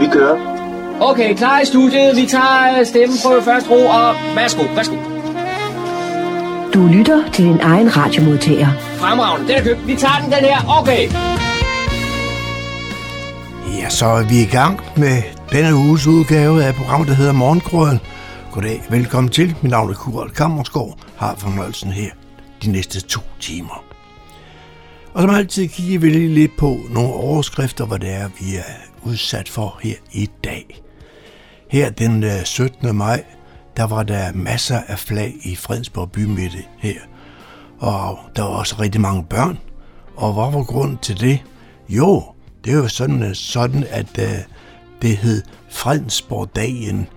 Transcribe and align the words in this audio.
Vi 0.00 0.06
kører. 0.12 0.36
Okay, 1.00 1.34
klar 1.36 1.60
i 1.60 1.64
studiet. 1.64 2.16
Vi 2.16 2.26
tager 2.26 2.84
stemmen 2.84 3.18
på 3.24 3.40
første 3.44 3.70
ro, 3.70 3.86
og 3.86 4.14
værsgo, 4.36 4.62
værsgo. 4.74 4.96
Du 6.74 6.86
lytter 6.86 7.30
til 7.32 7.44
din 7.44 7.60
egen 7.60 7.96
radiomodtager. 7.96 8.68
Fremragende, 8.96 9.48
den 9.48 9.56
er 9.56 9.62
købt. 9.62 9.86
Vi 9.86 9.96
tager 9.96 10.14
den, 10.22 10.32
den 10.32 10.44
her. 10.44 10.80
Okay. 10.80 11.08
Ja, 13.82 13.88
så 13.88 14.06
er 14.06 14.24
vi 14.28 14.42
i 14.42 14.46
gang 14.46 14.80
med 14.96 15.22
denne 15.52 15.74
uges 15.74 16.06
udgave 16.06 16.64
af 16.64 16.74
programmet, 16.74 17.08
der 17.08 17.14
hedder 17.14 17.32
Morgengrøden. 17.32 18.00
Goddag, 18.52 18.82
velkommen 18.90 19.32
til. 19.32 19.54
Mit 19.62 19.70
navn 19.70 19.90
er 19.90 19.94
Kural 19.94 20.30
Kammersgaard. 20.30 20.98
Har 21.16 21.34
fornøjelsen 21.38 21.90
her 21.92 22.10
de 22.62 22.72
næste 22.72 23.00
to 23.00 23.20
timer. 23.40 23.84
Og 25.14 25.22
som 25.22 25.30
altid 25.30 25.68
kigger 25.68 25.98
vi 25.98 26.10
lige 26.10 26.34
lidt 26.34 26.56
på 26.56 26.78
nogle 26.90 27.12
overskrifter, 27.12 27.86
hvad 27.86 27.98
det 27.98 28.14
er, 28.14 28.28
vi 28.40 28.56
er 28.56 28.87
udsat 29.02 29.48
for 29.48 29.78
her 29.82 29.94
i 30.12 30.30
dag. 30.44 30.82
Her 31.70 31.90
den 31.90 32.24
øh, 32.24 32.44
17. 32.44 32.96
maj, 32.96 33.24
der 33.76 33.84
var 33.84 34.02
der 34.02 34.32
masser 34.32 34.80
af 34.88 34.98
flag 34.98 35.34
i 35.42 35.56
Fredensborg 35.56 36.12
bymidte 36.12 36.64
her. 36.78 37.00
Og 37.78 38.18
der 38.36 38.42
var 38.42 38.48
også 38.48 38.76
rigtig 38.80 39.00
mange 39.00 39.24
børn. 39.24 39.58
Og 40.16 40.32
hvad 40.32 40.58
var 40.58 40.64
grunden 40.64 40.98
til 40.98 41.20
det? 41.20 41.44
Jo, 41.88 42.24
det 42.64 42.78
var 42.78 42.86
sådan, 42.86 43.22
øh, 43.22 43.34
sådan 43.34 43.84
at 43.90 44.18
øh, 44.18 44.38
det 45.02 45.16
hed 45.16 45.42
Fredensborg-dagen, 45.70 47.08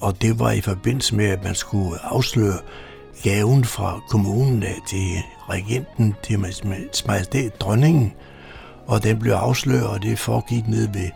og 0.00 0.22
det 0.22 0.38
var 0.38 0.50
i 0.50 0.60
forbindelse 0.60 1.14
med, 1.14 1.24
at 1.24 1.44
man 1.44 1.54
skulle 1.54 2.04
afsløre 2.04 2.58
gaven 3.22 3.64
fra 3.64 4.00
kommunen 4.08 4.64
til 4.88 5.22
regenten, 5.48 6.14
til 6.22 6.38
majestæt 7.06 7.60
dronningen, 7.60 8.12
og 8.86 9.02
den 9.02 9.18
blev 9.18 9.32
afsløret, 9.32 9.86
og 9.86 10.02
det 10.02 10.18
foregik 10.18 10.68
ned 10.68 10.88
ved 10.92 11.10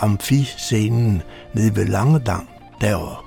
amfiscenen 0.00 1.22
nede 1.54 1.76
ved 1.76 1.86
Langedam, 1.86 2.48
der 2.80 3.24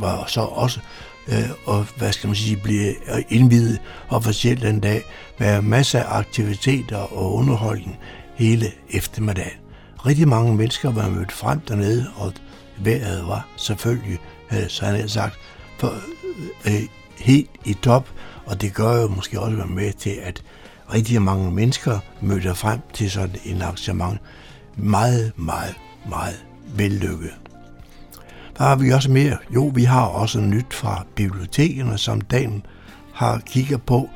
var 0.00 0.24
så 0.26 0.40
også 0.40 0.80
øh, 1.28 1.50
og 1.66 1.86
hvad 1.96 2.12
skal 2.12 2.28
man 2.28 2.36
sige, 2.36 2.56
blev 2.56 2.94
indvidet 3.28 3.80
officielt 4.08 4.62
den 4.62 4.80
dag 4.80 5.02
med 5.38 5.62
masser 5.62 6.02
af 6.02 6.18
aktiviteter 6.18 6.96
og 6.96 7.34
underholdning 7.34 7.98
hele 8.34 8.66
eftermiddagen. 8.90 9.58
Rigtig 10.06 10.28
mange 10.28 10.54
mennesker 10.54 10.90
var 10.90 11.08
mødt 11.08 11.32
frem 11.32 11.60
dernede, 11.60 12.06
og 12.16 12.32
vejret 12.78 13.26
var 13.26 13.48
selvfølgelig, 13.56 14.18
øh, 14.52 14.68
så 14.68 14.84
han 14.84 14.94
havde 14.94 15.08
sagt, 15.08 15.38
for, 15.78 15.94
øh, 16.66 16.74
øh, 16.74 16.82
helt 17.18 17.50
i 17.64 17.74
top, 17.74 18.08
og 18.46 18.60
det 18.60 18.74
gør 18.74 19.00
jo 19.00 19.08
måske 19.08 19.40
også 19.40 19.56
være 19.56 19.66
med 19.66 19.92
til, 19.92 20.18
at 20.22 20.42
rigtig 20.94 21.22
mange 21.22 21.50
mennesker 21.50 21.98
mødte 22.20 22.54
frem 22.54 22.80
til 22.92 23.10
sådan 23.10 23.36
en 23.44 23.62
arrangement. 23.62 24.20
Meget, 24.76 25.32
meget, 25.36 25.74
meget 26.08 26.44
vellykket. 26.74 27.30
Der 28.58 28.64
har 28.64 28.76
vi 28.76 28.90
også 28.90 29.10
mere. 29.10 29.36
Jo, 29.54 29.72
vi 29.74 29.84
har 29.84 30.04
også 30.04 30.40
nyt 30.40 30.74
fra 30.74 31.06
bibliotekerne, 31.14 31.98
som 31.98 32.20
Dan 32.20 32.62
har 33.14 33.38
kigget 33.46 33.82
på, 33.82 34.10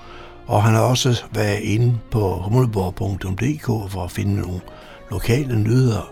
og 0.46 0.62
han 0.62 0.74
har 0.74 0.82
også 0.82 1.22
været 1.32 1.60
inde 1.60 1.98
på 2.10 2.34
humleborg.dk 2.36 3.92
for 3.92 4.04
at 4.04 4.10
finde 4.10 4.40
nogle 4.40 4.60
lokale 5.10 5.60
nyheder. 5.60 6.10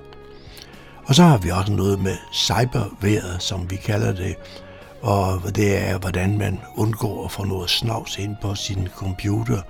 Og 1.05 1.15
så 1.15 1.23
har 1.23 1.39
vi 1.39 1.51
også 1.51 1.73
noget 1.73 2.01
med 2.01 2.17
cyberværet, 2.35 3.43
som 3.43 3.71
vi 3.71 3.77
kalder 3.77 4.13
det, 4.13 4.35
og 5.03 5.43
det 5.57 5.89
er, 5.89 5.99
hvordan 5.99 6.39
man 6.39 6.61
undgår 6.77 7.25
at 7.25 7.31
få 7.31 7.45
noget 7.45 7.71
snavs 7.71 8.19
ind 8.19 8.37
på 8.43 8.55
sin 8.55 8.89
computer. 8.97 9.63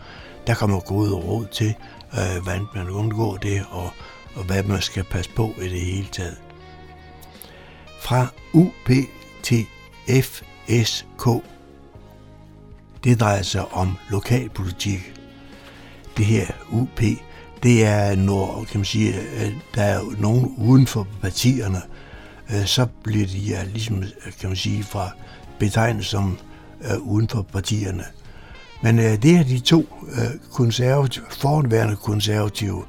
Der 0.46 0.54
kommer 0.54 0.80
gode 0.80 1.12
råd 1.14 1.46
til, 1.46 1.74
øh, 2.12 2.42
hvordan 2.42 2.66
man 2.74 2.90
undgår 2.90 3.36
det, 3.36 3.64
og, 3.70 3.90
og 4.34 4.44
hvad 4.44 4.62
man 4.62 4.82
skal 4.82 5.04
passe 5.04 5.30
på 5.30 5.54
i 5.62 5.68
det 5.68 5.80
hele 5.80 6.08
taget. 6.12 6.36
Fra 8.00 8.26
UPTFSK. 8.52 9.66
Det 13.04 13.20
drejer 13.20 13.42
sig 13.42 13.72
om 13.72 13.96
lokalpolitik. 14.10 15.14
Det 16.16 16.26
her 16.26 16.46
UP, 16.70 17.00
det 17.62 17.84
er 17.84 18.16
når, 18.16 18.64
kan 18.70 18.78
man 18.78 18.84
sige, 18.84 19.14
øh, 19.14 19.52
der 19.74 19.82
er 19.82 20.00
nogen 20.18 20.54
uden 20.58 20.86
for 20.86 21.06
partierne, 21.20 21.82
øh, 22.50 22.66
så 22.66 22.86
bliver 23.04 23.26
de 23.26 23.38
ja, 23.38 23.64
ligesom, 23.64 24.02
øh, 24.02 24.32
kan 24.40 24.48
man 24.48 24.56
sige, 24.56 24.82
fra 24.82 25.10
betegnet 25.58 26.04
som 26.04 26.38
uh, 26.80 27.12
uden 27.12 27.28
for 27.28 27.42
partierne. 27.42 28.04
Men 28.82 28.98
øh, 28.98 29.22
det 29.22 29.36
er 29.36 29.44
de 29.44 29.58
to 29.58 29.86
øh, 30.12 30.52
konservative, 30.52 31.24
foranværende 31.30 31.96
konservative, 31.96 32.84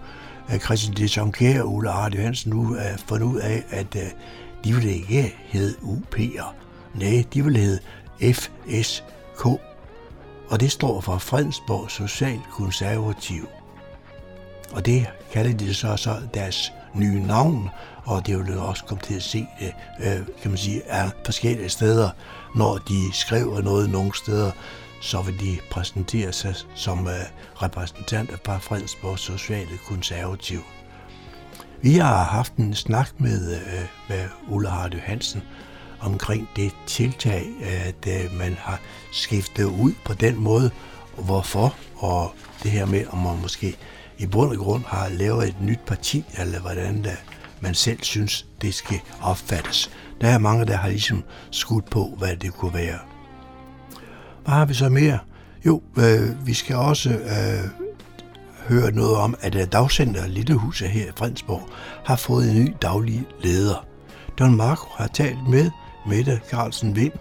øh, 0.54 0.60
Christian 0.60 0.94
de 0.94 1.62
og 1.62 1.74
Ole 1.74 1.90
Arne 1.90 2.18
Hansen, 2.18 2.52
nu 2.52 2.76
øh, 2.76 2.98
fundet 3.08 3.26
ud 3.26 3.40
af, 3.40 3.64
at 3.70 3.96
øh, 3.96 4.02
de 4.64 4.74
vil 4.74 4.86
ikke 4.86 5.36
hedde 5.46 5.76
UP'er. 5.82 6.46
Nej, 6.96 7.24
de 7.34 7.44
vil 7.44 7.58
hedde 7.58 7.80
FSK. 8.34 9.46
Og 10.50 10.60
det 10.60 10.72
står 10.72 11.02
for 11.02 11.18
Fredensborg 11.18 11.92
Social 11.92 12.40
Konservativ. 12.52 13.48
Og 14.72 14.86
det 14.86 15.06
kalder 15.32 15.58
de 15.58 15.74
så, 15.74 15.98
så 15.98 16.16
deres 16.34 16.72
nye 16.94 17.28
navn, 17.28 17.70
og 18.06 18.28
det 18.28 18.38
vil 18.38 18.58
også 18.58 18.84
komme 18.84 19.02
til 19.04 19.16
at 19.16 19.24
se 19.24 19.48
det, 19.60 19.74
kan 20.42 20.52
man 20.52 20.58
sige, 20.58 20.82
er 20.86 21.10
forskellige 21.26 21.70
steder 21.70 22.10
når 22.56 22.78
de 22.78 23.14
skriver 23.14 23.62
noget 23.62 23.90
nogle 23.90 24.12
steder, 24.16 24.52
så 25.04 25.22
vil 25.22 25.40
de 25.40 25.60
præsentere 25.72 26.34
sig 26.34 26.56
som 26.76 27.08
øh, 27.08 27.14
repræsentanter 27.62 28.38
fra 28.46 28.58
Fredensborg 28.58 29.20
Sociale 29.20 29.78
Konservativ. 29.88 30.60
Vi 31.82 31.94
har 31.94 32.24
haft 32.24 32.56
en 32.56 32.76
snak 32.76 33.10
med, 33.18 33.56
øh, 33.56 33.88
med 34.10 34.26
Ulla 34.48 34.70
Hardy 34.70 35.00
Hansen 35.00 35.42
omkring 36.00 36.50
det 36.56 36.72
tiltag, 36.88 37.46
at 37.62 38.08
øh, 38.08 38.38
man 38.38 38.54
har 38.54 38.80
skiftet 39.12 39.66
ud 39.66 39.94
på 40.06 40.14
den 40.14 40.36
måde, 40.36 40.72
hvorfor, 41.18 41.76
og 41.96 42.34
det 42.64 42.72
her 42.72 42.86
med, 42.86 43.06
om 43.10 43.18
man 43.18 43.42
måske 43.42 43.76
i 44.18 44.26
bund 44.26 44.52
og 44.52 44.58
grund 44.58 44.84
har 44.88 45.10
lavet 45.10 45.48
et 45.48 45.62
nyt 45.62 45.80
parti, 45.88 46.26
eller 46.38 46.60
hvordan 46.60 47.04
det, 47.04 47.24
man 47.60 47.76
selv 47.76 48.04
synes, 48.04 48.46
det 48.62 48.74
skal 48.74 49.00
opfattes. 49.22 49.92
Der 50.22 50.28
er 50.28 50.38
mange, 50.38 50.66
der 50.66 50.78
har 50.78 50.90
ligesom 50.90 51.24
skudt 51.52 51.90
på, 51.90 52.16
hvad 52.18 52.36
det 52.36 52.54
kunne 52.54 52.74
være. 52.74 53.13
Hvad 54.44 54.54
har 54.54 54.66
vi 54.66 54.74
så 54.74 54.90
mere? 54.90 55.20
Jo, 55.66 55.82
øh, 55.98 56.48
vi 56.48 56.54
skal 56.54 56.76
også 56.76 57.10
øh, 57.10 57.70
høre 58.68 58.92
noget 58.92 59.16
om, 59.16 59.36
at 59.42 59.56
øh, 59.56 59.68
dagcenter 59.72 60.28
Lillehuset 60.28 60.90
her 60.90 61.06
i 61.06 61.12
Fredensborg 61.18 61.70
har 62.06 62.16
fået 62.16 62.52
en 62.52 62.64
ny 62.64 62.74
daglig 62.82 63.26
leder. 63.42 63.86
Don 64.40 64.56
Marco 64.56 64.88
har 64.98 65.08
talt 65.08 65.50
med 65.50 65.72
Mette 66.08 66.42
Carlsen 66.50 66.96
Vind, 66.96 67.14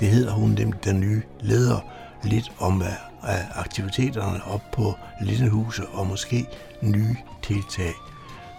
det 0.00 0.08
hedder 0.08 0.32
hun 0.32 0.54
dem, 0.54 0.72
den 0.72 1.00
nye 1.00 1.22
leder, 1.40 1.78
lidt 2.24 2.52
om 2.58 2.80
uh, 2.80 3.58
aktiviteterne 3.58 4.44
op 4.44 4.62
på 4.72 4.94
Lillehuset 5.20 5.84
og 5.92 6.06
måske 6.06 6.46
nye 6.82 7.16
tiltag. 7.42 7.92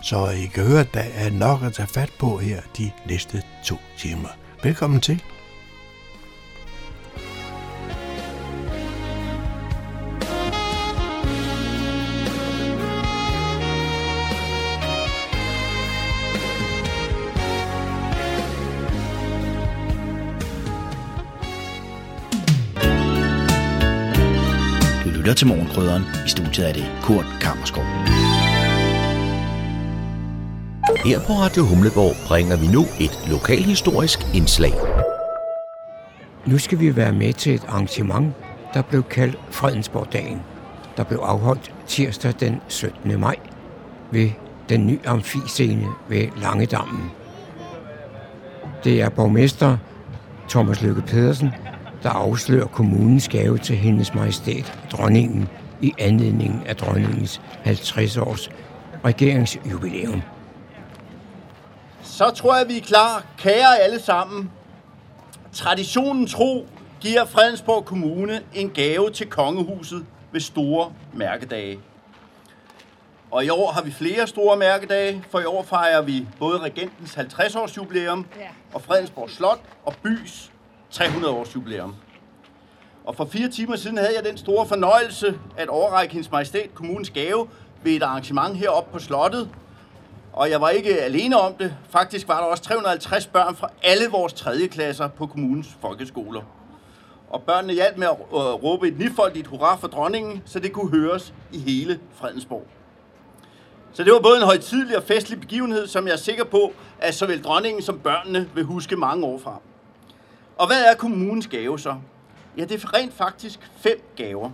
Så 0.02 0.30
I 0.30 0.46
kan 0.46 0.64
høre, 0.64 0.80
at 0.80 0.94
der 0.94 1.04
er 1.16 1.30
nok 1.30 1.64
at 1.64 1.74
tage 1.74 1.88
fat 1.88 2.10
på 2.20 2.38
her 2.38 2.62
de 2.78 2.92
næste 3.08 3.44
to 3.64 3.76
timer. 3.98 4.30
Velkommen 4.64 5.00
til. 5.00 5.24
Lytter 25.24 25.34
til 25.34 25.48
Morgenkrydderen. 25.48 26.04
I 26.26 26.30
studiet 26.30 26.70
er 26.70 26.74
det 26.74 26.86
Kurt 27.02 27.26
Kammerskov. 27.42 27.84
Her 31.06 31.20
på 31.28 31.34
Radio 31.34 31.64
Humleborg 31.64 32.16
bringer 32.28 32.58
vi 32.58 32.68
nu 32.68 32.82
et 33.00 33.30
lokalhistorisk 33.32 34.20
indslag. 34.36 34.74
Nu 36.46 36.58
skal 36.58 36.80
vi 36.80 36.96
være 36.96 37.14
med 37.14 37.34
til 37.34 37.54
et 37.54 37.66
arrangement, 37.68 38.34
der 38.74 38.82
blev 38.82 39.04
kaldt 39.04 39.40
Fredensborg-dagen, 39.52 40.42
der 40.98 41.04
blev 41.04 41.20
afholdt 41.20 41.74
tirsdag 41.88 42.34
den 42.40 42.62
17. 42.68 43.20
maj 43.20 43.36
ved 44.12 44.30
den 44.70 44.88
nye 44.88 45.00
amfiscene 45.06 45.88
ved 46.10 46.28
Langedammen. 46.42 47.12
Det 48.84 49.02
er 49.02 49.10
borgmester 49.10 49.78
Thomas 50.50 50.82
Lykke 50.82 51.02
Pedersen, 51.02 51.50
der 52.04 52.10
afslører 52.10 52.68
kommunens 52.68 53.28
gave 53.28 53.58
til 53.58 53.76
hendes 53.76 54.14
majestæt, 54.14 54.80
dronningen, 54.92 55.50
i 55.82 55.94
anledning 56.00 56.64
af 56.68 56.76
dronningens 56.76 57.42
50 57.64 58.18
års 58.18 58.50
regeringsjubilæum. 59.06 60.22
Så 62.04 62.30
tror 62.30 62.58
jeg, 62.58 62.68
vi 62.68 62.78
er 62.78 62.82
klar. 62.82 63.26
Kære 63.38 63.80
alle 63.80 64.00
sammen. 64.00 64.52
Traditionen 65.54 66.28
tro 66.28 66.68
giver 67.02 67.26
Fredensborg 67.26 67.86
Kommune 67.86 68.42
en 68.54 68.70
gave 68.70 69.10
til 69.10 69.28
kongehuset 69.28 70.06
ved 70.32 70.42
store 70.42 70.92
mærkedage. 71.14 71.80
Og 73.32 73.46
i 73.46 73.50
år 73.50 73.72
har 73.72 73.82
vi 73.82 73.92
flere 73.92 74.28
store 74.28 74.58
mærkedage, 74.58 75.24
for 75.30 75.40
i 75.40 75.46
år 75.46 75.64
fejrer 75.64 76.02
vi 76.02 76.28
både 76.40 76.60
Regentens 76.60 77.18
50-års 77.18 77.78
jubilæum 77.78 78.26
og 78.74 78.82
Fredensborg 78.82 79.30
Slot 79.30 79.60
og 79.86 79.94
Bys 80.04 80.53
300-års 80.94 81.56
jubilæum. 81.56 81.96
Og 83.06 83.16
for 83.16 83.26
fire 83.26 83.48
timer 83.48 83.76
siden 83.76 83.98
havde 83.98 84.16
jeg 84.16 84.26
den 84.26 84.38
store 84.38 84.66
fornøjelse 84.66 85.40
at 85.58 85.68
overrække 85.68 86.14
hendes 86.14 86.32
majestæt 86.32 86.76
kommunens 86.76 87.10
gave 87.10 87.48
ved 87.84 87.92
et 87.92 88.04
arrangement 88.04 88.58
heroppe 88.58 88.92
på 88.92 89.00
slottet. 89.00 89.50
Og 90.34 90.50
jeg 90.50 90.62
var 90.62 90.70
ikke 90.70 91.02
alene 91.02 91.40
om 91.40 91.54
det. 91.54 91.76
Faktisk 91.90 92.28
var 92.28 92.40
der 92.40 92.46
også 92.46 92.64
350 92.64 93.28
børn 93.28 93.56
fra 93.56 93.70
alle 93.84 94.08
vores 94.08 94.34
3. 94.34 94.68
klasser 94.68 95.08
på 95.08 95.28
kommunens 95.28 95.78
folkeskoler. 95.82 96.42
Og 97.30 97.42
børnene 97.42 97.74
hjalp 97.74 97.98
med 97.98 98.08
at 98.08 98.16
øh, 98.20 98.38
råbe 98.38 98.88
et 98.88 99.00
nifoldigt 99.00 99.48
hurra 99.48 99.76
for 99.76 99.88
dronningen, 99.88 100.44
så 100.46 100.60
det 100.60 100.72
kunne 100.72 100.92
høres 100.92 101.34
i 101.52 101.60
hele 101.60 102.00
Fredensborg. 102.16 102.68
Så 103.94 104.04
det 104.04 104.14
var 104.14 104.20
både 104.20 104.38
en 104.38 104.44
højtidlig 104.44 104.98
og 104.98 105.04
festlig 105.04 105.40
begivenhed, 105.40 105.88
som 105.88 106.08
jeg 106.08 106.14
er 106.14 106.18
sikker 106.18 106.44
på, 106.44 106.74
at 107.00 107.16
såvel 107.16 107.44
dronningen 107.44 107.84
som 107.84 108.00
børnene 108.00 108.50
vil 108.56 108.64
huske 108.64 108.96
mange 108.96 109.26
år 109.26 109.40
frem. 109.40 109.73
Og 110.58 110.68
hvad 110.68 110.84
er 110.84 110.96
kommunens 110.96 111.48
gave 111.48 111.80
så? 111.80 111.96
Ja, 112.58 112.64
det 112.64 112.84
er 112.84 112.94
rent 112.94 113.14
faktisk 113.14 113.60
fem 113.78 114.02
gaver. 114.16 114.50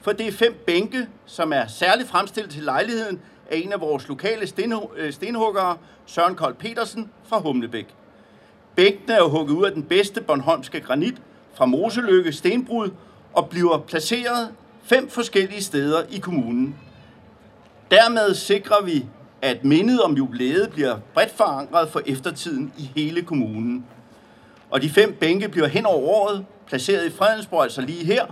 For 0.00 0.12
det 0.12 0.26
er 0.26 0.32
fem 0.32 0.62
bænke, 0.66 1.06
som 1.26 1.52
er 1.52 1.66
særligt 1.66 2.08
fremstillet 2.08 2.52
til 2.52 2.62
lejligheden 2.62 3.20
af 3.50 3.56
en 3.56 3.72
af 3.72 3.80
vores 3.80 4.08
lokale 4.08 4.48
øh, 4.96 5.12
stenhuggere, 5.12 5.76
Søren 6.06 6.34
Kold 6.34 6.54
Petersen 6.54 7.10
fra 7.24 7.38
Humlebæk. 7.40 7.94
Bænkene 8.76 9.14
er 9.14 9.18
jo 9.18 9.28
hugget 9.28 9.54
ud 9.54 9.64
af 9.64 9.72
den 9.72 9.82
bedste 9.82 10.20
Bornholmske 10.20 10.80
granit 10.80 11.22
fra 11.54 11.66
Moseløkke 11.66 12.32
Stenbrud 12.32 12.90
og 13.32 13.48
bliver 13.48 13.78
placeret 13.78 14.48
fem 14.82 15.10
forskellige 15.10 15.62
steder 15.62 16.02
i 16.10 16.18
kommunen. 16.18 16.76
Dermed 17.90 18.34
sikrer 18.34 18.84
vi, 18.84 19.06
at 19.42 19.64
mindet 19.64 20.00
om 20.00 20.16
jubilæet 20.16 20.70
bliver 20.72 20.98
bredt 21.14 21.30
forankret 21.30 21.88
for 21.88 22.02
eftertiden 22.06 22.72
i 22.78 22.90
hele 22.96 23.22
kommunen. 23.22 23.86
Og 24.72 24.82
de 24.82 24.90
fem 24.90 25.16
bænke 25.20 25.48
bliver 25.48 25.66
hen 25.66 25.86
over 25.86 26.08
året 26.08 26.44
placeret 26.66 27.06
i 27.06 27.10
Fredensborg, 27.10 27.62
altså 27.62 27.80
lige 27.80 28.04
her. 28.04 28.26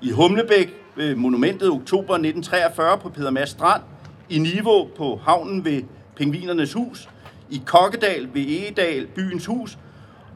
I 0.00 0.10
Humlebæk 0.10 0.74
ved 0.96 1.14
monumentet 1.14 1.70
oktober 1.70 2.14
1943 2.14 2.98
på 2.98 3.08
Peder 3.08 3.30
Mads 3.30 3.50
Strand. 3.50 3.82
I 4.28 4.38
Niveau 4.38 4.88
på 4.96 5.20
havnen 5.24 5.64
ved 5.64 5.82
Pingvinernes 6.16 6.72
Hus. 6.72 7.08
I 7.50 7.62
Kokkedal 7.66 8.28
ved 8.34 8.42
Egedal, 8.42 9.06
byens 9.06 9.46
hus. 9.46 9.78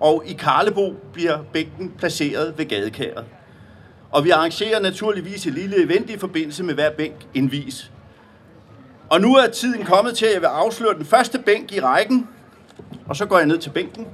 Og 0.00 0.22
i 0.26 0.32
Karlebo 0.32 0.94
bliver 1.12 1.38
bænken 1.52 1.92
placeret 1.98 2.58
ved 2.58 2.64
gadekæret. 2.64 3.24
Og 4.10 4.24
vi 4.24 4.30
arrangerer 4.30 4.80
naturligvis 4.80 5.46
et 5.46 5.54
lille 5.54 5.84
event 5.84 6.10
i 6.10 6.18
forbindelse 6.18 6.64
med 6.64 6.74
hver 6.74 6.90
bænk 6.90 7.26
indvis. 7.34 7.90
Og 9.08 9.20
nu 9.20 9.34
er 9.34 9.46
tiden 9.46 9.84
kommet 9.84 10.16
til, 10.16 10.26
at 10.26 10.32
jeg 10.32 10.40
vil 10.40 10.46
afsløre 10.46 10.94
den 10.94 11.04
første 11.04 11.38
bænk 11.38 11.72
i 11.72 11.80
rækken. 11.80 12.28
Og 13.06 13.16
så 13.16 13.26
går 13.26 13.38
jeg 13.38 13.46
ned 13.46 13.58
til 13.58 13.70
bænken. 13.70 14.06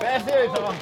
Hvad 0.00 0.20
siger 0.20 0.42
I 0.42 0.48
så? 0.56 0.74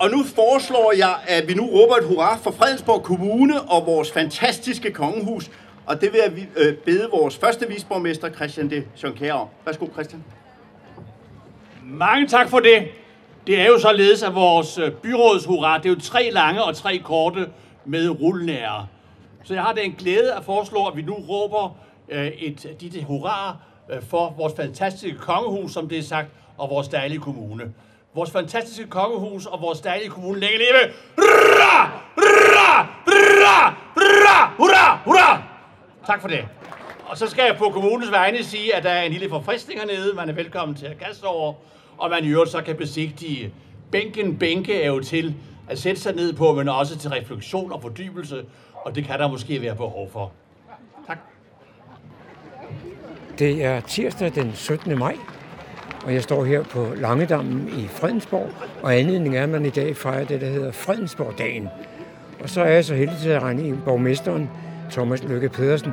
Og 0.00 0.10
nu 0.10 0.24
foreslår 0.24 0.92
jeg, 0.96 1.14
at 1.26 1.48
vi 1.48 1.54
nu 1.54 1.66
råber 1.66 1.96
et 1.96 2.04
hurra 2.04 2.36
for 2.36 2.50
Fredensborg 2.50 3.02
Kommune 3.02 3.62
og 3.62 3.86
vores 3.86 4.12
fantastiske 4.12 4.90
kongehus. 4.90 5.50
Og 5.86 6.00
det 6.00 6.12
vil 6.12 6.20
jeg 6.24 6.46
øh, 6.56 6.74
bede 6.76 7.08
vores 7.10 7.36
første 7.36 7.68
visborgmester, 7.68 8.30
Christian 8.30 8.70
de 8.70 8.84
Jonker 9.02 9.32
om. 9.32 9.48
Værsgo, 9.64 9.86
Christian. 9.92 10.24
Mange 11.84 12.26
tak 12.26 12.48
for 12.48 12.60
det. 12.60 12.88
Det 13.46 13.60
er 13.60 13.66
jo 13.66 13.78
således, 13.78 14.22
at 14.22 14.34
vores 14.34 14.78
øh, 14.78 14.92
byråds 14.92 15.44
hurra, 15.44 15.78
det 15.78 15.86
er 15.86 15.90
jo 15.90 16.00
tre 16.00 16.30
lange 16.30 16.62
og 16.62 16.76
tre 16.76 16.98
korte 16.98 17.48
med 17.84 18.08
rullnære. 18.08 18.86
Så 19.46 19.54
jeg 19.54 19.62
har 19.62 19.72
den 19.72 19.92
glæde 19.92 20.34
at 20.34 20.44
foreslå, 20.44 20.86
at 20.86 20.96
vi 20.96 21.02
nu 21.02 21.14
råber 21.14 21.76
øh, 22.08 22.26
et 22.26 22.76
dit 22.80 23.04
hurra 23.04 23.56
øh, 23.90 24.02
for 24.02 24.34
vores 24.38 24.52
fantastiske 24.56 25.18
kongehus, 25.18 25.72
som 25.72 25.88
det 25.88 25.98
er 25.98 26.02
sagt, 26.02 26.28
og 26.58 26.70
vores 26.70 26.88
dejlige 26.88 27.20
kommune 27.20 27.72
vores 28.16 28.30
fantastiske 28.30 28.86
kongehus 28.86 29.46
og 29.46 29.60
vores 29.62 29.80
dejlige 29.80 30.10
kommune 30.10 30.40
længe 30.40 30.58
leve. 30.58 30.92
Hurra! 31.16 31.90
Hurra! 32.14 32.86
Hurra! 33.04 33.74
Hurra! 33.94 34.54
Hurra! 34.56 35.00
Hurra! 35.04 35.42
Tak 36.06 36.20
for 36.20 36.28
det. 36.28 36.44
Og 37.06 37.18
så 37.18 37.26
skal 37.26 37.44
jeg 37.44 37.56
på 37.58 37.70
kommunens 37.70 38.10
vegne 38.10 38.44
sige, 38.44 38.74
at 38.74 38.82
der 38.82 38.90
er 38.90 39.02
en 39.02 39.12
lille 39.12 39.28
forfriskning 39.28 39.80
hernede. 39.80 40.14
Man 40.14 40.28
er 40.28 40.32
velkommen 40.32 40.76
til 40.76 40.86
at 40.86 40.98
kaste 40.98 41.24
over. 41.24 41.54
Og 41.98 42.10
man 42.10 42.24
i 42.24 42.28
øvrigt 42.28 42.50
så 42.50 42.62
kan 42.62 42.76
besigtige 42.76 43.52
bænken. 43.90 44.38
Bænke 44.38 44.82
er 44.82 44.86
jo 44.86 45.00
til 45.00 45.34
at 45.68 45.78
sætte 45.78 46.00
sig 46.00 46.14
ned 46.14 46.32
på, 46.32 46.52
men 46.52 46.68
også 46.68 46.98
til 46.98 47.10
refleksion 47.10 47.72
og 47.72 47.82
fordybelse. 47.82 48.44
Og 48.86 48.94
det 48.94 49.04
kan 49.04 49.18
der 49.18 49.28
måske 49.28 49.62
være 49.62 49.76
behov 49.76 50.10
for. 50.12 50.32
Tak. 51.06 51.18
Det 53.38 53.64
er 53.64 53.80
tirsdag 53.80 54.34
den 54.34 54.52
17. 54.54 54.98
maj, 54.98 55.16
og 56.04 56.14
jeg 56.14 56.22
står 56.22 56.44
her 56.44 56.62
på 56.62 56.86
Langedammen 56.96 57.68
i 57.68 57.86
Fredensborg, 57.88 58.50
og 58.82 58.96
anledningen 58.96 59.38
er, 59.38 59.42
at 59.42 59.48
man 59.48 59.66
i 59.66 59.70
dag 59.70 59.96
fejrer 59.96 60.24
det, 60.24 60.40
der 60.40 60.46
hedder 60.46 60.72
Fredensborg-dagen. 60.72 61.68
Og 62.40 62.50
så 62.50 62.60
er 62.60 62.70
jeg 62.70 62.84
så 62.84 62.94
heldig 62.94 63.18
til 63.18 63.28
at 63.28 63.42
regne 63.42 63.68
i 63.68 63.72
borgmesteren, 63.84 64.50
Thomas 64.90 65.22
Lykke 65.22 65.48
Pedersen. 65.48 65.92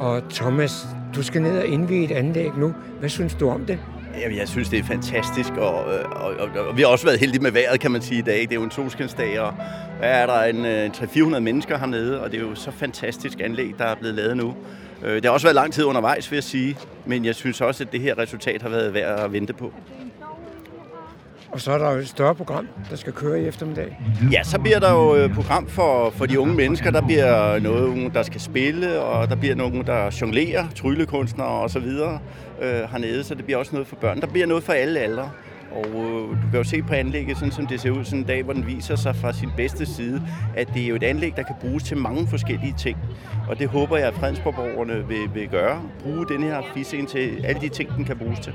Og 0.00 0.22
Thomas, 0.30 0.86
du 1.14 1.22
skal 1.22 1.42
ned 1.42 1.58
og 1.58 1.66
indvige 1.66 2.04
et 2.04 2.10
anlæg 2.10 2.50
nu. 2.56 2.74
Hvad 2.98 3.08
synes 3.08 3.34
du 3.34 3.50
om 3.50 3.66
det? 3.66 3.78
Jamen, 4.20 4.38
jeg 4.38 4.48
synes, 4.48 4.68
det 4.68 4.78
er 4.78 4.82
fantastisk, 4.84 5.52
og, 5.52 5.84
og, 5.84 6.34
og, 6.38 6.48
og 6.68 6.76
vi 6.76 6.82
har 6.82 6.88
også 6.88 7.04
været 7.04 7.18
heldige 7.18 7.42
med 7.42 7.50
vejret, 7.50 7.80
kan 7.80 7.90
man 7.90 8.02
sige, 8.02 8.18
i 8.18 8.22
dag. 8.22 8.40
Det 8.40 8.50
er 8.50 8.54
jo 8.54 8.62
en 8.62 8.70
solskinsdag, 8.70 9.40
og 9.40 9.54
der 10.00 10.06
er 10.06 10.26
der 10.26 10.42
en, 10.42 10.66
en 10.66 10.90
300-400 10.90 11.38
mennesker 11.38 11.78
hernede, 11.78 12.20
og 12.20 12.32
det 12.32 12.40
er 12.40 12.42
jo 12.42 12.54
så 12.54 12.70
fantastisk 12.70 13.40
anlæg, 13.40 13.74
der 13.78 13.84
er 13.84 13.94
blevet 13.94 14.14
lavet 14.14 14.36
nu. 14.36 14.54
Øh, 15.02 15.14
det 15.14 15.24
har 15.24 15.32
også 15.32 15.46
været 15.46 15.54
lang 15.54 15.72
tid 15.72 15.84
undervejs, 15.84 16.30
vil 16.30 16.36
jeg 16.36 16.44
sige, 16.44 16.76
men 17.06 17.24
jeg 17.24 17.34
synes 17.34 17.60
også, 17.60 17.84
at 17.84 17.92
det 17.92 18.00
her 18.00 18.18
resultat 18.18 18.62
har 18.62 18.68
været 18.68 18.94
værd 18.94 19.20
at 19.20 19.32
vente 19.32 19.52
på. 19.52 19.72
Og 21.52 21.60
så 21.60 21.72
er 21.72 21.78
der 21.78 21.92
jo 21.92 21.98
et 21.98 22.08
større 22.08 22.34
program, 22.34 22.68
der 22.90 22.96
skal 22.96 23.12
køre 23.12 23.42
i 23.42 23.46
eftermiddag. 23.46 23.98
Ja, 24.32 24.42
så 24.42 24.58
bliver 24.58 24.78
der 24.78 24.92
jo 24.92 25.10
et 25.10 25.32
program 25.32 25.68
for, 25.68 26.10
for 26.10 26.26
de 26.26 26.40
unge 26.40 26.54
mennesker. 26.54 26.90
Der 26.90 27.00
bliver 27.00 27.58
noget, 27.58 28.14
der 28.14 28.22
skal 28.22 28.40
spille, 28.40 29.00
og 29.00 29.28
der 29.28 29.36
bliver 29.36 29.54
nogen, 29.54 29.86
der 29.86 30.16
jonglerer, 30.20 30.64
tryllekunstnere 30.74 31.48
og 31.48 31.70
så 31.70 31.78
videre 31.78 32.18
øh, 32.62 32.90
hernede. 32.90 33.24
Så 33.24 33.34
det 33.34 33.44
bliver 33.44 33.58
også 33.58 33.72
noget 33.72 33.88
for 33.88 33.96
børn. 33.96 34.20
Der 34.20 34.26
bliver 34.26 34.46
noget 34.46 34.64
for 34.64 34.72
alle 34.72 35.00
aldre. 35.00 35.30
Og 35.72 35.86
øh, 35.86 36.28
du 36.28 36.48
kan 36.50 36.58
jo 36.58 36.64
se 36.64 36.82
på 36.82 36.94
anlægget, 36.94 37.36
sådan 37.36 37.52
som 37.52 37.66
det 37.66 37.80
ser 37.80 37.90
ud 37.90 38.04
sådan 38.04 38.18
en 38.18 38.24
dag, 38.24 38.42
hvor 38.42 38.52
den 38.52 38.66
viser 38.66 38.96
sig 38.96 39.16
fra 39.16 39.32
sin 39.32 39.48
bedste 39.56 39.86
side, 39.86 40.22
at 40.56 40.68
det 40.74 40.82
er 40.82 40.86
jo 40.86 40.94
et 40.94 41.02
anlæg, 41.02 41.36
der 41.36 41.42
kan 41.42 41.54
bruges 41.60 41.82
til 41.82 41.96
mange 41.96 42.26
forskellige 42.26 42.74
ting. 42.78 42.98
Og 43.48 43.58
det 43.58 43.68
håber 43.68 43.96
jeg, 43.96 44.06
at 44.06 44.14
Fredensborg-borgerne 44.14 45.08
vil, 45.08 45.34
vil 45.34 45.48
gøre. 45.48 45.82
Bruge 46.02 46.26
den 46.28 46.42
her 46.42 46.62
fisken 46.74 47.06
til 47.06 47.44
alle 47.44 47.60
de 47.60 47.68
ting, 47.68 47.96
den 47.96 48.04
kan 48.04 48.18
bruges 48.18 48.38
til. 48.38 48.52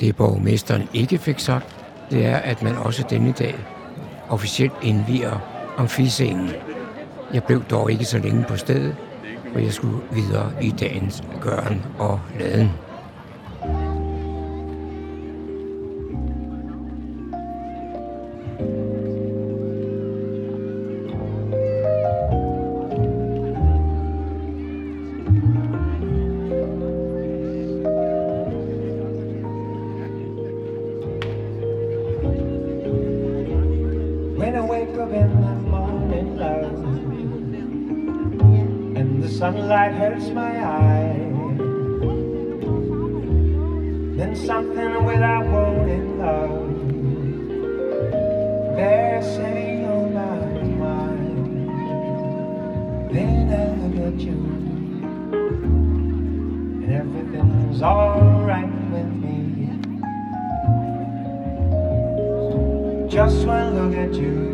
Det 0.00 0.16
borgmesteren 0.16 0.88
ikke 0.94 1.18
fik 1.18 1.38
sagt, 1.38 1.84
det 2.10 2.26
er, 2.26 2.36
at 2.36 2.62
man 2.62 2.76
også 2.76 3.04
denne 3.10 3.32
dag 3.32 3.54
officielt 4.28 4.72
indviger 4.82 5.38
amfiscenen. 5.76 6.50
Jeg 7.34 7.44
blev 7.44 7.64
dog 7.64 7.92
ikke 7.92 8.04
så 8.04 8.18
længe 8.18 8.44
på 8.48 8.56
stedet, 8.56 8.96
for 9.52 9.58
jeg 9.58 9.72
skulle 9.72 9.98
videre 10.12 10.52
i 10.60 10.70
dagens 10.70 11.22
gøren 11.40 11.82
og 11.98 12.20
laden. 12.38 12.70
passing 48.76 49.84
on 49.84 50.12
my 50.14 50.36
mind. 50.84 51.68
Then 53.14 53.50
I 53.52 53.64
look 53.82 53.96
at 54.08 54.20
you, 54.20 54.38
and 56.82 56.90
everything's 57.00 57.80
with 58.92 59.12
me. 59.22 59.38
Just 63.08 63.46
one 63.46 63.68
look 63.74 63.94
at 63.94 64.14
you. 64.14 64.52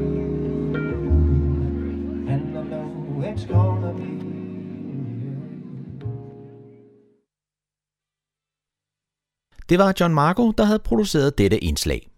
Det 9.68 9.78
var 9.78 9.94
John 10.00 10.14
Marco, 10.14 10.50
der 10.50 10.64
havde 10.64 10.78
produceret 10.78 11.38
dette 11.38 11.58
indslag. 11.58 12.08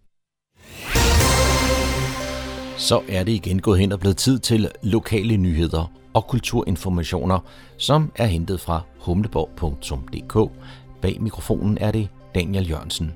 Så 2.80 3.02
er 3.08 3.25
det 3.25 3.32
igen 3.32 3.60
gået 3.60 3.80
hen 3.80 3.92
og 3.92 4.00
blevet 4.00 4.16
tid 4.16 4.38
til 4.38 4.70
lokale 4.82 5.37
nyheder 5.37 5.92
og 6.14 6.26
kulturinformationer, 6.26 7.38
som 7.76 8.12
er 8.16 8.26
hentet 8.26 8.60
fra 8.60 8.80
humleborg.dk. 8.99 10.52
Bag 11.02 11.16
mikrofonen 11.20 11.78
er 11.80 11.90
det 11.90 12.08
Daniel 12.34 12.70
Jørgensen. 12.70 13.12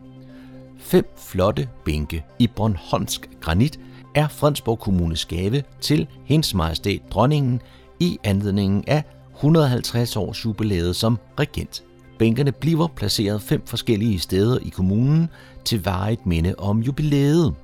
Fem 0.78 1.04
flotte 1.18 1.68
bænke 1.84 2.24
i 2.38 2.46
Bornholmsk 2.46 3.30
granit 3.40 3.80
er 4.14 4.28
Fredensborg 4.28 4.78
Kommunes 4.78 5.24
gave 5.26 5.62
til 5.80 6.06
hendes 6.24 6.54
majestæt 6.54 7.00
dronningen 7.10 7.60
i 8.00 8.18
anledningen 8.24 8.84
af 8.86 9.02
150 9.34 10.16
års 10.16 10.44
jubilæet 10.44 10.96
som 10.96 11.18
regent. 11.38 11.82
Bænkerne 12.18 12.52
bliver 12.52 12.88
placeret 12.96 13.42
fem 13.42 13.62
forskellige 13.66 14.18
steder 14.18 14.58
i 14.62 14.68
kommunen 14.68 15.28
til 15.64 15.84
varigt 15.84 16.26
minde 16.26 16.54
om 16.58 16.80
jubilæet. 16.80 17.54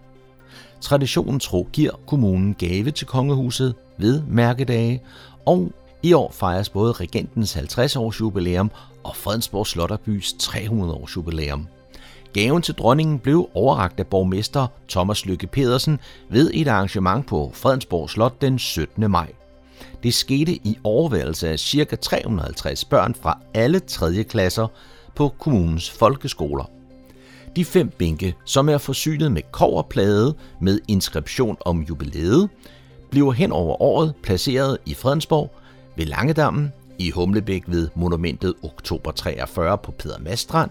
Traditionen 0.80 1.40
tro 1.40 1.68
giver 1.72 1.92
kommunen 2.06 2.54
gave 2.54 2.90
til 2.90 3.06
kongehuset 3.06 3.74
ved 3.98 4.22
mærkedage, 4.28 5.02
og 5.46 5.72
i 6.02 6.12
år 6.12 6.30
fejres 6.32 6.68
både 6.68 6.92
regentens 6.92 7.52
50 7.52 7.96
års 7.96 8.20
jubilæum 8.20 8.70
og 9.04 9.16
Fredensborg 9.16 9.66
Slotterbys 9.66 10.32
300 10.38 10.94
års 10.94 11.16
jubilæum. 11.16 11.68
Gaven 12.32 12.62
til 12.62 12.74
dronningen 12.74 13.18
blev 13.18 13.48
overragt 13.54 14.00
af 14.00 14.06
borgmester 14.06 14.66
Thomas 14.88 15.26
Lykke 15.26 15.46
Pedersen 15.46 15.98
ved 16.28 16.50
et 16.54 16.68
arrangement 16.68 17.26
på 17.26 17.50
Fredensborg 17.54 18.10
Slot 18.10 18.40
den 18.40 18.58
17. 18.58 19.10
maj. 19.10 19.32
Det 20.02 20.14
skete 20.14 20.52
i 20.52 20.78
overværelse 20.84 21.48
af 21.48 21.58
ca. 21.58 21.96
350 21.96 22.84
børn 22.84 23.14
fra 23.14 23.38
alle 23.54 23.80
3. 23.80 24.22
klasser 24.24 24.66
på 25.14 25.28
kommunens 25.38 25.90
folkeskoler. 25.90 26.79
De 27.56 27.64
fem 27.64 27.88
bænke, 27.88 28.34
som 28.44 28.68
er 28.68 28.78
forsynet 28.78 29.32
med 29.32 29.42
koverplade 29.52 30.34
med 30.60 30.80
inskription 30.88 31.56
om 31.60 31.80
jubilæet, 31.82 32.48
bliver 33.10 33.32
hen 33.32 33.52
over 33.52 33.82
året 33.82 34.14
placeret 34.22 34.78
i 34.86 34.94
Fredensborg, 34.94 35.50
ved 35.96 36.06
Langedammen, 36.06 36.72
i 36.98 37.10
Humlebæk 37.10 37.62
ved 37.66 37.88
monumentet 37.94 38.54
Oktober 38.62 39.10
43 39.12 39.78
på 39.78 39.92
Peder 39.92 40.18
Mastrand, 40.18 40.70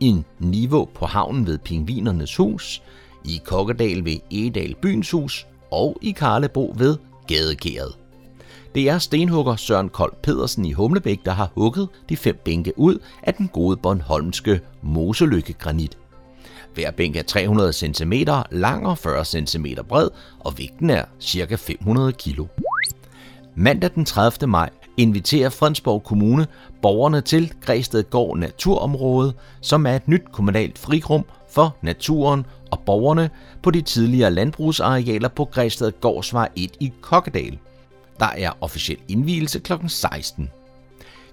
i 0.00 0.22
Niveau 0.38 0.88
på 0.94 1.06
havnen 1.06 1.46
ved 1.46 1.58
Pingvinernes 1.58 2.36
Hus, 2.36 2.82
i 3.24 3.40
Kokkedal 3.44 4.04
ved 4.04 4.16
Edal 4.30 4.74
Byens 4.82 5.10
Hus 5.10 5.46
og 5.70 5.98
i 6.02 6.10
Karlebo 6.10 6.74
ved 6.78 6.96
Gadekæret. 7.26 7.92
Det 8.74 8.88
er 8.88 8.98
stenhugger 8.98 9.56
Søren 9.56 9.88
Kold 9.88 10.12
Pedersen 10.22 10.64
i 10.64 10.72
Humlebæk, 10.72 11.24
der 11.24 11.32
har 11.32 11.50
hugget 11.54 11.88
de 12.08 12.16
fem 12.16 12.38
bænke 12.44 12.72
ud 12.76 12.98
af 13.22 13.34
den 13.34 13.48
gode 13.48 13.76
Bornholmske 13.76 14.60
Moselykke 14.82 15.52
granit. 15.52 15.98
Hver 16.74 16.90
bænk 16.90 17.16
er 17.16 17.22
300 17.22 17.72
cm 17.72 18.12
lang 18.50 18.86
og 18.86 18.98
40 18.98 19.24
cm 19.24 19.66
bred, 19.88 20.08
og 20.40 20.58
vægten 20.58 20.90
er 20.90 21.04
ca. 21.22 21.54
500 21.54 22.12
kg. 22.12 22.40
Mandag 23.54 23.90
den 23.94 24.04
30. 24.04 24.50
maj 24.50 24.70
inviterer 24.96 25.48
Fredensborg 25.48 26.04
Kommune 26.04 26.46
borgerne 26.82 27.20
til 27.20 27.52
Græsted 27.60 28.02
Gård 28.02 28.38
Naturområde, 28.38 29.32
som 29.60 29.86
er 29.86 29.96
et 29.96 30.08
nyt 30.08 30.32
kommunalt 30.32 30.78
frirum 30.78 31.24
for 31.50 31.76
naturen 31.82 32.46
og 32.70 32.80
borgerne 32.86 33.30
på 33.62 33.70
de 33.70 33.82
tidligere 33.82 34.30
landbrugsarealer 34.30 35.28
på 35.28 35.44
Græsted 35.44 35.92
Gårdsvej 36.00 36.48
1 36.56 36.70
i 36.80 36.92
Kokkedal. 37.00 37.58
Der 38.20 38.28
er 38.36 38.50
officiel 38.60 38.98
indvielse 39.08 39.58
kl. 39.58 39.72
16. 39.86 40.50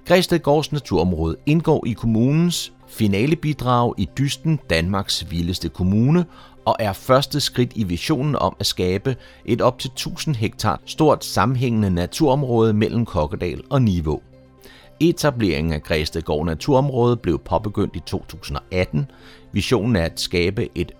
Græsted 0.07 0.39
Gårds 0.39 0.71
Naturområde 0.71 1.35
indgår 1.45 1.85
i 1.85 1.91
kommunens 1.91 2.73
finalebidrag 2.99 3.93
i 3.97 4.09
Dysten, 4.17 4.59
Danmarks 4.69 5.31
vildeste 5.31 5.69
kommune, 5.69 6.25
og 6.65 6.75
er 6.79 6.93
første 6.93 7.39
skridt 7.39 7.71
i 7.75 7.83
visionen 7.83 8.35
om 8.35 8.55
at 8.59 8.65
skabe 8.65 9.15
et 9.45 9.61
op 9.61 9.79
til 9.79 9.87
1000 9.87 10.35
hektar 10.35 10.81
stort 10.85 11.25
sammenhængende 11.25 11.89
naturområde 11.89 12.73
mellem 12.73 13.05
Kokkedal 13.05 13.61
og 13.69 13.81
Niveau. 13.81 14.21
Etableringen 14.99 15.73
af 15.73 15.83
Græstegård 15.83 16.45
Naturområde 16.45 17.17
blev 17.17 17.39
påbegyndt 17.39 17.95
i 17.95 17.99
2018. 18.05 19.11
Visionen 19.51 19.95
er 19.95 20.03
at 20.03 20.19
skabe 20.19 20.67
et 20.75 20.91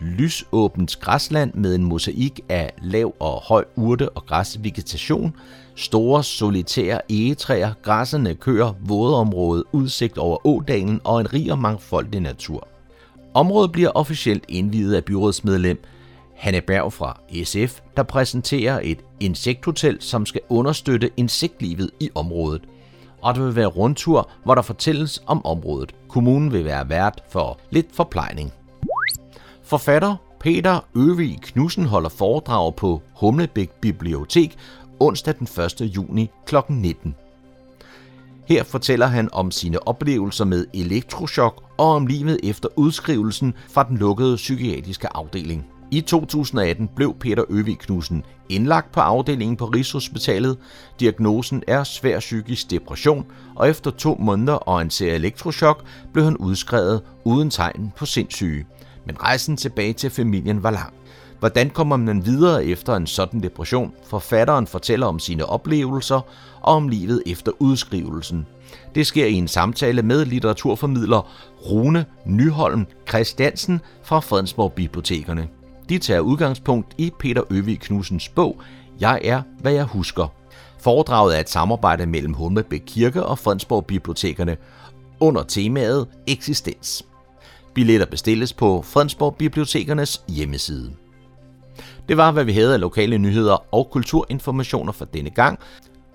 lysåbent 0.00 1.00
græsland 1.00 1.54
med 1.54 1.74
en 1.74 1.84
mosaik 1.84 2.40
af 2.48 2.72
lav 2.82 3.14
og 3.20 3.42
høj 3.42 3.64
urte- 3.76 4.08
og 4.08 4.26
græsvegetation, 4.26 5.36
store 5.76 6.24
solitære 6.24 7.00
egetræer, 7.08 7.72
græssende 7.82 8.34
køer, 8.34 8.74
vådområde, 8.80 9.64
udsigt 9.72 10.18
over 10.18 10.46
ådalen 10.46 11.00
og 11.04 11.20
en 11.20 11.32
rig 11.32 11.52
og 11.52 11.58
mangfoldig 11.58 12.20
natur. 12.20 12.68
Området 13.34 13.72
bliver 13.72 13.90
officielt 13.90 14.44
indvidet 14.48 14.94
af 14.94 15.04
byrådsmedlem 15.04 15.82
Hanne 16.36 16.60
Berg 16.60 16.92
fra 16.92 17.20
SF, 17.44 17.80
der 17.96 18.02
præsenterer 18.02 18.80
et 18.82 18.98
insekthotel, 19.20 19.96
som 20.00 20.26
skal 20.26 20.40
understøtte 20.48 21.10
insektlivet 21.16 21.90
i 22.00 22.10
området. 22.14 22.62
Og 23.22 23.34
der 23.34 23.42
vil 23.42 23.56
være 23.56 23.66
rundtur, 23.66 24.30
hvor 24.44 24.54
der 24.54 24.62
fortælles 24.62 25.22
om 25.26 25.46
området. 25.46 25.94
Kommunen 26.08 26.52
vil 26.52 26.64
være 26.64 26.88
vært 26.88 27.22
for 27.30 27.58
lidt 27.70 27.86
forplejning. 27.92 28.52
Forfatter 29.62 30.16
Peter 30.40 30.80
Øvig 30.94 31.38
Knudsen 31.42 31.86
holder 31.86 32.08
foredrag 32.08 32.76
på 32.76 33.02
Humlebæk 33.14 33.70
Bibliotek 33.70 34.56
onsdag 35.00 35.34
den 35.38 35.48
1. 35.64 35.80
juni 35.80 36.30
kl. 36.46 36.56
19. 36.68 37.14
Her 38.48 38.64
fortæller 38.64 39.06
han 39.06 39.28
om 39.32 39.50
sine 39.50 39.88
oplevelser 39.88 40.44
med 40.44 40.66
elektrochok 40.74 41.62
og 41.78 41.86
om 41.86 42.06
livet 42.06 42.40
efter 42.42 42.68
udskrivelsen 42.76 43.54
fra 43.68 43.84
den 43.88 43.96
lukkede 43.96 44.36
psykiatriske 44.36 45.16
afdeling. 45.16 45.66
I 45.90 46.00
2018 46.00 46.88
blev 46.96 47.14
Peter 47.20 47.44
Øvig 47.48 47.78
Knudsen 47.78 48.24
indlagt 48.48 48.92
på 48.92 49.00
afdelingen 49.00 49.56
på 49.56 49.64
Rigshospitalet. 49.66 50.58
Diagnosen 51.00 51.62
er 51.68 51.84
svær 51.84 52.18
psykisk 52.18 52.70
depression, 52.70 53.26
og 53.56 53.68
efter 53.68 53.90
to 53.90 54.16
måneder 54.20 54.52
og 54.52 54.82
en 54.82 54.90
serie 54.90 55.14
elektrochok 55.14 55.84
blev 56.12 56.24
han 56.24 56.36
udskrevet 56.36 57.02
uden 57.24 57.50
tegn 57.50 57.92
på 57.96 58.06
sindssyge. 58.06 58.66
Men 59.06 59.22
rejsen 59.22 59.56
tilbage 59.56 59.92
til 59.92 60.10
familien 60.10 60.62
var 60.62 60.70
lang. 60.70 60.95
Hvordan 61.38 61.70
kommer 61.70 61.96
man 61.96 62.26
videre 62.26 62.64
efter 62.64 62.96
en 62.96 63.06
sådan 63.06 63.42
depression? 63.42 63.92
Forfatteren 64.06 64.66
fortæller 64.66 65.06
om 65.06 65.18
sine 65.18 65.46
oplevelser 65.46 66.20
og 66.60 66.74
om 66.74 66.88
livet 66.88 67.22
efter 67.26 67.52
udskrivelsen. 67.58 68.46
Det 68.94 69.06
sker 69.06 69.26
i 69.26 69.32
en 69.32 69.48
samtale 69.48 70.02
med 70.02 70.24
litteraturformidler 70.24 71.30
Rune 71.70 72.06
Nyholm 72.26 72.86
Christiansen 73.08 73.80
fra 74.02 74.20
Fredensborg 74.20 74.72
Bibliotekerne. 74.72 75.48
De 75.88 75.98
tager 75.98 76.20
udgangspunkt 76.20 76.94
i 76.98 77.12
Peter 77.18 77.42
Øvig 77.50 77.80
Knudsens 77.80 78.28
bog 78.28 78.60
Jeg 79.00 79.20
er, 79.24 79.42
hvad 79.60 79.72
jeg 79.72 79.84
husker. 79.84 80.32
Foredraget 80.78 81.36
er 81.36 81.40
et 81.40 81.50
samarbejde 81.50 82.06
mellem 82.06 82.32
Humlebæk 82.32 82.82
Kirke 82.86 83.22
og 83.22 83.38
Fredensborg 83.38 83.86
Bibliotekerne 83.86 84.56
under 85.20 85.42
temaet 85.42 86.06
Eksistens. 86.26 87.04
Billetter 87.74 88.06
bestilles 88.06 88.52
på 88.52 88.82
Fredensborg 88.82 89.36
Bibliotekernes 89.36 90.22
hjemmeside. 90.28 90.92
Det 92.08 92.16
var, 92.16 92.32
hvad 92.32 92.44
vi 92.44 92.52
havde 92.52 92.74
af 92.74 92.80
lokale 92.80 93.18
nyheder 93.18 93.74
og 93.74 93.90
kulturinformationer 93.90 94.92
for 94.92 95.04
denne 95.04 95.30
gang. 95.30 95.58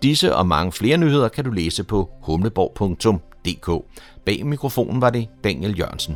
Disse 0.03 0.35
og 0.35 0.47
mange 0.47 0.71
flere 0.71 0.97
nyheder 0.97 1.29
kan 1.29 1.43
du 1.43 1.51
læse 1.51 1.83
på 1.83 2.09
humleborg.dk. 2.21 3.85
Bag 4.25 4.45
mikrofonen 4.45 5.01
var 5.01 5.09
det 5.09 5.27
Daniel 5.43 5.79
Jørgensen. 5.79 6.15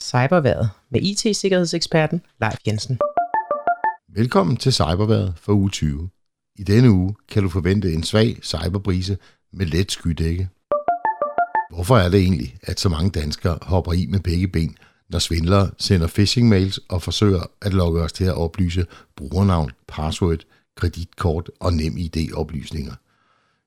Cyberværet 0.00 0.70
med 0.90 1.00
IT-sikkerhedseksperten 1.02 2.22
Leif 2.40 2.56
Jensen. 2.66 2.98
Velkommen 4.14 4.56
til 4.56 4.72
Cyberværet 4.72 5.34
for 5.36 5.52
uge 5.52 5.70
20. 5.70 6.08
I 6.58 6.62
denne 6.62 6.90
uge 6.90 7.14
kan 7.28 7.42
du 7.42 7.48
forvente 7.48 7.92
en 7.92 8.02
svag 8.02 8.38
cyberbrise 8.42 9.18
med 9.52 9.66
let 9.66 9.92
skydække. 9.92 10.48
Hvorfor 11.70 11.96
er 11.96 12.08
det 12.08 12.20
egentlig, 12.20 12.56
at 12.62 12.80
så 12.80 12.88
mange 12.88 13.10
danskere 13.10 13.58
hopper 13.62 13.92
i 13.92 14.06
med 14.06 14.20
begge 14.20 14.48
ben, 14.48 14.76
når 15.08 15.18
svindlere 15.18 15.70
sender 15.78 16.06
phishing-mails 16.06 16.78
og 16.88 17.02
forsøger 17.02 17.42
at 17.62 17.74
lokke 17.74 18.02
os 18.02 18.12
til 18.12 18.24
at 18.24 18.34
oplyse 18.34 18.86
brugernavn, 19.16 19.70
password, 19.88 20.38
kreditkort 20.76 21.50
og 21.60 21.72
nem 21.72 21.96
ID-oplysninger? 21.96 22.94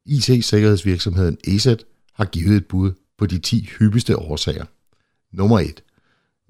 IT-sikkerhedsvirksomheden 0.06 1.38
ESET 1.48 1.84
har 2.14 2.26
givet 2.26 2.58
et 2.58 2.66
bud 2.66 2.92
på 3.18 3.26
de 3.26 3.40
10 3.40 3.70
hyppigste 3.80 4.18
årsager. 4.18 4.66
Nummer 5.34 5.60
1. 5.60 5.84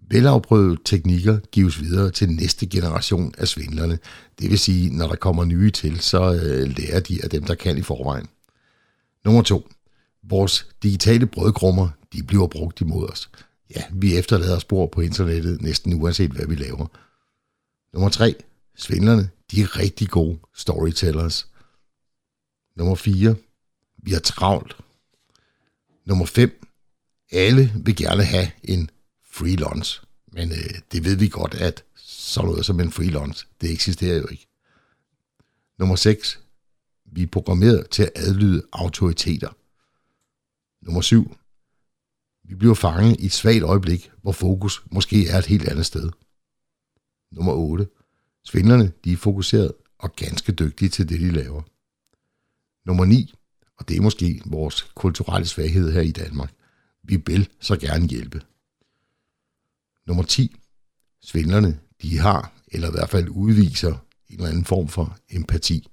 Velafprøvede 0.09 0.77
teknikker 0.85 1.39
gives 1.51 1.81
videre 1.81 2.11
til 2.11 2.29
næste 2.29 2.65
generation 2.65 3.33
af 3.37 3.47
svindlerne. 3.47 3.99
Det 4.39 4.49
vil 4.49 4.59
sige, 4.59 4.97
når 4.97 5.07
der 5.07 5.15
kommer 5.15 5.45
nye 5.45 5.71
til, 5.71 5.99
så 5.99 6.33
øh, 6.33 6.77
lærer 6.77 6.99
de 6.99 7.23
af 7.23 7.29
dem, 7.29 7.43
der 7.43 7.55
kan 7.55 7.77
i 7.77 7.81
forvejen. 7.81 8.27
Nummer 9.25 9.41
2. 9.41 9.67
Vores 10.23 10.67
digitale 10.83 11.25
brødkrummer, 11.25 11.89
de 12.13 12.23
bliver 12.23 12.47
brugt 12.47 12.81
imod 12.81 13.09
os. 13.09 13.29
Ja, 13.75 13.83
vi 13.93 14.17
efterlader 14.17 14.59
spor 14.59 14.87
på 14.87 15.01
internettet 15.01 15.61
næsten 15.61 16.01
uanset 16.01 16.31
hvad 16.31 16.45
vi 16.45 16.55
laver. 16.55 16.87
Nummer 17.93 18.09
3. 18.09 18.35
Svindlerne, 18.75 19.29
de 19.51 19.61
er 19.61 19.77
rigtig 19.77 20.09
gode 20.09 20.39
storytellers. 20.55 21.47
Nummer 22.75 22.95
4. 22.95 23.35
Vi 23.97 24.13
er 24.13 24.19
travlt. 24.19 24.77
Nummer 26.05 26.25
5. 26.25 26.67
Alle 27.31 27.73
vil 27.75 27.95
gerne 27.95 28.23
have 28.23 28.51
en 28.63 28.89
free 29.25 29.55
lunch. 29.55 30.01
Men 30.31 30.51
øh, 30.51 30.79
det 30.91 31.05
ved 31.05 31.15
vi 31.15 31.27
godt, 31.27 31.53
at 31.53 31.83
sådan 31.95 32.49
noget 32.49 32.65
som 32.65 32.79
en 32.79 32.91
free 32.91 33.09
lunch, 33.09 33.47
det 33.61 33.71
eksisterer 33.71 34.17
jo 34.17 34.27
ikke. 34.27 34.47
Nummer 35.79 35.95
6. 35.95 36.39
Vi 37.05 37.23
er 37.23 37.27
programmeret 37.27 37.89
til 37.89 38.03
at 38.03 38.11
adlyde 38.15 38.63
autoriteter. 38.71 39.49
Nummer 40.81 41.01
7. 41.01 41.35
Vi 42.43 42.55
bliver 42.55 42.73
fanget 42.73 43.19
i 43.19 43.25
et 43.25 43.31
svagt 43.31 43.63
øjeblik, 43.63 44.11
hvor 44.21 44.31
fokus 44.31 44.83
måske 44.91 45.27
er 45.27 45.37
et 45.37 45.45
helt 45.45 45.67
andet 45.67 45.85
sted. 45.85 46.09
Nummer 47.31 47.53
8. 47.53 47.87
Svindlerne 48.45 48.91
de 49.03 49.11
er 49.11 49.17
fokuseret 49.17 49.73
og 49.97 50.15
ganske 50.15 50.51
dygtige 50.51 50.89
til 50.89 51.09
det, 51.09 51.19
de 51.19 51.31
laver. 51.31 51.61
Nummer 52.85 53.05
9. 53.05 53.33
Og 53.77 53.89
det 53.89 53.97
er 53.97 54.01
måske 54.01 54.41
vores 54.45 54.81
kulturelle 54.95 55.47
svaghed 55.47 55.91
her 55.91 56.01
i 56.01 56.11
Danmark. 56.11 56.53
Vi 57.03 57.23
vil 57.25 57.49
så 57.59 57.77
gerne 57.77 58.07
hjælpe. 58.07 58.41
Nummer 60.07 60.23
10. 60.23 60.55
Svindlerne, 61.21 61.79
de 62.01 62.17
har, 62.17 62.53
eller 62.67 62.87
i 62.87 62.91
hvert 62.91 63.09
fald 63.09 63.29
udviser, 63.29 64.05
en 64.29 64.35
eller 64.35 64.49
anden 64.49 64.65
form 64.65 64.87
for 64.87 65.17
empati. 65.29 65.87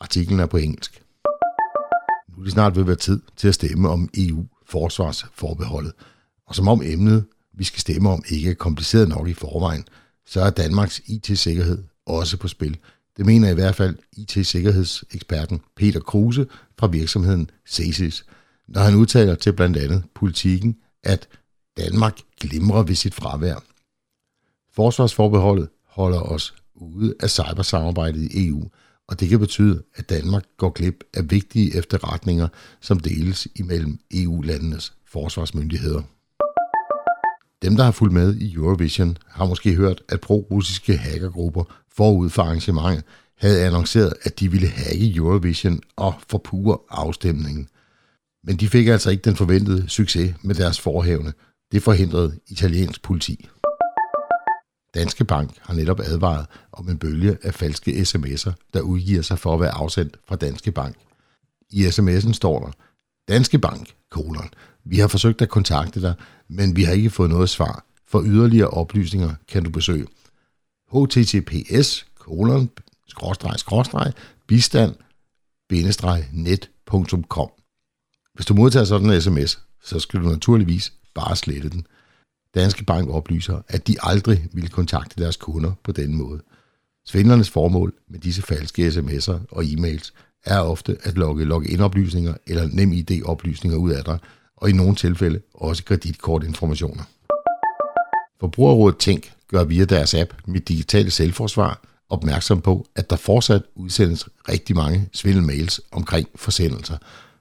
Artiklen 0.00 0.40
er 0.40 0.46
på 0.46 0.56
engelsk. 0.56 1.02
Nu 2.28 2.38
er 2.38 2.42
det 2.42 2.52
snart 2.52 2.76
ved 2.76 2.82
at 2.82 2.86
være 2.86 2.96
tid 2.96 3.20
til 3.36 3.48
at 3.48 3.54
stemme 3.54 3.88
om 3.88 4.08
EU-forsvarsforbeholdet. 4.14 5.92
Og 6.46 6.54
som 6.54 6.68
om 6.68 6.82
emnet, 6.84 7.24
vi 7.52 7.64
skal 7.64 7.80
stemme 7.80 8.10
om, 8.10 8.22
ikke 8.28 8.50
er 8.50 8.54
kompliceret 8.54 9.08
nok 9.08 9.28
i 9.28 9.34
forvejen, 9.34 9.84
så 10.26 10.40
er 10.40 10.50
Danmarks 10.50 11.00
IT-sikkerhed 11.06 11.82
også 12.06 12.36
på 12.36 12.48
spil. 12.48 12.78
Det 13.16 13.26
mener 13.26 13.50
i 13.50 13.54
hvert 13.54 13.74
fald 13.74 13.96
IT-sikkerhedseksperten 14.12 15.60
Peter 15.76 16.00
Kruse 16.00 16.46
fra 16.78 16.86
virksomheden 16.86 17.50
CESIS, 17.68 18.24
når 18.68 18.80
han 18.80 18.94
udtaler 18.94 19.34
til 19.34 19.52
blandt 19.52 19.76
andet 19.76 20.04
politikken, 20.14 20.76
at 21.04 21.28
Danmark 21.76 22.18
glimrer 22.40 22.82
ved 22.82 22.94
sit 22.94 23.14
fravær. 23.14 23.64
Forsvarsforbeholdet 24.74 25.68
holder 25.84 26.20
os 26.20 26.54
ude 26.74 27.14
af 27.20 27.30
cybersamarbejdet 27.30 28.22
i 28.22 28.48
EU, 28.48 28.62
og 29.08 29.20
det 29.20 29.28
kan 29.28 29.38
betyde, 29.38 29.82
at 29.94 30.08
Danmark 30.10 30.44
går 30.56 30.70
glip 30.70 31.04
af 31.14 31.30
vigtige 31.30 31.76
efterretninger, 31.76 32.48
som 32.80 33.00
deles 33.00 33.48
imellem 33.54 33.98
EU-landenes 34.14 34.92
forsvarsmyndigheder. 35.06 36.02
Dem, 37.62 37.76
der 37.76 37.84
har 37.84 37.90
fulgt 37.90 38.14
med 38.14 38.36
i 38.36 38.54
Eurovision, 38.54 39.16
har 39.26 39.46
måske 39.46 39.74
hørt, 39.74 40.02
at 40.08 40.20
pro-russiske 40.20 40.96
hackergrupper 40.96 41.64
forud 41.96 42.30
for 42.30 42.42
arrangementet 42.42 43.04
havde 43.38 43.64
annonceret, 43.64 44.12
at 44.22 44.40
de 44.40 44.50
ville 44.50 44.68
hacke 44.68 45.14
Eurovision 45.14 45.80
og 45.96 46.14
forpure 46.28 46.78
afstemningen. 46.90 47.68
Men 48.46 48.56
de 48.56 48.68
fik 48.68 48.86
altså 48.86 49.10
ikke 49.10 49.22
den 49.22 49.36
forventede 49.36 49.88
succes 49.88 50.34
med 50.42 50.54
deres 50.54 50.80
forhævne. 50.80 51.32
Det 51.72 51.82
forhindrede 51.82 52.38
italiensk 52.46 53.02
politi. 53.02 53.48
Danske 54.94 55.24
Bank 55.24 55.50
har 55.60 55.74
netop 55.74 56.00
advaret 56.00 56.46
om 56.72 56.88
en 56.88 56.98
bølge 56.98 57.38
af 57.42 57.54
falske 57.54 57.92
sms'er, 57.92 58.52
der 58.74 58.80
udgiver 58.80 59.22
sig 59.22 59.38
for 59.38 59.54
at 59.54 59.60
være 59.60 59.70
afsendt 59.70 60.16
fra 60.28 60.36
Danske 60.36 60.72
Bank. 60.72 60.96
I 61.70 61.86
sms'en 61.86 62.32
står 62.32 62.58
der, 62.60 62.72
Danske 63.28 63.58
Bank, 63.58 63.94
kolon, 64.10 64.50
vi 64.84 64.98
har 64.98 65.08
forsøgt 65.08 65.42
at 65.42 65.48
kontakte 65.48 66.02
dig, 66.02 66.14
men 66.48 66.76
vi 66.76 66.82
har 66.82 66.92
ikke 66.92 67.10
fået 67.10 67.30
noget 67.30 67.50
svar. 67.50 67.84
For 68.08 68.22
yderligere 68.22 68.68
oplysninger 68.68 69.34
kan 69.48 69.64
du 69.64 69.70
besøge 69.70 70.06
https 70.92 72.06
kolon 72.18 72.70
skråstreg 73.08 73.58
skråstreg 73.58 74.12
bistand 74.46 74.94
net.com. 76.32 77.50
Hvis 78.36 78.46
du 78.46 78.54
modtager 78.54 78.84
sådan 78.84 79.10
en 79.10 79.20
sms, 79.20 79.58
så 79.84 79.98
skal 79.98 80.20
du 80.20 80.28
naturligvis 80.28 80.92
bare 81.14 81.36
slette 81.36 81.70
den. 81.70 81.86
Danske 82.54 82.84
Bank 82.84 83.10
oplyser, 83.10 83.62
at 83.68 83.86
de 83.86 83.96
aldrig 84.02 84.48
ville 84.52 84.70
kontakte 84.70 85.22
deres 85.22 85.36
kunder 85.36 85.72
på 85.84 85.92
den 85.92 86.14
måde. 86.14 86.40
Svindlernes 87.06 87.50
formål 87.50 87.94
med 88.08 88.18
disse 88.18 88.42
falske 88.42 88.88
sms'er 88.88 89.38
og 89.50 89.64
e-mails 89.64 90.12
er 90.44 90.58
ofte 90.58 90.96
at 91.02 91.18
logge 91.18 91.44
login-oplysninger 91.44 92.34
eller 92.46 92.68
nem 92.72 92.92
ID-oplysninger 92.92 93.76
ud 93.76 93.90
af 93.90 94.04
dig, 94.04 94.18
og 94.56 94.70
i 94.70 94.72
nogle 94.72 94.94
tilfælde 94.94 95.40
også 95.54 95.84
kreditkortinformationer. 95.84 97.04
Forbrugerrådet 98.40 98.98
Tænk 98.98 99.32
gør 99.48 99.64
via 99.64 99.84
deres 99.84 100.14
app 100.14 100.34
Mit 100.46 100.68
Digitale 100.68 101.10
Selvforsvar 101.10 101.80
opmærksom 102.08 102.60
på, 102.60 102.86
at 102.96 103.10
der 103.10 103.16
fortsat 103.16 103.62
udsendes 103.74 104.28
rigtig 104.48 104.76
mange 104.76 105.08
svindelmails 105.12 105.80
omkring 105.92 106.28
forsendelser, 106.34 106.98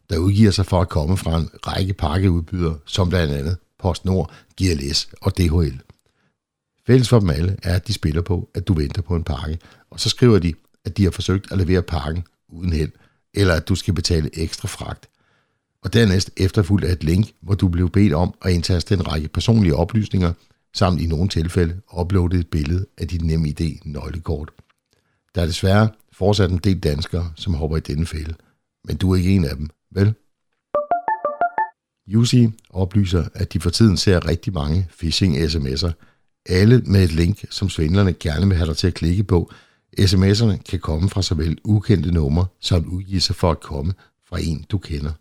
der 0.10 0.18
udgiver 0.18 0.52
sig 0.52 0.66
for 0.66 0.82
at 0.82 0.90
komme 0.90 1.18
fra 1.18 1.38
en 1.38 1.50
række 1.68 1.94
pakkeudbydere, 1.94 2.78
som 2.86 3.10
blandt 3.10 3.34
andet 3.34 3.58
PostNord, 3.80 4.32
GLS 4.62 5.10
og 5.22 5.38
DHL. 5.38 5.80
Fælles 6.88 7.10
for 7.10 7.20
dem 7.20 7.30
alle 7.30 7.58
er, 7.64 7.76
at 7.76 7.88
de 7.88 7.94
spiller 7.94 8.22
på, 8.22 8.50
at 8.54 8.68
du 8.68 8.74
venter 8.74 9.02
på 9.02 9.16
en 9.16 9.24
pakke, 9.24 9.60
og 9.90 10.00
så 10.00 10.10
skriver 10.10 10.40
de, 10.40 10.54
at 10.86 10.98
de 10.98 11.04
har 11.04 11.12
forsøgt 11.12 11.52
at 11.52 11.58
levere 11.58 11.82
pakken 11.82 12.24
uden 12.50 12.74
held, 12.74 12.92
eller 13.34 13.54
at 13.54 13.68
du 13.68 13.76
skal 13.76 13.94
betale 13.94 14.30
ekstra 14.34 14.68
fragt. 14.68 15.10
Og 15.84 15.94
dernæst 15.94 16.32
efterfulgt 16.38 16.86
af 16.86 16.92
et 16.92 17.04
link, 17.04 17.32
hvor 17.42 17.56
du 17.56 17.68
blev 17.68 17.90
bedt 17.90 18.14
om 18.14 18.34
at 18.42 18.52
indtaste 18.52 18.94
en 18.94 19.08
række 19.08 19.28
personlige 19.28 19.76
oplysninger, 19.76 20.34
samt 20.74 21.02
i 21.02 21.08
nogle 21.08 21.30
tilfælde 21.30 21.82
uploade 22.00 22.40
et 22.40 22.48
billede 22.48 22.86
af 22.98 23.08
dit 23.08 23.22
NemID 23.22 23.78
nøglekort. 23.86 24.52
Der 25.36 25.42
er 25.42 25.46
desværre 25.46 25.90
fortsat 26.14 26.52
en 26.52 26.58
del 26.58 26.80
danskere, 26.80 27.32
som 27.36 27.54
hopper 27.54 27.78
i 27.78 27.80
denne 27.80 28.06
fælde, 28.06 28.36
men 28.84 28.98
du 28.98 29.12
er 29.12 29.16
ikke 29.16 29.36
en 29.36 29.46
af 29.46 29.56
dem, 29.56 29.70
vel? 29.96 30.14
UC 32.16 32.50
oplyser, 32.70 33.24
at 33.34 33.54
de 33.54 33.60
for 33.60 33.70
tiden 33.70 33.98
ser 33.98 34.28
rigtig 34.28 34.54
mange 34.54 34.88
phishing-sms'er, 35.04 35.92
alle 36.50 36.82
med 36.86 37.04
et 37.04 37.12
link, 37.12 37.46
som 37.50 37.70
svindlerne 37.70 38.14
gerne 38.14 38.48
vil 38.48 38.58
have 38.58 38.68
dig 38.68 38.78
til 38.78 38.88
at 38.88 38.94
klikke 38.94 39.24
på. 39.24 39.52
SMS'erne 40.00 40.58
kan 40.70 40.80
komme 40.80 41.10
fra 41.10 41.22
såvel 41.22 41.58
ukendte 41.64 42.12
numre, 42.12 42.46
som 42.62 42.86
udgive 42.86 43.22
sig 43.22 43.36
for 43.36 43.52
at 43.52 43.60
komme 43.60 43.94
fra 44.30 44.40
en, 44.42 44.66
du 44.72 44.78
kender. 44.78 45.12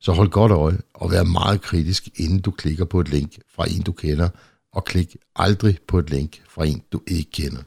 Så 0.00 0.12
hold 0.12 0.28
godt 0.30 0.52
øje 0.52 0.78
og 0.94 1.10
vær 1.10 1.22
meget 1.22 1.62
kritisk, 1.62 2.08
inden 2.16 2.40
du 2.40 2.50
klikker 2.50 2.84
på 2.84 3.00
et 3.00 3.08
link 3.08 3.32
fra 3.54 3.64
en, 3.70 3.82
du 3.82 3.92
kender, 3.92 4.28
og 4.72 4.84
klik 4.84 5.16
aldrig 5.36 5.78
på 5.88 5.98
et 5.98 6.10
link 6.10 6.42
fra 6.48 6.66
en, 6.66 6.82
du 6.92 7.00
ikke 7.06 7.30
kender. 7.30 7.62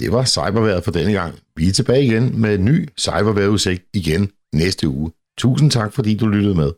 Det 0.00 0.12
var 0.12 0.24
cyberværet 0.24 0.84
for 0.84 0.90
denne 0.90 1.12
gang. 1.12 1.34
Vi 1.56 1.68
er 1.68 1.72
tilbage 1.72 2.04
igen 2.04 2.40
med 2.40 2.54
en 2.54 2.64
ny 2.64 2.88
cyberværetudsigt 2.98 3.82
igen 3.94 4.30
næste 4.52 4.88
uge. 4.88 5.10
Tusind 5.38 5.70
tak, 5.70 5.92
fordi 5.92 6.16
du 6.16 6.26
lyttede 6.28 6.54
med. 6.54 6.70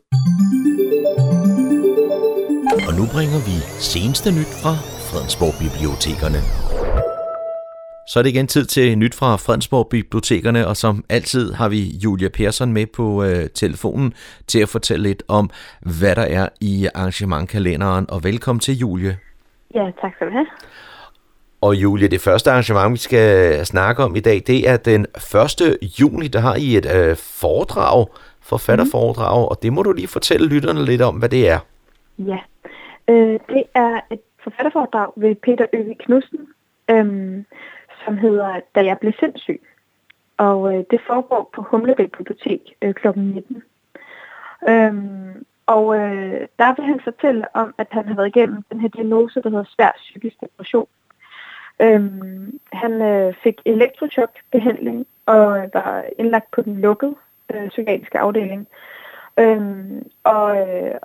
Og 2.87 2.93
nu 2.99 3.03
bringer 3.13 3.39
vi 3.47 3.55
seneste 3.93 4.29
nyt 4.31 4.51
fra 4.61 4.73
Fredensborg 5.07 5.53
Bibliotekerne. 5.63 6.41
Så 8.07 8.19
er 8.19 8.23
det 8.23 8.29
igen 8.29 8.47
tid 8.47 8.65
til 8.65 8.97
nyt 8.97 9.15
fra 9.15 9.35
Fredensborg 9.35 9.87
Bibliotekerne, 9.89 10.67
og 10.67 10.77
som 10.77 11.05
altid 11.09 11.53
har 11.53 11.69
vi 11.69 11.81
Julia 12.03 12.29
Persson 12.29 12.73
med 12.73 12.85
på 12.85 13.23
øh, 13.23 13.49
telefonen 13.49 14.13
til 14.47 14.59
at 14.59 14.69
fortælle 14.69 15.03
lidt 15.03 15.23
om, 15.27 15.49
hvad 15.99 16.15
der 16.15 16.27
er 16.39 16.47
i 16.61 16.87
arrangementkalenderen. 16.95 18.05
Og 18.09 18.23
velkommen 18.23 18.59
til, 18.59 18.77
Julie. 18.77 19.17
Ja, 19.75 19.85
tak 20.01 20.11
skal 20.15 20.27
du 20.27 20.31
have. 20.31 20.47
Og 21.61 21.75
Julie, 21.75 22.07
det 22.07 22.21
første 22.21 22.51
arrangement, 22.51 22.93
vi 22.93 22.97
skal 22.97 23.65
snakke 23.65 24.03
om 24.03 24.15
i 24.15 24.19
dag, 24.19 24.43
det 24.47 24.69
er 24.69 24.77
den 24.77 25.05
1. 25.61 25.77
juni, 25.99 26.27
der 26.27 26.39
har 26.39 26.55
I 26.55 26.77
et 26.77 26.91
øh, 26.95 27.17
foredrag, 27.17 28.07
forfatterforedrag, 28.53 29.49
og 29.51 29.57
det 29.63 29.73
må 29.73 29.81
du 29.83 29.91
lige 29.91 30.15
fortælle 30.17 30.45
lytterne 30.53 30.85
lidt 30.85 31.01
om, 31.09 31.15
hvad 31.19 31.29
det 31.29 31.43
er. 31.49 31.59
Ja, 32.31 32.39
øh, 33.09 33.39
det 33.53 33.63
er 33.73 33.93
et 34.11 34.23
forfatterforedrag 34.43 35.09
ved 35.15 35.35
Peter 35.35 35.65
Øvig 35.73 35.97
Knudsen, 35.97 36.41
øh, 36.91 37.05
som 38.05 38.17
hedder 38.17 38.59
Da 38.75 38.79
jeg 38.85 38.97
blev 39.01 39.13
sindssyg. 39.19 39.61
Og 40.37 40.59
øh, 40.73 40.83
det 40.91 40.99
foregår 41.07 41.49
på 41.55 41.61
Humlebæk 41.61 42.11
Bibliotek 42.17 42.61
øh, 42.81 42.93
kl. 42.93 43.07
19. 43.15 43.63
Øhm, 44.69 45.45
og 45.65 45.95
øh, 45.95 46.47
der 46.59 46.75
vil 46.75 46.85
han 46.85 46.99
fortælle 47.03 47.55
om, 47.55 47.73
at 47.77 47.87
han 47.91 48.07
har 48.07 48.15
været 48.15 48.27
igennem 48.35 48.63
den 48.71 48.79
her 48.79 48.89
diagnose, 48.89 49.41
der 49.41 49.49
hedder 49.49 49.73
svær 49.75 49.91
psykisk 49.95 50.41
depression. 50.41 50.87
Øhm, 51.81 52.59
han 52.73 53.01
øh, 53.01 53.33
fik 53.43 53.55
elektrochokbehandling 53.65 55.05
og 55.25 55.57
øh, 55.57 55.63
var 55.73 56.03
indlagt 56.19 56.51
på 56.51 56.61
den 56.61 56.81
lukkede 56.81 57.15
øh, 57.53 57.69
psykiatriske 57.69 58.19
afdeling. 58.19 58.67
Øhm, 59.39 60.09
og 60.23 60.57
øh, 60.57 60.95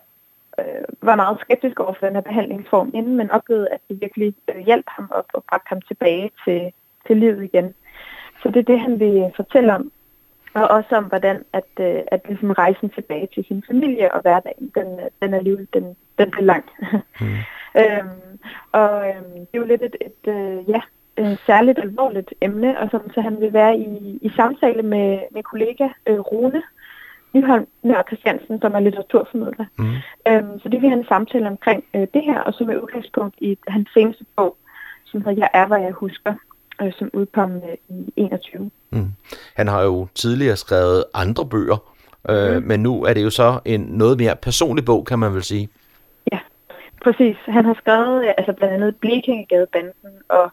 øh, 0.59 0.85
var 1.03 1.17
meget 1.17 1.39
skeptisk 1.41 1.81
over 1.81 1.93
for 1.93 2.07
den 2.07 2.15
her 2.15 2.21
behandlingsform 2.21 2.91
inden, 2.95 3.17
men 3.17 3.31
oplevede, 3.31 3.69
at 3.69 3.81
det 3.89 4.01
virkelig 4.01 4.35
øh, 4.49 4.65
hjalp 4.67 4.87
ham 4.89 5.11
op 5.15 5.25
og 5.35 5.45
bragte 5.49 5.69
ham 5.69 5.81
tilbage 5.81 6.31
til, 6.45 6.73
til 7.07 7.17
livet 7.17 7.45
igen. 7.45 7.75
Så 8.43 8.49
det 8.49 8.57
er 8.57 8.73
det, 8.73 8.81
han 8.81 9.01
vil 9.01 9.33
fortælle 9.37 9.75
om. 9.75 9.93
Og 10.55 10.69
også 10.69 10.97
om, 10.97 11.05
hvordan 11.05 11.45
at, 11.53 11.71
øh, 11.81 12.03
at 12.07 12.21
ligesom 12.29 12.51
rejsen 12.51 12.91
tilbage 12.91 13.29
til 13.35 13.45
sin 13.49 13.65
familie 13.71 14.15
og 14.15 14.21
hverdagen, 14.21 14.73
den, 14.75 15.01
den 15.23 15.35
er 15.35 15.39
alligevel, 15.39 15.69
den, 15.75 15.97
den 16.19 16.31
bliver 16.31 16.45
lang. 16.45 16.65
Mm. 17.21 17.27
øhm, 17.81 18.39
og 18.73 19.09
øhm, 19.09 19.33
det 19.47 19.55
er 19.55 19.59
jo 19.59 19.65
lidt 19.65 19.83
et, 19.83 19.97
et 20.01 20.33
øh, 20.35 20.71
ja, 20.71 20.81
øh, 21.19 21.37
særligt 21.47 21.79
alvorligt 21.79 22.35
emne, 22.41 22.79
og 22.81 22.89
som 22.91 23.11
så 23.15 23.21
han 23.21 23.41
vil 23.41 23.53
være 23.53 23.79
i, 23.79 24.19
i 24.23 24.31
samtale 24.37 24.83
med 24.83 25.19
min 25.35 25.43
kollega 25.43 25.89
øh, 26.07 26.19
Rune 26.21 26.63
Nyholm 27.37 27.67
Nør 27.83 28.03
Christiansen, 28.09 28.61
som 28.61 28.75
er 28.75 28.81
litteraturformidler. 28.81 29.67
Mm. 29.79 29.95
Øhm, 30.29 30.59
så 30.61 30.69
det 30.69 30.83
vil 30.83 30.91
han 30.91 31.05
samtale 31.09 31.47
omkring 31.47 31.85
øh, 31.95 32.07
det 32.15 32.23
her, 32.25 32.41
og 32.41 32.53
så 32.55 32.65
med 32.65 32.83
udgangspunkt 32.83 33.35
i 33.39 33.59
hans 33.69 33.89
seneste 33.95 34.25
bog, 34.37 34.57
som 35.05 35.21
hedder 35.21 35.39
Jeg 35.39 35.51
er, 35.61 35.67
hvad 35.67 35.81
jeg 35.81 35.93
husker, 35.93 36.35
øh, 36.83 36.93
som 36.99 37.11
udkom 37.13 37.51
øh, 37.57 37.77
i 37.89 38.13
21. 38.17 38.71
Mm. 38.91 39.13
Han 39.57 39.69
har 39.69 39.83
jo 39.83 40.07
tidligere 40.15 40.57
skrevet 40.57 41.05
andre 41.15 41.47
bøger, 41.47 41.79
øh, 42.31 42.57
mm. 42.57 42.63
men 42.63 42.81
nu 42.81 43.05
er 43.05 43.15
det 43.15 43.23
jo 43.23 43.31
så 43.31 43.61
en 43.65 43.81
noget 43.81 44.19
mere 44.19 44.37
personlig 44.37 44.85
bog, 44.85 45.07
kan 45.07 45.19
man 45.19 45.35
vel 45.35 45.43
sige. 45.43 45.69
Ja, 46.33 46.39
præcis. 47.05 47.37
Han 47.47 47.65
har 47.65 47.75
skrevet 47.75 48.25
øh, 48.25 48.35
altså 48.39 48.53
blandt 48.53 48.75
andet 48.75 48.97
Blekingegadebanden 48.97 50.13
og 50.29 50.53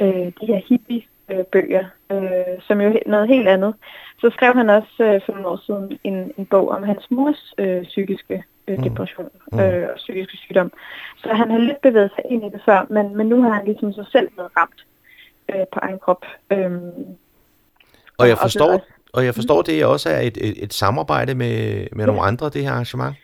øh, 0.00 0.26
de 0.40 0.46
her 0.46 0.60
hippie-bøger, 0.68 1.84
øh, 2.12 2.60
som 2.60 2.80
jo 2.80 2.88
er 2.88 3.10
noget 3.10 3.28
helt 3.28 3.48
andet. 3.48 3.74
Så 4.20 4.30
skrev 4.30 4.54
han 4.54 4.70
også 4.70 5.04
øh, 5.04 5.20
for 5.24 5.32
nogle 5.32 5.48
år 5.48 5.60
siden 5.66 5.98
en, 6.04 6.32
en 6.38 6.46
bog 6.46 6.68
om 6.68 6.82
hans 6.82 7.10
mors 7.10 7.54
øh, 7.58 7.82
psykiske 7.82 8.44
øh, 8.68 8.76
mm. 8.78 8.82
depression 8.82 9.28
mm. 9.52 9.60
øh, 9.60 9.88
og 9.92 9.96
psykiske 9.96 10.36
sygdom. 10.36 10.72
Så 11.16 11.28
han 11.28 11.50
har 11.50 11.58
lidt 11.58 11.80
bevæget 11.80 12.10
sig 12.14 12.24
ind 12.30 12.44
i 12.44 12.48
det 12.48 12.62
før, 12.64 12.86
men, 12.90 13.16
men 13.16 13.26
nu 13.26 13.42
har 13.42 13.50
han 13.50 13.64
ligesom 13.64 13.92
sig 13.92 14.06
selv 14.12 14.28
været 14.36 14.50
ramt 14.56 14.86
øh, 15.48 15.66
på 15.72 15.78
egen 15.82 15.98
krop. 15.98 16.24
Øh, 16.50 16.70
og 18.18 18.28
jeg 18.28 18.38
forstår, 18.38 18.80
og 19.12 19.24
jeg 19.24 19.34
forstår, 19.34 19.62
det 19.62 19.84
også 19.84 20.08
er 20.10 20.20
et, 20.20 20.38
et, 20.40 20.64
et 20.64 20.72
samarbejde 20.72 21.34
med, 21.34 21.86
med 21.92 22.04
ja. 22.04 22.06
nogle 22.06 22.20
andre, 22.20 22.48
det 22.48 22.62
her 22.62 22.70
arrangement? 22.70 23.16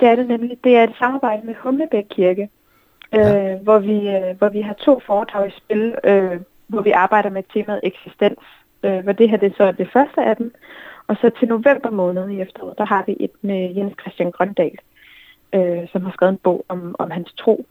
Det 0.00 0.08
er 0.08 0.16
det 0.16 0.28
nemlig. 0.28 0.58
Det 0.64 0.76
er 0.76 0.84
et 0.84 0.94
samarbejde 0.98 1.46
med 1.46 1.54
Humlebæk 1.54 2.04
Kirke, 2.10 2.48
ja. 3.12 3.52
øh, 3.52 3.60
hvor, 3.60 3.78
vi, 3.78 4.08
øh, 4.08 4.38
hvor 4.38 4.48
vi 4.48 4.60
har 4.60 4.74
to 4.74 5.00
foredrag 5.06 5.48
i 5.48 5.56
spil, 5.56 5.94
øh, 6.04 6.40
hvor 6.66 6.80
vi 6.80 6.90
arbejder 6.90 7.30
med 7.30 7.42
temaet 7.54 7.80
eksistens. 7.82 8.38
Øh, 8.82 8.98
hvor 8.98 9.12
det 9.12 9.30
her 9.30 9.36
det 9.36 9.54
så 9.56 9.64
er 9.64 9.72
det 9.72 9.88
første 9.92 10.22
af 10.22 10.36
dem. 10.36 10.54
Og 11.06 11.16
så 11.20 11.30
til 11.38 11.48
november 11.48 11.90
måned 11.90 12.28
i 12.28 12.40
efteråret, 12.40 12.78
der 12.78 12.84
har 12.84 13.04
vi 13.06 13.16
et 13.20 13.30
med 13.40 13.74
Jens 13.74 13.94
Christian 14.00 14.30
Grøndal, 14.30 14.78
øh, 15.52 15.88
som 15.92 16.04
har 16.04 16.12
skrevet 16.12 16.32
en 16.32 16.38
bog 16.38 16.64
om, 16.68 16.96
om 16.98 17.10
hans 17.10 17.32
tro. 17.32 17.66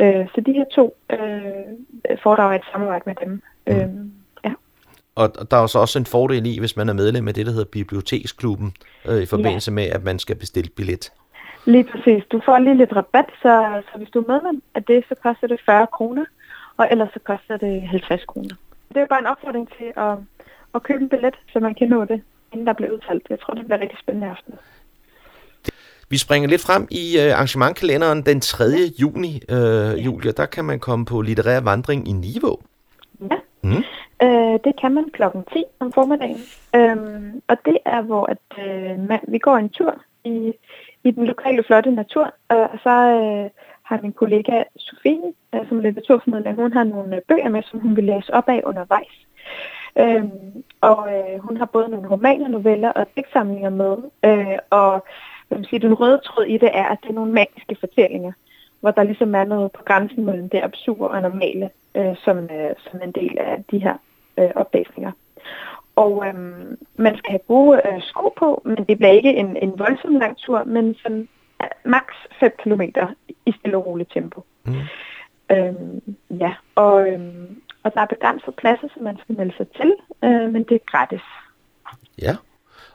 Øh, 0.00 0.26
så 0.34 0.40
de 0.46 0.52
her 0.52 0.64
to 0.74 0.96
øh, 1.10 2.18
foredrag 2.22 2.54
er 2.54 2.58
et 2.58 2.64
samarbejde 2.72 3.02
med 3.06 3.14
dem. 3.24 3.42
Mm. 3.66 3.72
Øh, 3.72 4.10
og 5.14 5.50
der 5.50 5.56
er 5.56 5.66
så 5.66 5.78
også 5.78 5.98
en 5.98 6.06
fordel 6.06 6.46
i, 6.46 6.58
hvis 6.58 6.76
man 6.76 6.88
er 6.88 6.92
medlem 6.92 7.28
af 7.28 7.34
det, 7.34 7.46
der 7.46 7.52
hedder 7.52 7.70
Biblioteksklubben, 7.72 8.72
øh, 9.08 9.22
i 9.22 9.26
forbindelse 9.26 9.70
ja. 9.70 9.74
med, 9.74 9.84
at 9.84 10.04
man 10.04 10.18
skal 10.18 10.36
bestille 10.36 10.70
billet. 10.76 11.12
Lige 11.64 11.84
præcis. 11.84 12.24
Du 12.32 12.40
får 12.44 12.58
lige 12.58 12.76
lidt 12.76 12.96
rabat, 12.96 13.28
så, 13.42 13.82
så 13.92 13.98
hvis 13.98 14.10
du 14.10 14.18
er 14.20 14.32
medlem 14.32 14.62
af 14.74 14.84
det, 14.84 15.04
så 15.08 15.14
koster 15.22 15.46
det 15.46 15.60
40 15.66 15.86
kroner, 15.86 16.24
og 16.76 16.88
ellers 16.90 17.08
så 17.12 17.18
koster 17.18 17.56
det 17.56 17.82
50 17.82 18.24
kroner. 18.24 18.54
Det 18.88 18.96
er 18.96 19.06
bare 19.06 19.20
en 19.20 19.26
opfordring 19.26 19.68
til 19.78 19.92
at, 19.96 20.14
at 20.74 20.82
købe 20.82 21.02
en 21.02 21.08
billet, 21.08 21.34
så 21.52 21.60
man 21.60 21.74
kan 21.74 21.88
nå 21.88 22.04
det, 22.04 22.22
inden 22.52 22.66
der 22.66 22.72
bliver 22.72 22.92
udtalt. 22.92 23.26
Jeg 23.30 23.40
tror, 23.40 23.54
det 23.54 23.64
bliver 23.64 23.80
rigtig 23.80 23.98
spændende 23.98 24.28
aften. 24.28 24.54
Vi 26.08 26.18
springer 26.18 26.48
lidt 26.48 26.62
frem 26.62 26.88
i 26.90 27.16
uh, 27.18 27.32
arrangementkalenderen 27.34 28.22
den 28.22 28.40
3. 28.40 28.64
juni, 29.00 29.40
uh, 29.52 30.04
Julia. 30.04 30.32
Der 30.32 30.46
kan 30.46 30.64
man 30.64 30.80
komme 30.80 31.04
på 31.04 31.20
litterær 31.20 31.60
vandring 31.60 32.08
i 32.08 32.12
Niveau. 32.12 32.58
Ja. 33.30 33.36
Mm. 33.62 33.84
Øh, 34.22 34.58
det 34.64 34.72
kan 34.80 34.94
man 34.94 35.04
klokken 35.12 35.44
10 35.52 35.64
om 35.80 35.92
formiddagen. 35.92 36.40
Øhm, 36.76 37.42
og 37.48 37.56
det 37.64 37.78
er, 37.84 38.02
hvor 38.02 38.24
at, 38.26 38.64
øh, 38.64 39.08
man, 39.08 39.20
vi 39.28 39.38
går 39.38 39.56
en 39.56 39.68
tur 39.68 39.94
i, 40.24 40.52
i 41.04 41.10
den 41.10 41.24
lokale 41.26 41.62
flotte 41.62 41.90
natur. 41.90 42.24
Øh, 42.52 42.58
og 42.72 42.78
så 42.82 42.90
øh, 42.90 43.50
har 43.82 44.00
min 44.02 44.12
kollega 44.12 44.62
Sofie, 44.76 45.32
øh, 45.54 45.68
som 45.68 45.78
er 45.78 45.82
litteraturformidler, 45.82 46.52
hun 46.52 46.72
har 46.72 46.84
nogle 46.84 47.16
øh, 47.16 47.22
bøger 47.28 47.48
med, 47.48 47.62
som 47.62 47.80
hun 47.80 47.96
vil 47.96 48.04
læse 48.04 48.34
op 48.34 48.48
af 48.48 48.62
undervejs. 48.64 49.26
Øhm, 49.98 50.64
og 50.80 51.08
øh, 51.14 51.38
hun 51.38 51.56
har 51.56 51.66
både 51.66 51.88
nogle 51.88 52.08
romaner, 52.08 52.48
noveller 52.48 52.88
og 52.88 53.06
digtsamlinger 53.16 53.70
med. 53.70 53.96
Øh, 54.24 54.58
og 54.70 55.04
hvad 55.48 55.58
man 55.58 55.64
siger, 55.64 55.80
den 55.80 55.94
røde 55.94 56.20
tråd 56.24 56.44
i 56.44 56.58
det 56.58 56.70
er, 56.72 56.84
at 56.84 56.98
det 57.02 57.08
er 57.08 57.14
nogle 57.14 57.32
magiske 57.32 57.76
fortællinger 57.80 58.32
hvor 58.80 58.90
der 58.90 59.02
ligesom 59.02 59.34
er 59.34 59.44
noget 59.44 59.72
på 59.72 59.82
grænsen 59.84 60.24
mellem 60.24 60.48
det 60.48 60.60
absurde 60.62 61.10
og 61.10 61.22
normale, 61.22 61.70
øh, 61.94 62.16
som, 62.24 62.38
øh, 62.38 62.70
som 62.90 63.00
en 63.02 63.12
del 63.12 63.38
af 63.38 63.64
de 63.70 63.78
her 63.78 63.94
øh, 64.38 64.50
oplæsninger. 64.54 65.12
Og 65.96 66.26
øhm, 66.26 66.78
man 66.96 67.18
skal 67.18 67.30
have 67.30 67.46
gode 67.48 67.80
øh, 67.84 68.02
sko 68.02 68.34
på, 68.38 68.62
men 68.64 68.76
det 68.76 68.98
bliver 68.98 69.12
ikke 69.12 69.34
en, 69.34 69.56
en 69.56 69.78
voldsom 69.78 70.16
lang 70.16 70.36
tur, 70.38 70.64
men 70.64 70.94
sådan 71.02 71.28
øh, 71.62 71.68
maks 71.84 72.14
5 72.40 72.52
km 72.62 72.82
i 73.46 73.52
stille 73.58 73.76
og 73.76 73.86
roligt 73.86 74.12
tempo. 74.12 74.44
Mm. 74.64 74.74
Øhm, 75.50 76.02
ja, 76.30 76.54
og, 76.74 77.08
øhm, 77.08 77.62
og 77.82 77.94
der 77.94 78.00
er 78.00 78.06
begrænset 78.06 78.54
pladser, 78.54 78.88
som 78.94 79.02
man 79.02 79.18
skal 79.22 79.36
melde 79.36 79.56
sig 79.56 79.68
til, 79.68 79.92
øh, 80.24 80.52
men 80.52 80.62
det 80.62 80.74
er 80.74 80.90
gratis. 80.90 81.22
Ja, 82.22 82.36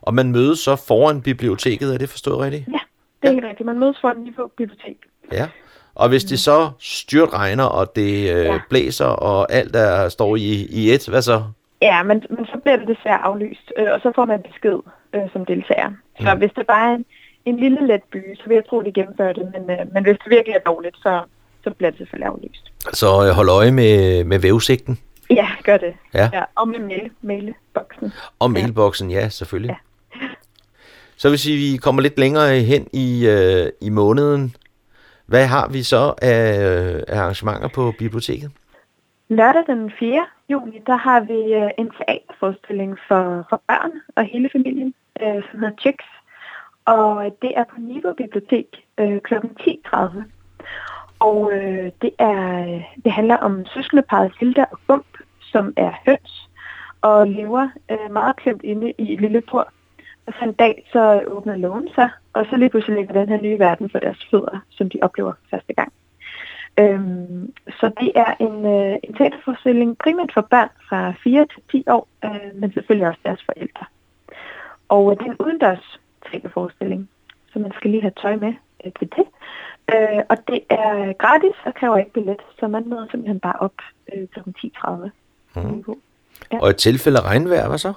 og 0.01 0.13
man 0.13 0.31
mødes 0.31 0.60
så 0.60 0.75
foran 0.75 1.21
biblioteket, 1.21 1.93
er 1.93 1.97
det 1.97 2.10
forstået 2.10 2.39
rigtigt? 2.39 2.67
Ja, 2.67 2.79
det 3.21 3.29
er 3.29 3.41
ja. 3.41 3.49
rigtigt. 3.49 3.65
Man 3.65 3.79
mødes 3.79 3.97
foran 4.01 4.17
niveau 4.17 4.47
bibliotek. 4.47 4.97
Ja, 5.31 5.47
og 5.95 6.10
hvis 6.10 6.23
det 6.23 6.39
så 6.39 6.71
styrt 6.79 7.34
regner, 7.34 7.63
og 7.63 7.95
det 7.95 8.36
øh, 8.36 8.45
ja. 8.45 8.60
blæser, 8.69 9.05
og 9.05 9.53
alt 9.53 9.73
der 9.73 10.10
står 10.10 10.36
i, 10.36 10.67
i 10.69 10.91
et, 10.91 11.08
hvad 11.10 11.21
så? 11.21 11.43
Ja, 11.81 12.03
men, 12.03 12.23
men 12.29 12.45
så 12.45 12.57
bliver 12.63 12.77
det 12.77 12.88
desværre 12.88 13.17
aflyst, 13.17 13.73
øh, 13.77 13.88
og 13.93 13.99
så 14.01 14.11
får 14.15 14.25
man 14.25 14.41
besked 14.41 14.79
øh, 15.13 15.21
som 15.33 15.45
deltager. 15.45 15.91
Så 16.21 16.33
mm. 16.33 16.39
hvis 16.39 16.51
det 16.55 16.67
bare 16.67 16.91
er 16.91 16.95
en, 16.95 17.05
en 17.45 17.57
lille 17.59 17.88
let 17.88 18.03
by, 18.11 18.35
så 18.35 18.43
vil 18.47 18.55
jeg 18.55 18.65
tro, 18.69 18.81
de 18.81 18.91
gennemfører 18.91 19.33
det. 19.33 19.51
Men, 19.53 19.79
øh, 19.79 19.93
men 19.93 20.03
hvis 20.03 20.17
det 20.23 20.29
virkelig 20.29 20.55
er 20.55 20.59
dårligt, 20.71 20.97
så, 20.97 21.21
så 21.63 21.69
bliver 21.69 21.89
det 21.89 21.97
selvfølgelig 21.97 22.27
aflyst. 22.27 22.71
Så 22.93 23.25
øh, 23.25 23.29
hold 23.29 23.49
øje 23.49 23.71
med, 23.71 24.23
med 24.23 24.39
vævesigten? 24.39 24.99
Ja, 25.29 25.47
gør 25.63 25.77
det. 25.77 25.93
Ja. 26.13 26.29
ja 26.33 26.43
og 26.55 26.67
med 26.67 26.79
mail, 26.79 27.11
mailboksen. 27.21 28.13
Og 28.39 28.51
mailboksen, 28.51 29.11
ja, 29.11 29.29
selvfølgelig. 29.29 29.69
Ja. 29.69 29.75
Så 31.17 31.29
hvis 31.29 31.47
vi 31.47 31.77
kommer 31.81 32.01
lidt 32.01 32.19
længere 32.19 32.59
hen 32.59 32.88
i, 32.93 33.27
øh, 33.27 33.69
i 33.81 33.89
måneden, 33.89 34.55
hvad 35.25 35.45
har 35.45 35.67
vi 35.67 35.83
så 35.83 36.13
af, 36.21 36.65
af 37.07 37.19
arrangementer 37.19 37.67
på 37.67 37.93
biblioteket? 37.99 38.51
Lørdag 39.27 39.63
den 39.67 39.91
4. 39.99 40.25
juni, 40.49 40.81
der 40.88 40.95
har 40.95 41.19
vi 41.19 41.53
øh, 41.53 41.71
en 41.77 41.91
teaterforestilling 41.97 42.97
for, 43.07 43.45
for 43.49 43.61
børn 43.67 43.91
og 44.15 44.23
hele 44.23 44.49
familien, 44.51 44.93
øh, 45.21 45.43
som 45.51 45.59
hedder 45.59 45.75
Chicks. 45.81 46.05
Og 46.85 47.25
øh, 47.25 47.31
det 47.41 47.51
er 47.55 47.63
på 47.63 47.75
Niveau 47.79 48.13
Bibliotek 48.13 48.67
øh, 48.97 49.19
kl. 49.21 49.33
10.30. 49.33 50.23
Og 51.19 51.53
øh, 51.53 51.91
det, 52.01 52.11
er, 52.19 52.59
øh, 52.67 52.83
det 53.03 53.11
handler 53.11 53.38
om 53.38 53.65
søskendeparet 53.65 54.31
Hilda 54.39 54.65
og 54.71 54.79
Bump, 54.88 55.17
som 55.41 55.73
er 55.77 55.91
høns 56.05 56.49
og 57.01 57.27
lever 57.27 57.69
øh, 57.91 58.11
meget 58.11 58.35
klemt 58.35 58.63
inde 58.63 58.93
i 58.97 59.13
et 59.13 59.21
lille 59.21 59.41
bur 59.41 59.71
og 60.27 60.33
så 60.39 60.45
en 60.45 60.53
dag, 60.53 60.88
så 60.91 61.23
åbner 61.27 61.55
lågen 61.55 61.89
sig, 61.95 62.09
og 62.33 62.45
så 62.49 62.57
lige 62.57 62.69
pludselig 62.69 62.97
ligger 62.97 63.13
den 63.13 63.29
her 63.29 63.41
nye 63.41 63.59
verden 63.59 63.89
for 63.89 63.99
deres 63.99 64.27
fødder, 64.31 64.59
som 64.69 64.89
de 64.89 64.99
oplever 65.01 65.33
første 65.51 65.73
gang. 65.73 65.93
Øhm, 66.79 67.53
så 67.79 67.91
det 67.99 68.11
er 68.15 68.33
en, 68.39 68.65
øh, 68.65 68.97
en 69.03 69.13
teaterforestilling 69.13 69.97
primært 69.97 70.31
for 70.33 70.41
børn 70.41 70.69
fra 70.89 71.13
4 71.23 71.45
til 71.53 71.61
10 71.71 71.83
år, 71.88 72.07
øh, 72.25 72.55
men 72.55 72.73
selvfølgelig 72.73 73.07
også 73.07 73.19
deres 73.25 73.43
forældre. 73.45 73.85
Og 74.89 75.11
øh, 75.11 75.17
det 75.17 75.27
er 75.27 75.31
en 75.31 75.45
udendørs 75.45 75.99
teaterforestilling, 76.31 77.09
så 77.53 77.59
man 77.59 77.71
skal 77.75 77.91
lige 77.91 78.01
have 78.01 78.13
tøj 78.21 78.35
med 78.35 78.53
øh, 78.85 78.91
til 78.99 79.09
det. 79.15 79.25
Øh, 79.93 80.21
og 80.29 80.38
det 80.47 80.59
er 80.69 81.13
gratis 81.13 81.57
og 81.65 81.73
kræver 81.75 81.97
ikke 81.97 82.13
billet, 82.13 82.41
så 82.59 82.67
man 82.67 82.89
møder 82.89 83.05
simpelthen 83.11 83.39
bare 83.39 83.59
op 83.59 83.77
øh, 84.13 84.27
kl. 84.27 84.39
10.30. 84.39 85.09
Mm. 85.55 85.83
Ja. 86.51 86.59
Og 86.61 86.69
i 86.69 86.73
tilfælde 86.73 87.21
regnvejr, 87.21 87.67
hvad 87.67 87.77
så? 87.77 87.93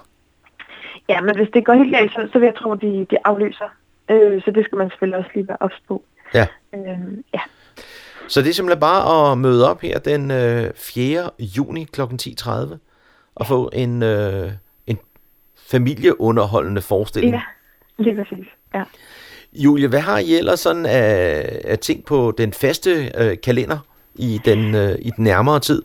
Ja, 1.09 1.21
men 1.21 1.35
hvis 1.35 1.49
det 1.53 1.65
går 1.65 1.73
helt 1.73 1.95
galt, 1.95 2.11
så, 2.11 2.29
så 2.33 2.39
vil 2.39 2.45
jeg 2.45 2.55
tro, 2.55 2.71
at 2.71 2.81
de, 2.81 3.07
de 3.11 3.17
afløser. 3.25 3.69
Øh, 4.09 4.41
så 4.43 4.51
det 4.51 4.65
skal 4.65 4.77
man 4.77 4.89
selvfølgelig 4.89 5.19
også 5.19 5.31
lige 5.33 5.47
være 5.47 5.57
ops 5.59 5.81
på. 5.87 6.03
Ja. 6.33 6.47
Øh, 6.73 7.17
ja. 7.33 7.39
Så 8.29 8.41
det 8.41 8.49
er 8.49 8.53
simpelthen 8.53 8.79
bare 8.79 9.31
at 9.31 9.37
møde 9.37 9.69
op 9.69 9.81
her 9.81 9.99
den 9.99 10.31
øh, 10.31 10.71
4. 10.75 11.29
juni 11.39 11.83
kl. 11.83 12.01
10.30 12.01 12.77
og 13.35 13.47
få 13.47 13.69
en, 13.73 14.03
øh, 14.03 14.51
en 14.87 14.97
familieunderholdende 15.71 16.81
forestilling. 16.81 17.33
Ja, 17.33 17.41
lige 17.97 18.15
præcis. 18.15 18.47
Ja. 18.73 18.83
Julie, 19.53 19.87
hvad 19.87 19.99
har 19.99 20.17
I 20.17 20.33
ellers 20.37 20.59
sådan 20.59 20.85
af, 20.85 21.45
af 21.63 21.79
ting 21.79 22.05
på 22.05 22.33
den 22.37 22.53
faste 22.53 22.91
øh, 23.17 23.37
kalender 23.43 23.77
i 24.15 24.39
den, 24.45 24.75
øh, 24.75 24.95
i 24.99 25.09
den 25.09 25.23
nærmere 25.23 25.59
tid? 25.59 25.81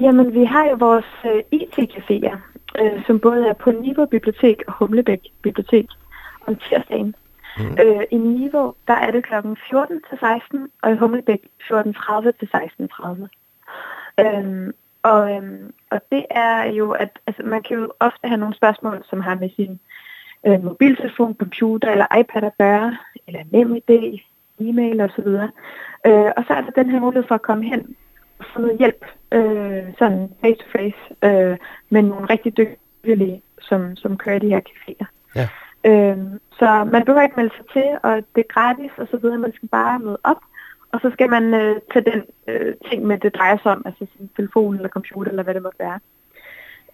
Jamen, 0.00 0.34
vi 0.34 0.44
har 0.44 0.64
jo 0.68 0.76
vores 0.78 1.10
øh, 1.24 1.60
IT-caféer, 1.60 2.36
øh, 2.80 3.06
som 3.06 3.20
både 3.20 3.48
er 3.48 3.52
på 3.52 3.70
Niveau 3.70 4.06
Bibliotek 4.06 4.62
og 4.66 4.74
Humlebæk 4.78 5.20
Bibliotek 5.42 5.86
om 6.46 6.56
tirsdagen. 6.56 7.14
Mm. 7.58 7.76
Øh, 7.82 8.02
I 8.10 8.16
Niveau, 8.16 8.74
der 8.88 8.94
er 8.94 9.10
det 9.10 9.24
kl. 9.24 9.34
14 9.70 10.00
til 10.08 10.18
16, 10.18 10.68
og 10.82 10.92
i 10.92 10.96
Humlebæk 10.96 11.40
14.30 11.62 12.30
til 12.38 12.48
16.30. 12.54 13.28
Øhm, 14.20 14.72
og, 15.02 15.36
øhm, 15.36 15.74
og 15.90 16.00
det 16.12 16.24
er 16.30 16.64
jo, 16.64 16.90
at 16.90 17.18
altså, 17.26 17.42
man 17.42 17.62
kan 17.62 17.76
jo 17.76 17.92
ofte 18.00 18.28
have 18.28 18.38
nogle 18.38 18.54
spørgsmål, 18.54 19.04
som 19.10 19.20
har 19.20 19.34
med 19.34 19.50
sin 19.56 19.80
øh, 20.46 20.64
mobiltelefon, 20.64 21.34
computer 21.34 21.90
eller 21.90 22.16
iPad 22.20 22.42
at 22.42 22.58
gøre, 22.58 22.96
eller 23.26 23.40
NemID, 23.50 24.20
e-mail 24.60 25.00
osv. 25.00 25.26
Øh, 26.06 26.30
og 26.36 26.44
så 26.46 26.54
er 26.54 26.60
der 26.60 26.70
den 26.70 26.90
her 26.90 27.00
mulighed 27.00 27.28
for 27.28 27.34
at 27.34 27.42
komme 27.42 27.64
hen 27.64 27.96
og 28.38 28.44
få 28.54 28.60
noget 28.60 28.78
hjælp, 28.78 29.04
øh, 29.32 29.82
sådan 29.98 30.30
face 30.40 30.60
to 30.60 30.68
face, 30.72 31.00
øh, 31.22 31.56
med 31.90 32.02
nogle 32.02 32.26
rigtig 32.26 32.56
dygtige, 32.56 33.42
som, 33.60 33.96
som 33.96 34.18
kører 34.18 34.38
de 34.38 34.48
her 34.48 34.60
caféer. 34.60 35.06
Ja. 35.36 35.48
Øh, 35.84 36.18
så 36.58 36.88
man 36.92 37.04
behøver 37.04 37.22
ikke 37.22 37.36
melde 37.36 37.54
sig 37.56 37.66
til, 37.72 37.88
og 38.02 38.16
det 38.34 38.40
er 38.40 38.54
gratis 38.54 38.90
og 38.96 39.08
så 39.10 39.16
videre. 39.16 39.38
Man 39.38 39.52
skal 39.54 39.68
bare 39.68 39.98
møde 39.98 40.18
op, 40.24 40.40
og 40.92 41.00
så 41.00 41.10
skal 41.12 41.30
man 41.30 41.54
øh, 41.54 41.80
tage 41.92 42.10
den 42.10 42.22
øh, 42.48 42.74
ting 42.90 43.06
med, 43.06 43.18
det 43.18 43.34
drejer 43.34 43.58
sig 43.62 43.72
om, 43.72 43.82
altså 43.86 44.06
sin 44.16 44.30
telefon 44.36 44.76
eller 44.76 44.88
computer 44.88 45.30
eller 45.30 45.42
hvad 45.42 45.54
det 45.54 45.62
måtte 45.62 45.78
være. 45.78 45.98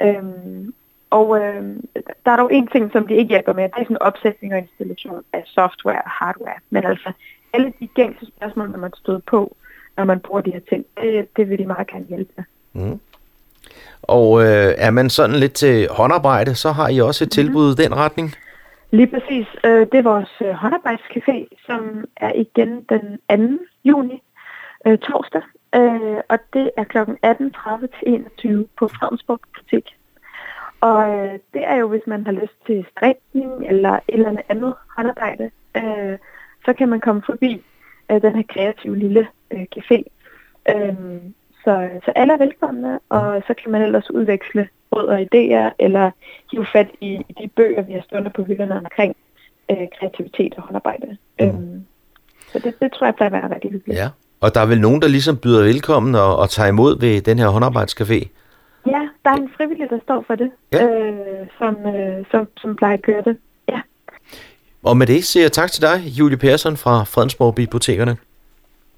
Øhm, 0.03 0.75
og 1.11 1.41
øh, 1.41 1.77
der 2.25 2.31
er 2.31 2.37
dog 2.37 2.55
en 2.55 2.67
ting, 2.67 2.93
som 2.93 3.07
de 3.07 3.15
ikke 3.15 3.29
hjælper 3.29 3.53
med, 3.53 3.65
det 3.65 3.73
er 3.77 3.85
sådan 3.85 4.03
opsætning 4.03 4.53
og 4.53 4.59
installation 4.59 5.23
af 5.33 5.43
software 5.47 6.03
og 6.03 6.11
hardware. 6.11 6.59
Men 6.71 6.85
altså, 6.85 7.13
alle 7.53 7.73
de 7.81 7.87
gængse 7.87 8.27
spørgsmål, 8.27 8.71
når 8.71 8.79
man 8.79 8.93
støder 8.97 9.21
på, 9.27 9.57
når 9.97 10.05
man 10.05 10.21
bruger 10.21 10.41
de 10.41 10.51
her 10.51 10.61
ting, 10.69 10.85
det, 11.01 11.37
det 11.37 11.51
vil 11.51 11.59
de 11.59 11.67
meget 11.67 11.87
gerne 11.87 12.07
hjælpe 12.09 12.33
med. 12.37 12.45
Mm. 12.73 13.01
Og 14.03 14.43
øh, 14.43 14.75
er 14.77 14.91
man 14.91 15.11
sådan 15.11 15.37
lidt 15.37 15.53
til 15.53 15.89
håndarbejde, 15.91 16.55
så 16.55 16.73
har 16.73 16.89
I 16.89 17.01
også 17.01 17.25
et 17.25 17.31
tilbud 17.31 17.73
i 17.73 17.83
den 17.83 17.97
retning? 17.97 18.35
Lige 18.93 19.07
præcis. 19.07 19.47
Øh, 19.65 19.87
det 19.93 19.95
er 19.95 20.03
vores 20.03 20.33
øh, 20.41 20.51
håndarbejdscafé, 20.51 21.47
som 21.67 22.05
er 22.17 22.33
igen 22.35 22.87
den 22.89 23.59
2. 23.59 23.65
juni, 23.85 24.23
øh, 24.87 24.99
torsdag. 24.99 25.43
Og 26.29 26.39
det 26.53 26.71
er 26.77 26.85
kl. 26.85 26.99
18.30 26.99 27.87
til 27.87 28.15
21 28.15 28.67
på 28.79 28.89
Fredensborg 28.89 29.41
Butik. 29.55 29.97
Og 30.81 31.07
det 31.55 31.65
er 31.65 31.77
jo, 31.77 31.89
hvis 31.89 32.07
man 32.07 32.25
har 32.25 32.33
lyst 32.33 32.67
til 32.67 32.87
strikning 32.91 33.67
eller 33.67 33.93
et 33.93 34.03
eller 34.09 34.29
andet 34.29 34.45
andet 34.49 34.75
håndarbejde, 34.97 35.51
så 36.65 36.73
kan 36.79 36.89
man 36.89 37.01
komme 37.01 37.23
forbi 37.27 37.63
den 38.09 38.37
her 38.37 38.43
kreative 38.49 38.97
lille 38.97 39.29
café. 39.53 40.03
Så, 41.65 41.89
så 42.05 42.13
alle 42.17 42.33
er 42.33 42.39
velkomne, 42.39 42.99
og 43.09 43.43
så 43.47 43.55
kan 43.55 43.73
man 43.73 43.83
ellers 43.83 44.11
udveksle 44.11 44.69
råd 44.93 45.07
og 45.07 45.21
idéer, 45.21 45.75
eller 45.79 46.11
hive 46.51 46.67
fat 46.73 46.89
i, 47.01 47.07
i 47.29 47.33
de 47.43 47.49
bøger, 47.57 47.83
vi 47.83 47.93
har 47.93 48.03
stående 48.03 48.31
på 48.31 48.43
hylderne 48.45 48.77
omkring 48.77 49.17
øh, 49.71 49.87
kreativitet 49.99 50.55
og 50.57 50.63
håndarbejde. 50.63 51.17
Mm. 51.41 51.47
Øhm, 51.47 51.85
så 52.53 52.59
det, 52.59 52.75
det 52.81 52.93
tror 52.93 53.07
jeg 53.07 53.15
plejer 53.15 53.33
at 53.33 53.43
være 53.43 53.55
rigtig 53.55 53.71
hyggeligt. 53.71 53.99
Ja, 53.99 54.09
og 54.41 54.55
der 54.55 54.61
er 54.61 54.67
vel 54.67 54.81
nogen, 54.81 55.03
der 55.03 55.09
ligesom 55.09 55.37
byder 55.37 55.63
velkommen 55.63 56.15
og, 56.15 56.37
og 56.37 56.51
tager 56.51 56.69
imod 56.69 57.01
ved 57.01 57.21
den 57.21 57.39
her 57.39 57.49
håndarbejdscafé? 57.49 58.29
Ja, 58.87 59.03
der 59.25 59.31
er 59.31 59.35
en 59.35 59.51
frivillig, 59.57 59.91
der 59.91 59.99
står 60.03 60.25
for 60.27 60.35
det, 60.35 60.51
ja. 60.73 60.87
øh, 60.87 61.47
som, 61.59 61.77
øh, 61.87 62.25
som, 62.31 62.49
som 62.57 62.77
plejer 62.77 62.95
at 62.95 63.03
køre 63.03 63.23
det. 63.23 63.37
Ja. 63.69 63.81
Og 64.83 64.97
med 64.97 65.07
det 65.07 65.25
siger 65.25 65.45
jeg 65.45 65.53
tak 65.53 65.71
til 65.71 65.83
dig, 65.83 65.99
Julie 66.19 66.39
Persson 66.39 66.77
fra 66.77 67.05
Fredensborg 67.05 67.55
Bibliotekerne. 67.55 68.17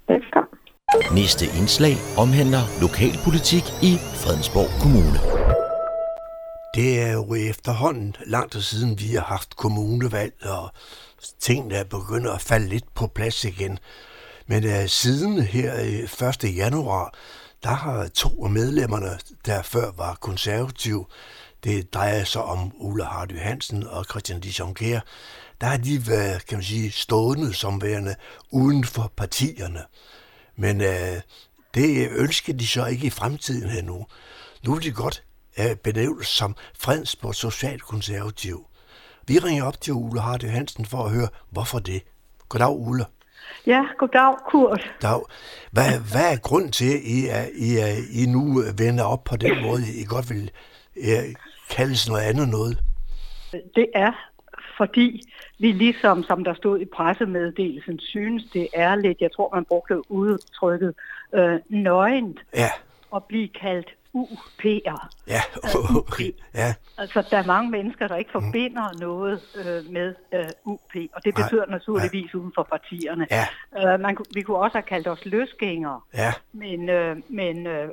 Velkommen. 0.07 0.59
Næste 1.15 1.45
indslag 1.59 1.95
omhandler 2.17 2.63
lokalpolitik 2.81 3.63
i 3.89 3.93
Fredensborg 4.21 4.69
Kommune. 4.81 5.42
Det 6.75 7.01
er 7.01 7.11
jo 7.11 7.35
efterhånden 7.35 8.15
langt 8.25 8.63
siden, 8.63 8.99
vi 8.99 9.07
har 9.07 9.21
haft 9.21 9.55
kommunevalg, 9.55 10.33
og 10.45 10.71
tingene 11.39 11.75
er 11.75 11.83
begyndt 11.83 12.27
at 12.27 12.41
falde 12.41 12.67
lidt 12.67 12.93
på 12.93 13.07
plads 13.07 13.43
igen. 13.43 13.79
Men 14.47 14.63
uh, 14.63 14.85
siden 14.87 15.41
her 15.41 15.81
øh, 15.81 16.29
1. 16.43 16.55
januar, 16.55 17.13
der 17.63 17.69
har 17.69 18.07
to 18.07 18.45
af 18.45 18.51
medlemmerne, 18.51 19.19
der 19.45 19.61
før 19.61 19.91
var 19.97 20.15
konservativ, 20.15 21.07
det 21.63 21.93
drejer 21.93 22.23
sig 22.23 22.43
om 22.43 22.71
Ulla 22.75 23.05
Hardy 23.05 23.39
Hansen 23.39 23.87
og 23.87 24.05
Christian 24.05 24.39
Dijonker, 24.39 24.99
der 25.61 25.67
har 25.67 25.77
de 25.77 26.07
været, 26.07 26.45
kan 26.45 26.57
man 26.57 26.65
sige, 26.65 26.91
stående 26.91 27.53
som 27.53 27.81
værende 27.81 28.15
uden 28.51 28.83
for 28.83 29.11
partierne. 29.17 29.81
Men 30.55 30.81
uh, 30.81 31.21
det 31.73 32.09
ønsker 32.11 32.53
de 32.53 32.67
så 32.67 32.85
ikke 32.85 33.07
i 33.07 33.09
fremtiden 33.09 33.69
her 33.69 33.81
nu. 33.81 34.05
Nu 34.65 34.73
vil 34.73 34.83
de 34.83 34.91
godt 34.91 35.23
benævnes 35.83 36.27
som 36.27 36.55
Fredensborg 36.79 37.35
Socialkonservativ. 37.35 38.65
Vi 39.27 39.39
ringer 39.39 39.65
op 39.65 39.81
til 39.81 39.93
Ulla 39.93 40.21
Hardy 40.21 40.49
Hansen 40.49 40.85
for 40.85 40.97
at 40.97 41.11
høre, 41.11 41.27
hvorfor 41.49 41.79
det. 41.79 42.01
Goddag, 42.49 42.69
Ulla. 42.69 43.05
Ja, 43.67 43.85
goddag, 43.97 44.35
Kurt. 44.49 44.91
Dag. 45.01 45.21
Hvad, 45.71 46.11
hvad 46.11 46.33
er 46.33 46.39
grund 46.39 46.71
til, 46.71 46.93
at 46.93 47.01
I, 47.03 47.27
er, 47.27 47.45
I, 47.55 47.77
er, 47.77 47.95
I 48.21 48.25
nu 48.25 48.63
vender 48.77 49.03
op 49.03 49.23
på 49.23 49.35
den 49.35 49.61
måde, 49.61 49.81
I 50.01 50.05
godt 50.05 50.29
vil 50.29 50.51
uh, 50.95 51.33
kaldes 51.69 52.09
noget 52.09 52.21
andet 52.21 52.49
noget? 52.49 52.83
Det 53.75 53.87
er, 53.95 54.11
fordi 54.77 55.21
vi 55.59 55.71
ligesom, 55.71 56.23
som 56.23 56.43
der 56.43 56.53
stod 56.53 56.79
i 56.79 56.85
pressemeddelelsen, 56.85 57.99
synes, 57.99 58.43
det 58.53 58.67
er 58.73 58.95
lidt, 58.95 59.21
jeg 59.21 59.31
tror, 59.31 59.55
man 59.55 59.65
brugte 59.65 60.11
udtrykket, 60.11 60.93
øh, 61.33 61.59
nøgent 61.69 62.39
ja. 62.55 62.69
at 63.15 63.23
blive 63.23 63.47
kaldt 63.47 63.95
UP'er. 64.13 65.09
Ja, 65.27 65.41
okay. 65.97 66.31
ja. 66.53 66.73
Altså, 66.97 67.27
der 67.31 67.37
er 67.37 67.45
mange 67.45 67.71
mennesker, 67.71 68.07
der 68.07 68.15
ikke 68.15 68.31
forbinder 68.31 68.91
mm. 68.93 68.99
noget 68.99 69.41
øh, 69.55 69.91
med 69.93 70.15
øh, 70.33 70.45
UP, 70.65 70.95
og 71.13 71.25
det 71.25 71.35
betyder 71.35 71.65
nej, 71.65 71.77
naturligvis 71.77 72.33
nej. 72.33 72.41
uden 72.41 72.51
for 72.55 72.63
partierne. 72.63 73.27
Ja. 73.31 73.47
Øh, 73.93 73.99
man, 73.99 74.17
vi 74.33 74.41
kunne 74.41 74.57
også 74.57 74.77
have 74.77 74.83
kaldt 74.83 75.07
os 75.07 75.25
løsgængere, 75.25 76.01
ja. 76.13 76.33
men, 76.51 76.89
øh, 76.89 77.17
men 77.29 77.67
øh, 77.67 77.89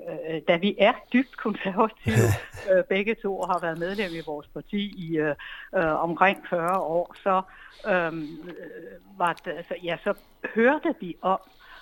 da 0.49 0.57
vi 0.57 0.77
er 0.79 0.93
dybt 1.13 1.37
konservative, 1.37 2.29
øh, 2.73 2.85
begge 2.89 3.17
to 3.23 3.43
har 3.43 3.59
været 3.59 3.79
medlem 3.79 4.11
i 4.13 4.23
vores 4.27 4.47
parti 4.47 4.95
i 5.09 5.17
øh, 5.17 5.35
øh, 5.77 6.03
omkring 6.03 6.39
40 6.51 6.79
år, 6.79 7.17
så, 7.23 7.43
øh, 7.87 8.13
var 9.19 9.33
det, 9.45 9.53
altså, 9.57 9.75
ja, 9.83 9.97
så 10.05 10.15
hørte 10.55 10.95
vi 11.01 11.17
om 11.23 11.39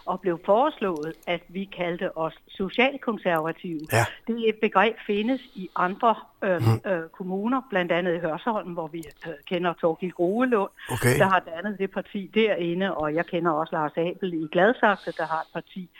og 0.09 0.21
blev 0.21 0.41
foreslået, 0.45 1.13
at 1.27 1.43
vi 1.49 1.65
kaldte 1.77 2.17
os 2.17 2.35
socialkonservative. 2.49 3.81
Ja. 3.93 4.05
Det 4.27 4.55
begreb 4.61 4.97
findes 5.07 5.41
i 5.55 5.71
andre 5.77 6.15
øh, 6.45 6.61
mm. 6.63 6.91
øh, 6.91 7.09
kommuner, 7.09 7.61
blandt 7.71 7.93
andet 7.93 8.15
i 8.15 8.19
Hørsholm, 8.19 8.73
hvor 8.73 8.87
vi 8.87 9.05
øh, 9.27 9.33
kender 9.47 9.73
Torgild 9.81 10.13
Groelund, 10.13 10.71
okay. 10.93 11.19
der 11.19 11.25
har 11.25 11.43
dannet 11.55 11.79
det 11.79 11.91
parti 11.91 12.31
derinde, 12.35 12.95
og 12.95 13.15
jeg 13.15 13.27
kender 13.27 13.51
også 13.51 13.73
Lars 13.73 13.93
Abel 13.97 14.35
i 14.35 14.49
Gladsaxe, 14.53 15.13
der 15.13 15.27
har 15.27 15.41
et 15.41 15.53
parti 15.55 15.91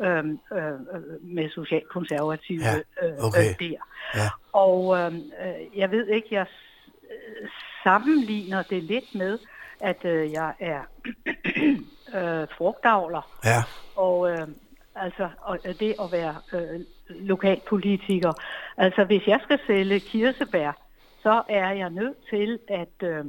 øh, 0.00 0.24
øh, 0.58 0.78
med 1.22 1.50
socialkonservative 1.50 2.62
ja. 2.62 2.74
okay. 3.26 3.50
øh, 3.50 3.68
der. 3.68 3.80
Ja. 4.14 4.28
Og 4.52 4.98
øh, 4.98 5.12
jeg 5.76 5.90
ved 5.90 6.06
ikke, 6.06 6.28
jeg 6.30 6.46
sammenligner 7.84 8.62
det 8.62 8.82
lidt 8.82 9.14
med, 9.14 9.38
at 9.80 10.04
øh, 10.04 10.32
jeg 10.32 10.52
er 10.60 10.80
øh, 12.18 12.48
frugtavler. 12.56 13.40
Ja. 13.44 13.62
Og 13.96 14.30
øh, 14.30 14.48
altså 14.96 15.28
og 15.40 15.58
det 15.80 15.94
at 16.00 16.12
være 16.12 16.34
øh, 16.52 16.80
lokalpolitiker. 17.08 18.32
Altså 18.76 19.04
hvis 19.04 19.26
jeg 19.26 19.40
skal 19.42 19.58
sælge 19.66 20.00
kirsebær, 20.00 20.72
så 21.22 21.42
er 21.48 21.72
jeg 21.72 21.90
nødt 21.90 22.16
til 22.30 22.58
at 22.68 23.08
øh, 23.08 23.24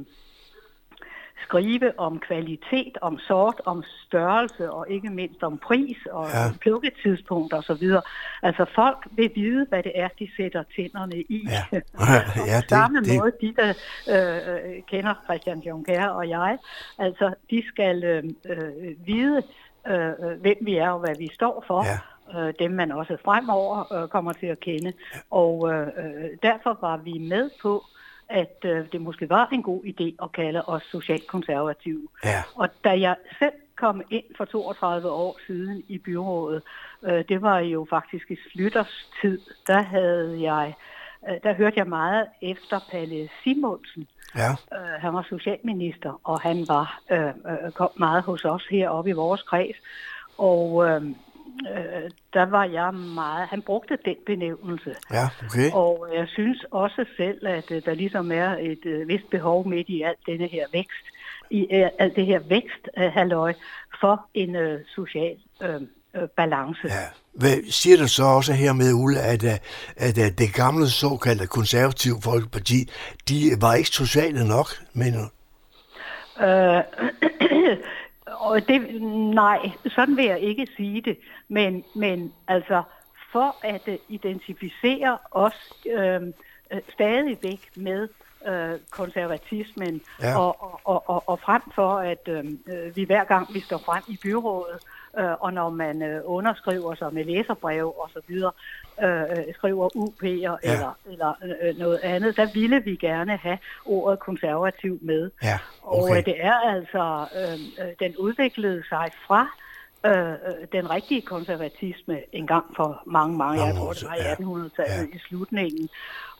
skrive 1.42 1.98
om 1.98 2.18
kvalitet, 2.18 2.98
om 3.00 3.18
sort, 3.18 3.60
om 3.64 3.82
størrelse 4.06 4.70
og 4.72 4.86
ikke 4.90 5.10
mindst 5.10 5.42
om 5.42 5.58
pris 5.58 5.96
og 6.10 6.26
Ja. 6.28 6.44
plukketidspunkt 6.60 7.52
og 7.52 7.64
så 7.64 7.74
videre. 7.74 8.02
Altså 8.42 8.64
folk 8.74 8.98
vil 9.10 9.30
vide, 9.34 9.66
hvad 9.68 9.82
det 9.82 9.92
er, 9.94 10.08
de 10.18 10.28
sætter 10.36 10.62
tænderne 10.76 11.16
i. 11.16 11.48
Ja. 11.48 11.80
Og 11.94 12.06
Ja, 12.50 12.60
på 12.60 12.68
samme 12.68 13.00
det- 13.00 13.18
måde, 13.18 13.32
de 13.40 13.54
der 13.56 13.68
øh, 14.14 14.54
øh, 14.76 14.82
kender 14.90 15.14
Christian 15.24 15.58
Juncker 15.58 16.06
og 16.08 16.28
jeg, 16.28 16.58
altså 16.98 17.34
de 17.50 17.62
skal 17.68 18.04
øh, 18.04 18.24
øh, 18.46 19.06
vide, 19.06 19.42
øh, 19.88 20.08
øh, 20.08 20.40
hvem 20.40 20.56
vi 20.60 20.76
er 20.76 20.90
og 20.90 21.00
hvad 21.00 21.14
vi 21.18 21.28
står 21.34 21.64
for. 21.66 21.84
Ja. 21.84 21.98
Øh, 22.38 22.54
dem 22.58 22.70
man 22.70 22.92
også 22.92 23.16
fremover 23.24 23.92
øh, 24.02 24.08
kommer 24.08 24.32
til 24.32 24.46
at 24.46 24.60
kende. 24.60 24.92
Og 25.30 25.72
øh, 25.72 25.86
øh, 25.86 26.24
derfor 26.42 26.78
var 26.80 26.96
vi 26.96 27.18
med 27.18 27.50
på, 27.62 27.84
at 28.30 28.56
øh, 28.64 28.92
det 28.92 29.00
måske 29.00 29.30
var 29.30 29.48
en 29.52 29.62
god 29.62 29.84
idé 29.84 30.24
at 30.24 30.32
kalde 30.32 30.62
os 30.66 30.82
socialkonservative. 30.82 32.08
Ja. 32.24 32.42
Og 32.54 32.68
da 32.84 33.00
jeg 33.00 33.16
selv 33.38 33.52
kom 33.76 34.02
ind 34.10 34.24
for 34.36 34.44
32 34.44 35.10
år 35.10 35.38
siden 35.46 35.82
i 35.88 35.98
byrådet, 35.98 36.62
øh, 37.02 37.24
det 37.28 37.42
var 37.42 37.58
jo 37.58 37.86
faktisk 37.90 38.30
i 38.30 38.36
Slytters 38.50 39.10
tid, 39.20 39.40
der 39.66 39.82
havde 39.82 40.52
jeg, 40.52 40.74
øh, 41.28 41.36
der 41.42 41.54
hørte 41.54 41.78
jeg 41.78 41.86
meget 41.86 42.26
efter 42.42 42.78
Palle 42.90 43.28
Simonsen. 43.42 44.08
Ja. 44.36 44.50
Øh, 44.50 45.00
han 45.00 45.14
var 45.14 45.26
socialminister, 45.28 46.20
og 46.24 46.40
han 46.40 46.64
var 46.68 47.00
øh, 47.10 47.26
øh, 47.26 47.72
kom 47.72 47.90
meget 47.98 48.22
hos 48.22 48.44
os 48.44 48.66
heroppe 48.70 49.10
i 49.10 49.12
vores 49.12 49.42
kreds. 49.42 49.76
Og 50.38 50.88
øh, 50.88 51.02
øh, 51.68 52.10
der 52.32 52.46
var 52.46 52.64
jeg 52.64 52.94
meget, 52.94 53.48
han 53.48 53.62
brugte 53.62 53.98
den 54.04 54.16
benævnelse. 54.26 54.94
Ja, 55.12 55.28
okay. 55.44 55.70
Og 55.72 56.08
jeg 56.14 56.28
synes 56.28 56.64
også 56.70 57.04
selv, 57.16 57.46
at 57.46 57.70
øh, 57.70 57.82
der 57.84 57.94
ligesom 57.94 58.32
er 58.32 58.56
et 58.60 58.86
øh, 58.86 59.08
vist 59.08 59.30
behov 59.30 59.68
midt 59.68 59.88
i 59.88 60.02
alt 60.02 60.18
denne 60.26 60.46
her 60.46 60.66
vækst, 60.72 61.04
i 61.50 61.66
øh, 61.72 61.88
alt 61.98 62.16
det 62.16 62.26
her 62.26 62.38
vækst, 62.38 62.88
øh, 62.98 63.12
halløj, 63.12 63.54
for 64.00 64.26
en 64.34 64.56
øh, 64.56 64.80
social 64.94 65.36
øh, 65.62 65.80
øh, 66.16 66.28
balance. 66.36 66.80
Ja. 66.84 67.06
Hvad 67.34 67.70
siger 67.70 67.96
du 67.96 68.08
så 68.08 68.24
også 68.24 68.52
her 68.52 68.72
med, 68.72 68.92
Ulle, 68.92 69.20
at, 69.20 69.44
at, 69.44 69.62
at, 69.96 70.18
at 70.18 70.38
det 70.38 70.54
gamle 70.54 70.88
såkaldte 70.88 71.46
konservative 71.46 72.16
folkeparti, 72.22 72.90
de 73.28 73.34
var 73.60 73.74
ikke 73.74 73.88
sociale 73.88 74.48
nok, 74.48 74.66
mener 74.92 75.18
du? 75.18 75.28
Øh, 76.44 76.82
og 78.40 78.68
det, 78.68 79.02
nej, 79.34 79.70
sådan 79.88 80.16
vil 80.16 80.24
jeg 80.24 80.40
ikke 80.40 80.66
sige 80.76 81.00
det. 81.00 81.18
Men, 81.48 81.84
men 81.94 82.32
altså, 82.48 82.82
for 83.32 83.56
at 83.66 83.88
uh, 83.88 83.94
identificere 84.08 85.18
os 85.30 85.72
øh, 85.90 86.20
stadigvæk 86.92 87.70
med 87.76 88.08
øh, 88.46 88.78
konservatismen, 88.90 90.00
Ja. 90.22 90.38
og, 90.38 90.62
og, 90.62 90.80
og, 90.84 91.10
og, 91.10 91.28
og 91.28 91.40
frem 91.40 91.62
for, 91.74 91.98
at 91.98 92.28
øh, 92.28 92.44
vi 92.96 93.04
hver 93.04 93.24
gang 93.24 93.54
vi 93.54 93.60
står 93.60 93.78
frem 93.78 94.02
i 94.08 94.18
byrådet, 94.22 94.78
øh, 95.18 95.32
og 95.40 95.52
når 95.52 95.70
man 95.70 96.02
øh, 96.02 96.20
underskriver 96.24 96.94
sig 96.94 97.14
med 97.14 97.24
læserbrev 97.24 97.94
og 97.98 98.10
så 98.12 98.20
videre, 98.26 98.52
øh, 99.02 99.54
skriver 99.54 99.88
UP'er 99.96 100.26
ja. 100.26 100.54
eller, 100.62 100.98
eller 101.10 101.34
øh, 101.62 101.78
noget 101.78 101.98
andet, 102.02 102.36
der 102.36 102.46
ville 102.54 102.80
vi 102.84 102.96
gerne 102.96 103.36
have 103.36 103.58
ordet 103.84 104.18
konservativ 104.18 104.98
med. 105.02 105.30
Ja, 105.42 105.58
Og 105.82 106.02
okay. 106.02 106.18
øh, 106.18 106.24
det 106.24 106.34
er 106.38 106.54
altså, 106.74 107.26
øh, 107.36 107.86
øh, 107.86 107.92
den 108.00 108.16
udviklede 108.16 108.82
sig 108.88 109.10
fra 109.26 109.48
øh, 110.06 110.12
øh, 110.12 110.66
den 110.72 110.90
rigtige 110.90 111.22
konservatisme 111.22 112.18
en 112.32 112.46
gang 112.46 112.64
for 112.76 113.02
mange, 113.06 113.36
mange, 113.36 113.64
jeg 113.64 113.74
tror 113.74 113.92
det 113.92 114.04
var 114.04 114.14
i 114.14 114.18
1800-tallet 114.18 115.14
i 115.14 115.18
slutningen. 115.18 115.88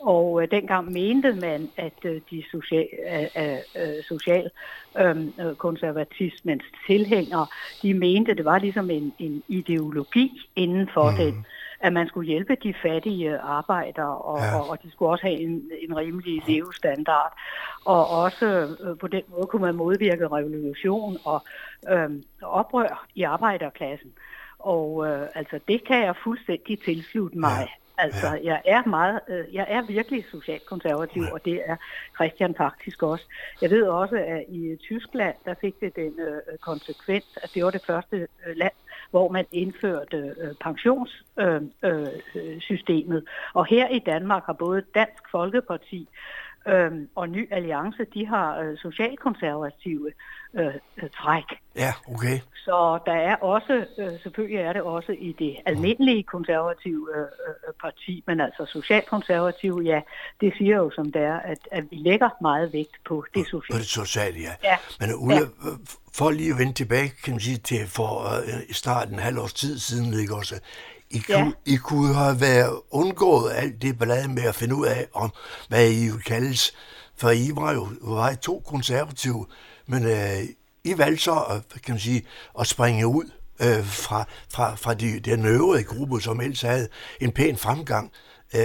Og 0.00 0.42
øh, 0.42 0.50
dengang 0.50 0.92
mente 0.92 1.32
man, 1.32 1.70
at 1.76 2.04
øh, 2.04 2.20
de 2.30 2.44
social, 2.50 2.88
øh, 3.36 3.82
øh, 3.82 4.04
social 4.08 4.50
øh, 4.98 5.16
øh, 5.40 5.54
konservatismens 5.54 6.64
tilhængere, 6.86 7.46
de 7.82 7.94
mente, 7.94 8.34
det 8.34 8.44
var 8.44 8.58
ligesom 8.58 8.90
en, 8.90 9.12
en 9.18 9.42
ideologi 9.48 10.48
inden 10.56 10.88
for 10.94 11.10
mm. 11.10 11.16
den, 11.16 11.46
at 11.80 11.92
man 11.92 12.08
skulle 12.08 12.26
hjælpe 12.26 12.56
de 12.62 12.74
fattige 12.82 13.38
arbejdere, 13.38 14.18
og, 14.18 14.38
ja. 14.38 14.58
og, 14.58 14.70
og 14.70 14.82
de 14.82 14.90
skulle 14.90 15.10
også 15.10 15.26
have 15.26 15.40
en, 15.40 15.70
en 15.80 15.96
rimelig 15.96 16.42
levestandard. 16.48 17.38
Og 17.84 18.10
også 18.10 18.46
øh, 18.84 18.98
på 18.98 19.08
den 19.08 19.22
måde 19.28 19.46
kunne 19.46 19.62
man 19.62 19.74
modvirke 19.74 20.28
revolution 20.28 21.16
og 21.24 21.44
øh, 21.90 22.10
oprør 22.42 23.06
i 23.14 23.22
arbejderklassen. 23.22 24.12
Og 24.58 25.06
øh, 25.06 25.26
altså 25.34 25.60
det 25.68 25.84
kan 25.84 26.04
jeg 26.04 26.14
fuldstændig 26.24 26.80
tilslutte 26.80 27.38
mig. 27.38 27.60
Ja. 27.60 27.66
Altså, 27.98 28.26
ja. 28.26 28.40
jeg 28.44 28.62
er 28.64 28.88
meget, 28.88 29.20
øh, 29.28 29.54
jeg 29.54 29.66
er 29.68 29.82
virkelig 29.82 30.24
socialkonservativ, 30.30 31.22
ja. 31.22 31.32
og 31.32 31.44
det 31.44 31.62
er 31.64 31.76
Christian 32.14 32.54
faktisk 32.54 33.02
også. 33.02 33.24
Jeg 33.62 33.70
ved 33.70 33.86
også, 33.86 34.16
at 34.16 34.44
i 34.48 34.76
Tyskland, 34.76 35.34
der 35.44 35.54
fik 35.60 35.80
det 35.80 35.96
den 35.96 36.14
øh, 36.20 36.58
konsekvens, 36.60 37.38
at 37.42 37.50
det 37.54 37.64
var 37.64 37.70
det 37.70 37.84
første 37.86 38.16
øh, 38.16 38.56
land, 38.56 38.72
hvor 39.10 39.28
man 39.28 39.46
indførte 39.52 40.34
øh, 40.40 40.54
pensionssystemet. 40.60 41.72
Øh, 41.84 42.52
øh, 42.54 42.60
systemet. 42.60 43.24
og 43.54 43.66
her 43.66 43.88
i 43.88 43.98
Danmark 43.98 44.42
har 44.46 44.52
både 44.52 44.82
Dansk 44.94 45.30
Folkeparti 45.30 46.08
øh, 46.68 46.92
og 47.14 47.28
Ny 47.28 47.52
Alliance, 47.52 48.04
de 48.14 48.26
har 48.26 48.58
øh, 48.58 48.78
socialkonservative 48.78 50.12
øh, 50.54 50.66
øh, 51.02 51.10
træk. 51.10 51.44
Ja, 51.76 51.92
okay. 52.08 52.38
Så 52.54 52.98
der 53.06 53.12
er 53.12 53.36
også, 53.36 53.86
øh, 53.98 54.20
selvfølgelig 54.22 54.58
er 54.58 54.72
det 54.72 54.82
også 54.82 55.12
i 55.12 55.36
det 55.38 55.56
almindelige 55.66 56.22
konservative 56.22 57.08
øh, 57.16 57.22
øh, 57.22 57.74
parti, 57.82 58.24
men 58.26 58.40
altså 58.40 58.66
socialkonservative, 58.66 59.80
ja, 59.84 60.00
det 60.40 60.52
siger 60.58 60.76
jo 60.76 60.90
som 60.90 61.12
det 61.12 61.22
er, 61.22 61.40
at, 61.40 61.58
at 61.70 61.84
vi 61.90 61.96
lægger 61.96 62.28
meget 62.40 62.72
vægt 62.72 62.96
på 63.08 63.24
det 63.34 63.44
På 63.44 63.48
sociale. 63.50 63.78
det 63.80 63.88
sociale, 63.88 64.38
ja. 64.40 64.52
Ja. 64.64 64.76
Men 65.00 65.14
Ulle, 65.14 65.36
ja. 65.36 65.70
for 66.16 66.30
lige 66.30 66.52
at 66.52 66.58
vende 66.58 66.72
tilbage, 66.72 67.08
kan 67.24 67.32
man 67.32 67.40
sige, 67.40 67.56
til 67.56 67.86
for 67.86 68.10
i 68.68 68.72
starten 68.72 69.14
en 69.14 69.20
halv 69.20 69.38
års 69.38 69.52
tid 69.52 69.78
siden, 69.78 70.20
ikke 70.20 70.34
også? 70.34 70.60
I, 71.10 71.22
Ja. 71.28 71.42
kunne, 71.42 71.54
I 71.66 71.76
kunne 71.76 72.14
have 72.14 72.40
været 72.40 72.80
undgået 72.90 73.52
alt 73.52 73.82
det 73.82 73.98
ballade 73.98 74.28
med 74.28 74.42
at 74.42 74.54
finde 74.54 74.74
ud 74.74 74.86
af, 74.86 75.06
om 75.14 75.30
hvad 75.68 75.88
I 75.90 76.06
jo 76.06 76.14
kaldes. 76.26 76.72
For 77.16 77.30
I 77.30 77.50
var 77.54 77.72
jo 77.72 77.88
var 78.00 78.30
I 78.30 78.36
to 78.36 78.62
konservative, 78.66 79.46
men 79.86 80.04
uh, 80.04 80.44
I 80.84 80.98
valgte 80.98 81.22
så, 81.22 81.32
uh, 81.32 81.80
kan 81.82 81.92
man 81.94 81.98
sige, 82.00 82.22
at 82.60 82.66
springe 82.66 83.06
ud 83.06 83.24
uh, 83.60 83.84
fra, 83.86 84.24
fra, 84.54 84.74
fra 84.74 84.94
de, 84.94 85.20
den 85.20 85.44
øvrige 85.46 85.84
gruppe, 85.84 86.20
som 86.20 86.40
ellers 86.40 86.60
havde 86.62 86.88
en 87.20 87.32
pæn 87.32 87.56
fremgang. 87.56 88.12
Uh, 88.54 88.60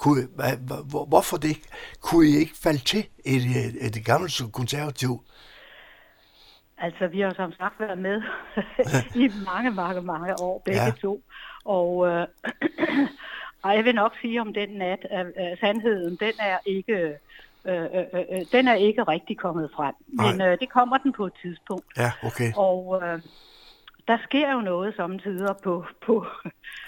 kunne, 0.00 0.28
hva, 0.34 0.54
hva, 0.54 0.76
hvor- 0.76 1.04
hvorfor 1.06 1.36
det? 1.36 1.56
Kunne 2.00 2.28
I 2.28 2.36
ikke 2.36 2.52
falde 2.62 2.78
til 2.84 3.06
et, 3.24 3.42
et, 3.42 3.76
et, 3.96 4.04
gammelt 4.04 4.42
konservativ? 4.52 5.20
Altså, 6.84 7.06
vi 7.06 7.20
har 7.20 7.34
som 7.34 7.52
sagt 7.52 7.80
været 7.80 7.98
med 7.98 8.22
i 9.22 9.30
mange, 9.46 9.70
mange, 9.70 10.00
mange 10.02 10.40
år, 10.40 10.62
begge 10.64 10.82
Ja. 10.84 10.90
to. 11.00 11.22
Og 11.64 12.06
øh, 12.08 12.26
og 13.64 13.74
jeg 13.76 13.84
vil 13.84 13.94
nok 13.94 14.12
sige 14.20 14.40
om 14.40 14.54
den 14.54 14.68
nat, 14.68 15.06
at, 15.10 15.26
sandheden, 15.60 16.16
den 16.20 16.32
er 16.38 16.58
ikke... 16.66 16.92
Øh, 16.92 17.14
øh, 17.66 18.04
øh, 18.14 18.40
den 18.52 18.68
er 18.68 18.74
ikke 18.74 19.02
rigtig 19.02 19.38
kommet 19.38 19.70
frem. 19.76 19.94
Men 20.06 20.36
Nej. 20.36 20.48
øh, 20.52 20.58
det 20.60 20.68
kommer 20.70 20.98
den 20.98 21.12
på 21.12 21.26
et 21.26 21.32
tidspunkt. 21.42 21.84
Ja, 21.96 22.12
okay. 22.22 22.52
Og 22.56 23.02
øh, 23.02 23.20
der 24.08 24.18
sker 24.24 24.52
jo 24.52 24.60
noget 24.60 24.94
samtidig 24.96 25.56
på, 25.64 25.84
på 26.06 26.26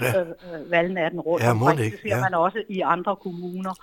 Ja. 0.00 0.20
øh, 0.20 0.28
øh, 0.28 0.70
valgnatten 0.70 1.20
rundt 1.20 1.44
Ja, 1.44 1.50
omkring. 1.50 1.78
Det 1.78 1.98
ser 2.02 2.16
ja. 2.16 2.20
man 2.20 2.34
også 2.34 2.62
i 2.68 2.80
andre 2.80 3.16
kommuner. 3.16 3.74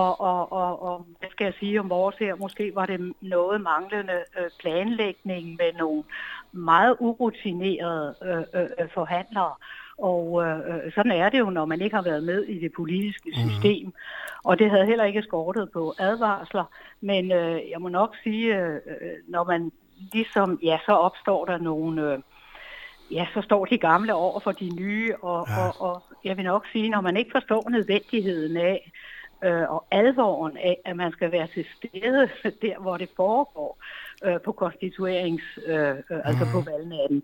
Og, 0.00 0.20
og, 0.20 0.52
og, 0.52 0.82
og 0.82 1.06
hvad 1.18 1.30
skal 1.30 1.44
jeg 1.44 1.54
sige 1.60 1.80
om 1.80 1.90
vores 1.90 2.16
her? 2.16 2.34
Måske 2.34 2.74
var 2.74 2.86
det 2.86 3.12
noget 3.20 3.60
manglende 3.60 4.18
øh, 4.38 4.50
planlægning 4.60 5.56
med 5.58 5.72
nogle 5.78 6.02
meget 6.52 6.96
urutinerede 7.00 8.14
øh, 8.24 8.60
øh, 8.62 8.68
øh, 8.80 8.88
forhandlere. 8.94 9.54
Og 9.98 10.42
øh, 10.44 10.58
øh, 10.58 10.92
sådan 10.94 11.12
er 11.12 11.28
det 11.28 11.38
jo, 11.38 11.50
når 11.50 11.64
man 11.64 11.80
ikke 11.80 11.96
har 11.96 12.02
været 12.02 12.24
med 12.24 12.42
i 12.42 12.58
det 12.58 12.72
politiske 12.72 13.30
Mhm. 13.36 13.50
system. 13.50 13.86
Mm. 13.86 13.92
Og 14.44 14.58
det 14.58 14.70
havde 14.70 14.86
heller 14.86 15.04
ikke 15.04 15.22
skortet 15.22 15.70
på 15.72 15.94
advarsler. 15.98 16.64
Men 17.00 17.32
øh, 17.32 17.60
jeg 17.70 17.80
må 17.80 17.88
nok 17.88 18.16
sige, 18.22 18.56
øh, 18.56 18.74
øh, 18.74 19.16
når 19.28 19.44
man 19.44 19.72
ligesom, 20.12 20.58
ja, 20.62 20.78
så 20.86 20.92
opstår 20.92 21.44
der 21.44 21.58
nogle... 21.58 22.12
Øh, 22.12 22.18
ja, 23.10 23.26
så 23.34 23.42
står 23.42 23.64
de 23.64 23.78
gamle 23.78 24.14
over 24.14 24.40
for 24.40 24.52
de 24.52 24.74
nye, 24.74 25.14
og, 25.22 25.46
ja. 25.48 25.66
og, 25.66 25.72
og 25.80 26.02
jeg 26.24 26.36
vil 26.36 26.44
nok 26.44 26.66
sige, 26.72 26.88
når 26.88 27.00
man 27.00 27.16
ikke 27.16 27.30
forstår 27.30 27.70
nødvendigheden 27.70 28.56
af, 28.56 28.92
øh, 29.42 29.70
og 29.70 29.86
alvoren 29.90 30.56
af, 30.56 30.78
at 30.84 30.96
man 30.96 31.12
skal 31.12 31.32
være 31.32 31.46
til 31.46 31.66
stede 31.76 32.28
der, 32.62 32.78
hvor 32.80 32.96
det 32.96 33.08
foregår, 33.16 33.78
øh, 34.24 34.40
på 34.40 34.52
konstituerings, 34.52 35.42
øh, 35.66 35.88
øh, 35.88 36.20
altså 36.24 36.44
på 36.52 36.60
valgnatten, 36.70 37.22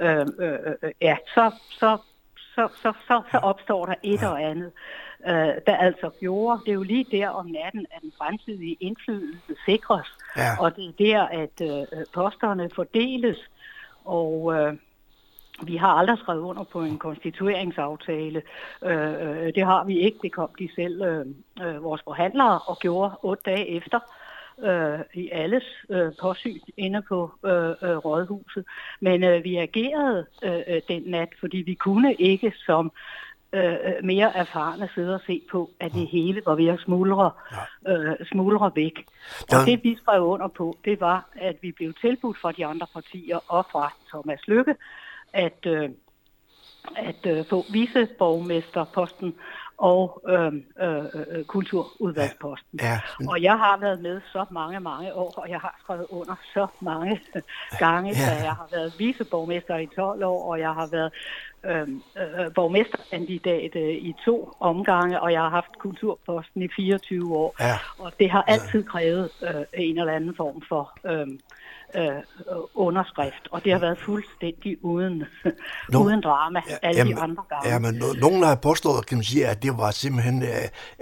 øh, 0.00 0.26
øh, 0.38 0.74
øh, 0.82 0.92
ja, 1.00 1.16
så, 1.34 1.52
så, 1.70 1.98
så, 2.36 2.68
så, 2.82 2.92
så, 3.08 3.22
så 3.30 3.38
opstår 3.38 3.86
der 3.86 3.94
et 4.02 4.22
og 4.22 4.42
andet, 4.42 4.72
øh, 5.26 5.52
der 5.66 5.76
altså 5.76 6.10
gjorde, 6.20 6.60
det 6.64 6.70
er 6.70 6.74
jo 6.74 6.82
lige 6.82 7.06
der 7.10 7.28
om 7.28 7.46
natten, 7.46 7.86
at 7.90 8.02
den 8.02 8.12
fremtidige 8.18 8.76
indflydelse 8.80 9.54
sikres, 9.64 10.08
Ja. 10.36 10.50
og 10.60 10.76
det 10.76 10.86
er 10.86 10.92
der, 10.98 11.22
at 11.22 11.60
øh, 11.62 12.04
posterne 12.14 12.70
fordeles, 12.74 13.38
og 14.04 14.54
øh, 14.54 14.74
vi 15.62 15.76
har 15.76 15.88
aldrig 15.88 16.18
skrevet 16.18 16.40
under 16.40 16.64
på 16.64 16.80
en 16.80 16.98
konstitueringsaftale. 16.98 18.42
Øh, 18.84 19.12
øh, 19.12 19.54
det 19.54 19.64
har 19.64 19.84
vi 19.84 19.98
ikke. 19.98 20.18
Det 20.22 20.32
kom 20.32 20.50
de 20.58 20.68
selv, 20.74 21.02
øh, 21.02 21.26
øh, 21.62 21.82
vores 21.82 22.02
forhandlere, 22.04 22.58
og 22.58 22.78
gjorde 22.78 23.12
otte 23.22 23.42
dage 23.46 23.68
efter 23.68 24.00
øh, 24.62 25.00
i 25.14 25.28
alles 25.32 25.64
øh, 25.90 26.12
påsyn 26.20 26.60
inde 26.76 27.02
på 27.02 27.30
øh, 27.44 27.70
øh, 27.82 27.96
rådhuset. 27.96 28.64
Men 29.00 29.24
øh, 29.24 29.44
vi 29.44 29.56
agerede 29.56 30.26
øh, 30.42 30.80
den 30.88 31.02
nat, 31.06 31.28
fordi 31.40 31.56
vi 31.56 31.74
kunne 31.74 32.14
ikke 32.14 32.52
som 32.66 32.92
øh, 33.52 33.74
mere 34.02 34.36
erfarne 34.36 34.88
sidde 34.94 35.14
og 35.14 35.20
se 35.26 35.42
på, 35.50 35.70
at 35.80 35.92
det 35.92 36.06
hele 36.06 36.42
var 36.46 36.54
ved 36.54 36.66
at 36.66 36.80
smuldre, 36.80 37.30
øh, 37.88 38.26
smuldre 38.32 38.72
væk. 38.74 39.06
Og 39.52 39.66
det 39.66 39.84
vi 39.84 39.96
skrev 40.02 40.22
under 40.22 40.48
på, 40.48 40.76
det 40.84 41.00
var, 41.00 41.28
at 41.34 41.56
vi 41.62 41.72
blev 41.72 41.94
tilbudt 42.00 42.38
fra 42.38 42.52
de 42.52 42.66
andre 42.66 42.86
partier 42.92 43.38
og 43.48 43.66
fra 43.72 43.92
Thomas 44.08 44.48
Lykke, 44.48 44.74
at, 45.32 45.66
øh, 45.66 45.90
at 46.96 47.26
øh, 47.26 47.44
få 47.50 47.64
viceborgmesterposten 47.72 49.34
og 49.78 50.22
øh, 50.28 50.52
øh, 50.82 51.04
øh, 51.30 51.44
kulturudvalgsposten. 51.44 52.78
Ja, 52.82 53.00
Og 53.28 53.42
jeg 53.42 53.58
har 53.58 53.76
været 53.76 54.00
med 54.00 54.20
så 54.32 54.44
mange, 54.50 54.80
mange 54.80 55.14
år, 55.14 55.34
og 55.36 55.50
jeg 55.50 55.60
har 55.60 55.78
skrevet 55.82 56.06
under 56.10 56.34
så 56.54 56.66
mange 56.80 57.20
gange, 57.84 58.10
Ja. 58.10 58.32
ja. 58.34 58.42
jeg 58.44 58.52
har 58.52 58.68
været 58.72 58.94
viceborgmester 58.98 59.76
i 59.76 59.86
12 59.96 60.24
år, 60.24 60.50
og 60.52 60.60
jeg 60.60 60.74
har 60.74 60.86
været 60.86 61.12
øh, 61.64 61.88
øh, 62.18 62.54
borgmesterkandidat 62.54 63.76
øh, 63.76 63.88
i 63.94 64.14
to 64.24 64.52
omgange, 64.60 65.20
og 65.20 65.32
jeg 65.32 65.40
har 65.40 65.48
haft 65.50 65.78
kulturposten 65.78 66.62
i 66.62 66.68
24 66.76 67.36
år. 67.36 67.54
Ja. 67.60 67.74
Og 67.98 68.12
det 68.20 68.30
har 68.30 68.42
altid 68.46 68.84
krævet 68.84 69.30
øh, 69.42 69.64
en 69.74 69.98
eller 69.98 70.12
anden 70.12 70.34
form 70.36 70.62
for 70.68 70.92
øh, 71.04 71.26
øh, 71.94 72.22
underskrift, 72.74 73.48
og 73.50 73.64
det 73.64 73.72
har 73.72 73.78
været 73.78 73.98
fuldstændig 73.98 74.84
uden, 74.84 75.24
Nå. 75.88 75.98
uden 76.04 76.20
drama 76.20 76.60
alle 76.82 76.98
Jamen, 76.98 77.16
de 77.16 77.20
andre 77.20 77.42
gange. 77.48 77.68
Ja, 77.68 77.78
men 77.78 78.02
no- 78.02 78.20
nogen 78.20 78.42
har 78.42 78.54
påstået, 78.54 79.06
kan 79.06 79.16
man 79.16 79.24
sige, 79.24 79.46
at 79.46 79.62
det 79.62 79.78
var 79.78 79.90
simpelthen 79.90 80.42
øh, 80.42 80.48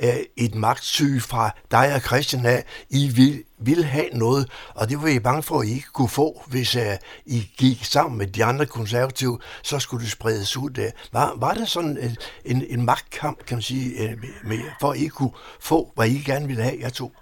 øh, 0.03 0.09
et 0.37 0.55
magtsyge 0.55 1.21
fra 1.21 1.51
dig 1.71 1.95
og 1.95 2.01
Christian 2.01 2.47
af. 2.47 2.65
I 2.91 3.09
vil, 3.17 3.45
vil 3.59 3.85
have 3.85 4.09
noget, 4.13 4.49
og 4.75 4.89
det 4.89 5.03
var 5.03 5.09
I 5.09 5.19
bange 5.19 5.43
for, 5.43 5.61
at 5.61 5.67
I 5.67 5.71
ikke 5.71 5.93
kunne 5.93 6.09
få, 6.09 6.43
hvis 6.47 6.77
øh, 6.77 6.83
I 7.27 7.51
gik 7.59 7.85
sammen 7.85 8.19
med 8.19 8.27
de 8.27 8.45
andre 8.45 8.67
konservative, 8.67 9.39
så 9.63 9.79
skulle 9.79 10.03
det 10.03 10.13
spredes 10.13 10.57
ud 10.57 10.71
der. 10.71 10.91
Var, 11.13 11.33
var 11.37 11.55
det 11.55 11.69
sådan 11.69 11.99
en, 11.99 12.17
en, 12.45 12.65
en 12.69 12.85
magtkamp, 12.85 13.47
kan 13.47 13.57
man 13.57 13.63
sige, 13.63 14.03
øh, 14.03 14.11
med, 14.11 14.29
med, 14.45 14.59
for 14.81 14.91
at 14.91 14.99
I 14.99 15.07
kunne 15.07 15.33
få, 15.61 15.93
hvad 15.95 16.09
I 16.09 16.23
gerne 16.23 16.47
ville 16.47 16.63
have, 16.63 16.77
jeg 16.81 16.93
tog? 16.93 17.13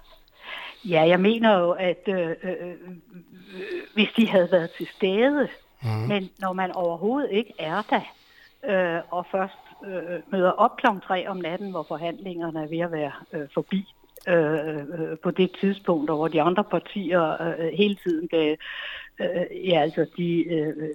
Ja, 0.85 1.07
jeg 1.07 1.19
mener 1.19 1.59
jo, 1.59 1.71
at 1.71 2.03
øh, 2.07 2.29
øh, 2.43 2.75
hvis 3.93 4.09
de 4.17 4.27
havde 4.27 4.47
været 4.51 4.71
til 4.71 4.87
stede, 4.87 5.47
mm. 5.83 5.89
men 5.89 6.29
når 6.39 6.53
man 6.53 6.71
overhovedet 6.71 7.31
ikke 7.31 7.53
er 7.59 7.81
der, 7.89 8.01
øh, 8.63 9.01
og 9.11 9.25
først 9.31 9.57
øh, 9.85 10.19
møder 10.31 10.51
op 10.51 10.77
kl. 10.77 10.85
3 11.03 11.27
om 11.27 11.37
natten, 11.37 11.71
hvor 11.71 11.85
forhandlingerne 11.87 12.63
er 12.63 12.67
ved 12.67 12.79
at 12.79 12.91
være 12.91 13.11
øh, 13.33 13.47
forbi, 13.53 13.85
øh, 14.27 14.77
øh, 14.77 15.17
på 15.23 15.31
det 15.31 15.51
tidspunkt, 15.59 16.09
hvor 16.09 16.27
de 16.27 16.41
andre 16.41 16.63
partier 16.63 17.41
øh, 17.41 17.73
hele 17.73 17.95
tiden 17.95 18.27
gav, 18.27 18.55
øh, 19.19 19.67
ja 19.69 19.81
altså 19.81 20.05
de, 20.17 20.43
øh, 20.43 20.89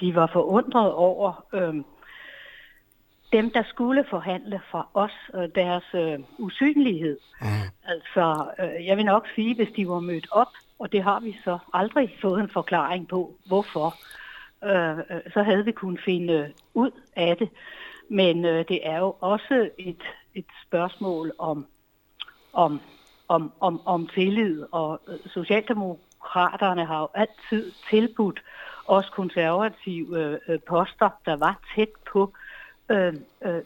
de 0.00 0.14
var 0.14 0.30
forundret 0.32 0.92
over 0.92 1.44
øh, 1.52 1.74
dem, 3.32 3.50
der 3.50 3.62
skulle 3.62 4.04
forhandle 4.10 4.60
fra 4.70 4.88
os 4.94 5.12
og 5.32 5.54
deres 5.54 5.84
øh, 5.94 6.18
usynlighed. 6.38 7.18
Mm. 7.40 7.46
Altså, 7.84 8.46
øh, 8.58 8.86
jeg 8.86 8.96
vil 8.96 9.04
nok 9.04 9.26
sige, 9.34 9.54
hvis 9.54 9.68
de 9.76 9.88
var 9.88 10.00
mødt 10.00 10.28
op, 10.30 10.52
og 10.78 10.92
det 10.92 11.02
har 11.02 11.20
vi 11.20 11.36
så 11.44 11.58
aldrig 11.72 12.18
fået 12.22 12.40
en 12.40 12.50
forklaring 12.50 13.08
på, 13.08 13.34
hvorfor, 13.46 13.94
øh, 14.64 14.98
øh 14.98 15.32
så 15.32 15.42
havde 15.42 15.64
vi 15.64 15.72
kunnet 15.72 16.00
finde 16.04 16.52
ud 16.74 16.90
af 17.16 17.36
det. 17.36 17.48
Men 18.08 18.44
øh, 18.44 18.64
det 18.68 18.80
er 18.82 18.98
jo 18.98 19.16
også 19.20 19.70
et, 19.78 20.02
et 20.34 20.46
spørgsmål 20.66 21.32
om, 21.38 21.66
om, 22.52 22.80
om, 23.28 23.52
om, 23.60 23.80
om 23.86 24.06
tillid, 24.06 24.66
og 24.72 25.00
øh, 25.08 25.30
Socialdemokraterne 25.30 26.84
har 26.84 27.00
jo 27.00 27.08
altid 27.14 27.72
tilbudt 27.90 28.42
os 28.86 29.10
konservative 29.10 30.38
øh, 30.48 30.58
poster, 30.68 31.10
der 31.26 31.36
var 31.36 31.60
tæt 31.74 31.88
på 32.12 32.22
øh, 32.22 32.49
øh, 32.90 33.14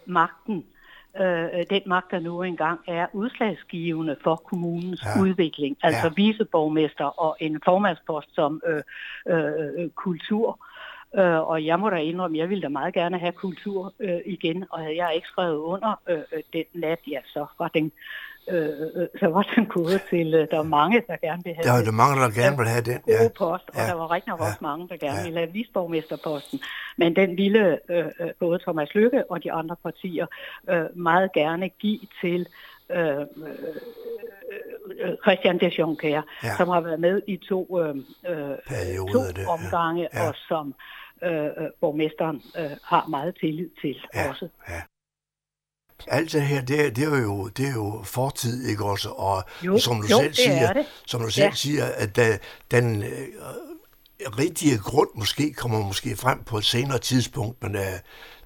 magten. 0.06 0.64
Øh, 1.20 1.64
den 1.70 1.82
magt, 1.86 2.10
der 2.10 2.20
nu 2.20 2.42
engang 2.42 2.80
er 2.86 3.06
udslagsgivende 3.12 4.16
for 4.22 4.36
kommunens 4.36 5.02
ja. 5.04 5.22
udvikling, 5.22 5.76
altså 5.82 6.06
ja. 6.06 6.12
viceborgmester 6.16 7.04
og 7.04 7.36
en 7.40 7.60
formandspost 7.64 8.34
som 8.34 8.62
øh, 8.66 8.82
øh, 9.28 9.90
kultur. 9.90 10.58
Øh, 11.18 11.40
og 11.40 11.64
jeg 11.64 11.80
må 11.80 11.90
da 11.90 11.96
indrømme, 11.96 12.38
jeg 12.38 12.48
ville 12.48 12.62
da 12.62 12.68
meget 12.68 12.94
gerne 12.94 13.18
have 13.18 13.32
kultur 13.32 13.92
øh, 14.00 14.20
igen, 14.26 14.64
og 14.70 14.80
havde 14.80 14.96
jeg 14.96 15.12
ikke 15.14 15.28
skrevet 15.28 15.56
under 15.56 16.00
øh, 16.08 16.18
øh 16.32 16.42
den 16.52 16.64
nat, 16.72 16.98
ja, 17.10 17.20
så 17.26 17.46
var 17.58 17.68
den 17.68 17.92
øh, 18.48 18.68
øh, 18.94 19.08
så 19.20 19.26
var 19.26 19.42
den 19.56 19.66
gået 19.66 20.00
til, 20.10 20.34
øh, 20.34 20.48
der 20.50 20.56
var 20.56 20.70
mange, 20.80 21.02
der 21.06 21.16
gerne 21.16 21.42
ville 21.44 21.56
have 21.56 21.64
Der 21.64 21.72
var 21.72 21.84
der 21.84 21.92
mange, 22.02 22.22
der 22.22 22.30
gerne 22.42 22.56
ville 22.56 22.70
have 22.70 22.84
den, 22.92 23.00
ja. 23.08 23.18
Gode 23.22 23.34
post, 23.38 23.66
og 23.68 23.76
ja. 23.76 23.86
der 23.86 23.94
var 23.94 24.10
rigtig 24.10 24.30
nok 24.30 24.40
ja. 24.40 24.44
også 24.46 24.58
mange, 24.60 24.88
der 24.88 24.96
gerne 24.96 25.18
ja. 25.18 25.24
ville 25.24 25.38
have 25.38 25.52
visborgmesterposten. 25.52 26.60
Men 26.96 27.16
den 27.16 27.36
ville 27.36 27.78
øh, 27.90 28.06
øh, 28.20 28.30
både 28.40 28.58
Thomas 28.58 28.94
Lykke 28.94 29.30
og 29.30 29.44
de 29.44 29.52
andre 29.52 29.76
partier 29.82 30.26
øh, 30.70 30.96
meget 30.96 31.32
gerne 31.32 31.68
give 31.68 32.00
til 32.20 32.46
øh, 32.90 33.20
øh, 35.00 35.14
Christian 35.22 35.60
de 35.60 35.70
Jonker, 35.78 36.08
ja. 36.08 36.56
som 36.56 36.68
har 36.68 36.80
været 36.80 37.00
med 37.00 37.22
i 37.26 37.36
to, 37.36 37.80
øh, 37.80 37.94
to 39.12 39.20
det, 39.36 39.46
omgange, 39.48 40.08
ja. 40.14 40.28
og 40.28 40.34
som 40.48 40.74
øh, 41.22 41.48
borgmesteren 41.80 42.42
øh, 42.58 42.70
har 42.82 43.06
meget 43.08 43.36
tillid 43.40 43.70
til 43.80 43.96
ja. 44.14 44.28
også. 44.30 44.48
Ja. 44.68 44.82
Alt 46.08 46.32
det 46.32 46.42
her, 46.42 46.60
det, 46.62 46.96
det, 46.96 47.04
er 47.04 47.18
jo, 47.18 47.48
det 47.48 47.68
er 47.68 47.72
jo 47.72 48.00
fortid, 48.04 48.68
ikke 48.68 48.84
også? 48.84 49.08
Og 49.08 49.42
jo, 49.62 49.78
som 49.78 50.00
du 50.00 50.06
jo, 50.10 50.18
selv 50.18 50.34
siger, 50.34 50.72
det. 50.72 50.86
som 51.06 51.20
du 51.20 51.30
selv 51.30 51.44
ja. 51.44 51.54
siger, 51.54 51.84
at 51.84 52.16
da, 52.16 52.38
den 52.70 53.02
øh, 53.02 53.28
rigtige 54.38 54.78
grund 54.78 55.08
måske 55.14 55.52
kommer 55.52 55.86
måske 55.86 56.16
frem 56.16 56.44
på 56.44 56.58
et 56.58 56.64
senere 56.64 56.98
tidspunkt, 56.98 57.62
men 57.62 57.76
øh, 57.76 57.98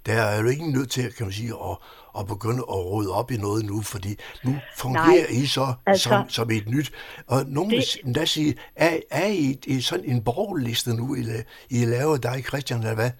der 0.06 0.22
er 0.22 0.40
jo 0.42 0.48
ikke 0.48 0.70
nødt 0.70 0.90
til, 0.90 1.12
kan 1.12 1.26
man 1.26 1.32
sige, 1.32 1.52
at, 1.70 1.76
at 2.18 2.26
begynde 2.26 2.58
at 2.58 2.74
rode 2.74 3.12
op 3.12 3.30
i 3.30 3.36
noget 3.36 3.64
nu, 3.64 3.82
fordi 3.82 4.16
nu 4.44 4.56
fungerer 4.76 5.04
Nej, 5.04 5.26
I 5.30 5.46
så 5.46 5.74
altså, 5.86 6.08
som, 6.08 6.28
som 6.28 6.50
et 6.50 6.68
nyt. 6.68 6.92
Og 7.26 7.44
nogen 7.46 7.70
det, 7.70 7.76
vil 7.76 7.86
endda 8.04 8.24
sige, 8.24 8.54
er, 8.76 9.00
er 9.10 9.26
I, 9.26 9.58
I 9.66 9.80
sådan 9.80 10.04
en 10.04 10.22
borgerliste 10.22 10.94
nu, 10.94 11.14
I, 11.14 11.24
I 11.70 11.84
laver 11.84 12.16
dig, 12.16 12.44
Christian, 12.46 12.80
eller 12.80 12.94
hvad? 12.94 13.10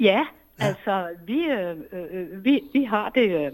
Ja, 0.00 0.20
Ja. 0.60 0.66
Altså, 0.66 1.08
vi, 1.26 1.44
øh, 1.44 1.76
øh, 1.92 2.44
vi, 2.44 2.62
vi 2.72 2.84
har 2.84 3.08
det, 3.08 3.46
øh, 3.46 3.52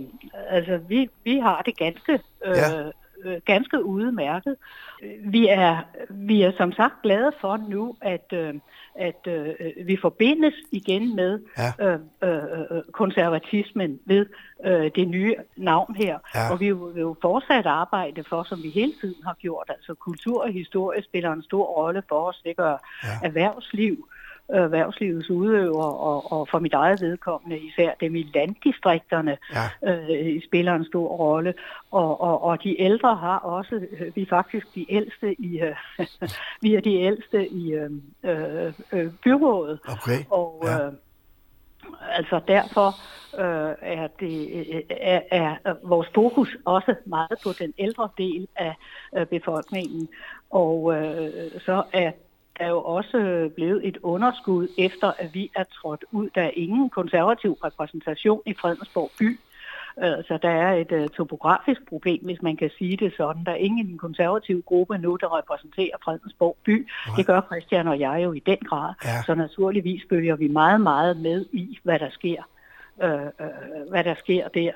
altså, 0.48 0.76
vi, 0.88 1.10
vi 1.24 1.38
har 1.38 1.62
det 1.62 1.76
ganske, 1.76 2.12
øh, 2.44 2.56
ja. 2.56 2.82
øh, 3.24 3.40
ganske 3.44 3.84
udmærket. 3.84 4.56
Vi 5.24 5.48
er, 5.48 5.82
vi 6.10 6.42
er 6.42 6.52
som 6.56 6.72
sagt 6.72 7.02
glade 7.02 7.32
for 7.40 7.56
nu, 7.68 7.96
at, 8.00 8.32
øh, 8.32 8.54
at 8.94 9.26
øh, 9.26 9.54
vi 9.86 9.98
forbindes 10.00 10.54
igen 10.72 11.16
med 11.16 11.40
ja. 11.58 11.86
øh, 11.86 12.00
øh, 12.22 12.82
konservatismen 12.92 14.00
ved 14.04 14.26
øh, 14.64 14.90
det 14.94 15.08
nye 15.08 15.34
navn 15.56 15.94
her. 15.96 16.18
Ja. 16.34 16.52
Og 16.52 16.60
vi 16.60 16.72
vil 16.72 17.00
jo 17.00 17.16
fortsat 17.22 17.66
arbejde 17.66 18.24
for, 18.28 18.42
som 18.42 18.62
vi 18.62 18.68
hele 18.70 18.92
tiden 19.00 19.22
har 19.24 19.34
gjort. 19.34 19.66
Altså 19.68 19.94
kultur 19.94 20.42
og 20.42 20.52
historie 20.52 21.02
spiller 21.02 21.32
en 21.32 21.42
stor 21.42 21.64
rolle 21.64 22.02
for 22.08 22.28
os. 22.28 22.40
Det 22.44 22.56
gør 22.56 22.76
ja. 23.04 23.08
erhvervsliv 23.22 24.08
erhvervslivets 24.52 25.30
udøver, 25.30 25.84
og, 25.84 26.32
og 26.32 26.48
for 26.48 26.58
mit 26.58 26.74
eget 26.74 27.00
vedkommende 27.00 27.58
især 27.58 27.90
dem 28.00 28.16
i 28.16 28.30
landdistrikterne 28.34 29.36
ja. 29.84 29.92
øh, 29.92 30.42
spiller 30.46 30.74
en 30.74 30.84
stor 30.84 31.08
rolle. 31.08 31.54
Og, 31.90 32.20
og, 32.20 32.42
og 32.42 32.62
de 32.62 32.80
ældre 32.80 33.16
har 33.16 33.38
også, 33.38 33.74
øh, 33.74 34.16
vi 34.16 34.22
er 34.22 34.26
faktisk 34.30 34.74
de 34.74 34.86
ældste 34.88 35.40
i, 35.40 35.60
øh, 35.60 35.76
vi 36.62 36.74
er 36.74 36.80
de 36.80 36.94
ældste 36.94 37.48
i 37.48 37.72
øh, 37.72 37.90
øh, 38.22 38.72
øh 38.92 39.12
byrådet. 39.24 39.78
Okay. 39.88 40.24
Og, 40.30 40.62
ja. 40.64 40.86
øh, 40.86 40.92
altså 42.08 42.40
derfor 42.48 42.88
øh, 43.40 43.74
er, 43.82 44.08
det, 44.20 44.84
er, 44.90 45.20
er 45.30 45.74
vores 45.82 46.08
fokus 46.14 46.56
også 46.64 46.94
meget 47.06 47.38
på 47.44 47.50
den 47.58 47.74
ældre 47.78 48.08
del 48.18 48.48
af 48.56 48.74
øh, 49.16 49.26
befolkningen. 49.26 50.08
Og 50.50 50.94
øh, 50.96 51.50
så 51.60 51.82
er 51.92 52.10
er 52.56 52.68
jo 52.68 52.82
også 52.82 53.50
blevet 53.54 53.88
et 53.88 53.98
underskud 54.02 54.68
efter, 54.78 55.12
at 55.18 55.34
vi 55.34 55.50
er 55.56 55.64
trådt 55.64 56.04
ud. 56.12 56.28
Der 56.34 56.42
er 56.42 56.50
ingen 56.54 56.90
konservativ 56.90 57.52
repræsentation 57.52 58.42
i 58.46 58.54
Fredensborg 58.60 59.10
by. 59.18 59.38
Så 59.98 60.38
der 60.42 60.48
er 60.48 60.72
et 60.74 60.92
uh, 60.92 61.06
topografisk 61.08 61.88
problem, 61.88 62.24
hvis 62.24 62.42
man 62.42 62.56
kan 62.56 62.70
sige 62.78 62.96
det 62.96 63.14
sådan. 63.16 63.44
Der 63.44 63.52
er 63.52 63.56
ingen 63.56 63.86
i 63.86 63.90
den 63.90 63.98
konservative 63.98 64.62
gruppe 64.62 64.98
nu, 64.98 65.16
der 65.16 65.38
repræsenterer 65.38 65.96
Fredensborg 66.04 66.56
by. 66.64 66.88
Ja. 67.06 67.12
Det 67.16 67.26
gør 67.26 67.40
Christian 67.40 67.88
og 67.88 68.00
jeg 68.00 68.20
jo 68.24 68.32
i 68.32 68.38
den 68.38 68.58
grad. 68.58 68.94
Ja. 69.04 69.22
Så 69.26 69.34
naturligvis 69.34 70.02
følger 70.10 70.36
vi 70.36 70.48
meget, 70.48 70.80
meget 70.80 71.16
med 71.16 71.46
i, 71.52 71.78
hvad 71.82 71.98
der 71.98 72.10
sker. 72.10 72.42
Uh, 72.96 73.04
uh, 73.04 73.90
hvad 73.90 74.04
der 74.04 74.14
sker 74.14 74.48
der. 74.48 74.72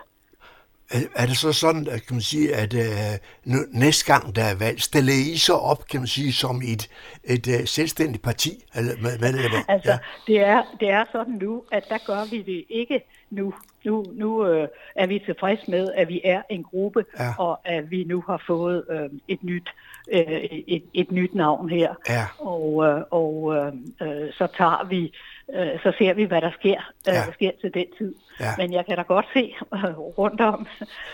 Er 1.14 1.26
det 1.26 1.36
så 1.36 1.52
sådan, 1.52 1.88
at, 1.88 2.06
kan 2.06 2.14
man 2.14 2.20
sige, 2.20 2.54
at 2.54 2.74
uh, 2.74 3.54
næste 3.72 4.12
gang 4.12 4.36
der 4.36 4.44
er 4.44 4.54
valg, 4.54 4.80
stiller 4.80 5.12
I 5.32 5.36
så 5.36 5.52
op, 5.52 5.88
kan 5.88 6.00
man 6.00 6.06
sige, 6.06 6.32
som 6.32 6.62
et, 6.64 6.88
et 7.24 7.46
uh, 7.46 7.64
selvstændigt 7.64 8.22
parti? 8.22 8.64
Eller, 8.74 8.92
med, 9.02 9.18
med, 9.18 9.64
altså, 9.68 9.90
ja. 9.90 9.98
det, 10.26 10.40
er, 10.40 10.62
det 10.80 10.90
er 10.90 11.04
sådan 11.12 11.34
nu, 11.34 11.62
at 11.72 11.84
der 11.88 11.98
gør 12.06 12.30
vi 12.30 12.42
det 12.42 12.64
ikke 12.68 13.00
nu. 13.34 13.54
Nu, 13.84 14.04
nu 14.12 14.46
øh, 14.46 14.68
er 14.94 15.06
vi 15.06 15.18
tilfreds 15.18 15.68
med, 15.68 15.92
at 15.92 16.08
vi 16.08 16.20
er 16.24 16.42
en 16.48 16.62
gruppe, 16.62 17.04
ja. 17.18 17.32
og 17.38 17.60
at 17.64 17.90
vi 17.90 18.04
nu 18.04 18.24
har 18.26 18.42
fået 18.46 18.84
øh, 18.90 19.10
et 19.28 19.44
nyt 19.44 19.68
øh, 20.12 20.42
et, 20.66 20.82
et 20.94 21.12
nyt 21.12 21.34
navn 21.34 21.70
her. 21.70 21.94
Ja. 22.08 22.24
Og, 22.38 22.84
øh, 22.86 23.02
og 23.10 23.54
øh, 24.02 24.32
så 24.32 24.46
tager 24.56 24.86
vi 24.88 25.12
øh, 25.54 25.80
så 25.82 25.92
ser 25.98 26.14
vi, 26.14 26.24
hvad 26.24 26.40
der 26.40 26.50
sker, 26.58 26.92
øh, 27.08 27.14
ja. 27.14 27.32
sker 27.32 27.50
til 27.60 27.74
den 27.74 27.86
tid. 27.98 28.14
Ja. 28.40 28.50
Men 28.58 28.72
jeg 28.72 28.86
kan 28.86 28.96
da 28.96 29.02
godt 29.02 29.26
se 29.32 29.54
øh, 29.74 29.98
rundt 29.98 30.40
om 30.40 30.66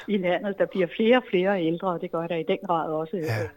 i 0.08 0.16
landet, 0.16 0.58
der 0.58 0.66
bliver 0.66 0.86
flere 0.96 1.16
og 1.16 1.24
flere 1.30 1.64
ældre, 1.64 1.88
og 1.88 2.00
det 2.00 2.12
gør 2.12 2.26
der 2.26 2.36
i 2.36 2.42
den 2.42 2.58
grad 2.66 2.92
også 2.92 3.16
ja. 3.16 3.42
øh, 3.42 3.48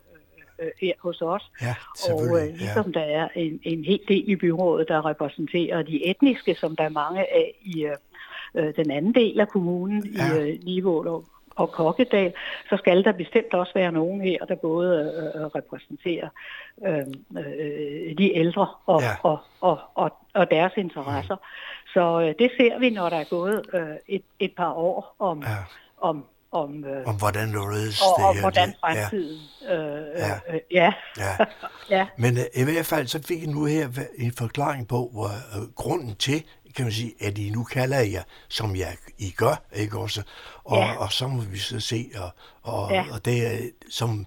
øh, 0.60 0.72
her 0.82 0.94
hos 1.00 1.22
os. 1.22 1.52
Ja, 1.62 1.76
og 2.12 2.42
øh, 2.42 2.54
ligesom 2.54 2.92
ja. 2.92 3.00
der 3.00 3.06
er 3.06 3.28
en, 3.36 3.60
en 3.64 3.84
hel 3.84 4.00
del 4.08 4.30
i 4.30 4.36
byrådet, 4.36 4.88
der 4.88 5.06
repræsenterer 5.06 5.82
de 5.82 6.06
etniske, 6.06 6.56
som 6.56 6.76
der 6.76 6.84
er 6.84 6.90
mange 6.90 7.20
af 7.20 7.54
i 7.62 7.86
øh, 7.86 7.96
den 8.54 8.92
anden 8.92 9.16
del 9.16 9.40
af 9.40 9.48
kommunen, 9.48 10.06
ja. 10.06 10.34
i 10.34 10.52
øh, 10.52 10.60
Nivå 10.64 11.24
og 11.56 11.72
Kokkedal, 11.72 12.34
så 12.70 12.78
skal 12.78 13.04
der 13.04 13.12
bestemt 13.12 13.54
også 13.54 13.72
være 13.76 13.92
nogen 13.92 14.22
her, 14.22 14.46
der 14.46 14.56
både 14.56 15.14
øh, 15.36 15.46
repræsenterer 15.46 16.30
øh, 16.86 16.98
øh, 17.38 18.18
de 18.18 18.36
ældre 18.36 18.68
og, 18.86 19.02
ja. 19.02 19.16
og, 19.24 19.40
og, 19.62 19.80
og, 19.96 20.12
og 20.34 20.52
deres 20.52 20.74
interesser. 20.78 21.36
Mm. 21.36 21.42
Så 21.94 22.22
øh, 22.22 22.34
det 22.40 22.52
ser 22.58 22.80
vi, 22.80 22.90
når 22.90 23.10
der 23.10 23.18
er 23.18 23.30
gået 23.30 23.66
øh, 23.74 23.96
et, 24.08 24.24
et 24.40 24.52
par 24.58 24.74
år 24.74 25.16
om, 25.20 25.40
ja. 25.40 25.58
om 26.02 26.26
om, 26.54 26.86
øh, 26.86 27.08
om 27.08 27.16
hvordan 27.16 27.48
det 27.48 27.58
og, 27.58 28.26
og 28.26 28.40
hvordan 28.40 28.74
fremtiden 28.82 29.40
ja. 29.62 29.76
Øh, 29.76 30.06
ja. 30.18 30.54
Øh, 30.54 30.60
ja. 30.72 30.94
ja. 31.18 31.46
ja. 31.98 32.08
Men 32.18 32.38
øh, 32.38 32.44
i 32.62 32.64
hvert 32.64 32.86
fald 32.86 33.08
så 33.08 33.24
fik 33.28 33.42
jeg 33.42 33.50
nu 33.50 33.66
her 33.66 33.88
en 34.18 34.32
forklaring 34.32 34.88
på 34.88 35.10
hvor, 35.14 35.26
øh, 35.26 35.74
grunden 35.76 36.16
til 36.16 36.44
kan 36.76 36.86
man 36.86 36.92
sige, 36.92 37.14
at 37.20 37.38
I 37.38 37.50
nu 37.50 37.64
kalder 37.64 38.00
jer, 38.00 38.24
som 38.50 38.76
jeg, 38.76 38.96
I 39.18 39.30
gør, 39.32 39.56
ikke 39.76 39.98
også? 40.00 40.24
Og, 40.64 40.78
Ja. 40.78 40.96
og 40.98 41.12
så 41.12 41.28
må 41.28 41.42
vi 41.42 41.58
så 41.58 41.80
se, 41.80 42.10
og, 42.18 42.30
og, 42.62 42.92
Ja. 42.92 43.06
og 43.12 43.26
det 43.26 43.48
er 43.48 43.70
som, 43.90 44.26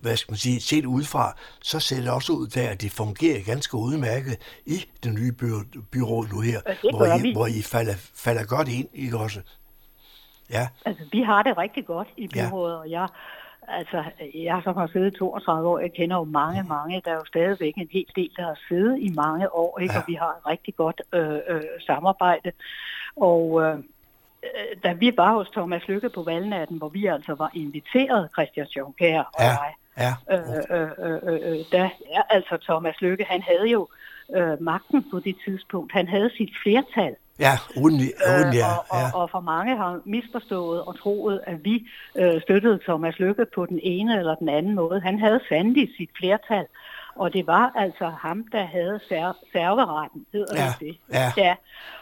hvad 0.00 0.16
skal 0.16 0.32
man 0.32 0.38
sige, 0.38 0.60
set 0.60 0.84
udefra, 0.86 1.36
så 1.62 1.80
ser 1.80 1.96
det 2.00 2.10
også 2.10 2.32
ud 2.32 2.46
der, 2.46 2.68
at 2.70 2.82
det 2.82 2.92
fungerer 2.92 3.42
ganske 3.44 3.76
udmærket 3.76 4.36
i 4.66 4.84
det 5.02 5.12
nye 5.14 5.32
by, 5.32 5.44
byråd 5.92 6.28
nu 6.28 6.40
her, 6.40 6.60
Ja, 6.66 6.74
hvor 6.90 7.18
I, 7.18 7.22
vi. 7.22 7.32
hvor 7.32 7.46
I 7.46 7.62
falder, 7.62 7.94
falder 8.14 8.44
godt 8.44 8.68
ind, 8.68 8.88
ikke 8.94 9.18
også? 9.18 9.40
Ja, 10.50 10.68
Altså, 10.84 11.04
vi 11.12 11.22
har 11.22 11.42
det 11.42 11.58
rigtig 11.58 11.86
godt 11.86 12.08
i 12.16 12.28
Ja. 12.34 12.48
byrådet, 12.48 12.76
og 12.78 12.90
jeg, 12.90 13.08
altså, 13.68 14.04
jeg 14.34 14.60
som 14.64 14.76
har 14.76 14.86
siddet 14.86 15.14
i 15.14 15.18
32 15.18 15.68
år, 15.68 15.78
jeg 15.78 15.92
kender 15.92 16.16
jo 16.16 16.24
mange, 16.24 16.62
mange, 16.62 17.02
der 17.04 17.10
er 17.10 17.14
jo 17.14 17.24
stadigvæk 17.24 17.74
en 17.76 17.88
hel 17.92 18.06
del, 18.16 18.30
der 18.36 18.42
har 18.42 18.58
siddet 18.68 18.98
i 18.98 19.12
mange 19.14 19.54
år, 19.54 19.78
ikke? 19.78 19.94
Ja. 19.94 20.00
og 20.00 20.04
vi 20.06 20.14
har 20.14 20.28
et 20.28 20.46
rigtig 20.46 20.76
godt 20.76 21.02
øh, 21.12 21.38
øh, 21.48 21.62
samarbejde. 21.86 22.52
Og 23.16 23.62
øh, 23.62 23.78
øh, 24.42 24.82
da 24.84 24.92
vi 24.92 25.12
var 25.16 25.32
hos 25.34 25.50
Thomas 25.50 25.88
Lykke 25.88 26.08
på 26.08 26.22
valgnatten, 26.22 26.78
hvor 26.78 26.88
vi 26.88 27.06
altså 27.06 27.34
var 27.34 27.50
inviteret, 27.54 28.28
Christian 28.32 28.66
Juncker 28.76 29.18
og 29.20 29.32
Ja. 29.40 29.44
jeg, 29.44 29.74
ja. 29.98 30.12
øh, 30.34 30.80
øh, 30.80 30.90
øh, 30.98 31.18
øh, 31.22 31.50
øh, 31.52 31.58
der 31.72 31.88
er 32.12 32.22
altså 32.30 32.56
Thomas 32.62 33.00
Lykke, 33.00 33.24
han 33.24 33.42
havde 33.42 33.68
jo 33.70 33.88
øh, 34.36 34.62
magten 34.62 35.10
på 35.10 35.20
det 35.20 35.36
tidspunkt. 35.44 35.92
Han 35.92 36.08
havde 36.08 36.30
sit 36.36 36.50
flertal. 36.62 37.16
Ja, 37.38 37.52
uden, 37.76 37.94
uden 38.00 38.52
ja, 38.54 38.70
Øh, 38.72 38.78
og, 38.90 38.98
ja. 38.98 39.06
og, 39.14 39.20
og 39.22 39.30
for 39.30 39.40
mange 39.40 39.76
har 39.76 40.00
misforstået 40.04 40.82
og 40.82 40.98
troet, 40.98 41.40
at 41.46 41.64
vi 41.64 41.86
øh, 42.16 42.40
støttede 42.42 42.78
Thomas 42.84 43.18
Lykke 43.18 43.46
på 43.54 43.66
den 43.66 43.80
ene 43.82 44.18
eller 44.18 44.34
den 44.34 44.48
anden 44.48 44.74
måde. 44.74 45.00
Han 45.00 45.18
havde 45.18 45.40
sandelig 45.48 45.88
sit 45.96 46.10
flertal, 46.18 46.66
og 47.16 47.32
det 47.32 47.46
var 47.46 47.72
altså 47.76 48.06
ham, 48.18 48.46
der 48.52 48.64
havde 48.64 49.00
ser- 49.08 49.36
serveretten, 49.52 50.26
hedder 50.32 50.62
Ja, 50.62 50.68
det 50.80 50.80
det. 50.80 50.96
ja. 51.12 51.32
ja. 51.36 51.54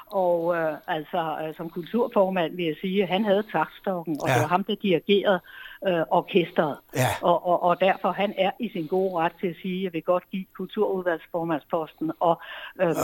Og 0.07 0.57
øh, 0.57 0.73
altså, 0.87 1.37
øh, 1.49 1.55
som 1.57 1.71
kulturformand 1.71 2.57
vil 2.57 2.65
jeg 2.65 2.75
sige, 2.81 3.03
at 3.03 3.09
han 3.09 3.25
havde 3.25 3.43
takstokken, 3.53 4.19
og 4.23 4.29
Ja. 4.29 4.35
det 4.35 4.43
var 4.43 4.49
ham, 4.49 4.65
der 4.65 4.75
dirigerede 4.83 5.41
øh, 5.87 6.03
orkestret. 6.11 6.77
Ja. 6.97 7.07
Og, 7.23 7.47
og, 7.47 7.63
og 7.63 7.81
derfor 7.81 8.13
han 8.13 8.35
er 8.39 8.51
i 8.61 8.69
sin 8.69 8.87
gode 8.87 9.15
ret 9.17 9.33
til 9.41 9.47
at 9.47 9.55
sige, 9.63 9.79
at 9.79 9.85
jeg 9.85 9.93
vil 9.93 10.03
godt 10.03 10.25
give 10.31 10.45
kulturudvalgsformandsposten 10.57 12.13
og 12.21 12.41
øh, 12.81 12.89
øh, 12.89 12.95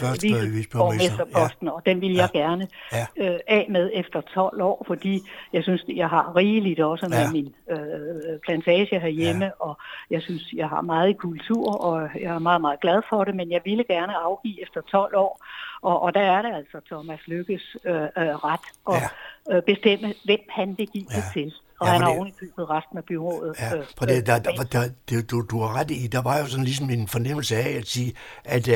første 0.00 0.28
viceborgmesterposten, 0.52 1.68
og 1.68 1.82
den 1.86 2.00
vil 2.00 2.14
jeg 2.14 2.28
gerne 2.32 2.68
Ja. 2.92 3.06
øh, 3.16 3.38
af 3.46 3.66
med 3.70 3.90
efter 3.94 4.20
12 4.20 4.62
år, 4.62 4.84
fordi 4.86 5.22
jeg 5.52 5.62
synes, 5.62 5.84
jeg 5.88 6.08
har 6.08 6.36
rigeligt 6.36 6.80
også 6.80 7.06
med 7.08 7.18
Ja. 7.18 7.30
min 7.32 7.54
øh, 7.70 8.38
plantage 8.46 9.00
herhjemme, 9.00 9.44
ja. 9.44 9.50
og 9.58 9.78
jeg 10.10 10.22
synes, 10.22 10.52
jeg 10.52 10.68
har 10.68 10.80
meget 10.80 11.10
i 11.10 11.12
kultur, 11.12 11.84
og 11.84 12.08
jeg 12.20 12.34
er 12.34 12.38
meget, 12.38 12.60
meget 12.60 12.80
glad 12.80 13.02
for 13.08 13.24
det, 13.24 13.34
men 13.34 13.50
jeg 13.50 13.60
ville 13.64 13.84
gerne 13.84 14.16
afgive 14.16 14.62
efter 14.62 14.80
12 14.80 15.16
år, 15.16 15.44
og, 15.82 16.02
og 16.02 16.14
der 16.14 16.20
er 16.20 16.42
det 16.42 16.54
altså 16.54 16.80
Thomas 16.86 17.20
Lykkes 17.26 17.76
øh, 17.84 17.94
øh, 17.94 18.08
ret 18.16 18.66
at 18.88 19.02
ja. 19.48 19.56
øh, 19.56 19.62
bestemme, 19.62 20.14
hvem 20.24 20.40
han 20.48 20.74
vil 20.78 20.86
give 20.86 21.06
ja. 21.10 21.16
det 21.16 21.24
til. 21.32 21.54
Og 21.84 21.88
Ja, 21.88 21.92
han 21.92 22.00
har 22.02 22.08
det- 22.08 22.16
ovenikøbet 22.18 22.70
resten 22.70 22.98
af 22.98 23.04
byrådet. 23.04 23.56
Ja, 23.60 23.76
øh, 23.76 23.84
for 23.98 24.06
det, 24.06 24.26
der, 24.26 24.38
der, 24.38 24.50
der, 24.72 24.88
det, 25.10 25.30
du, 25.30 25.40
du 25.50 25.60
har 25.60 25.76
ret 25.80 25.90
i, 25.90 26.06
der 26.06 26.22
var 26.22 26.38
jo 26.38 26.46
sådan 26.46 26.64
ligesom 26.64 26.90
en 26.90 27.08
fornemmelse 27.08 27.56
af 27.56 27.68
at 27.78 27.86
sige, 27.86 28.14
at 28.44 28.68
uh, 28.68 28.74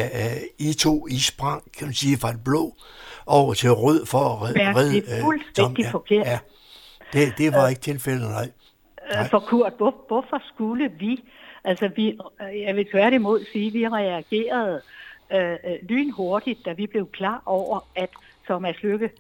I 0.59 0.73
to, 0.73 1.07
I 1.11 1.19
sprang, 1.19 1.73
kan 1.79 1.87
man 1.87 1.95
sige, 1.95 2.17
fra 2.17 2.31
et 2.31 2.45
blå 2.45 2.75
over 3.27 3.55
til 3.55 3.71
rød 3.73 4.07
for 4.07 4.19
at 4.19 4.43
redde, 4.43 4.61
Ja, 4.63 4.73
det 4.97 5.05
er 5.13 5.17
øh, 5.17 5.23
fuldstændig 5.25 5.83
ja, 5.85 5.91
forkert. 5.91 6.27
Ja, 6.27 6.39
det, 7.13 7.35
det 7.39 7.53
var 7.53 7.69
ikke 7.69 7.81
tilfældet, 7.81 8.31
nej. 8.31 8.51
Øh, 9.21 9.31
For 9.31 9.39
Kurt, 9.39 9.73
hvor, 9.77 9.95
hvorfor 10.09 10.43
skulle 10.55 10.91
vi, 10.99 11.25
altså 11.65 11.91
vi, 11.97 12.19
jeg 12.67 12.77
vil 12.77 12.87
tværtimod 12.91 13.45
sige, 13.53 13.67
at 13.67 13.73
vi 13.73 13.89
reagerede 13.89 14.81
øh, 15.33 15.57
lynhurtigt, 15.89 16.59
da 16.65 16.73
vi 16.73 16.87
blev 16.87 17.11
klar 17.11 17.43
over, 17.47 17.89
at 17.97 18.11
Thomas 18.45 18.83
Lykke 18.83 19.11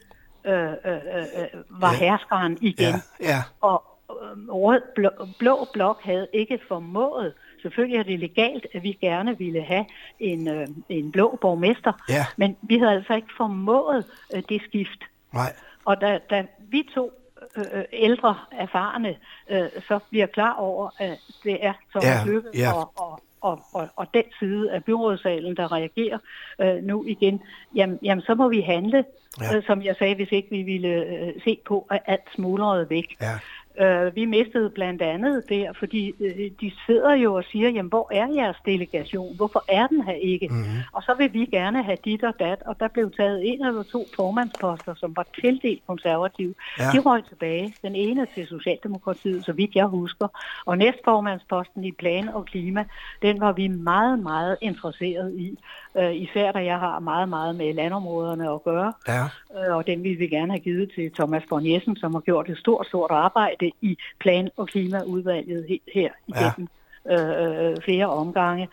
øh, 0.45 0.62
øh, 0.62 0.72
øh, 0.84 1.47
var 1.68 1.93
Ja. 1.93 1.99
herskeren 1.99 2.59
igen. 2.61 2.95
Ja, 3.20 3.28
ja. 3.28 3.43
Og 3.61 3.84
øh, 4.11 4.49
rød, 4.49 4.80
blå, 4.95 5.11
blå 5.39 5.66
blok 5.72 6.01
havde 6.03 6.28
ikke 6.32 6.59
formået, 6.68 7.32
selvfølgelig 7.62 7.99
er 7.99 8.03
det 8.03 8.18
legalt, 8.20 8.66
at 8.74 8.82
vi 8.82 8.93
gerne 8.93 9.39
ville 9.39 9.62
have 9.62 9.84
en, 10.20 10.49
øh, 10.49 10.66
en 10.89 11.12
blå 11.12 11.39
borgmester, 11.41 11.93
Ja. 12.09 12.26
men 12.36 12.57
vi 12.62 12.78
havde 12.78 12.93
altså 12.93 13.14
ikke 13.14 13.28
formået 13.36 14.05
øh, 14.34 14.43
det 14.49 14.62
skift. 14.68 15.05
Nej. 15.32 15.53
Og 15.84 16.01
da, 16.01 16.18
da 16.30 16.47
vi 16.59 16.89
to 16.95 17.12
øh, 17.57 17.64
øh, 17.72 17.84
ældre, 17.93 18.36
erfarne, 18.53 19.16
øh, 19.49 19.68
så 19.89 19.99
bliver 20.11 20.26
klar 20.26 20.53
over, 20.55 20.91
at 20.99 21.18
det 21.45 21.64
er 21.66 21.72
Thomas 21.91 22.05
Ja, 22.05 22.24
Lykke 22.32 22.49
ja. 22.55 22.72
og, 22.72 22.93
og, 22.97 23.20
og, 23.41 23.61
og, 23.72 23.89
og 23.97 24.07
den 24.14 24.24
side 24.39 24.72
af 24.72 24.84
byrådssalen, 24.84 25.57
der 25.57 25.72
reagerer 25.72 26.18
øh, 26.61 26.82
nu 26.82 27.05
igen, 27.07 27.41
jamen, 27.74 27.99
jamen 28.03 28.22
så 28.22 28.34
må 28.34 28.49
vi 28.49 28.61
handle, 28.61 29.05
Ja. 29.41 29.45
ja. 29.45 29.57
øh, 29.57 29.62
som 29.66 29.82
jeg 29.82 29.95
sagde, 29.99 30.14
hvis 30.14 30.32
ikke 30.32 30.51
vi 30.51 30.62
ville 30.62 30.89
øh, 30.89 31.32
se 31.45 31.59
på, 31.66 31.86
at 31.91 32.01
alt 32.07 32.28
smuldrede 32.34 32.91
væk. 32.91 33.16
Ja. 33.20 33.39
Øh, 33.81 34.16
vi 34.16 34.24
mistede 34.24 34.70
blandt 34.70 35.03
andet 35.03 35.43
der, 35.49 35.72
fordi 35.72 36.14
øh, 36.20 36.51
de 36.61 36.72
sidder 36.87 37.12
jo 37.14 37.35
og 37.35 37.45
siger, 37.45 37.68
jamen 37.70 37.89
hvor 37.89 38.09
er 38.12 38.26
jeres 38.35 38.57
delegation? 38.66 39.37
Hvorfor 39.37 39.64
er 39.68 39.87
den 39.87 40.03
her 40.03 40.12
ikke? 40.12 40.49
Mhm. 40.49 40.64
Og 40.93 41.03
så 41.03 41.14
vil 41.18 41.33
vi 41.33 41.45
gerne 41.45 41.83
have 41.83 41.99
dit 42.05 42.24
og 42.24 42.35
dat, 42.39 42.62
og 42.66 42.81
der 42.81 42.89
blev 42.89 43.11
taget 43.11 43.49
en 43.49 43.66
eller 43.66 43.83
to 43.83 44.07
formandsposter, 44.16 44.95
som 44.95 45.16
var 45.16 45.26
tildelt 45.41 45.83
konservative. 45.87 46.55
Ja. 46.79 46.91
De 46.93 46.99
røg 46.99 47.24
tilbage. 47.29 47.74
Den 47.83 47.95
ene 47.95 48.26
til 48.35 48.47
Socialdemokratiet, 48.47 49.45
så 49.45 49.53
vidt 49.53 49.74
jeg 49.74 49.87
husker. 49.87 50.29
Og 50.66 50.79
næstformandsposten 50.79 51.85
i 51.85 51.93
plan 51.93 52.29
og 52.29 52.45
klima, 52.45 52.85
den 53.22 53.41
var 53.41 53.53
vi 53.53 53.68
meget, 53.68 54.18
meget 54.18 54.57
interesseret 54.61 55.35
i. 55.39 55.59
Øh, 55.99 56.14
især 56.14 56.53
da 56.53 56.64
jeg 56.64 56.79
har 56.79 56.99
meget, 56.99 57.29
meget 57.29 57.57
med 57.57 57.74
landområderne 57.74 58.51
at 58.51 58.62
gøre. 58.64 58.93
Ja. 59.09 59.22
Øh, 59.59 59.76
og 59.76 59.87
den 59.87 60.03
ville 60.03 60.18
vi 60.18 60.26
gerne 60.26 60.53
have 60.53 60.61
givet 60.61 60.93
til 60.95 61.12
Thomas 61.14 61.43
Born 61.49 61.72
Jessen, 61.72 61.97
som 61.97 62.14
har 62.14 62.20
gjort 62.20 62.49
et 62.51 62.59
stort, 62.59 62.87
stort 62.87 63.11
arbejde 63.11 63.67
i 63.80 63.96
plan- 64.20 64.50
og 64.56 64.68
klimaudvalget 64.68 65.64
he- 65.70 65.92
her 65.94 66.10
Ja. 66.34 66.40
igennem 66.40 66.68
øh, 67.10 67.70
øh, 67.70 67.76
flere 67.84 68.06
omgange. 68.06 68.68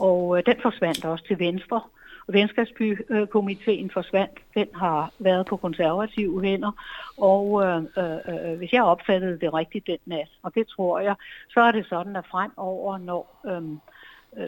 Og 0.00 0.38
øh, 0.38 0.42
den 0.46 0.56
forsvandt 0.62 1.04
også 1.04 1.24
til 1.26 1.38
Venstre. 1.38 1.80
Venskabsbykomiteen 2.28 3.90
forsvandt. 3.90 4.38
Den 4.54 4.66
har 4.74 5.10
været 5.18 5.46
på 5.46 5.56
konservative 5.56 6.42
hænder. 6.42 6.72
Og 7.18 7.62
øh, 7.64 7.82
øh, 7.98 8.50
øh, 8.50 8.58
hvis 8.58 8.72
jeg 8.72 8.82
opfattede 8.82 9.40
det 9.40 9.54
rigtigt 9.54 9.86
den 9.86 9.98
nat, 10.06 10.28
og 10.42 10.54
det 10.54 10.66
tror 10.68 10.98
jeg, 11.00 11.14
så 11.50 11.60
er 11.60 11.72
det 11.72 11.86
sådan, 11.88 12.16
at 12.16 12.24
fremover, 12.30 12.98
når 12.98 13.40
øh, 13.46 13.62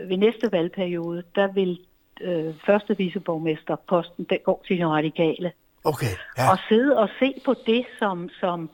øh, 0.00 0.08
ved 0.08 0.16
næste 0.16 0.52
valgperiode, 0.52 1.22
der 1.34 1.46
vil 1.52 1.78
øh, 2.20 2.54
første 2.66 2.96
viceborgmesterposten, 2.96 4.26
den 4.30 4.38
går 4.44 4.64
til 4.66 4.78
de 4.78 4.86
radikale. 4.86 5.52
Okay, 5.84 6.06
Ja. 6.38 6.50
Og 6.50 6.58
sidde 6.68 6.98
og 6.98 7.08
se 7.18 7.34
på 7.44 7.54
det, 7.66 7.84
som, 7.98 8.28
som 8.40 8.70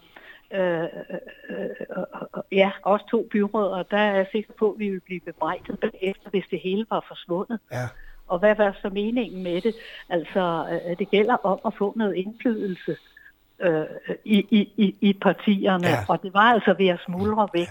øh, 0.54 0.82
øh, 0.82 0.88
øh, 1.50 1.68
øh, 1.80 2.42
ja, 2.52 2.70
os 2.82 3.00
to 3.10 3.28
byråder, 3.32 3.82
der 3.82 3.96
er 3.98 4.16
jeg 4.16 4.26
sikker 4.32 4.52
på, 4.58 4.70
at 4.72 4.78
vi 4.78 4.88
vil 4.90 5.00
blive 5.00 5.20
bebrejdet 5.20 5.80
bagefter, 5.80 6.30
hvis 6.30 6.44
det 6.50 6.60
hele 6.60 6.86
var 6.90 7.04
forsvundet. 7.08 7.60
Ja. 7.72 7.86
Og 8.26 8.38
hvad 8.38 8.56
var 8.56 8.76
så 8.82 8.88
meningen 8.88 9.42
med 9.42 9.60
det? 9.60 9.74
Altså, 10.08 10.66
øh, 10.72 10.98
det 10.98 11.10
gælder 11.10 11.36
om 11.46 11.60
at 11.66 11.72
få 11.78 11.92
noget 11.96 12.14
indflydelse 12.14 12.96
øh, 13.60 13.84
i, 14.24 14.38
i, 14.76 14.96
i, 15.00 15.12
partierne, 15.12 15.86
Ja. 15.86 15.92
ja. 15.92 15.98
og 16.08 16.22
det 16.22 16.34
var 16.34 16.52
altså 16.52 16.74
ved 16.78 16.86
at 16.88 17.00
smuldre 17.06 17.48
væk. 17.54 17.68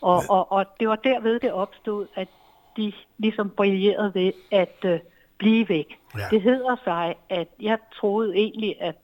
Og, 0.00 0.22
og, 0.28 0.52
og 0.52 0.66
det 0.80 0.88
var 0.88 0.96
derved, 0.96 1.40
det 1.40 1.52
opstod, 1.52 2.06
at 2.14 2.28
de 2.76 2.92
ligesom 3.18 3.50
brillerede 3.50 4.14
ved 4.14 4.32
at 4.52 4.76
øh, 4.84 5.00
blive 5.38 5.68
væk. 5.68 5.98
Ja. 6.18 6.24
Det 6.30 6.42
hedder 6.42 6.76
sig, 6.84 7.14
at 7.30 7.48
jeg 7.60 7.78
troede 8.00 8.34
egentlig, 8.34 8.76
at 8.80 8.94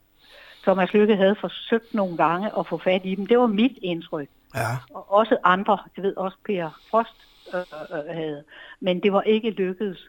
Thomas 0.63 0.93
Lykke 0.93 1.17
havde 1.17 1.37
forsøgt 1.41 1.95
nogle 1.95 2.17
gange 2.17 2.51
at 2.59 2.67
få 2.67 2.79
fat 2.79 3.01
i 3.05 3.15
dem. 3.15 3.27
Det 3.27 3.39
var 3.39 3.47
mit 3.47 3.79
indtryk. 3.83 4.29
Ja. 4.55 4.77
Og 4.95 5.13
også 5.13 5.37
andre, 5.45 5.79
jeg 5.97 6.05
ved 6.05 6.17
også 6.17 6.37
Per 6.47 6.81
Frost 6.91 7.17
øh, 7.55 7.61
øh, 7.99 8.15
havde, 8.15 8.45
men 8.81 9.03
det 9.03 9.13
var 9.13 9.23
ikke 9.23 9.51
lykkedes. 9.51 10.09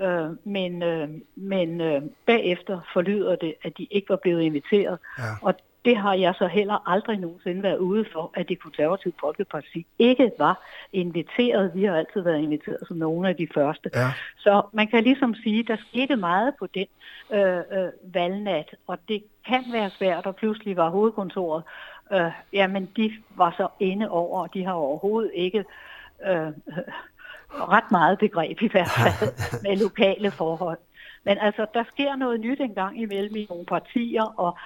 Øh, 0.00 0.30
men 0.44 0.82
øh, 0.82 1.08
men 1.36 1.80
øh, 1.80 2.02
bagefter 2.26 2.80
forlyder 2.92 3.36
det, 3.36 3.54
at 3.62 3.78
de 3.78 3.86
ikke 3.90 4.08
var 4.08 4.16
blevet 4.16 4.42
inviteret. 4.42 4.98
Ja. 5.18 5.24
Og 5.42 5.54
det 5.84 5.96
har 5.96 6.14
jeg 6.14 6.34
så 6.34 6.46
heller 6.46 6.90
aldrig 6.90 7.18
nogensinde 7.18 7.62
været 7.62 7.78
ude 7.78 8.04
for, 8.12 8.30
at 8.34 8.48
det 8.48 8.60
konservative 8.60 9.12
folkeparti 9.20 9.86
ikke 9.98 10.32
var 10.38 10.62
inviteret. 10.92 11.70
Vi 11.74 11.84
har 11.84 11.96
altid 11.96 12.20
været 12.20 12.38
inviteret 12.38 12.78
som 12.88 12.96
nogle 12.96 13.28
af 13.28 13.36
de 13.36 13.48
første. 13.54 13.90
Ja. 13.94 14.12
Så 14.36 14.62
man 14.72 14.88
kan 14.88 15.02
ligesom 15.02 15.34
sige, 15.34 15.62
der 15.62 15.76
skete 15.88 16.16
meget 16.16 16.54
på 16.58 16.66
den 16.66 16.86
øh, 17.32 17.56
øh, 17.56 17.88
valgnat, 18.14 18.74
og 18.86 18.98
det 19.08 19.24
kan 19.46 19.64
være 19.72 19.90
svært, 19.90 20.26
og 20.26 20.36
pludselig 20.36 20.76
var 20.76 20.90
hovedkontoret, 20.90 21.62
øh, 22.12 22.30
jamen 22.52 22.90
de 22.96 23.12
var 23.36 23.54
så 23.56 23.68
inde 23.80 24.10
over, 24.10 24.40
og 24.40 24.54
de 24.54 24.64
har 24.64 24.72
overhovedet 24.72 25.30
ikke 25.34 25.64
øh, 26.26 26.46
øh, 26.46 26.52
ret 27.50 27.90
meget 27.90 28.18
begreb 28.18 28.62
i 28.62 28.68
hvert 28.68 28.90
fald 28.90 29.32
med 29.64 29.76
lokale 29.76 30.30
forhold. 30.30 30.78
Men 31.24 31.38
altså, 31.38 31.66
der 31.74 31.84
sker 31.92 32.16
noget 32.16 32.40
nyt 32.40 32.60
engang 32.60 33.00
imellem 33.00 33.36
i 33.36 33.46
nogle 33.50 33.64
partier, 33.64 34.34
og 34.36 34.58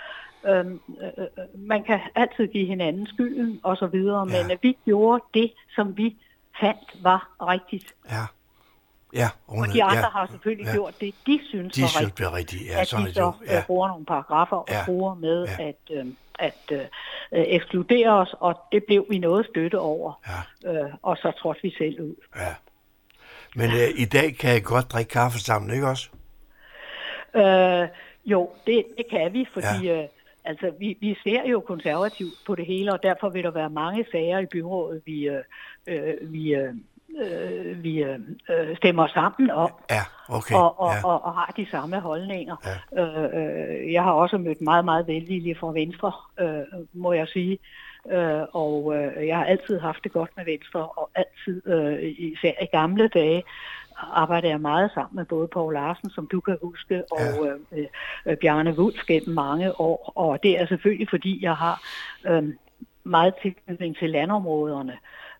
øhm, 0.46 0.80
øh, 1.02 1.08
øh, 1.18 1.60
man 1.60 1.84
kan 1.84 2.00
altid 2.14 2.46
give 2.48 2.66
hinanden 2.66 3.06
skylden 3.06 3.60
og 3.62 3.76
så 3.76 3.86
videre, 3.86 4.28
ja. 4.30 4.42
men 4.42 4.50
øh, 4.52 4.58
vi 4.62 4.76
gjorde 4.84 5.24
det, 5.34 5.52
som 5.74 5.96
vi 5.96 6.16
fandt 6.60 6.96
var 7.02 7.30
rigtigt. 7.40 7.94
Ja. 8.10 8.22
Ja, 9.14 9.28
og 9.46 9.66
de 9.72 9.82
andre 9.84 9.98
ja, 9.98 10.10
har 10.10 10.26
selvfølgelig 10.30 10.66
ja. 10.66 10.72
gjort 10.72 10.94
det, 11.00 11.14
de 11.26 11.40
synes 11.48 11.74
De 11.74 11.82
var 11.82 11.88
synes, 11.88 12.00
rigtigt. 12.00 12.18
det 12.18 12.24
er 12.24 12.34
rigtigt. 12.34 12.62
Ja, 12.68 12.80
at 12.80 12.88
sådan 12.88 13.02
de 13.02 13.08
det 13.08 13.16
så 13.16 13.22
jo. 13.22 13.32
Ja. 13.46 13.58
øh, 13.58 13.66
bruger 13.66 13.88
nogle 13.88 14.04
paragrafer 14.06 14.56
og 14.56 14.66
Ja. 14.70 14.82
bruger 14.86 15.14
med 15.14 15.46
Ja. 15.58 15.68
at, 15.68 15.76
øh, 15.90 16.06
at 16.38 16.62
øh, 16.72 16.78
øh, 17.32 17.44
ekskludere 17.46 18.10
os, 18.10 18.34
og 18.40 18.60
det 18.72 18.84
blev 18.84 19.06
vi 19.10 19.18
noget 19.18 19.46
støtte 19.46 19.78
over. 19.78 20.12
Ja. 20.64 20.70
Øh, 20.84 20.90
og 21.02 21.16
så 21.16 21.32
trådte 21.40 21.62
vi 21.62 21.74
selv 21.78 22.00
ud. 22.00 22.14
Ja. 22.36 22.54
Men 23.56 23.70
øh, 23.70 23.88
i 23.96 24.04
dag 24.04 24.36
kan 24.36 24.50
jeg 24.50 24.62
godt 24.64 24.92
drikke 24.92 25.08
kaffe 25.10 25.38
sammen, 25.38 25.74
ikke 25.74 25.86
også? 25.88 26.08
Øh, 27.36 27.88
jo, 28.24 28.50
det, 28.66 28.84
det 28.96 29.06
kan 29.10 29.32
vi, 29.32 29.46
fordi 29.52 29.86
ja. 29.86 30.02
øh, 30.02 30.08
altså, 30.46 30.72
vi, 30.78 30.96
vi 31.00 31.16
ser 31.24 31.48
jo 31.50 31.60
konservativt 31.60 32.34
på 32.46 32.54
det 32.54 32.66
hele, 32.66 32.92
og 32.92 33.02
derfor 33.02 33.28
vil 33.28 33.44
der 33.44 33.50
være 33.50 33.70
mange 33.70 34.06
sager 34.12 34.38
i 34.38 34.46
byrådet, 34.46 35.02
vi, 35.06 35.28
øh, 35.28 35.42
øh, 35.86 36.32
vi, 36.32 36.54
øh, 36.54 36.74
øh, 37.20 37.82
vi 37.82 38.02
øh, 38.02 38.18
øh, 38.50 38.76
stemmer 38.76 39.06
sammen 39.06 39.50
om. 39.50 39.70
Ja, 39.90 40.02
okay. 40.28 40.54
og, 40.54 40.80
og, 40.80 40.92
ja. 40.92 41.08
og, 41.08 41.24
og 41.24 41.34
har 41.34 41.54
de 41.56 41.66
samme 41.70 42.00
holdninger. 42.00 42.56
Ja. 42.96 43.02
Øh, 43.02 43.92
jeg 43.92 44.02
har 44.02 44.12
også 44.12 44.38
mødt 44.38 44.60
meget, 44.60 44.84
meget 44.84 45.06
velvilje 45.06 45.54
fra 45.54 45.72
Venstre, 45.72 46.12
øh, 46.40 46.86
må 46.92 47.12
jeg 47.12 47.28
sige. 47.28 47.58
Øh, 48.10 48.42
og 48.52 48.96
øh, 48.96 49.26
jeg 49.26 49.36
har 49.36 49.44
altid 49.44 49.78
haft 49.78 50.04
det 50.04 50.12
godt 50.12 50.30
med 50.36 50.44
Venstre, 50.44 50.80
og 50.80 51.10
altid, 51.14 51.62
øh, 51.66 52.14
især 52.18 52.52
i 52.62 52.66
gamle 52.66 53.08
dage, 53.08 53.42
arbejdede 53.96 54.52
jeg 54.52 54.60
meget 54.60 54.90
sammen 54.94 55.16
med 55.16 55.24
både 55.24 55.48
Poul 55.48 55.74
Larsen, 55.74 56.10
som 56.10 56.26
du 56.26 56.40
kan 56.40 56.58
huske, 56.62 57.02
og 57.12 57.20
ja. 57.72 57.78
øh, 57.78 57.86
øh, 58.26 58.36
Bjarne 58.36 58.78
Wulf 58.78 59.06
gennem 59.06 59.34
mange 59.34 59.80
år. 59.80 60.12
Og 60.14 60.42
det 60.42 60.60
er 60.60 60.66
selvfølgelig, 60.66 61.08
fordi 61.10 61.44
jeg 61.44 61.54
har 61.54 61.82
øh, 62.26 62.44
meget 63.04 63.34
tilknytning 63.42 63.96
til 63.96 64.10
landområderne. 64.10 64.96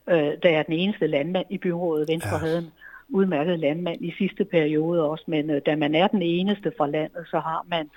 Øh, 0.08 0.32
da 0.42 0.48
jeg 0.50 0.58
er 0.58 0.62
den 0.62 0.74
eneste 0.74 1.06
landmand 1.06 1.46
i 1.50 1.58
byrådet. 1.58 2.08
Venstre 2.08 2.34
ja. 2.34 2.38
havde 2.38 2.58
en 2.58 2.72
udmærket 3.08 3.58
landmand 3.58 4.04
i 4.04 4.14
sidste 4.18 4.44
periode 4.44 5.10
også, 5.10 5.24
men 5.26 5.50
øh, 5.50 5.60
da 5.66 5.76
man 5.76 5.94
er 5.94 6.06
den 6.06 6.22
eneste 6.22 6.72
fra 6.78 6.86
landet, 6.86 7.26
så 7.30 7.38
har 7.38 7.66
man 7.68 7.90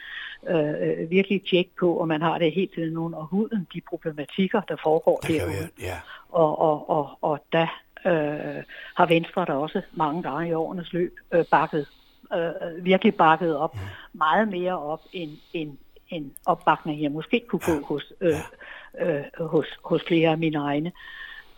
øh, 0.50 1.02
øh, 1.02 1.10
virkelig 1.10 1.42
tjek 1.50 1.68
på, 1.80 1.94
og 1.94 2.08
man 2.08 2.22
har 2.22 2.38
det 2.38 2.52
helt 2.52 2.74
til 2.74 2.98
under 2.98 3.20
huden, 3.20 3.68
de 3.74 3.82
problematikker, 3.90 4.62
der 4.62 4.76
foregår 4.84 5.18
Det 5.18 5.30
derude. 5.30 5.70
ja. 5.82 5.96
Og, 6.30 6.60
og, 6.60 6.90
og, 6.90 7.18
og 7.22 7.40
der 7.52 7.68
øh, 8.06 8.64
har 8.96 9.06
Venstre 9.06 9.46
der 9.46 9.54
også 9.54 9.82
mange 9.92 10.24
gange 10.24 10.50
i 10.50 10.54
årenes 10.54 10.94
løb 10.94 11.16
øh, 11.32 11.46
bakket, 11.52 11.88
øh, 12.34 12.86
virkelig 12.86 13.16
bakket 13.16 13.58
op, 13.58 13.76
mm. 13.76 13.82
meget 14.14 14.48
mere 14.48 14.80
op 14.80 15.02
end, 15.14 15.32
end, 15.54 15.78
end 16.10 16.32
opbakning, 16.46 17.02
jeg 17.02 17.12
måske 17.12 17.44
kunne 17.48 17.62
få 17.62 17.86
hos, 17.86 18.14
øh, 18.22 18.34
øh, 19.00 19.48
hos, 19.48 19.68
hos 19.86 20.04
flere 20.08 20.30
af 20.30 20.38
mine 20.38 20.58
egne. 20.58 20.92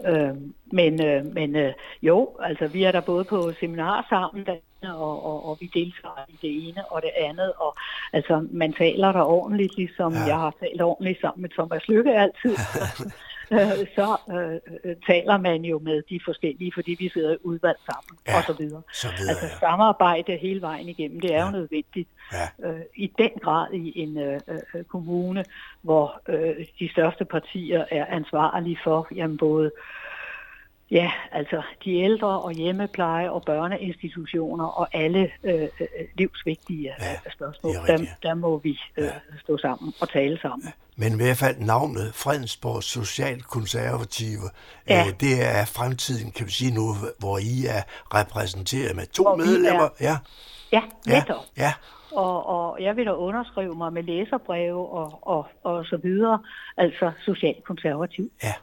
Øh, 0.07 0.35
men 0.71 1.05
øh, 1.05 1.25
men 1.25 1.55
øh, 1.55 1.73
jo, 2.01 2.29
altså 2.39 2.67
vi 2.67 2.83
er 2.83 2.91
der 2.91 3.01
både 3.01 3.23
på 3.23 3.51
seminar 3.59 4.05
sammen, 4.09 4.47
og, 4.83 5.25
og, 5.25 5.49
og 5.49 5.57
vi 5.59 5.65
deltager 5.73 6.25
i 6.29 6.37
det 6.41 6.67
ene 6.67 6.91
og 6.91 7.01
det 7.01 7.11
andet, 7.17 7.53
og 7.57 7.77
altså 8.13 8.47
man 8.51 8.73
taler 8.73 9.11
der 9.11 9.21
ordentligt, 9.21 9.77
ligesom 9.77 10.13
ja. 10.13 10.19
jeg 10.19 10.35
har 10.35 10.53
talt 10.59 10.81
ordentligt 10.81 11.21
sammen 11.21 11.41
med 11.41 11.49
Thomas 11.49 11.87
Lykke 11.87 12.13
altid. 12.13 12.55
øh, 13.51 13.87
så 13.95 14.17
øh, 14.31 14.59
øh, 14.83 14.95
taler 15.07 15.37
man 15.37 15.61
jo 15.65 15.79
med 15.79 16.01
de 16.09 16.19
forskellige, 16.25 16.71
fordi 16.73 16.95
vi 16.99 17.09
sidder 17.09 17.33
i 17.33 17.37
udvalg 17.43 17.77
sammen, 17.85 18.17
Ja, 18.27 18.37
og 18.37 18.43
så 18.43 18.53
videre. 18.53 18.81
så 18.93 19.07
videre, 19.17 19.29
altså 19.29 19.45
ja. 19.45 19.59
samarbejde 19.59 20.37
hele 20.37 20.61
vejen 20.61 20.89
igennem, 20.89 21.19
det 21.19 21.33
er 21.33 21.37
ja. 21.37 21.45
jo 21.45 21.51
nødvendigt. 21.51 22.09
Ja. 22.33 22.69
Øh, 22.69 22.81
I 22.95 23.11
den 23.17 23.31
grad 23.41 23.73
i 23.73 23.99
en 23.99 24.17
øh, 24.17 24.39
øh, 24.47 24.83
kommune, 24.83 25.45
hvor 25.81 26.21
øh, 26.29 26.65
de 26.79 26.91
største 26.91 27.25
partier 27.25 27.85
er 27.91 28.05
ansvarlige 28.05 28.79
for, 28.83 29.07
jamen 29.15 29.37
både 29.37 29.71
Ja, 30.91 31.11
altså 31.31 31.61
de 31.85 31.93
ældre 31.95 32.27
og 32.41 32.51
hjemmepleje 32.51 33.29
og 33.29 33.43
børneinstitutioner 33.45 34.65
og 34.65 34.87
alle 34.95 35.31
øh, 35.43 35.61
øh, 35.61 35.87
livsvigtige 36.17 36.93
ja, 36.99 37.31
spørgsmål, 37.31 37.73
der, 37.87 38.05
der 38.23 38.33
må 38.33 38.57
vi 38.57 38.79
øh, 38.97 39.07
stå 39.43 39.57
sammen 39.57 39.93
og 40.01 40.09
tale 40.09 40.39
sammen. 40.41 40.67
Men 40.97 41.13
i 41.13 41.15
hvert 41.15 41.37
fald 41.37 41.57
navnet 41.59 42.11
Fredensborg 42.15 42.83
Socialkonservative, 42.83 44.49
Ja. 44.89 44.99
øh, 45.07 45.13
det 45.19 45.45
er 45.45 45.65
fremtiden, 45.65 46.31
kan 46.31 46.45
vi 46.45 46.51
sige 46.51 46.73
nu, 46.73 46.93
hvor 47.19 47.37
I 47.37 47.65
er 47.77 47.81
repræsenteret 48.19 48.95
med 48.95 49.05
to 49.05 49.23
Hvor 49.23 49.35
medlemmer. 49.35 49.83
er- 49.83 49.89
Ja, 50.01 50.17
Ja, 50.71 50.81
ja, 51.07 51.19
netop. 51.19 51.43
ja. 51.57 51.73
Og, 52.15 52.45
og 52.45 52.81
jeg 52.81 52.95
vil 52.95 53.05
da 53.05 53.11
underskrive 53.13 53.75
mig 53.75 53.93
med 53.93 54.03
læserbreve 54.03 54.89
og, 54.89 55.19
og, 55.27 55.47
og 55.63 55.85
så 55.85 55.97
videre, 55.97 56.39
altså 56.77 57.11
socialkonservativ. 57.25 58.31
Ja, 58.43 58.53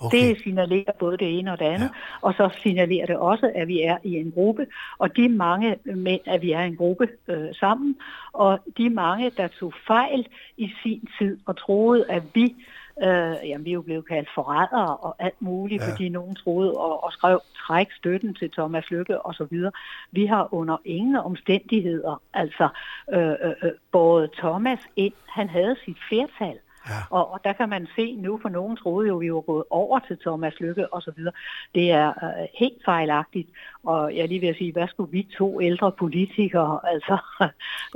okay. 0.00 0.18
Det 0.18 0.42
signalerer 0.42 0.92
både 0.98 1.16
det 1.16 1.38
ene 1.38 1.52
og 1.52 1.58
det 1.58 1.64
andet, 1.64 1.90
ja. 1.94 2.18
og 2.20 2.34
så 2.34 2.48
signalerer 2.62 3.06
det 3.06 3.16
også, 3.16 3.52
at 3.54 3.68
vi 3.68 3.82
er 3.82 3.98
i 4.02 4.14
en 4.14 4.30
gruppe, 4.30 4.66
og 4.98 5.16
de 5.16 5.28
mange 5.28 5.76
mænd, 5.84 6.20
at 6.26 6.42
vi 6.42 6.52
er 6.52 6.60
en 6.60 6.76
gruppe 6.76 7.08
øh, 7.28 7.54
sammen, 7.54 7.96
og 8.32 8.58
de 8.78 8.90
mange, 8.90 9.30
der 9.36 9.48
tog 9.48 9.72
fejl 9.86 10.26
i 10.56 10.70
sin 10.82 11.08
tid 11.18 11.38
og 11.46 11.56
troede, 11.56 12.04
at 12.10 12.22
vi 12.34 12.54
Øh, 13.02 13.36
jamen, 13.48 13.64
vi 13.64 13.70
er 13.70 13.74
jo 13.74 13.82
blevet 13.82 14.08
kaldt 14.08 14.28
forrædere 14.34 14.96
og 14.96 15.16
alt 15.18 15.42
muligt, 15.42 15.80
Ja. 15.80 15.86
ja. 15.86 15.92
fordi 15.92 16.08
nogen 16.08 16.34
troede 16.34 16.72
og, 16.72 17.04
og 17.04 17.12
skrev 17.12 17.40
træk 17.56 17.92
støtten 17.92 18.34
til 18.34 18.50
Thomas 18.50 18.90
Lykke 18.90 19.20
og 19.22 19.34
så 19.34 19.44
videre. 19.44 19.72
Vi 20.12 20.26
har 20.26 20.54
under 20.54 20.76
ingen 20.84 21.16
omstændigheder, 21.16 22.22
altså 22.34 22.68
øh, 23.12 23.28
øh, 23.28 23.52
øh, 23.62 23.70
båret 23.92 24.30
Thomas 24.32 24.78
ind. 24.96 25.12
Han 25.28 25.48
havde 25.48 25.76
sit 25.84 25.96
flertal. 26.08 26.58
Ja. 26.88 27.00
Og, 27.10 27.32
og 27.32 27.40
der 27.44 27.52
kan 27.52 27.68
man 27.68 27.86
se 27.96 28.16
nu, 28.16 28.38
for 28.42 28.48
nogen 28.48 28.76
troede 28.76 29.08
jo, 29.08 29.16
vi 29.16 29.32
var 29.32 29.40
gået 29.40 29.64
over 29.70 29.98
til 29.98 30.18
Thomas 30.18 30.54
Lykke 30.60 30.92
og 30.94 31.02
så 31.02 31.12
videre. 31.16 31.32
Det 31.74 31.90
er 31.90 32.08
øh, 32.08 32.46
helt 32.58 32.82
fejlagtigt. 32.84 33.48
Og 33.84 34.16
jeg 34.16 34.28
lige 34.28 34.48
at 34.48 34.56
sige, 34.56 34.72
hvad 34.72 34.88
skulle 34.88 35.12
vi 35.12 35.26
to 35.38 35.62
ældre 35.62 35.92
politikere, 35.92 36.80
altså 36.92 37.18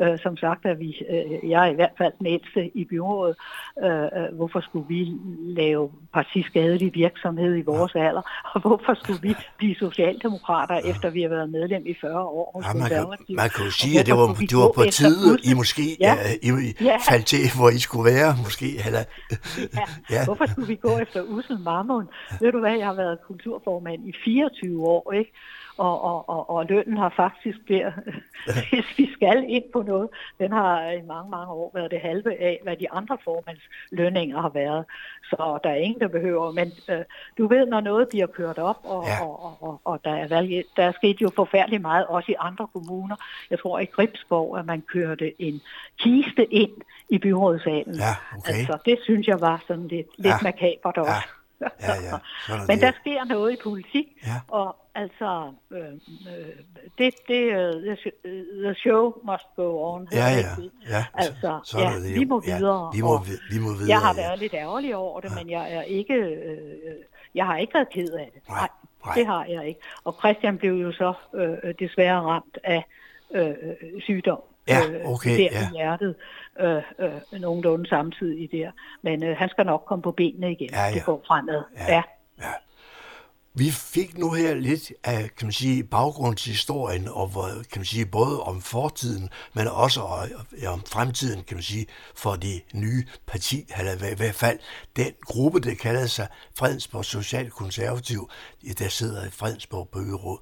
øh, 0.02 0.18
som 0.18 0.36
sagt 0.36 0.64
er 0.64 0.74
vi, 0.74 0.96
øh, 1.10 1.50
jeg 1.50 1.66
er 1.66 1.70
i 1.70 1.74
hvert 1.74 1.96
fald 1.98 2.12
den 2.18 2.26
ældste 2.26 2.70
i 2.76 2.84
byrådet, 2.84 3.36
øh, 3.84 4.02
øh, 4.02 4.36
hvorfor 4.36 4.60
skulle 4.60 4.88
vi 4.88 5.12
lave 5.40 5.90
partiskadelig 6.14 6.94
virksomhed 6.94 7.56
i 7.56 7.62
vores 7.62 7.94
ja. 7.94 8.08
alder, 8.08 8.22
og 8.54 8.60
hvorfor 8.60 8.94
skulle 9.02 9.22
vi 9.22 9.34
blive 9.58 9.74
socialdemokrater, 9.74 10.74
ja. 10.74 10.90
efter 10.90 11.10
vi 11.10 11.22
har 11.22 11.28
været 11.28 11.50
medlem 11.50 11.82
i 11.86 11.94
40 12.00 12.24
år 12.24 12.50
hos 12.54 12.64
Ja, 12.66 12.72
man, 12.78 12.88
kan, 12.88 13.36
man 13.36 13.50
kan 13.50 13.64
jo 13.64 13.70
sige, 13.70 14.00
at 14.00 14.06
det 14.06 14.14
var, 14.14 14.26
det 14.50 14.56
var 14.56 14.72
på 14.74 14.82
tide? 14.92 15.38
I 15.44 15.54
måske 15.54 15.96
Ja. 16.00 16.14
ja. 16.42 16.48
I, 16.48 16.48
I 16.48 16.74
Ja. 16.80 16.96
faldt 17.10 17.26
til, 17.26 17.38
hvor 17.56 17.68
I 17.68 17.78
skulle 17.78 18.04
være, 18.14 18.36
måske. 18.44 18.66
Eller, 18.86 19.04
Ja. 19.78 19.86
Ja. 20.10 20.24
Hvorfor 20.24 20.46
skulle 20.46 20.68
vi 20.68 20.74
gå 20.76 20.98
efter 20.98 21.22
Ussel 21.22 21.58
Marmon? 21.58 22.08
Ved 22.40 22.52
du 22.52 22.60
hvad, 22.60 22.76
jeg 22.76 22.86
har 22.86 22.94
været 22.94 23.18
kulturformand 23.26 24.08
i 24.08 24.12
24 24.24 24.86
år, 24.86 25.12
ikke? 25.12 25.32
Og, 25.78 26.04
og, 26.04 26.28
og, 26.28 26.50
og 26.50 26.66
lønnen 26.66 26.96
har 26.96 27.12
faktisk 27.16 27.58
der, 27.68 27.92
hvis 28.70 28.98
vi 28.98 29.12
skal 29.12 29.44
ind 29.48 29.64
på 29.72 29.82
noget, 29.82 30.08
den 30.38 30.52
har 30.52 30.90
i 30.90 31.02
mange, 31.02 31.30
mange 31.30 31.52
år 31.52 31.70
været 31.74 31.90
det 31.90 32.00
halve 32.00 32.40
af, 32.40 32.60
hvad 32.62 32.76
de 32.76 32.90
andre 32.90 33.18
formands 33.24 33.62
lønninger 33.90 34.40
har 34.40 34.48
været. 34.48 34.84
Så 35.24 35.58
der 35.64 35.70
er 35.70 35.74
ingen, 35.74 36.00
der 36.00 36.08
behøver. 36.08 36.52
Men 36.52 36.72
øh, 36.90 37.04
du 37.38 37.46
ved, 37.46 37.66
når 37.66 37.80
noget 37.80 38.08
bliver 38.08 38.26
kørt 38.26 38.58
op, 38.58 38.78
og, 38.84 39.04
Ja. 39.06 39.24
og, 39.26 39.44
og, 39.44 39.56
og, 39.62 39.80
og 39.84 40.00
der, 40.04 40.14
er 40.14 40.28
valg, 40.28 40.64
der 40.76 40.84
er 40.84 40.92
sket 40.92 41.20
jo 41.20 41.30
forfærdeligt 41.36 41.82
meget, 41.82 42.06
også 42.06 42.32
i 42.32 42.34
andre 42.38 42.66
kommuner. 42.72 43.16
Jeg 43.50 43.58
tror 43.58 43.78
i 43.78 43.84
Gribsborg, 43.84 44.58
at 44.58 44.66
man 44.66 44.80
kørte 44.82 45.42
en 45.42 45.60
kiste 45.98 46.44
ind 46.54 46.72
i 47.08 47.18
byrådssalen. 47.18 47.94
Ja, 47.94 48.14
okay. 48.38 48.52
Altså, 48.52 48.78
det 48.84 48.98
synes 49.02 49.26
jeg 49.26 49.40
var 49.40 49.64
sådan 49.66 49.88
lidt, 49.88 50.06
lidt 50.18 50.26
Ja. 50.26 50.36
makabert 50.42 50.98
også. 50.98 51.12
Ja, 51.60 51.66
ja, 51.80 51.92
ja. 52.48 52.56
Men 52.68 52.76
det. 52.76 52.80
der 52.82 52.92
sker 53.00 53.24
noget 53.24 53.52
i 53.52 53.56
politik, 53.62 54.06
Ja. 54.26 54.40
og 54.48 54.76
altså, 54.94 55.52
øh, 55.70 55.78
øh, 55.78 55.92
det, 56.98 57.14
det, 57.28 57.42
uh, 57.48 57.82
the, 57.82 57.92
sh- 57.94 58.28
the 58.64 58.74
show 58.74 59.12
must 59.24 59.46
go 59.56 59.92
on. 59.92 60.08
Ja, 60.12 60.18
ja, 60.18 60.38
ja. 60.90 61.04
Altså, 61.14 61.60
Så 61.64 61.78
er 61.78 61.82
ja, 61.90 61.96
det 61.96 62.14
vi 62.20 62.24
må 62.24 62.42
Ja, 62.46 62.56
videre. 62.56 62.90
vi 62.94 63.00
må 63.00 63.18
vi- 63.52 63.58
må 63.58 63.68
videre, 63.72 63.88
Jeg 63.88 63.98
har 63.98 64.14
ja. 64.16 64.20
været 64.22 64.38
lidt 64.38 64.54
ærgerlig 64.54 64.96
over 64.96 65.20
det, 65.20 65.30
men 65.38 65.50
jeg 65.50 65.72
er 65.74 65.82
ikke, 65.82 66.14
øh, 66.14 66.58
jeg 67.34 67.46
har 67.46 67.56
ikke 67.56 67.74
været 67.74 67.88
ked 67.90 68.10
af 68.12 68.30
det. 68.34 68.42
Nej, 68.48 68.68
nej. 69.04 69.14
det 69.14 69.26
har 69.26 69.44
jeg 69.44 69.66
ikke. 69.68 69.80
Og 70.04 70.16
Christian 70.18 70.58
blev 70.58 70.72
jo 70.72 70.92
så 70.92 71.12
øh, 71.34 71.74
desværre 71.78 72.20
ramt 72.20 72.58
af 72.64 72.84
øh, 73.34 73.48
øh, 73.48 74.00
sygdom. 74.00 74.40
Ja, 74.68 74.78
øh, 74.90 75.08
okay, 75.10 75.30
der 75.30 75.36
ja. 75.52 75.68
i 75.68 75.72
hjertet 75.74 76.14
øh, 76.60 76.82
øh, 76.98 77.40
nogenlunde 77.40 77.88
samtidig 77.88 78.52
der. 78.52 78.70
Men 79.02 79.24
øh, 79.24 79.36
han 79.36 79.48
skal 79.48 79.66
nok 79.66 79.82
komme 79.86 80.02
på 80.02 80.12
benene 80.12 80.52
igen. 80.52 80.68
Ja, 80.72 80.84
ja. 80.84 80.94
Det 80.94 81.04
går 81.04 81.22
fremad. 81.26 81.62
Ja. 81.88 81.94
ja. 81.94 82.02
Vi 83.54 83.70
fik 83.70 84.18
nu 84.18 84.30
her 84.32 84.54
lidt 84.54 84.92
af, 85.04 85.30
kan 85.38 85.46
man 85.46 85.52
sige, 85.52 85.84
baggrundshistorien, 85.84 87.08
og 87.08 87.30
kan 87.72 87.78
man 87.80 87.84
sige, 87.84 88.06
både 88.06 88.42
om 88.42 88.62
fortiden, 88.62 89.28
men 89.54 89.68
også 89.68 90.00
om 90.68 90.82
fremtiden, 90.92 91.42
kan 91.42 91.56
man 91.56 91.62
sige, 91.62 91.86
for 92.16 92.34
det 92.36 92.62
nye 92.74 93.06
parti, 93.26 93.64
eller 93.78 94.06
i 94.10 94.14
hvert 94.14 94.34
fald 94.34 94.58
den 94.96 95.12
gruppe, 95.24 95.60
der 95.60 95.74
kalder 95.74 96.06
sig 96.06 96.26
Fredensborg 96.58 97.04
Socialkonservativ, 97.04 98.30
der 98.78 98.88
sidder 98.88 99.26
i 99.26 99.30
Fredensborg 99.30 99.88
Bøgeråd. 99.92 100.38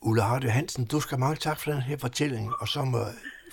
Ulla 0.00 0.22
Hardy 0.22 0.44
Hansen, 0.50 0.84
du 0.84 1.00
skal 1.00 1.18
mange 1.18 1.36
tak 1.36 1.60
for 1.60 1.70
den 1.70 1.82
her 1.82 1.96
fortælling, 1.98 2.52
og 2.60 2.68
så 2.68 2.82
må 2.84 2.98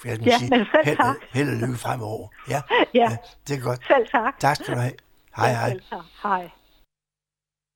jeg 0.06 0.20
Ja, 0.26 0.38
sige, 0.38 0.50
held, 0.84 0.98
held 1.34 1.50
og 1.50 1.56
lykke 1.56 1.76
fremover. 1.78 2.28
Ja, 2.50 2.62
Ja. 2.94 3.18
det 3.48 3.58
er 3.58 3.62
godt. 3.62 3.82
Selv 3.88 4.08
tak. 4.12 4.40
Tak 4.40 4.56
skal 4.56 4.74
du 4.76 4.80
have. 4.80 4.94
Hej, 5.36 5.48
Ja, 5.50 5.54
hej. 5.54 5.70
Selv 5.70 5.82
tak. 5.90 6.00
Hej. 6.24 6.50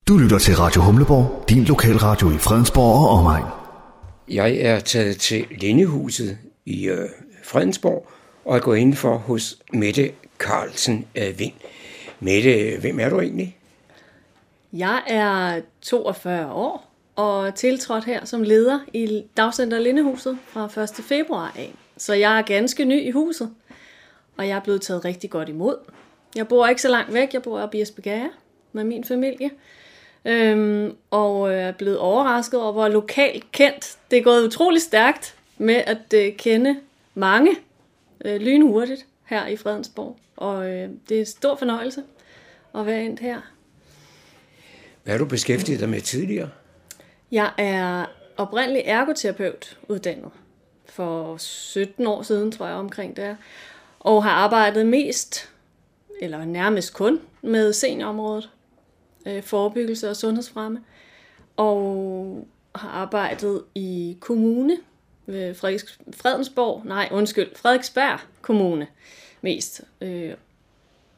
Du 0.08 0.18
lytter 0.18 0.40
til 0.40 0.56
Radio 0.56 0.82
Humleborg, 0.82 1.50
din 1.50 1.64
lokalradio 1.64 2.32
i 2.32 2.38
Fredensborg 2.38 3.08
og 3.08 3.10
omegn. 3.10 3.44
Jeg 4.30 4.58
er 4.58 4.80
taget 4.80 5.18
til 5.18 5.46
Lindehuset 5.52 6.38
i 6.66 6.88
øh, 6.88 7.10
Fredensborg 7.44 8.08
og 8.46 8.56
er 8.56 8.60
gået 8.60 8.78
ind 8.78 8.94
for 8.94 9.18
hos 9.18 9.58
Mette 9.74 10.12
Carlsen 10.40 11.08
øh, 11.16 11.40
Vind. 11.40 11.54
Mette, 12.20 12.78
hvem 12.80 13.00
er 13.00 13.10
du 13.10 13.20
egentlig? 13.20 13.58
Jeg 14.74 15.02
er 15.08 15.62
42 15.82 16.52
år 16.52 16.92
og 17.16 17.56
tiltrådt 17.56 18.04
her 18.04 18.26
som 18.26 18.44
leder 18.44 18.80
i 18.94 19.24
Dagcenter 19.38 19.80
Lindehuset 19.80 20.38
fra 20.48 20.84
1. 20.84 20.90
februar 20.90 21.54
af. 21.56 21.74
Så 21.98 22.14
jeg 22.14 22.38
er 22.38 22.42
ganske 22.42 22.86
ny 22.86 23.08
i 23.08 23.12
huset, 23.12 23.50
og 24.38 24.48
jeg 24.48 24.56
er 24.56 24.62
blevet 24.62 24.82
taget 24.82 25.06
rigtig 25.06 25.30
godt 25.30 25.50
imod. 25.50 25.76
Jeg 26.36 26.48
bor 26.48 26.68
ikke 26.68 26.82
så 26.82 26.90
langt 26.90 27.14
væk, 27.14 27.34
jeg 27.34 27.42
bor 27.42 27.60
oppe 27.60 27.78
i 27.78 27.82
Esbjerg 27.82 28.30
med 28.74 28.84
min 28.84 29.04
familie. 29.04 29.50
Øhm, 30.28 30.96
og 31.12 31.54
er 31.54 31.72
blevet 31.72 31.98
overrasket 31.98 32.62
over, 32.62 32.72
hvor 32.72 32.88
lokalt 32.88 33.52
kendt. 33.52 33.98
Det 34.12 34.20
er 34.20 34.24
gået 34.24 34.46
utrolig 34.46 34.82
stærkt 34.82 35.36
med 35.58 35.76
at 35.76 36.14
øh, 36.16 36.36
kende 36.38 36.80
mange 37.14 37.56
øh, 38.26 38.42
lynhurtigt 38.42 39.06
her 39.26 39.48
i 39.48 39.58
Fredensborg. 39.58 40.18
Og 40.36 40.70
øh, 40.70 40.90
det 41.10 41.16
er 41.16 41.20
en 41.20 41.26
stor 41.26 41.56
fornøjelse 41.56 42.04
at 42.76 42.86
være 42.86 43.04
endt 43.04 43.20
her. 43.20 43.42
Hvad 45.04 45.14
har 45.14 45.20
du 45.20 45.26
beskæftiget 45.26 45.80
dig 45.80 45.90
med 45.90 46.02
tidligere? 46.02 46.50
Jeg 47.32 47.52
er 47.58 48.06
oprindelig 48.38 48.82
ergoterapeut 48.86 49.78
uddannet 49.88 50.32
for 50.86 51.38
17 51.38 52.08
år 52.08 52.22
siden, 52.22 52.52
tror 52.52 52.68
jeg 52.68 52.76
omkring 52.76 53.16
det 53.16 53.24
er. 53.24 53.36
Og 54.00 54.24
har 54.24 54.32
arbejdet 54.32 54.86
mest, 54.86 55.50
eller 56.22 56.46
nærmest 56.46 56.94
kun, 56.94 57.20
med 57.42 57.74
seniorområdet. 57.74 58.50
Øh, 59.28 59.44
forebyggelse 59.44 60.10
og 60.10 60.16
sundhedsfremme. 60.16 60.84
Og 61.58 62.48
har 62.76 62.90
arbejdet 62.90 63.64
i 63.76 64.18
kommune, 64.20 64.78
ved 65.26 65.56
Frederiks, 65.56 66.00
Fredensborg, 66.14 66.82
nej 66.86 67.10
undskyld, 67.12 67.56
Frederiksberg 67.56 68.20
Kommune 68.42 68.88
mest. 69.42 69.82
Øh, 70.02 70.34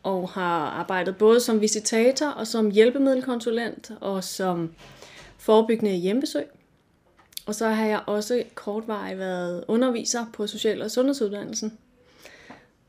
og 0.03 0.29
har 0.29 0.65
arbejdet 0.65 1.17
både 1.17 1.39
som 1.39 1.61
visitator 1.61 2.27
og 2.27 2.47
som 2.47 2.71
hjælpemiddelkonsulent 2.71 3.91
og 4.01 4.23
som 4.23 4.73
forebyggende 5.37 5.95
hjemmebesøg. 5.95 6.45
Og 7.45 7.55
så 7.55 7.67
har 7.67 7.85
jeg 7.85 8.01
også 8.05 8.43
kortvarigt 8.55 9.19
været 9.19 9.63
underviser 9.67 10.25
på 10.33 10.47
social- 10.47 10.81
og 10.81 10.91
sundhedsuddannelsen. 10.91 11.77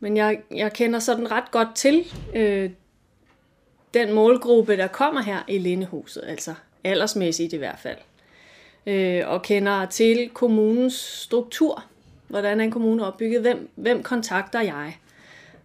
Men 0.01 0.17
jeg, 0.17 0.43
jeg 0.51 0.73
kender 0.73 0.99
sådan 0.99 1.31
ret 1.31 1.51
godt 1.51 1.69
til 1.75 2.05
øh, 2.35 2.71
den 3.95 4.13
målgruppe, 4.13 4.77
der 4.77 4.87
kommer 4.87 5.23
her 5.23 5.43
i 5.49 5.59
Lindehuset, 5.59 6.23
altså 6.27 6.55
aldersmæssigt 6.85 7.53
i 7.53 7.57
hvert 7.57 7.79
fald. 7.79 7.99
Øh, 8.87 9.29
og 9.29 9.43
kender 9.43 9.87
til 9.87 10.31
kommunens 10.35 10.95
struktur, 10.95 11.85
hvordan 12.29 12.61
er 12.61 12.65
en 12.65 12.71
kommune 12.71 13.07
opbygget, 13.07 13.41
hvem, 13.41 13.71
hvem 13.75 14.03
kontakter 14.03 14.61
jeg, 14.61 14.97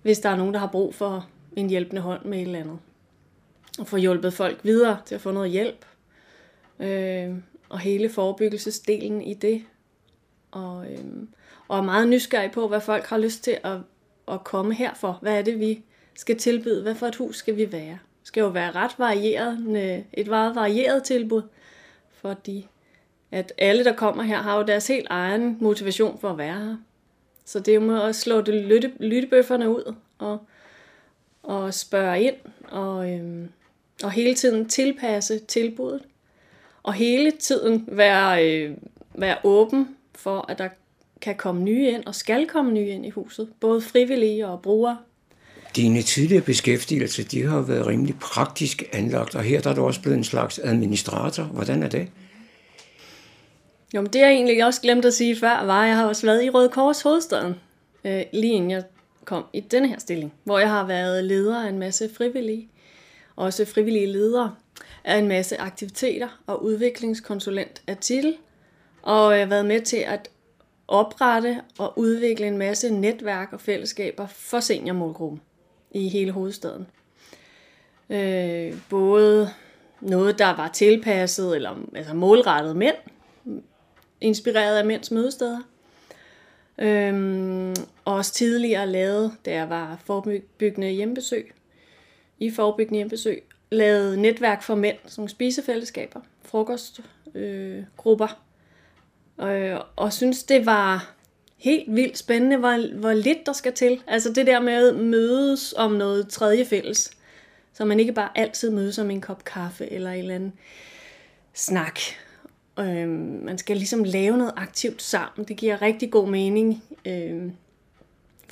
hvis 0.01 0.19
der 0.19 0.29
er 0.29 0.35
nogen, 0.35 0.53
der 0.53 0.59
har 0.59 0.67
brug 0.67 0.95
for 0.95 1.27
en 1.55 1.69
hjælpende 1.69 2.01
hånd 2.01 2.25
med 2.25 2.37
et 2.37 2.45
eller 2.45 2.59
andet. 2.59 2.79
Og 3.79 3.87
få 3.87 3.97
hjulpet 3.97 4.33
folk 4.33 4.59
videre 4.63 4.97
til 5.05 5.15
at 5.15 5.21
få 5.21 5.31
noget 5.31 5.51
hjælp. 5.51 5.85
Øh, 6.79 7.35
og 7.69 7.79
hele 7.79 8.09
forebyggelsesdelen 8.09 9.21
i 9.21 9.33
det. 9.33 9.63
Og, 10.51 10.91
øh, 10.91 10.99
og 11.67 11.77
er 11.77 11.81
meget 11.81 12.07
nysgerrig 12.07 12.51
på, 12.51 12.67
hvad 12.67 12.81
folk 12.81 13.05
har 13.05 13.17
lyst 13.17 13.43
til 13.43 13.57
at, 13.63 13.77
at 14.27 14.43
komme 14.43 14.73
her 14.73 14.93
for. 14.93 15.19
Hvad 15.21 15.37
er 15.37 15.41
det, 15.41 15.59
vi 15.59 15.83
skal 16.15 16.37
tilbyde? 16.37 16.81
Hvad 16.81 16.95
for 16.95 17.07
et 17.07 17.15
hus 17.15 17.37
skal 17.37 17.57
vi 17.57 17.71
være? 17.71 17.97
Skal 18.25 18.41
jo 18.41 18.47
være 18.47 18.71
ret 18.71 18.95
varieret, 18.97 19.59
øh, 19.67 20.05
et 20.13 20.27
meget 20.27 20.55
varieret 20.55 21.03
tilbud, 21.03 21.41
fordi 22.11 22.67
at 23.31 23.53
alle, 23.57 23.83
der 23.83 23.93
kommer 23.93 24.23
her, 24.23 24.37
har 24.37 24.57
jo 24.57 24.63
deres 24.63 24.87
helt 24.87 25.07
egen 25.09 25.57
motivation 25.61 26.19
for 26.19 26.29
at 26.29 26.37
være 26.37 26.59
her. 26.59 26.77
Så 27.45 27.59
det 27.59 27.67
er 27.67 27.75
jo 27.75 27.81
med 27.81 28.01
at 28.01 28.15
slå 28.15 28.41
det 28.41 28.53
lytte, 28.53 28.91
lyttebøfferne 28.99 29.69
ud 29.69 29.95
og, 30.17 30.39
og 31.43 31.73
spørge 31.73 32.21
ind 32.21 32.35
og, 32.67 33.11
øhm, 33.11 33.49
og 34.03 34.11
hele 34.11 34.35
tiden 34.35 34.69
tilpasse 34.69 35.39
tilbuddet. 35.39 36.01
Og 36.83 36.93
hele 36.93 37.31
tiden 37.31 37.85
være, 37.87 38.49
øh, 38.49 38.77
være 39.13 39.37
åben 39.43 39.97
for, 40.15 40.45
at 40.49 40.57
der 40.57 40.69
kan 41.21 41.35
komme 41.35 41.61
nye 41.63 41.89
ind 41.91 42.05
og 42.05 42.15
skal 42.15 42.47
komme 42.47 42.71
nye 42.71 42.87
ind 42.87 43.05
i 43.05 43.09
huset. 43.09 43.53
Både 43.59 43.81
frivillige 43.81 44.47
og 44.47 44.61
brugere. 44.61 44.97
Dine 45.75 46.01
tidligere 46.01 46.43
beskæftigelser, 46.43 47.23
de 47.23 47.43
har 47.43 47.61
været 47.61 47.87
rimelig 47.87 48.19
praktisk 48.19 48.83
anlagt, 48.93 49.35
og 49.35 49.43
her 49.43 49.61
der 49.61 49.69
er 49.69 49.75
du 49.75 49.85
også 49.85 50.01
blevet 50.01 50.17
en 50.17 50.23
slags 50.23 50.59
administrator. 50.59 51.43
Hvordan 51.43 51.83
er 51.83 51.89
det? 51.89 52.07
Jo, 53.95 54.01
men 54.01 54.13
det 54.13 54.19
jeg 54.19 54.31
egentlig 54.31 54.65
også 54.65 54.81
glemt 54.81 55.05
at 55.05 55.13
sige 55.13 55.35
før, 55.35 55.63
var, 55.65 55.81
at 55.81 55.87
jeg 55.87 55.97
har 55.97 56.05
også 56.05 56.25
været 56.25 56.43
i 56.43 56.49
Røde 56.49 56.69
Kors 56.69 57.01
hovedstaden, 57.01 57.55
øh, 58.05 58.23
lige 58.33 58.53
inden 58.53 58.71
jeg 58.71 58.83
kom 59.25 59.45
i 59.53 59.59
denne 59.59 59.87
her 59.87 59.99
stilling, 59.99 60.33
hvor 60.43 60.59
jeg 60.59 60.69
har 60.69 60.87
været 60.87 61.23
leder 61.23 61.63
af 61.63 61.69
en 61.69 61.79
masse 61.79 62.09
frivillige, 62.17 62.69
også 63.35 63.65
frivillige 63.65 64.07
ledere 64.07 64.55
af 65.03 65.17
en 65.17 65.27
masse 65.27 65.61
aktiviteter 65.61 66.27
og 66.47 66.63
udviklingskonsulent 66.63 67.81
af 67.87 67.97
titel, 67.97 68.35
og 69.01 69.33
jeg 69.33 69.41
har 69.41 69.49
været 69.49 69.65
med 69.65 69.81
til 69.81 69.97
at 69.97 70.29
oprette 70.87 71.61
og 71.77 71.93
udvikle 71.99 72.47
en 72.47 72.57
masse 72.57 72.89
netværk 72.89 73.53
og 73.53 73.61
fællesskaber 73.61 74.27
for 74.27 74.59
seniormålgruppen 74.59 75.41
i 75.95 76.09
hele 76.09 76.31
hovedstaden. 76.31 76.87
Øh, 78.09 78.73
både 78.89 79.49
noget, 80.01 80.39
der 80.39 80.55
var 80.55 80.67
tilpasset 80.67 81.55
eller 81.55 81.75
altså 81.95 82.13
målrettet 82.13 82.75
mænd, 82.75 82.95
inspireret 84.21 84.77
af 84.77 84.85
mænds 84.85 85.11
mødesteder. 85.11 85.59
Øhm, 86.77 87.75
også 88.05 88.33
tidligere 88.33 88.87
lavet, 88.87 89.31
da 89.45 89.53
jeg 89.53 89.69
var 89.69 90.01
forebyggende 90.05 90.89
hjembesøg, 90.89 91.53
i 92.39 92.51
forebyggende 92.51 92.97
hjembesøg, 92.97 93.43
lavet 93.71 94.19
netværk 94.19 94.63
for 94.63 94.75
mænd, 94.75 94.97
som 95.05 95.27
spisefællesskaber, 95.27 96.19
frokostgrupper, 96.45 98.41
øh, 99.39 99.73
øh, 99.73 99.79
og 99.95 100.13
synes 100.13 100.43
det 100.43 100.65
var 100.65 101.15
helt 101.57 101.95
vildt 101.95 102.17
spændende, 102.17 102.57
hvor, 102.57 102.99
hvor 102.99 103.13
lidt 103.13 103.45
der 103.45 103.53
skal 103.53 103.73
til. 103.73 104.01
Altså 104.07 104.33
det 104.33 104.47
der 104.47 104.59
med 104.59 104.89
at 104.89 104.95
mødes 104.95 105.73
om 105.77 105.91
noget 105.91 106.27
tredje 106.27 106.65
fælles, 106.65 107.11
så 107.73 107.85
man 107.85 107.99
ikke 107.99 108.13
bare 108.13 108.29
altid 108.35 108.71
mødes 108.71 108.99
om 108.99 109.11
en 109.11 109.21
kop 109.21 109.45
kaffe 109.45 109.91
eller 109.91 110.11
en 110.11 110.19
eller 110.19 110.35
anden 110.35 110.53
snak. 111.53 111.99
Øhm, 112.79 113.39
man 113.43 113.57
skal 113.57 113.77
ligesom 113.77 114.03
lave 114.03 114.37
noget 114.37 114.53
aktivt 114.57 115.01
sammen. 115.01 115.47
Det 115.47 115.57
giver 115.57 115.81
rigtig 115.81 116.11
god 116.11 116.27
mening. 116.29 116.83
Øhm, 117.05 117.51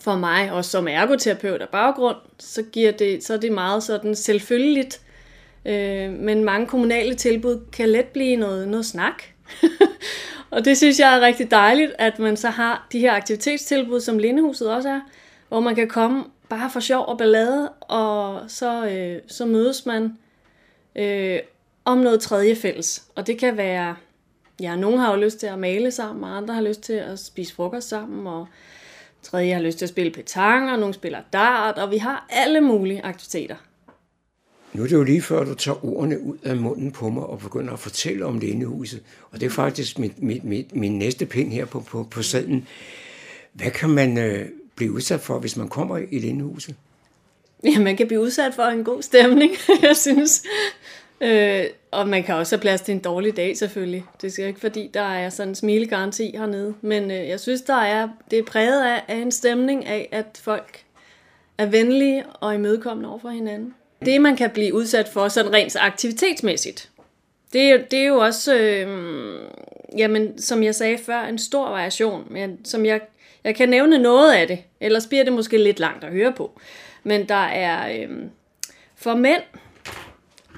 for 0.01 0.16
mig, 0.16 0.51
og 0.51 0.66
som 0.66 0.88
ergoterapeut 0.88 1.62
af 1.62 1.70
baggrund, 1.70 2.18
så, 2.39 2.64
giver 2.64 2.91
det, 2.91 3.24
så 3.24 3.34
er 3.34 3.38
det 3.38 3.51
meget 3.51 3.84
sådan 3.84 4.16
selvfølgeligt. 4.16 5.01
Øh, 5.66 6.12
men 6.12 6.43
mange 6.43 6.68
kommunale 6.68 7.16
tilbud 7.16 7.60
kan 7.72 7.89
let 7.89 8.06
blive 8.06 8.36
noget, 8.36 8.68
noget 8.68 8.86
snak. 8.86 9.24
og 10.54 10.66
det 10.66 10.78
synes 10.78 10.99
jeg 10.99 11.18
er 11.18 11.22
rigtig 11.22 11.51
dejligt, 11.51 11.91
at 11.99 12.20
man 12.20 12.38
så 12.38 12.49
har 12.49 12.88
de 12.91 12.99
her 12.99 13.14
aktivitetstilbud, 13.14 13.99
som 13.99 14.18
Lindehuset 14.18 14.72
også 14.72 14.89
er, 14.89 15.01
hvor 15.47 15.60
man 15.60 15.76
kan 15.76 15.88
komme 15.88 16.24
bare 16.49 16.70
for 16.70 16.80
sjov 16.80 17.06
og 17.08 17.18
ballade, 17.18 17.70
og 17.82 18.41
så, 18.47 18.86
øh, 18.86 19.22
så 19.28 19.45
mødes 19.45 19.86
man 19.86 20.18
øh, 20.95 21.39
om 21.86 21.97
noget 21.97 22.22
tredje 22.22 22.56
fælles. 22.56 23.04
Og 23.16 23.28
det 23.28 23.38
kan 23.38 23.58
være 23.58 23.95
ja, 24.62 24.76
nogen 24.76 24.99
har 24.99 25.16
jo 25.16 25.22
lyst 25.22 25.39
til 25.39 25.47
at 25.47 25.60
male 25.60 25.91
sammen, 25.91 26.24
og 26.24 26.38
andre 26.38 26.54
har 26.54 26.62
lyst 26.62 26.82
til 26.82 26.93
at 26.93 27.20
spise 27.20 27.56
frokost 27.56 27.89
sammen, 27.89 28.28
og 28.28 28.47
tredje 29.22 29.54
har 29.54 29.62
lyst 29.62 29.78
til 29.78 29.86
at 29.86 29.89
spille 29.89 30.12
petang, 30.12 30.72
og 30.72 30.80
nogle 30.80 30.93
spiller 30.93 31.20
dart, 31.34 31.78
og 31.78 31.91
vi 31.91 31.97
har 31.97 32.26
alle 32.30 32.62
mulige 32.62 33.06
aktiviteter. 33.06 33.56
Nu 34.74 34.84
er 34.84 34.88
det 34.88 34.96
jo 34.96 35.04
lige 35.04 35.22
før, 35.22 35.44
du 35.44 35.54
tager 35.54 35.86
ordene 35.86 36.22
ud 36.22 36.38
af 36.44 36.58
munden 36.58 36.92
på 36.92 37.10
mig 37.10 37.24
og 37.24 37.40
begynder 37.40 37.74
at 37.74 37.80
fortælle 37.80 38.26
om 38.26 38.40
Lindehuset. 38.40 39.02
Og 39.32 39.40
det 39.40 39.46
er 39.46 39.50
faktisk 39.50 40.00
mit, 40.00 40.24
mit, 40.24 40.44
min, 40.44 40.66
min 40.74 41.00
næste 41.00 41.26
pind 41.26 41.52
her 41.52 41.66
på, 41.66 41.80
på, 41.80 42.08
på 42.12 42.24
sadlen. 42.24 42.68
Hvad 43.54 43.72
kan 43.72 43.90
man 43.90 44.18
øh, 44.18 44.46
blive 44.76 44.92
udsat 44.92 45.20
for, 45.20 45.40
hvis 45.40 45.58
man 45.58 45.70
kommer 45.70 45.98
i 45.98 46.20
Lindehuset? 46.20 46.76
Ja, 47.64 47.80
man 47.80 47.98
kan 47.98 48.08
blive 48.08 48.22
udsat 48.22 48.54
for 48.54 48.64
en 48.64 48.84
god 48.84 49.02
stemning, 49.02 49.52
jeg 49.82 49.96
synes. 49.96 50.44
Øh, 51.22 51.64
og 51.92 52.08
man 52.08 52.24
kan 52.24 52.36
også 52.36 52.56
have 52.56 52.62
plads 52.62 52.82
til 52.82 52.92
en 52.92 53.00
dårlig 53.00 53.38
dag 53.38 53.58
selvfølgelig. 53.58 54.06
Det 54.22 54.40
er 54.40 54.48
ikke 54.48 54.60
fordi, 54.60 54.90
der 54.94 55.02
er 55.02 55.30
sådan 55.30 55.50
en 55.50 55.56
smilegaranti 55.56 56.32
hernede. 56.38 56.74
Men 56.82 57.12
øh, 57.12 57.28
jeg 57.28 57.40
synes, 57.40 57.62
der 57.62 57.76
er, 57.76 58.10
det 58.32 58.40
er 58.40 58.44
præget 58.44 58.86
af, 58.86 59.04
af 59.08 59.16
en 59.16 59.32
stemning 59.32 59.86
af, 59.86 60.10
at 60.12 60.40
folk 60.44 60.84
er 61.58 61.66
venlige 61.66 62.26
og 62.26 62.56
imødekommende 62.56 63.10
over 63.10 63.20
for 63.20 63.30
hinanden. 63.30 63.74
Det, 64.06 64.22
man 64.22 64.36
kan 64.36 64.49
blive 64.49 64.74
udsat 64.74 65.08
for 65.08 65.28
sådan 65.28 65.54
rent 65.54 65.76
aktivitetsmæssigt, 65.80 66.89
det 67.54 67.62
er, 67.62 67.78
det 67.78 67.99
er 67.99 68.08
jo 68.08 68.18
også, 68.18 68.56
øh, 68.56 68.88
jamen, 69.97 70.41
som 70.41 70.64
jeg 70.64 70.76
sagde 70.76 70.97
før, 70.97 71.22
en 71.22 71.38
stor 71.38 71.70
variation. 71.70 72.28
Men 72.30 72.66
som 72.66 72.86
jeg, 72.86 73.01
jeg 73.43 73.56
kan 73.56 73.70
nævne 73.70 73.97
noget 73.97 74.34
af 74.34 74.47
det, 74.47 74.64
ellers 74.80 75.08
bliver 75.08 75.24
det 75.24 75.34
måske 75.34 75.58
lidt 75.58 75.80
langt 75.80 76.04
at 76.04 76.12
høre 76.12 76.34
på. 76.34 76.60
Men 77.04 77.30
der 77.30 77.36
er 77.45 78.04
øh, 78.04 78.10
for 78.95 79.16
mænd, 79.16 79.41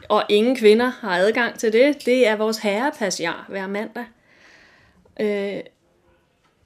og 0.10 0.24
ingen 0.30 0.56
kvinder 0.56 0.92
har 1.00 1.18
adgang 1.18 1.60
til 1.60 1.74
det. 1.74 2.06
Det 2.06 2.28
er 2.28 2.36
vores 2.36 2.58
herrepassiar 2.58 3.46
hver 3.50 3.68
mandag. 3.68 4.06
Øh, 5.20 5.60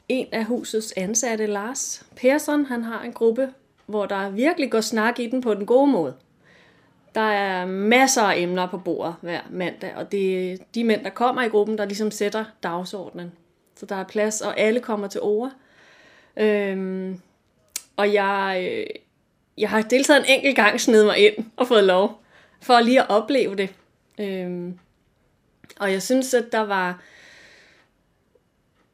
en 0.10 0.28
af 0.32 0.46
husets 0.46 0.94
ansatte, 0.98 1.46
Lars 1.46 2.06
Persson, 2.16 2.66
han 2.66 2.84
har 2.84 3.02
en 3.02 3.14
gruppe, 3.14 3.50
hvor 3.86 4.06
der 4.06 4.30
virkelig 4.30 4.72
går 4.72 4.82
snak 4.82 5.20
i 5.20 5.28
den 5.28 5.42
på 5.42 5.54
den 5.54 5.66
gode 5.66 5.88
måde. 5.92 6.14
Der 7.16 7.32
er 7.32 7.66
masser 7.66 8.22
af 8.22 8.38
emner 8.38 8.68
på 8.68 8.78
bordet 8.78 9.16
hver 9.22 9.42
mandag, 9.50 9.96
og 9.96 10.12
det 10.12 10.52
er 10.52 10.58
de 10.76 10.84
mænd, 10.84 11.04
der 11.04 11.10
kommer 11.10 11.42
i 11.42 11.48
gruppen, 11.48 11.78
der 11.78 11.86
ligesom 11.86 12.12
sætter 12.12 12.46
dagsordenen. 12.64 13.32
Så 13.76 13.86
der 13.86 13.96
er 13.96 14.04
plads, 14.04 14.42
og 14.42 14.60
alle 14.60 14.80
kommer 14.80 15.08
til 15.08 15.22
ord. 15.22 15.52
Øhm, 16.38 17.20
og 17.96 18.14
jeg, 18.14 18.70
øh, 18.72 18.86
jeg 19.58 19.70
har 19.70 19.82
deltaget 19.82 20.20
en 20.20 20.36
enkelt 20.36 20.56
gang 20.56 20.82
sned 20.82 21.06
mig 21.06 21.18
ind 21.18 21.46
og 21.58 21.68
fået 21.68 21.84
lov, 21.84 22.22
for 22.62 22.80
lige 22.80 23.02
at 23.02 23.10
opleve 23.10 23.56
det. 23.56 23.70
Øhm, 24.20 24.80
og 25.80 25.92
jeg 25.92 26.02
synes, 26.02 26.34
at 26.34 26.46
der 26.52 26.60
var 26.60 27.02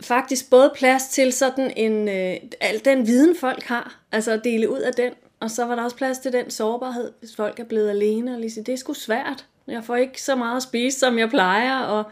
faktisk 0.01 0.49
både 0.49 0.74
plads 0.76 1.07
til 1.07 1.34
sådan 1.34 1.74
en, 1.78 2.07
øh, 2.09 2.36
al 2.61 2.86
den 2.86 3.07
viden, 3.07 3.36
folk 3.36 3.63
har, 3.63 3.99
altså 4.11 4.32
at 4.32 4.43
dele 4.43 4.70
ud 4.70 4.80
af 4.80 4.93
den, 4.93 5.13
og 5.39 5.51
så 5.51 5.65
var 5.65 5.75
der 5.75 5.83
også 5.83 5.95
plads 5.95 6.19
til 6.19 6.33
den 6.33 6.49
sårbarhed, 6.51 7.11
hvis 7.19 7.36
folk 7.36 7.59
er 7.59 7.63
blevet 7.63 7.89
alene, 7.89 8.33
og 8.33 8.39
lige 8.39 8.51
sige, 8.51 8.63
det 8.63 8.73
er 8.73 8.77
sgu 8.77 8.93
svært. 8.93 9.45
Jeg 9.67 9.83
får 9.83 9.95
ikke 9.95 10.21
så 10.21 10.36
meget 10.36 10.57
at 10.57 10.63
spise, 10.63 10.99
som 10.99 11.19
jeg 11.19 11.29
plejer, 11.29 11.79
og 11.79 12.03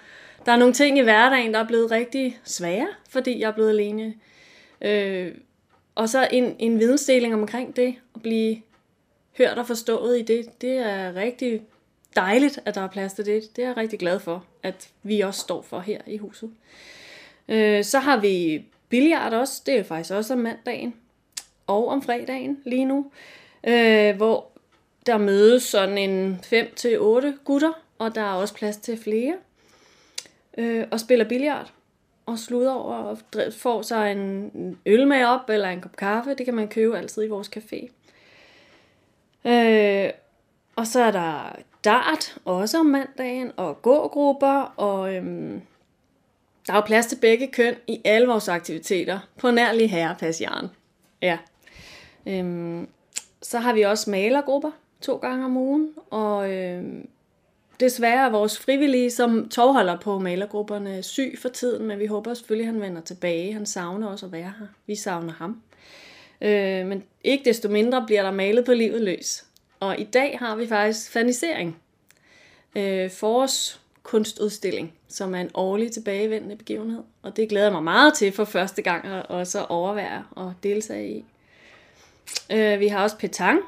der 0.46 0.52
er 0.52 0.58
nogle 0.58 0.74
ting 0.74 0.98
i 0.98 1.02
hverdagen, 1.02 1.54
der 1.54 1.60
er 1.60 1.68
blevet 1.68 1.92
rigtig 1.92 2.40
svære, 2.44 2.88
fordi 3.10 3.40
jeg 3.40 3.48
er 3.48 3.54
blevet 3.54 3.70
alene. 3.70 4.14
Øh, 4.82 5.36
og 5.96 6.10
så 6.10 6.28
en, 6.32 6.56
en 6.60 6.80
vidensdeling 6.80 7.34
omkring 7.34 7.76
det, 7.76 7.96
at 8.16 8.22
blive 8.22 8.62
hørt 9.38 9.58
og 9.58 9.68
forstået 9.68 10.20
i 10.20 10.22
det, 10.22 10.62
det 10.62 10.78
er 10.78 11.16
rigtig 11.16 11.62
dejligt, 12.16 12.60
at 12.66 12.76
der 12.76 12.82
er 12.82 12.88
plads 12.88 13.14
til 13.14 13.26
det. 13.26 13.56
Det 13.56 13.64
er 13.64 13.68
jeg 13.68 13.78
rigtig 13.78 14.00
glad 14.00 14.20
for, 14.20 14.46
at 14.64 14.90
vi 15.04 15.20
også 15.20 15.40
står 15.40 15.62
for 15.62 15.80
her 15.80 16.02
i 16.08 16.18
huset. 16.18 16.52
Øh, 17.48 17.84
så 17.84 18.00
har 18.00 18.18
vi 18.18 18.66
billiard 18.90 19.34
også, 19.34 19.62
det 19.66 19.80
er 19.80 19.84
faktisk 19.84 20.14
også 20.14 20.34
om 20.34 20.40
mandagen 20.40 20.94
og 21.74 21.88
om 21.88 22.02
fredagen 22.02 22.58
lige 22.66 22.86
nu, 22.86 23.12
øh, 23.68 24.16
hvor 24.16 24.48
der 25.06 25.18
mødes 25.18 25.64
sådan 25.64 25.98
en 25.98 26.40
5-8 26.44 27.44
gutter, 27.46 27.72
og 28.00 28.16
der 28.16 28.22
er 28.22 28.34
også 28.34 28.54
plads 28.54 28.78
til 28.78 28.98
flere, 28.98 29.36
øh, 30.58 30.86
og 30.92 31.00
spiller 31.00 31.26
billiard 31.26 31.74
og 32.26 32.40
slutter 32.40 32.72
over 32.72 32.96
og 32.96 33.18
får 33.52 33.82
sig 33.82 34.12
en 34.12 34.78
øl 34.86 35.08
med 35.08 35.26
op 35.26 35.50
eller 35.50 35.70
en 35.70 35.82
kop 35.82 35.96
kaffe. 35.96 36.34
Det 36.34 36.46
kan 36.46 36.54
man 36.54 36.68
købe 36.68 36.98
altid 36.98 37.24
i 37.24 37.28
vores 37.28 37.52
café. 37.58 37.92
Øh, 39.50 40.10
og 40.76 40.88
så 40.88 41.02
er 41.02 41.12
der 41.12 41.56
dart, 41.86 42.38
også 42.46 42.80
om 42.80 42.86
mandagen, 42.86 43.52
og 43.58 43.82
gågrupper, 43.82 44.74
og 44.78 45.16
øhm, 45.16 45.62
der 46.68 46.74
er 46.74 46.78
jo 46.78 46.82
plads 46.82 47.06
til 47.06 47.16
begge 47.22 47.48
køn 47.48 47.76
i 47.88 48.02
alle 48.06 48.28
vores 48.28 48.48
aktiviteter 48.48 49.20
på 49.38 49.52
nærlig 49.52 49.92
herrepassiaren. 49.92 50.68
Ja. 51.22 51.38
Øhm, 52.28 52.88
så 53.42 53.60
har 53.60 53.74
vi 53.74 53.82
også 53.82 54.10
malergrupper 54.10 54.72
to 55.02 55.16
gange 55.16 55.46
om 55.46 55.58
ugen, 55.58 55.94
og 56.10 56.52
øhm, 56.52 57.08
desværre 57.80 58.26
er 58.26 58.30
vores 58.30 58.60
frivillige, 58.60 59.12
som 59.12 59.50
tovholder 59.50 60.00
på 60.00 60.20
malergrupperne, 60.20 61.04
syg 61.04 61.38
for 61.42 61.50
tiden, 61.50 61.88
men 61.88 62.00
vi 62.00 62.06
håber 62.06 62.34
selvfølgelig, 62.34 62.68
at 62.68 62.74
han 62.74 62.82
vender 62.82 63.02
tilbage. 63.02 63.54
Han 63.54 63.66
savner 63.66 64.08
også 64.08 64.26
at 64.26 64.32
være 64.32 64.54
her. 64.60 64.68
Vi 64.88 64.96
savner 64.96 65.34
ham. 65.34 65.62
Øh, 66.42 66.86
men 66.86 67.04
ikke 67.24 67.46
desto 67.46 67.70
mindre 67.70 68.04
bliver 68.06 68.24
der 68.24 68.32
malet 68.32 68.66
på 68.66 68.74
livet 68.74 69.02
løs. 69.02 69.46
Og 69.80 70.00
i 70.00 70.04
dag 70.04 70.38
har 70.40 70.56
vi 70.56 70.68
faktisk 70.68 71.12
fanisering. 71.12 71.78
Øh, 72.76 73.12
forårs 73.12 73.82
kunstudstilling, 74.04 74.94
som 75.08 75.36
er 75.36 75.40
en 75.40 75.52
årlig 75.54 75.92
tilbagevendende 75.92 76.56
begivenhed. 76.56 77.04
Og 77.22 77.38
det 77.38 77.50
glæder 77.50 77.66
jeg 77.66 77.74
mig 77.74 77.84
meget 77.84 78.14
til 78.14 78.32
for 78.32 78.46
første 78.46 78.82
gang 78.82 79.06
at 79.06 79.26
også 79.26 79.64
overvære 79.64 80.24
og 80.32 80.54
deltage 80.64 81.10
i. 81.10 81.26
Øh, 82.52 82.80
vi 82.80 82.88
har 82.88 83.04
også 83.04 83.18
petang, 83.18 83.60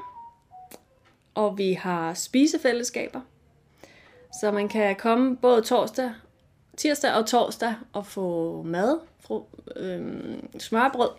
og 1.34 1.58
vi 1.58 1.72
har 1.72 2.14
spisefællesskaber. 2.14 3.20
Så 4.40 4.50
man 4.50 4.68
kan 4.68 4.96
komme 4.96 5.36
både 5.36 5.62
torsdag, 5.62 6.10
tirsdag 6.76 7.12
og 7.12 7.26
torsdag 7.26 7.74
og 7.92 8.06
få 8.06 8.62
mad, 8.62 8.98
fru, 9.20 9.42
øh, 9.76 10.22
smørbrød. 10.58 11.10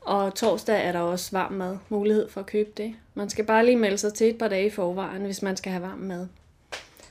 Og 0.00 0.34
torsdag 0.34 0.86
er 0.86 0.92
der 0.92 1.00
også 1.00 1.28
varm 1.32 1.52
mad, 1.52 1.78
mulighed 1.88 2.28
for 2.28 2.40
at 2.40 2.46
købe 2.46 2.70
det. 2.76 2.94
Man 3.14 3.30
skal 3.30 3.44
bare 3.44 3.64
lige 3.64 3.76
melde 3.76 3.98
sig 3.98 4.14
til 4.14 4.28
et 4.28 4.38
par 4.38 4.48
dage 4.48 4.66
i 4.66 4.70
forvejen, 4.70 5.22
hvis 5.22 5.42
man 5.42 5.56
skal 5.56 5.72
have 5.72 5.82
varm 5.82 5.98
mad. 5.98 6.26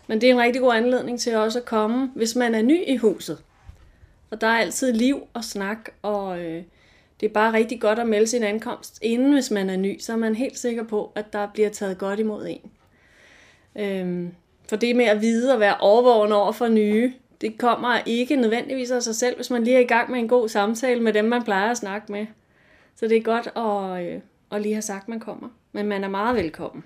Men 0.08 0.22
det 0.22 0.30
er 0.30 0.34
en 0.34 0.42
rigtig 0.42 0.62
god 0.62 0.74
anledning 0.74 1.20
til 1.20 1.36
også 1.36 1.60
at 1.60 1.66
komme, 1.66 2.12
hvis 2.16 2.36
man 2.36 2.56
er 2.56 2.62
ny 2.62 2.88
i 2.88 2.96
huset. 2.96 3.44
For 4.30 4.36
der 4.36 4.48
er 4.48 4.58
altid 4.58 4.94
liv 4.94 5.28
og 5.34 5.44
snak, 5.44 5.90
og 6.02 6.40
øh, 6.40 6.64
det 7.22 7.30
er 7.30 7.34
bare 7.34 7.54
rigtig 7.54 7.82
godt 7.82 8.00
at 8.00 8.08
melde 8.08 8.28
sin 8.28 8.44
ankomst 8.44 9.00
inden, 9.02 9.34
hvis 9.34 9.52
man 9.52 9.70
er 9.70 9.78
ny, 9.78 10.00
så 10.00 10.14
er 10.14 10.18
man 10.18 10.36
helt 10.36 10.60
sikker 10.60 10.84
på, 10.84 11.12
at 11.16 11.34
der 11.34 11.48
bliver 11.54 11.70
taget 11.70 11.98
godt 11.98 12.20
imod 12.20 12.48
en. 12.48 12.72
Øhm, 13.76 14.32
for 14.70 14.76
det 14.76 14.96
med 14.96 15.06
at 15.06 15.22
vide 15.22 15.54
og 15.54 15.60
være 15.60 15.78
overvågen 15.78 16.32
over 16.32 16.52
for 16.52 16.68
nye, 16.68 17.14
det 17.42 17.58
kommer 17.58 18.00
ikke 18.06 18.36
nødvendigvis 18.36 18.92
af 18.92 19.04
sig 19.04 19.16
selv, 19.16 19.36
hvis 19.36 19.50
man 19.50 19.64
lige 19.64 19.76
er 19.76 19.80
i 19.80 19.84
gang 19.84 20.12
med 20.12 20.20
en 20.20 20.28
god 20.28 20.50
samtale 20.50 21.02
med 21.02 21.14
dem, 21.14 21.26
man 21.26 21.44
plejer 21.44 21.72
at 21.72 21.78
snakke 21.78 22.12
med. 22.12 22.26
Så 22.96 23.08
det 23.08 23.18
er 23.18 23.22
godt 23.22 23.48
at, 23.56 24.14
øh, 24.14 24.22
at 24.52 24.62
lige 24.62 24.74
have 24.74 24.82
sagt, 24.82 25.04
at 25.04 25.10
man 25.10 25.20
kommer. 25.20 25.50
Men 25.72 25.88
man 25.88 26.04
er 26.04 26.10
meget 26.10 26.36
velkommen. 26.36 26.84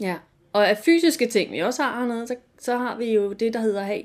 Ja. 0.00 0.16
Og 0.52 0.68
af 0.68 0.78
fysiske 0.78 1.26
ting, 1.26 1.52
vi 1.52 1.58
også 1.58 1.82
har 1.82 2.00
hernede, 2.00 2.26
så, 2.26 2.34
så 2.58 2.76
har 2.76 2.96
vi 2.96 3.12
jo 3.12 3.32
det, 3.32 3.52
der 3.52 3.60
hedder 3.60 3.82
have, 3.82 4.02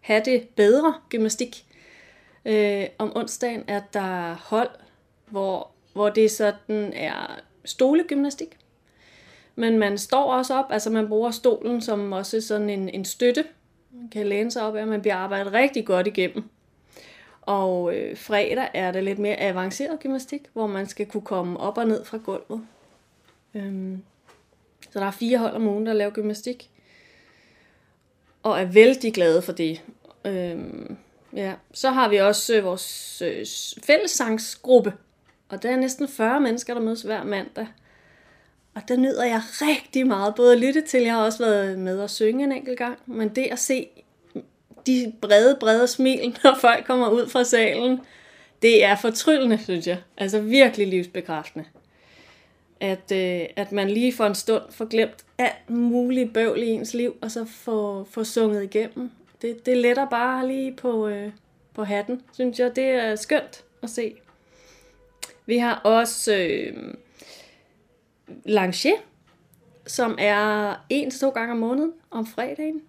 have 0.00 0.22
det 0.24 0.48
bedre 0.56 0.94
gymnastik. 1.08 1.64
Øh, 2.44 2.86
om 2.98 3.16
onsdagen 3.16 3.64
er 3.66 3.80
der 3.92 4.34
hold, 4.34 4.70
hvor, 5.26 5.70
hvor 5.92 6.08
det 6.08 6.30
sådan 6.30 6.92
er 6.92 7.40
stolegymnastik. 7.64 8.58
Men 9.54 9.78
man 9.78 9.98
står 9.98 10.32
også 10.32 10.54
op, 10.54 10.66
altså 10.70 10.90
man 10.90 11.08
bruger 11.08 11.30
stolen 11.30 11.80
som 11.80 12.12
også 12.12 12.40
sådan 12.40 12.70
en, 12.70 12.88
en 12.88 13.04
støtte. 13.04 13.44
Man 13.90 14.08
kan 14.08 14.26
læne 14.26 14.50
sig 14.50 14.62
op 14.62 14.76
af, 14.76 14.86
man 14.86 15.00
bliver 15.00 15.16
arbejdet 15.16 15.52
rigtig 15.52 15.86
godt 15.86 16.06
igennem. 16.06 16.44
Og 17.40 17.94
øh, 17.94 18.16
fredag 18.16 18.68
er 18.74 18.92
det 18.92 19.04
lidt 19.04 19.18
mere 19.18 19.40
avanceret 19.40 20.00
gymnastik, 20.00 20.42
hvor 20.52 20.66
man 20.66 20.86
skal 20.86 21.06
kunne 21.06 21.22
komme 21.22 21.60
op 21.60 21.78
og 21.78 21.86
ned 21.86 22.04
fra 22.04 22.16
gulvet. 22.16 22.66
Øhm, 23.54 24.02
så 24.90 24.98
der 24.98 25.06
er 25.06 25.10
fire 25.10 25.38
hold 25.38 25.54
om 25.54 25.66
ugen, 25.66 25.86
der 25.86 25.92
laver 25.92 26.10
gymnastik. 26.10 26.70
Og 28.42 28.60
er 28.60 28.64
vældig 28.64 29.14
glade 29.14 29.42
for 29.42 29.52
det. 29.52 29.82
Øhm, 30.24 30.96
ja. 31.36 31.52
Så 31.72 31.90
har 31.90 32.08
vi 32.08 32.16
også 32.16 32.56
øh, 32.56 32.64
vores 32.64 33.22
øh, 33.22 33.46
fællessangsgruppe. 33.84 34.92
Og 35.48 35.62
der 35.62 35.70
er 35.70 35.76
næsten 35.76 36.08
40 36.08 36.40
mennesker, 36.40 36.74
der 36.74 36.80
mødes 36.80 37.02
hver 37.02 37.24
mandag. 37.24 37.66
Og 38.74 38.82
der 38.88 38.96
nyder 38.96 39.24
jeg 39.24 39.42
rigtig 39.60 40.06
meget, 40.06 40.34
både 40.34 40.52
at 40.52 40.60
lytte 40.60 40.80
til, 40.80 41.02
jeg 41.02 41.12
har 41.12 41.24
også 41.24 41.44
været 41.44 41.78
med 41.78 42.00
at 42.00 42.10
synge 42.10 42.44
en 42.44 42.52
enkelt 42.52 42.78
gang, 42.78 42.98
men 43.06 43.28
det 43.28 43.42
at 43.42 43.58
se 43.58 43.88
de 44.86 45.12
brede, 45.20 45.56
brede 45.60 45.86
smil, 45.86 46.38
når 46.44 46.56
folk 46.60 46.86
kommer 46.86 47.08
ud 47.08 47.28
fra 47.28 47.44
salen, 47.44 48.00
det 48.62 48.84
er 48.84 48.96
fortryllende, 48.96 49.58
synes 49.64 49.86
jeg. 49.86 49.98
Altså 50.16 50.40
virkelig 50.40 50.86
livsbekræftende 50.88 51.64
at, 52.80 53.12
øh, 53.12 53.46
at 53.56 53.72
man 53.72 53.90
lige 53.90 54.12
for 54.12 54.24
en 54.24 54.34
stund 54.34 54.62
får 54.70 54.84
glemt 54.84 55.24
alt 55.38 55.70
muligt 55.70 56.34
bøvl 56.34 56.62
i 56.62 56.66
ens 56.66 56.94
liv, 56.94 57.16
og 57.22 57.30
så 57.30 57.44
får, 57.44 58.04
får 58.10 58.22
sunget 58.22 58.62
igennem. 58.62 59.10
Det, 59.42 59.66
det 59.66 59.76
letter 59.76 60.08
bare 60.08 60.46
lige 60.46 60.76
på, 60.76 61.08
øh, 61.08 61.32
på 61.74 61.84
hatten, 61.84 62.22
synes 62.32 62.58
jeg. 62.58 62.76
Det 62.76 62.84
er 62.84 63.16
skønt 63.16 63.64
at 63.82 63.90
se. 63.90 64.14
Vi 65.46 65.58
har 65.58 65.74
også 65.74 66.36
øh, 66.36 66.94
Lange, 68.44 68.92
som 69.86 70.16
er 70.18 70.74
en 70.88 71.10
til 71.10 71.20
to 71.20 71.30
gange 71.30 71.52
om 71.52 71.58
måneden 71.58 71.92
om 72.10 72.26
fredagen. 72.26 72.82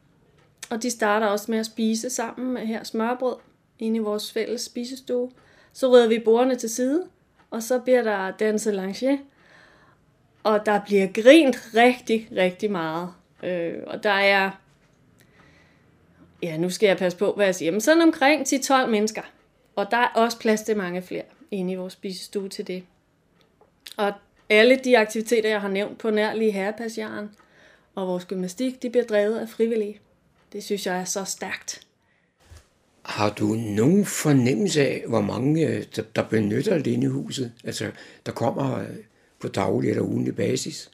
Og 0.69 0.83
de 0.83 0.89
starter 0.89 1.27
også 1.27 1.51
med 1.51 1.59
at 1.59 1.65
spise 1.65 2.09
sammen 2.09 2.53
med 2.53 2.65
her 2.65 2.83
smørbrød 2.83 3.35
inde 3.79 3.97
i 3.97 3.99
vores 3.99 4.31
fælles 4.31 4.61
spisestue. 4.61 5.31
Så 5.73 5.87
rydder 5.87 6.07
vi 6.07 6.19
bordene 6.19 6.55
til 6.55 6.69
side, 6.69 7.07
og 7.51 7.63
så 7.63 7.79
bliver 7.79 8.03
der 8.03 8.31
danset 8.31 8.73
lange 8.73 9.19
og 10.43 10.65
der 10.65 10.81
bliver 10.85 11.07
grint 11.07 11.69
rigtig, 11.75 12.29
rigtig 12.35 12.71
meget. 12.71 13.09
Øh, 13.43 13.73
og 13.87 14.03
der 14.03 14.09
er, 14.09 14.51
ja, 16.43 16.57
nu 16.57 16.69
skal 16.69 16.87
jeg 16.87 16.97
passe 16.97 17.17
på, 17.17 17.33
hvad 17.33 17.45
jeg 17.45 17.55
siger, 17.55 17.71
men 17.71 17.81
sådan 17.81 18.01
omkring 18.01 18.41
10-12 18.47 18.85
mennesker. 18.85 19.21
Og 19.75 19.87
der 19.91 19.97
er 19.97 20.07
også 20.07 20.39
plads 20.39 20.61
til 20.61 20.77
mange 20.77 21.01
flere 21.01 21.23
inde 21.51 21.73
i 21.73 21.75
vores 21.75 21.93
spisestue 21.93 22.49
til 22.49 22.67
det. 22.67 22.83
Og 23.97 24.13
alle 24.49 24.75
de 24.75 24.97
aktiviteter, 24.97 25.49
jeg 25.49 25.61
har 25.61 25.69
nævnt 25.69 25.97
på 25.97 26.09
nærlige 26.09 26.51
herrepassjaren 26.51 27.29
og 27.95 28.07
vores 28.07 28.25
gymnastik, 28.25 28.81
de 28.81 28.89
bliver 28.89 29.05
drevet 29.05 29.39
af 29.39 29.49
frivillige. 29.49 29.99
Det 30.53 30.63
synes 30.63 30.85
jeg 30.85 30.99
er 30.99 31.05
så 31.05 31.23
stærkt. 31.23 31.81
Har 33.01 33.29
du 33.29 33.45
nogen 33.45 34.05
fornemmelse 34.05 34.81
af, 34.81 35.03
hvor 35.07 35.21
mange 35.21 35.67
øh, 35.67 35.85
der 36.15 36.23
benytter 36.23 36.77
Lindehuset? 36.77 37.51
Altså, 37.63 37.91
der 38.25 38.31
kommer 38.31 38.79
øh, 38.79 38.87
på 39.39 39.47
daglig 39.47 39.89
eller 39.89 40.03
ugenlig 40.03 40.35
basis? 40.35 40.91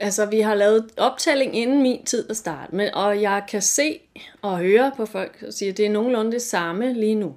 Altså, 0.00 0.26
vi 0.26 0.40
har 0.40 0.54
lavet 0.54 0.90
optælling 0.96 1.56
inden 1.56 1.82
min 1.82 2.04
tid 2.04 2.30
at 2.30 2.36
starte, 2.36 2.74
men, 2.74 2.94
og 2.94 3.22
jeg 3.22 3.42
kan 3.48 3.62
se 3.62 4.00
og 4.42 4.58
høre 4.58 4.92
på 4.96 5.06
folk, 5.06 5.44
og 5.46 5.52
siger, 5.52 5.72
at 5.72 5.76
det 5.76 5.86
er 5.86 5.90
nogenlunde 5.90 6.32
det 6.32 6.42
samme 6.42 6.94
lige 6.94 7.14
nu, 7.14 7.34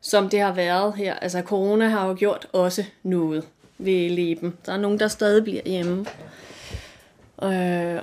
som 0.00 0.28
det 0.28 0.40
har 0.40 0.54
været 0.54 0.94
her. 0.94 1.14
Altså, 1.14 1.40
corona 1.40 1.88
har 1.88 2.08
jo 2.08 2.14
gjort 2.18 2.48
også 2.52 2.84
noget 3.02 3.44
ved 3.78 4.10
Leben. 4.10 4.56
Der 4.66 4.72
er 4.72 4.76
nogen, 4.76 4.98
der 4.98 5.08
stadig 5.08 5.44
bliver 5.44 5.62
hjemme. 5.66 6.06
Øh, 7.42 8.02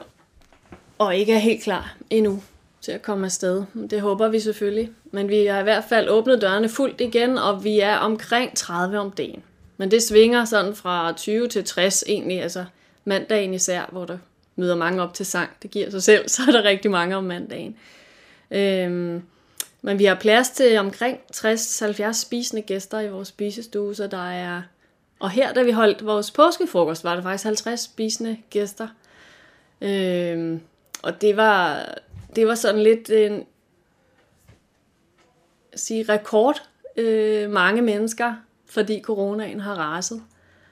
og 0.97 1.15
ikke 1.15 1.33
er 1.33 1.39
helt 1.39 1.63
klar 1.63 1.95
endnu 2.09 2.43
til 2.81 2.91
at 2.91 3.01
komme 3.01 3.25
afsted. 3.25 3.63
Det 3.89 4.01
håber 4.01 4.27
vi 4.27 4.39
selvfølgelig. 4.39 4.89
Men 5.11 5.29
vi 5.29 5.45
har 5.45 5.59
i 5.59 5.63
hvert 5.63 5.83
fald 5.89 6.09
åbnet 6.09 6.41
dørene 6.41 6.69
fuldt 6.69 7.01
igen, 7.01 7.37
og 7.37 7.63
vi 7.63 7.79
er 7.79 7.95
omkring 7.95 8.55
30 8.55 8.99
om 8.99 9.11
dagen. 9.11 9.43
Men 9.77 9.91
det 9.91 10.03
svinger 10.03 10.45
sådan 10.45 10.75
fra 10.75 11.11
20 11.11 11.47
til 11.47 11.63
60 11.63 12.03
egentlig, 12.07 12.41
altså 12.41 12.65
mandagen 13.09 13.53
især, 13.53 13.85
hvor 13.91 14.05
der 14.05 14.17
møder 14.55 14.75
mange 14.75 15.01
op 15.01 15.13
til 15.13 15.25
sang. 15.25 15.49
Det 15.61 15.71
giver 15.71 15.89
sig 15.89 16.03
selv, 16.03 16.29
så 16.29 16.41
er 16.47 16.51
der 16.51 16.63
rigtig 16.63 16.91
mange 16.91 17.15
om 17.15 17.23
mandagen. 17.23 17.77
Øhm, 18.51 19.23
men 19.81 19.99
vi 19.99 20.05
har 20.05 20.15
plads 20.15 20.49
til 20.49 20.77
omkring 20.77 21.19
60-70 21.35 22.11
spisende 22.11 22.61
gæster 22.61 22.99
i 22.99 23.09
vores 23.09 23.27
spisestue, 23.27 23.95
så 23.95 24.07
der 24.07 24.29
er... 24.31 24.61
Og 25.19 25.29
her, 25.29 25.53
da 25.53 25.63
vi 25.63 25.71
holdt 25.71 26.05
vores 26.05 26.31
påskefrokost, 26.31 27.03
var 27.03 27.15
der 27.15 27.21
faktisk 27.21 27.43
50 27.43 27.79
spisende 27.79 28.37
gæster. 28.49 28.87
Øhm, 29.81 30.61
og 31.03 31.21
det 31.21 31.37
var, 31.37 31.85
det 32.35 32.47
var 32.47 32.55
sådan 32.55 32.83
lidt 32.83 33.09
en 33.09 33.45
sige, 35.75 36.05
rekord 36.09 36.63
øh, 36.97 37.49
mange 37.49 37.81
mennesker, 37.81 38.33
fordi 38.65 39.01
coronaen 39.01 39.59
har 39.59 39.75
raset. 39.75 40.23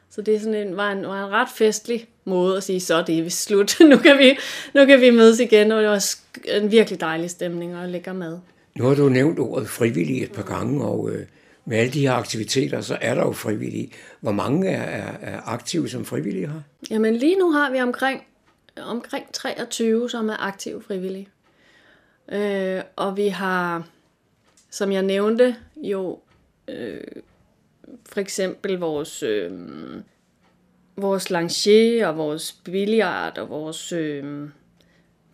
Så 0.10 0.22
det 0.22 0.36
er 0.36 0.40
sådan 0.40 0.68
en, 0.68 0.78
var, 0.78 0.92
en, 0.92 1.08
var 1.08 1.26
en 1.26 1.32
ret 1.32 1.50
festlig 1.50 2.08
måde 2.28 2.58
at 2.58 2.64
sige, 2.64 2.80
så 2.80 3.02
det 3.02 3.20
er 3.20 3.24
vi 3.24 3.30
slut. 3.30 3.78
nu, 3.92 3.98
kan 3.98 4.18
vi, 4.18 4.38
nu 4.74 4.86
kan 4.86 5.02
vi 5.02 5.10
mødes 5.10 5.40
igen, 5.40 5.72
og 5.72 5.82
det 5.82 5.90
var 5.90 6.16
en 6.46 6.72
virkelig 6.72 7.02
dejlig 7.02 7.30
stemning 7.30 7.78
og 7.78 7.88
lækker 7.88 8.14
mad. 8.14 8.40
Nu 8.76 8.88
har 8.88 8.96
du 8.96 9.10
nævnt 9.10 9.40
ordet 9.40 9.70
frivillige 9.70 10.24
et 10.24 10.32
par 10.32 10.44
gange, 10.44 10.86
og 10.86 11.12
øh, 11.12 11.26
med 11.66 11.78
alle 11.78 11.94
de 11.94 12.02
her 12.02 12.14
aktiviteter, 12.14 12.82
så 12.82 12.98
er 13.02 13.16
der 13.16 13.22
jo 13.22 13.32
frivillige. 13.32 13.92
Hvor 14.20 14.32
mange 14.32 14.70
er, 14.70 14.84
er, 14.84 15.18
er 15.22 15.42
aktive 15.46 15.90
som 15.90 16.06
frivillige 16.06 16.48
her? 16.48 16.62
Jamen 16.90 17.16
lige 17.16 17.40
nu 17.40 17.52
har 17.52 17.72
vi 17.72 17.82
omkring, 17.82 18.24
omkring 18.82 19.34
23, 19.34 20.10
som 20.10 20.30
er 20.30 20.44
aktive 20.48 20.82
frivillige. 20.82 21.28
Øh, 22.32 22.82
og 22.96 23.18
vi 23.18 23.28
har, 23.28 23.88
som 24.70 24.92
jeg 24.92 25.04
nævnte, 25.04 25.56
jo 25.78 26.20
øh, 26.68 27.02
for 28.06 28.20
eksempel 28.20 28.78
vores, 28.78 29.24
øh, 29.24 29.52
vores 30.98 31.30
langer 31.30 32.08
og 32.08 32.18
vores 32.18 32.52
billiard 32.64 33.38
og 33.38 33.50
vores, 33.50 33.92
øh, 33.92 34.50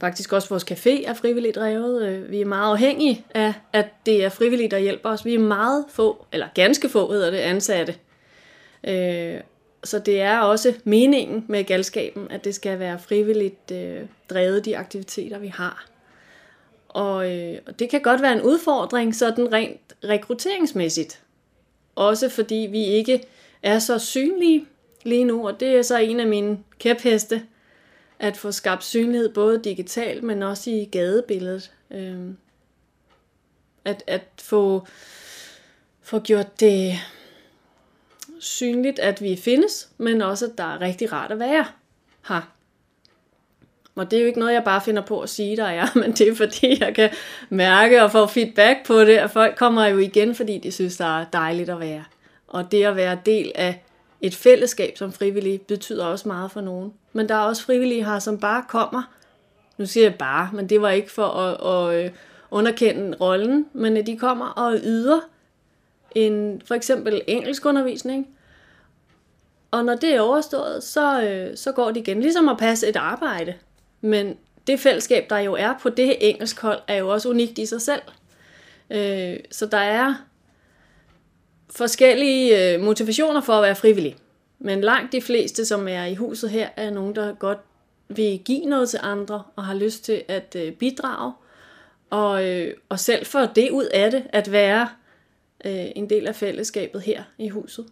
faktisk 0.02 0.34
også 0.34 0.50
vores 0.50 0.72
café 0.72 1.10
er 1.10 1.14
frivilligt 1.14 1.56
drevet. 1.56 2.08
Øh, 2.08 2.32
vi 2.32 2.42
er 2.42 2.46
meget 2.46 2.72
afhængige 2.72 3.26
af, 3.34 3.54
at 3.74 3.86
det 4.06 4.24
er 4.24 4.30
frivilligt, 4.30 4.72
der 4.72 4.78
hjælper 4.78 5.10
os. 5.10 5.26
Vi 5.26 5.34
er 5.34 5.40
meget 5.40 5.86
få, 5.90 6.26
eller 6.32 6.48
ganske 6.56 6.90
få 6.90 7.12
hedder 7.12 7.32
det, 7.32 7.38
ansatte. 7.38 7.96
Øh, 8.84 9.40
så 9.84 10.00
det 10.00 10.22
er 10.22 10.40
også 10.40 10.74
meningen 10.84 11.46
med 11.48 11.64
galskaben, 11.64 12.28
at 12.32 12.44
det 12.44 12.56
skal 12.56 12.80
være 12.80 13.00
frivilligt 13.00 13.72
øh, 13.72 14.02
drevet, 14.30 14.66
de 14.66 14.78
aktiviteter, 14.78 15.40
vi 15.40 15.48
har. 15.48 15.86
Og, 16.90 17.32
øh, 17.32 17.58
og 17.68 17.80
det 17.80 17.90
kan 17.90 18.02
godt 18.02 18.22
være 18.22 18.34
en 18.34 18.42
udfordring, 18.42 19.16
sådan 19.16 19.54
rent 19.54 19.94
rekrutteringsmæssigt. 20.04 21.20
Også 21.96 22.30
fordi 22.30 22.68
vi 22.72 22.84
ikke 22.84 23.24
er 23.64 23.80
så 23.80 24.00
synlige 24.00 24.66
lige 25.04 25.24
nu, 25.24 25.48
og 25.48 25.60
det 25.60 25.68
er 25.68 25.82
så 25.82 25.98
en 25.98 26.20
af 26.20 26.28
mine 26.28 26.60
kæpheste, 26.80 27.44
at 28.20 28.38
få 28.38 28.52
skabt 28.52 28.84
synlighed 28.84 29.34
både 29.34 29.62
digitalt, 29.64 30.24
men 30.24 30.44
også 30.44 30.70
i 30.70 30.90
gadebilledet. 30.92 31.72
Øh, 31.92 32.20
at, 33.86 34.04
at 34.08 34.22
få, 34.42 34.88
få 36.02 36.20
gjort 36.20 36.60
det 36.60 36.94
synligt, 38.40 39.00
at 39.00 39.22
vi 39.22 39.36
findes, 39.36 39.90
men 39.98 40.22
også, 40.22 40.46
at 40.46 40.58
der 40.58 40.64
er 40.64 40.82
rigtig 40.82 41.14
rart 41.14 41.32
at 41.32 41.40
være 41.40 41.66
her. 42.28 42.54
Og 43.96 44.12
det 44.12 44.18
er 44.18 44.22
jo 44.22 44.28
ikke 44.28 44.40
noget, 44.40 44.54
jeg 44.54 44.64
bare 44.64 44.82
finder 44.82 45.02
på 45.02 45.20
at 45.20 45.30
sige, 45.30 45.58
der 45.58 45.66
er, 45.66 45.88
men 46.02 46.12
det 46.12 46.28
er 46.28 46.36
fordi, 46.36 46.84
jeg 46.84 46.96
kan 46.96 47.10
mærke 47.50 48.04
og 48.04 48.12
få 48.12 48.28
feedback 48.28 48.86
på 48.86 49.00
det, 49.00 49.18
at 49.18 49.32
folk 49.32 49.58
kommer 49.58 49.86
jo 49.86 49.98
igen, 49.98 50.36
fordi 50.36 50.58
de 50.58 50.72
synes, 50.72 50.98
der 50.98 51.20
er 51.20 51.26
dejligt 51.34 51.70
at 51.70 51.80
være. 51.80 52.04
Og 52.48 52.72
det 52.72 52.84
at 52.84 52.96
være 52.96 53.18
del 53.26 53.52
af 53.56 53.84
et 54.24 54.36
fællesskab 54.36 54.98
som 54.98 55.12
frivillig, 55.12 55.62
betyder 55.62 56.06
også 56.06 56.28
meget 56.28 56.52
for 56.52 56.62
nogen. 56.62 56.94
Men 57.14 57.30
der 57.30 57.36
er 57.36 57.40
også 57.40 57.64
frivillige 57.64 58.06
her, 58.06 58.20
som 58.20 58.40
bare 58.40 58.64
kommer. 58.70 59.04
Nu 59.78 59.86
siger 59.86 60.04
jeg 60.04 60.16
bare, 60.16 60.50
men 60.54 60.70
det 60.70 60.82
var 60.82 60.90
ikke 60.90 61.12
for 61.12 61.26
at, 61.26 61.92
at 61.94 62.06
øh, 62.06 62.12
underkende 62.52 63.18
rollen, 63.22 63.66
men 63.74 63.98
at 63.98 64.08
de 64.08 64.18
kommer 64.18 64.46
og 64.46 64.80
yder 64.84 65.20
en 66.16 66.62
for 66.66 66.76
eksempel 66.76 67.22
engelskundervisning. 67.28 68.28
Og 69.72 69.86
når 69.86 69.96
det 69.96 70.16
er 70.16 70.22
overstået, 70.22 70.84
så, 70.84 71.22
øh, 71.22 71.58
så 71.58 71.72
går 71.72 71.92
de 71.92 72.00
igen. 72.00 72.22
Ligesom 72.22 72.50
at 72.50 72.58
passe 72.58 72.88
et 72.88 72.96
arbejde. 72.96 73.54
Men 74.02 74.38
det 74.68 74.80
fællesskab, 74.80 75.30
der 75.30 75.38
jo 75.38 75.54
er 75.54 75.74
på 75.82 75.90
det 75.90 76.30
engelsk 76.30 76.62
hold, 76.62 76.80
er 76.88 76.96
jo 76.96 77.10
også 77.10 77.30
unikt 77.30 77.58
i 77.58 77.66
sig 77.66 77.82
selv. 77.82 78.02
Øh, 78.90 79.40
så 79.52 79.66
der 79.66 79.78
er 79.78 80.14
forskellige 81.76 82.74
øh, 82.74 82.82
motivationer 82.82 83.42
for 83.42 83.54
at 83.54 83.64
være 83.64 83.76
frivillig. 83.76 84.16
Men 84.60 84.82
langt 84.82 85.12
de 85.12 85.22
fleste, 85.22 85.66
som 85.66 85.88
er 85.88 86.06
i 86.06 86.16
huset 86.16 86.50
her, 86.50 86.70
er 86.76 86.90
nogen, 86.90 87.16
der 87.16 87.34
godt 87.34 87.60
vil 88.08 88.40
give 88.46 88.66
noget 88.66 88.90
til 88.90 89.00
andre 89.04 89.44
og 89.56 89.66
har 89.66 89.74
lyst 89.74 90.06
til 90.06 90.24
at 90.28 90.56
øh, 90.60 90.72
bidrage. 90.72 91.34
Og, 92.10 92.46
øh, 92.48 92.74
og 92.90 93.00
selv 93.00 93.26
for 93.26 93.40
det 93.40 93.72
ud 93.72 93.86
af 93.86 94.12
det, 94.12 94.24
at 94.30 94.52
være 94.52 94.90
øh, 95.66 95.86
en 95.96 96.10
del 96.10 96.28
af 96.28 96.36
fællesskabet 96.36 97.02
her 97.02 97.24
i 97.38 97.50
huset. 97.50 97.86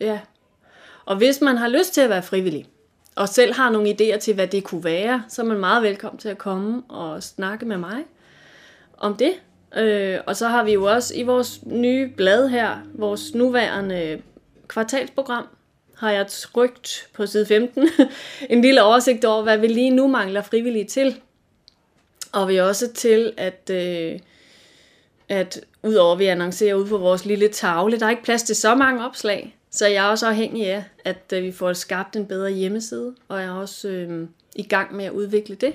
Ja. 0.00 0.20
Og 1.04 1.16
hvis 1.16 1.40
man 1.40 1.56
har 1.56 1.68
lyst 1.68 1.94
til 1.94 2.00
at 2.00 2.10
være 2.10 2.22
frivillig, 2.22 2.66
og 3.16 3.28
selv 3.28 3.54
har 3.54 3.70
nogle 3.70 3.90
idéer 3.90 4.18
til, 4.18 4.34
hvad 4.34 4.46
det 4.46 4.64
kunne 4.64 4.84
være, 4.84 5.24
så 5.28 5.42
er 5.42 5.46
man 5.46 5.58
meget 5.58 5.82
velkommen 5.82 6.18
til 6.18 6.28
at 6.28 6.38
komme 6.38 6.82
og 6.88 7.22
snakke 7.22 7.66
med 7.66 7.76
mig 7.76 8.04
om 8.98 9.16
det. 9.16 9.32
Øh, 9.76 10.18
og 10.26 10.36
så 10.36 10.48
har 10.48 10.64
vi 10.64 10.72
jo 10.72 10.84
også 10.84 11.14
i 11.14 11.22
vores 11.22 11.60
nye 11.66 12.08
blad 12.16 12.48
her, 12.48 12.76
vores 12.94 13.34
nuværende 13.34 14.22
kvartalsprogram, 14.68 15.46
har 15.96 16.10
jeg 16.10 16.26
trygt 16.26 17.08
på 17.14 17.26
side 17.26 17.46
15 17.46 17.88
en 18.50 18.62
lille 18.62 18.82
oversigt 18.82 19.24
over, 19.24 19.42
hvad 19.42 19.58
vi 19.58 19.66
lige 19.66 19.90
nu 19.90 20.06
mangler 20.06 20.42
frivillige 20.42 20.84
til. 20.84 21.20
Og 22.32 22.48
vi 22.48 22.56
også 22.56 22.92
til, 22.92 23.32
at, 23.36 23.70
øh, 23.70 24.18
at 25.28 25.60
udover 25.82 26.12
at 26.12 26.18
vi 26.18 26.26
annoncerer 26.26 26.74
ud 26.74 26.86
på 26.86 26.98
vores 26.98 27.24
lille 27.24 27.48
tavle, 27.48 27.98
der 27.98 28.06
er 28.06 28.10
ikke 28.10 28.22
plads 28.22 28.42
til 28.42 28.56
så 28.56 28.74
mange 28.74 29.04
opslag, 29.04 29.56
så 29.70 29.86
jeg 29.86 30.06
er 30.06 30.08
også 30.08 30.26
afhængig 30.26 30.66
af, 30.66 30.84
at 31.04 31.32
øh, 31.34 31.42
vi 31.42 31.52
får 31.52 31.72
skabt 31.72 32.16
en 32.16 32.26
bedre 32.26 32.50
hjemmeside, 32.50 33.14
og 33.28 33.40
jeg 33.40 33.46
er 33.46 33.52
også 33.52 33.88
øh, 33.88 34.28
i 34.56 34.62
gang 34.62 34.96
med 34.96 35.04
at 35.04 35.12
udvikle 35.12 35.54
det 35.54 35.74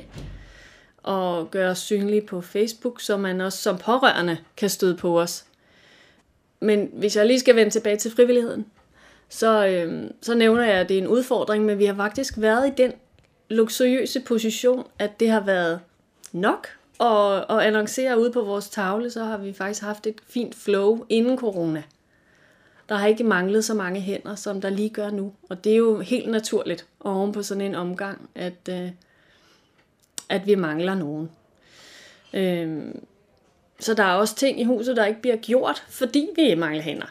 og 1.08 1.51
gøre 1.51 1.70
os 1.70 1.80
synlige 1.80 2.22
på 2.22 2.41
Facebook, 2.41 3.01
så 3.01 3.18
man 3.18 3.41
også 3.41 3.58
som 3.58 3.78
pårørende 3.78 4.38
kan 4.58 4.70
støde 4.70 4.97
på 4.97 5.22
os. 5.22 5.45
Men 6.60 6.89
hvis 6.93 7.16
jeg 7.16 7.26
lige 7.26 7.39
skal 7.39 7.55
vende 7.55 7.72
tilbage 7.72 7.97
til 7.97 8.12
frivilligheden, 8.12 8.66
så, 9.30 9.68
øh, 9.68 10.10
så 10.22 10.36
nævner 10.36 10.64
jeg, 10.64 10.76
at 10.76 10.89
det 10.89 10.97
er 10.97 11.01
en 11.01 11.08
udfordring, 11.08 11.66
men 11.66 11.80
vi 11.80 11.86
har 11.86 11.95
faktisk 11.95 12.34
været 12.38 12.68
i 12.68 12.72
den 12.78 12.93
luksuriøse 13.49 14.20
position, 14.20 14.88
at 14.99 15.20
det 15.20 15.30
har 15.30 15.39
været 15.39 15.80
nok 16.32 16.68
at, 16.99 17.45
at 17.49 17.60
annoncere 17.60 18.20
ude 18.20 18.32
på 18.32 18.41
vores 18.41 18.70
tavle, 18.70 19.10
så 19.12 19.24
har 19.24 19.38
vi 19.38 19.53
faktisk 19.53 19.82
haft 19.82 20.08
et 20.08 20.16
fint 20.28 20.55
flow 20.55 21.05
inden 21.10 21.38
corona. 21.38 21.84
Der 22.89 22.95
har 22.95 23.08
ikke 23.08 23.24
manglet 23.24 23.66
så 23.66 23.74
mange 23.74 23.99
hænder, 23.99 24.36
som 24.36 24.62
der 24.62 24.70
lige 24.70 24.89
gør 24.89 25.10
nu. 25.10 25.34
Og 25.49 25.64
det 25.64 25.72
er 25.72 25.78
jo 25.78 25.99
helt 25.99 26.32
naturligt 26.32 26.86
oven 26.99 27.32
på 27.32 27.43
sådan 27.43 27.62
en 27.62 27.76
omgang, 27.76 28.30
at, 28.36 28.70
øh, 28.70 28.89
at 30.30 30.48
vi 30.48 30.56
mangler 30.56 30.96
nogen. 30.96 31.30
Øhm, 32.34 33.04
så 33.80 33.94
der 33.94 34.04
er 34.04 34.14
også 34.14 34.36
ting 34.36 34.60
i 34.60 34.64
huset, 34.64 34.98
der 34.98 35.06
ikke 35.06 35.22
bliver 35.22 35.36
gjort, 35.36 35.84
fordi 35.90 36.28
vi 36.36 36.56
mangler 36.56 36.84
hænder. 36.84 37.08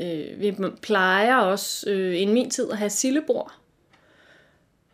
Øh, 0.00 0.40
vi 0.40 0.56
plejer 0.82 1.36
også 1.36 1.90
øh, 1.90 2.20
i 2.20 2.26
min 2.26 2.50
tid 2.50 2.70
at 2.70 2.78
have 2.78 2.90
sillebord. 2.90 3.52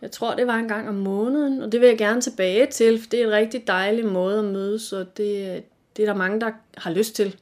Jeg 0.03 0.11
tror, 0.11 0.35
det 0.35 0.47
var 0.47 0.55
en 0.57 0.69
gang 0.69 0.89
om 0.89 0.95
måneden, 0.95 1.63
og 1.63 1.73
det 1.73 1.81
vil 1.81 1.89
jeg 1.89 1.99
gerne 1.99 2.21
tilbage 2.21 2.67
til, 2.67 3.01
for 3.01 3.09
det 3.09 3.21
er 3.21 3.27
en 3.27 3.33
rigtig 3.33 3.67
dejlig 3.67 4.07
måde 4.07 4.39
at 4.39 4.45
mødes, 4.45 4.93
og 4.93 5.17
det, 5.17 5.63
det 5.97 6.03
er 6.03 6.07
der 6.07 6.15
mange, 6.15 6.41
der 6.41 6.51
har 6.77 6.91
lyst 6.91 7.15
til 7.15 7.37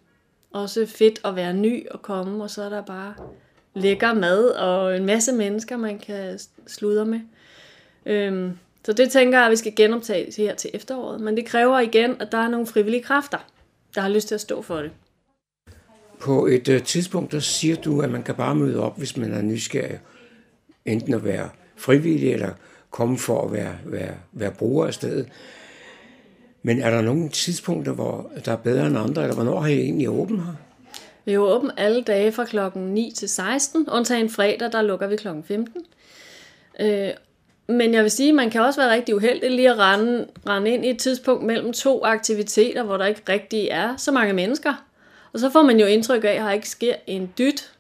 også 0.53 0.87
fedt 0.87 1.21
at 1.25 1.37
være 1.37 1.55
ny 1.55 1.89
og 1.91 2.03
komme, 2.03 2.45
og 2.45 2.51
så 2.51 2.63
er 2.63 2.69
der 2.69 2.83
bare 2.83 3.15
lækker 3.75 4.15
mad 4.15 4.49
og 4.49 4.97
en 4.97 5.07
masse 5.07 5.33
mennesker, 5.33 5.77
man 5.77 5.99
kan 5.99 6.39
sludre 6.67 7.05
med. 7.05 7.21
Øhm, 8.07 8.59
så 8.87 8.93
det 8.93 9.11
tænker 9.11 9.39
jeg, 9.39 9.47
at 9.47 9.51
vi 9.51 9.57
skal 9.57 9.73
genoptage 9.77 10.33
her 10.37 10.55
til 10.55 10.71
efteråret. 10.75 11.21
Men 11.21 11.37
det 11.37 11.47
kræver 11.47 11.81
igen, 11.81 12.17
at 12.21 12.33
der 12.33 12.39
er 12.39 12.49
nogle 12.49 12.67
frivillige 12.67 13.03
kræfter, 13.03 13.39
der 13.95 14.01
har 14.01 14.09
lyst 14.09 14.29
til 14.29 14.35
at 14.35 14.41
stå 14.41 14.63
for 14.63 14.77
det. 14.77 14.91
På 16.21 16.47
et 16.47 16.69
uh, 16.69 16.83
tidspunkt, 16.83 17.33
der 17.33 17.41
siger 17.41 17.77
du, 17.77 18.01
at 18.01 18.11
man 18.11 18.23
kan 18.23 18.35
bare 18.35 18.55
møde 18.55 18.81
op, 18.81 18.99
hvis 18.99 19.17
man 19.17 19.33
er 19.33 19.43
nysgerrig. 19.43 20.01
Enten 20.85 21.15
at 21.15 21.25
være 21.25 21.49
frivillig 21.77 22.33
eller 22.33 22.51
komme 22.91 23.19
for 23.19 23.43
at 23.43 23.53
være, 23.53 23.77
være, 23.85 24.15
være 24.33 24.51
bruger 24.51 24.87
af 24.87 24.95
stedet. 24.95 25.29
Men 26.63 26.81
er 26.81 26.91
der 26.91 27.01
nogle 27.01 27.29
tidspunkter, 27.29 27.93
hvor 27.93 28.31
der 28.45 28.53
er 28.53 28.57
bedre 28.57 28.87
end 28.87 28.99
andre, 28.99 29.23
eller 29.23 29.35
hvornår 29.35 29.61
har 29.61 29.69
I 29.69 29.81
egentlig 29.81 30.11
åbent 30.11 30.41
her? 30.41 30.55
Vi 31.25 31.33
er 31.33 31.39
åben 31.39 31.71
alle 31.77 32.03
dage 32.03 32.33
fra 32.33 32.45
klokken 32.45 32.83
9 32.83 33.13
til 33.17 33.29
16, 33.29 33.89
undtagen 33.91 34.31
fredag, 34.31 34.73
der 34.73 34.83
lukker 34.83 35.07
vi 35.07 35.17
klokken 35.17 35.45
15. 35.45 35.83
Øh, 36.81 37.11
men 37.69 37.95
jeg 37.95 38.03
vil 38.03 38.11
sige, 38.11 38.33
man 38.33 38.51
kan 38.51 38.61
også 38.61 38.81
være 38.81 38.93
rigtig 38.93 39.15
uheldig 39.15 39.51
lige 39.51 39.71
at 39.71 39.79
rende, 39.79 40.27
rende 40.49 40.71
ind 40.71 40.85
i 40.85 40.91
et 40.91 40.99
tidspunkt 40.99 41.45
mellem 41.45 41.73
to 41.73 42.05
aktiviteter, 42.05 42.83
hvor 42.83 42.97
der 42.97 43.07
ikke 43.07 43.23
rigtig 43.29 43.69
er 43.71 43.97
så 43.97 44.13
mange 44.13 44.33
mennesker. 44.33 44.85
Og 45.33 45.41
så 45.41 45.51
får 45.51 45.63
man 45.63 45.81
jo 45.81 45.87
indtryk 45.87 46.25
af, 46.25 46.29
at 46.29 46.41
der 46.41 46.51
ikke 46.51 46.69
sker 46.69 46.95
en 47.07 47.33
dyt. 47.39 47.73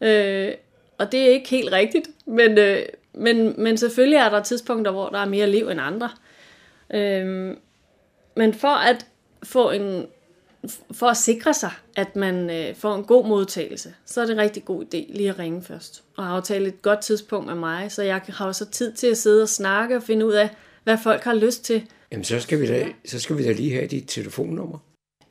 Øh, 0.00 0.52
og 0.98 1.12
det 1.12 1.20
er 1.20 1.28
ikke 1.28 1.48
helt 1.48 1.72
rigtigt, 1.72 2.08
men, 2.26 2.58
øh, 2.58 2.82
men, 3.12 3.54
men 3.58 3.76
selvfølgelig 3.76 4.16
er 4.16 4.28
der 4.28 4.42
tidspunkter, 4.42 4.92
hvor 4.92 5.08
der 5.08 5.18
er 5.18 5.24
mere 5.24 5.50
liv 5.50 5.68
end 5.68 5.80
andre. 5.80 6.10
Øh, 6.94 7.56
men 8.36 8.54
for 8.54 8.68
at 8.68 9.06
få 9.42 9.70
en 9.70 10.06
for 10.92 11.06
at 11.06 11.16
sikre 11.16 11.54
sig, 11.54 11.70
at 11.96 12.16
man 12.16 12.50
øh, 12.50 12.74
får 12.74 12.94
en 12.94 13.04
god 13.04 13.26
modtagelse, 13.26 13.94
så 14.06 14.20
er 14.20 14.24
det 14.24 14.32
en 14.32 14.40
rigtig 14.40 14.64
god 14.64 14.84
idé 14.84 15.16
lige 15.16 15.28
at 15.28 15.38
ringe 15.38 15.62
først 15.62 16.02
og 16.16 16.36
aftale 16.36 16.66
et 16.66 16.82
godt 16.82 17.00
tidspunkt 17.00 17.46
med 17.46 17.54
mig, 17.54 17.92
så 17.92 18.02
jeg 18.02 18.20
har 18.28 18.52
så 18.52 18.64
tid 18.64 18.92
til 18.92 19.06
at 19.06 19.16
sidde 19.16 19.42
og 19.42 19.48
snakke 19.48 19.96
og 19.96 20.02
finde 20.02 20.26
ud 20.26 20.32
af, 20.32 20.48
hvad 20.84 20.98
folk 21.02 21.22
har 21.24 21.34
lyst 21.34 21.64
til. 21.64 21.82
Jamen, 22.12 22.24
så 22.24 22.40
skal 22.40 22.60
vi 22.60 22.66
da, 22.66 22.86
så 23.06 23.20
skal 23.20 23.38
vi 23.38 23.44
da 23.44 23.52
lige 23.52 23.74
have 23.74 23.86
dit 23.86 24.04
telefonnummer. 24.08 24.78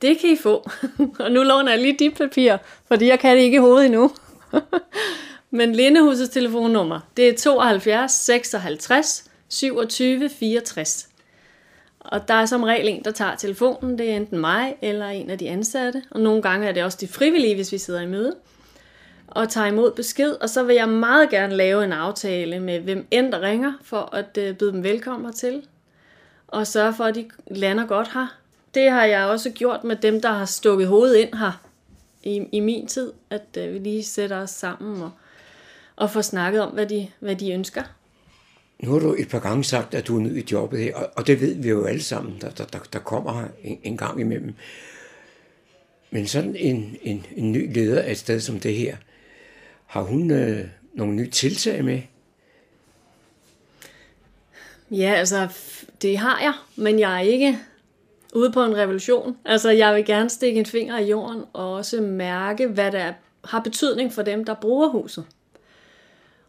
Det 0.02 0.18
kan 0.18 0.30
I 0.30 0.36
få. 0.36 0.70
og 1.24 1.30
nu 1.30 1.42
låner 1.42 1.72
jeg 1.72 1.80
lige 1.80 1.96
dit 1.98 2.14
papir, 2.14 2.56
fordi 2.88 3.06
jeg 3.06 3.18
kan 3.18 3.36
det 3.36 3.42
ikke 3.42 3.56
i 3.56 3.60
hovedet 3.60 3.86
endnu. 3.86 4.10
Men 5.50 5.74
Lindehusets 5.74 6.32
telefonnummer, 6.32 7.00
det 7.16 7.28
er 7.28 7.36
72 7.36 8.12
56 8.12 9.24
27 9.48 10.28
64. 10.28 11.08
Og 12.04 12.28
der 12.28 12.34
er 12.34 12.46
som 12.46 12.62
regel 12.62 12.88
en, 12.88 13.04
der 13.04 13.10
tager 13.10 13.36
telefonen. 13.36 13.98
Det 13.98 14.10
er 14.10 14.16
enten 14.16 14.38
mig 14.38 14.76
eller 14.82 15.08
en 15.08 15.30
af 15.30 15.38
de 15.38 15.50
ansatte. 15.50 16.02
Og 16.10 16.20
nogle 16.20 16.42
gange 16.42 16.68
er 16.68 16.72
det 16.72 16.84
også 16.84 16.98
de 17.00 17.08
frivillige, 17.08 17.54
hvis 17.54 17.72
vi 17.72 17.78
sidder 17.78 18.00
i 18.00 18.06
møde. 18.06 18.34
Og 19.26 19.48
tager 19.48 19.66
imod 19.66 19.90
besked. 19.90 20.32
Og 20.32 20.50
så 20.50 20.62
vil 20.62 20.76
jeg 20.76 20.88
meget 20.88 21.30
gerne 21.30 21.56
lave 21.56 21.84
en 21.84 21.92
aftale 21.92 22.60
med 22.60 22.80
hvem 22.80 23.06
end 23.10 23.32
der 23.32 23.40
ringer, 23.40 23.72
for 23.82 24.14
at 24.14 24.38
øh, 24.38 24.56
byde 24.56 24.72
dem 24.72 24.82
velkommen 24.82 25.32
til. 25.32 25.66
Og 26.48 26.66
sørge 26.66 26.94
for, 26.94 27.04
at 27.04 27.14
de 27.14 27.28
lander 27.50 27.86
godt 27.86 28.12
her. 28.14 28.26
Det 28.74 28.90
har 28.90 29.04
jeg 29.04 29.24
også 29.24 29.50
gjort 29.50 29.84
med 29.84 29.96
dem, 29.96 30.20
der 30.20 30.32
har 30.32 30.44
stukket 30.44 30.88
hovedet 30.88 31.16
ind 31.16 31.34
her 31.34 31.62
i, 32.22 32.46
i 32.52 32.60
min 32.60 32.86
tid. 32.86 33.12
At 33.30 33.58
øh, 33.58 33.74
vi 33.74 33.78
lige 33.78 34.04
sætter 34.04 34.36
os 34.36 34.50
sammen 34.50 35.02
og, 35.02 35.10
og 35.96 36.10
får 36.10 36.20
snakket 36.20 36.60
om, 36.60 36.70
hvad 36.70 36.86
de, 36.86 37.08
hvad 37.18 37.36
de 37.36 37.52
ønsker. 37.52 37.82
Nu 38.84 38.92
har 38.92 38.98
du 38.98 39.14
et 39.18 39.28
par 39.28 39.38
gange 39.38 39.64
sagt, 39.64 39.94
at 39.94 40.06
du 40.06 40.16
er 40.16 40.20
ny 40.20 40.42
i 40.42 40.46
jobbet 40.52 40.80
her, 40.80 40.94
og 40.94 41.26
det 41.26 41.40
ved 41.40 41.54
vi 41.54 41.68
jo 41.68 41.84
alle 41.84 42.02
sammen, 42.02 42.38
der, 42.40 42.50
der, 42.50 42.78
der 42.92 42.98
kommer 42.98 43.44
en, 43.62 43.78
en 43.82 43.96
gang 43.96 44.20
imellem. 44.20 44.54
Men 46.10 46.26
sådan 46.26 46.56
en, 46.56 46.96
en, 47.02 47.26
en 47.36 47.52
ny 47.52 47.74
leder 47.74 48.02
af 48.02 48.10
et 48.10 48.18
sted 48.18 48.40
som 48.40 48.60
det 48.60 48.74
her, 48.74 48.96
har 49.86 50.02
hun 50.02 50.30
øh, 50.30 50.66
nogle 50.94 51.14
nye 51.14 51.30
tiltag 51.30 51.84
med? 51.84 52.00
Ja, 54.90 55.14
altså, 55.14 55.48
det 56.02 56.18
har 56.18 56.40
jeg, 56.40 56.52
men 56.76 56.98
jeg 56.98 57.16
er 57.16 57.20
ikke 57.20 57.58
ude 58.34 58.52
på 58.52 58.64
en 58.64 58.76
revolution. 58.76 59.36
Altså, 59.44 59.70
jeg 59.70 59.94
vil 59.94 60.04
gerne 60.04 60.30
stikke 60.30 60.58
en 60.58 60.66
finger 60.66 60.98
i 60.98 61.08
jorden 61.08 61.42
og 61.52 61.72
også 61.72 62.00
mærke, 62.00 62.66
hvad 62.66 62.92
der 62.92 63.12
har 63.44 63.60
betydning 63.60 64.12
for 64.12 64.22
dem, 64.22 64.44
der 64.44 64.54
bruger 64.54 64.88
huset. 64.88 65.24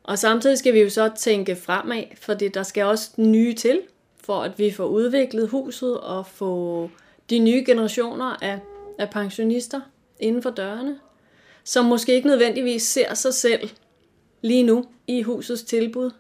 Og 0.08 0.20
samtidig 0.20 0.58
skal 0.58 0.74
vi 0.74 0.82
jo 0.82 0.90
så 0.90 1.12
tænke 1.18 1.56
fremad, 1.56 2.04
fordi 2.22 2.48
der 2.48 2.64
skal 2.64 2.86
også 2.86 3.12
nye 3.18 3.54
til, 3.54 3.82
for 4.24 4.44
at 4.44 4.60
vi 4.60 4.72
får 4.72 4.86
udviklet 4.86 5.50
huset 5.50 6.00
og 6.00 6.28
få 6.28 6.90
de 7.30 7.40
nye 7.40 7.64
generationer 7.66 8.36
af, 8.42 8.60
af 9.00 9.10
pensionister 9.10 9.82
inden 10.20 10.44
for 10.44 10.50
dørene, 10.50 11.00
som 11.64 11.86
måske 11.86 12.14
ikke 12.14 12.28
nødvendigvis 12.28 12.84
ser 12.84 13.14
sig 13.14 13.34
selv 13.34 13.70
lige 14.42 14.64
nu 14.64 14.86
i 15.08 15.22
husets 15.22 15.64
tilbud. 15.64 16.12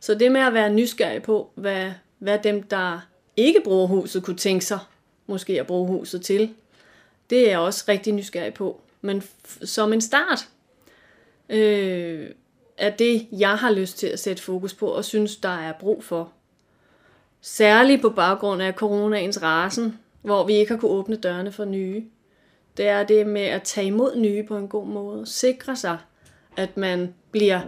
Så 0.00 0.14
det 0.14 0.32
med 0.32 0.40
at 0.40 0.54
være 0.54 0.72
nysgerrig 0.72 1.22
på, 1.22 1.50
hvad, 1.54 1.92
hvad 2.18 2.38
dem, 2.38 2.62
der 2.62 3.00
ikke 3.36 3.60
bruger 3.64 3.86
huset, 3.86 4.22
kunne 4.22 4.36
tænke 4.36 4.64
sig 4.64 4.78
måske 5.26 5.60
at 5.60 5.66
bruge 5.66 5.88
huset 5.88 6.22
til, 6.22 6.54
det 7.30 7.46
er 7.46 7.50
jeg 7.50 7.58
også 7.58 7.84
rigtig 7.88 8.12
nysgerrig 8.12 8.54
på. 8.54 8.80
Men 9.00 9.22
som 9.64 9.92
en 9.92 10.00
start, 10.00 10.48
øh, 11.48 12.30
er 12.78 12.90
det, 12.90 13.26
jeg 13.32 13.54
har 13.54 13.70
lyst 13.70 13.98
til 13.98 14.06
at 14.06 14.18
sætte 14.18 14.42
fokus 14.42 14.74
på 14.74 14.86
og 14.86 15.04
synes, 15.04 15.36
der 15.36 15.48
er 15.48 15.72
brug 15.80 16.04
for. 16.04 16.32
Særligt 17.40 18.02
på 18.02 18.10
baggrund 18.10 18.62
af 18.62 18.72
coronaens 18.72 19.42
rasen, 19.42 19.98
hvor 20.22 20.46
vi 20.46 20.54
ikke 20.54 20.72
har 20.72 20.80
kunne 20.80 20.90
åbne 20.90 21.16
dørene 21.16 21.52
for 21.52 21.64
nye. 21.64 22.04
Det 22.76 22.88
er 22.88 23.04
det 23.04 23.26
med 23.26 23.42
at 23.42 23.62
tage 23.62 23.86
imod 23.86 24.16
nye 24.16 24.42
på 24.42 24.56
en 24.56 24.68
god 24.68 24.86
måde. 24.86 25.26
Sikre 25.26 25.76
sig, 25.76 25.98
at 26.56 26.76
man 26.76 27.14
bliver 27.30 27.60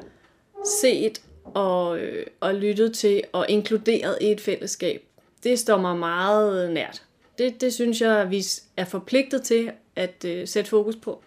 set 0.81 1.23
og, 1.45 1.99
øh, 1.99 2.27
og 2.41 2.55
lyttet 2.55 2.95
til 2.95 3.23
og 3.33 3.47
inkluderet 3.49 4.19
i 4.21 4.31
et 4.31 4.41
fællesskab. 4.41 5.03
Det 5.43 5.59
står 5.59 5.79
mig 5.79 5.97
meget 5.97 6.71
nært. 6.71 7.03
Det, 7.39 7.61
det 7.61 7.75
synes 7.75 8.01
jeg, 8.01 8.31
vi 8.31 8.45
er 8.77 8.85
forpligtet 8.85 9.43
til 9.43 9.73
at 9.97 10.25
øh, 10.25 10.49
sætte 10.49 10.71
fokus 10.71 10.97
på 10.97 11.23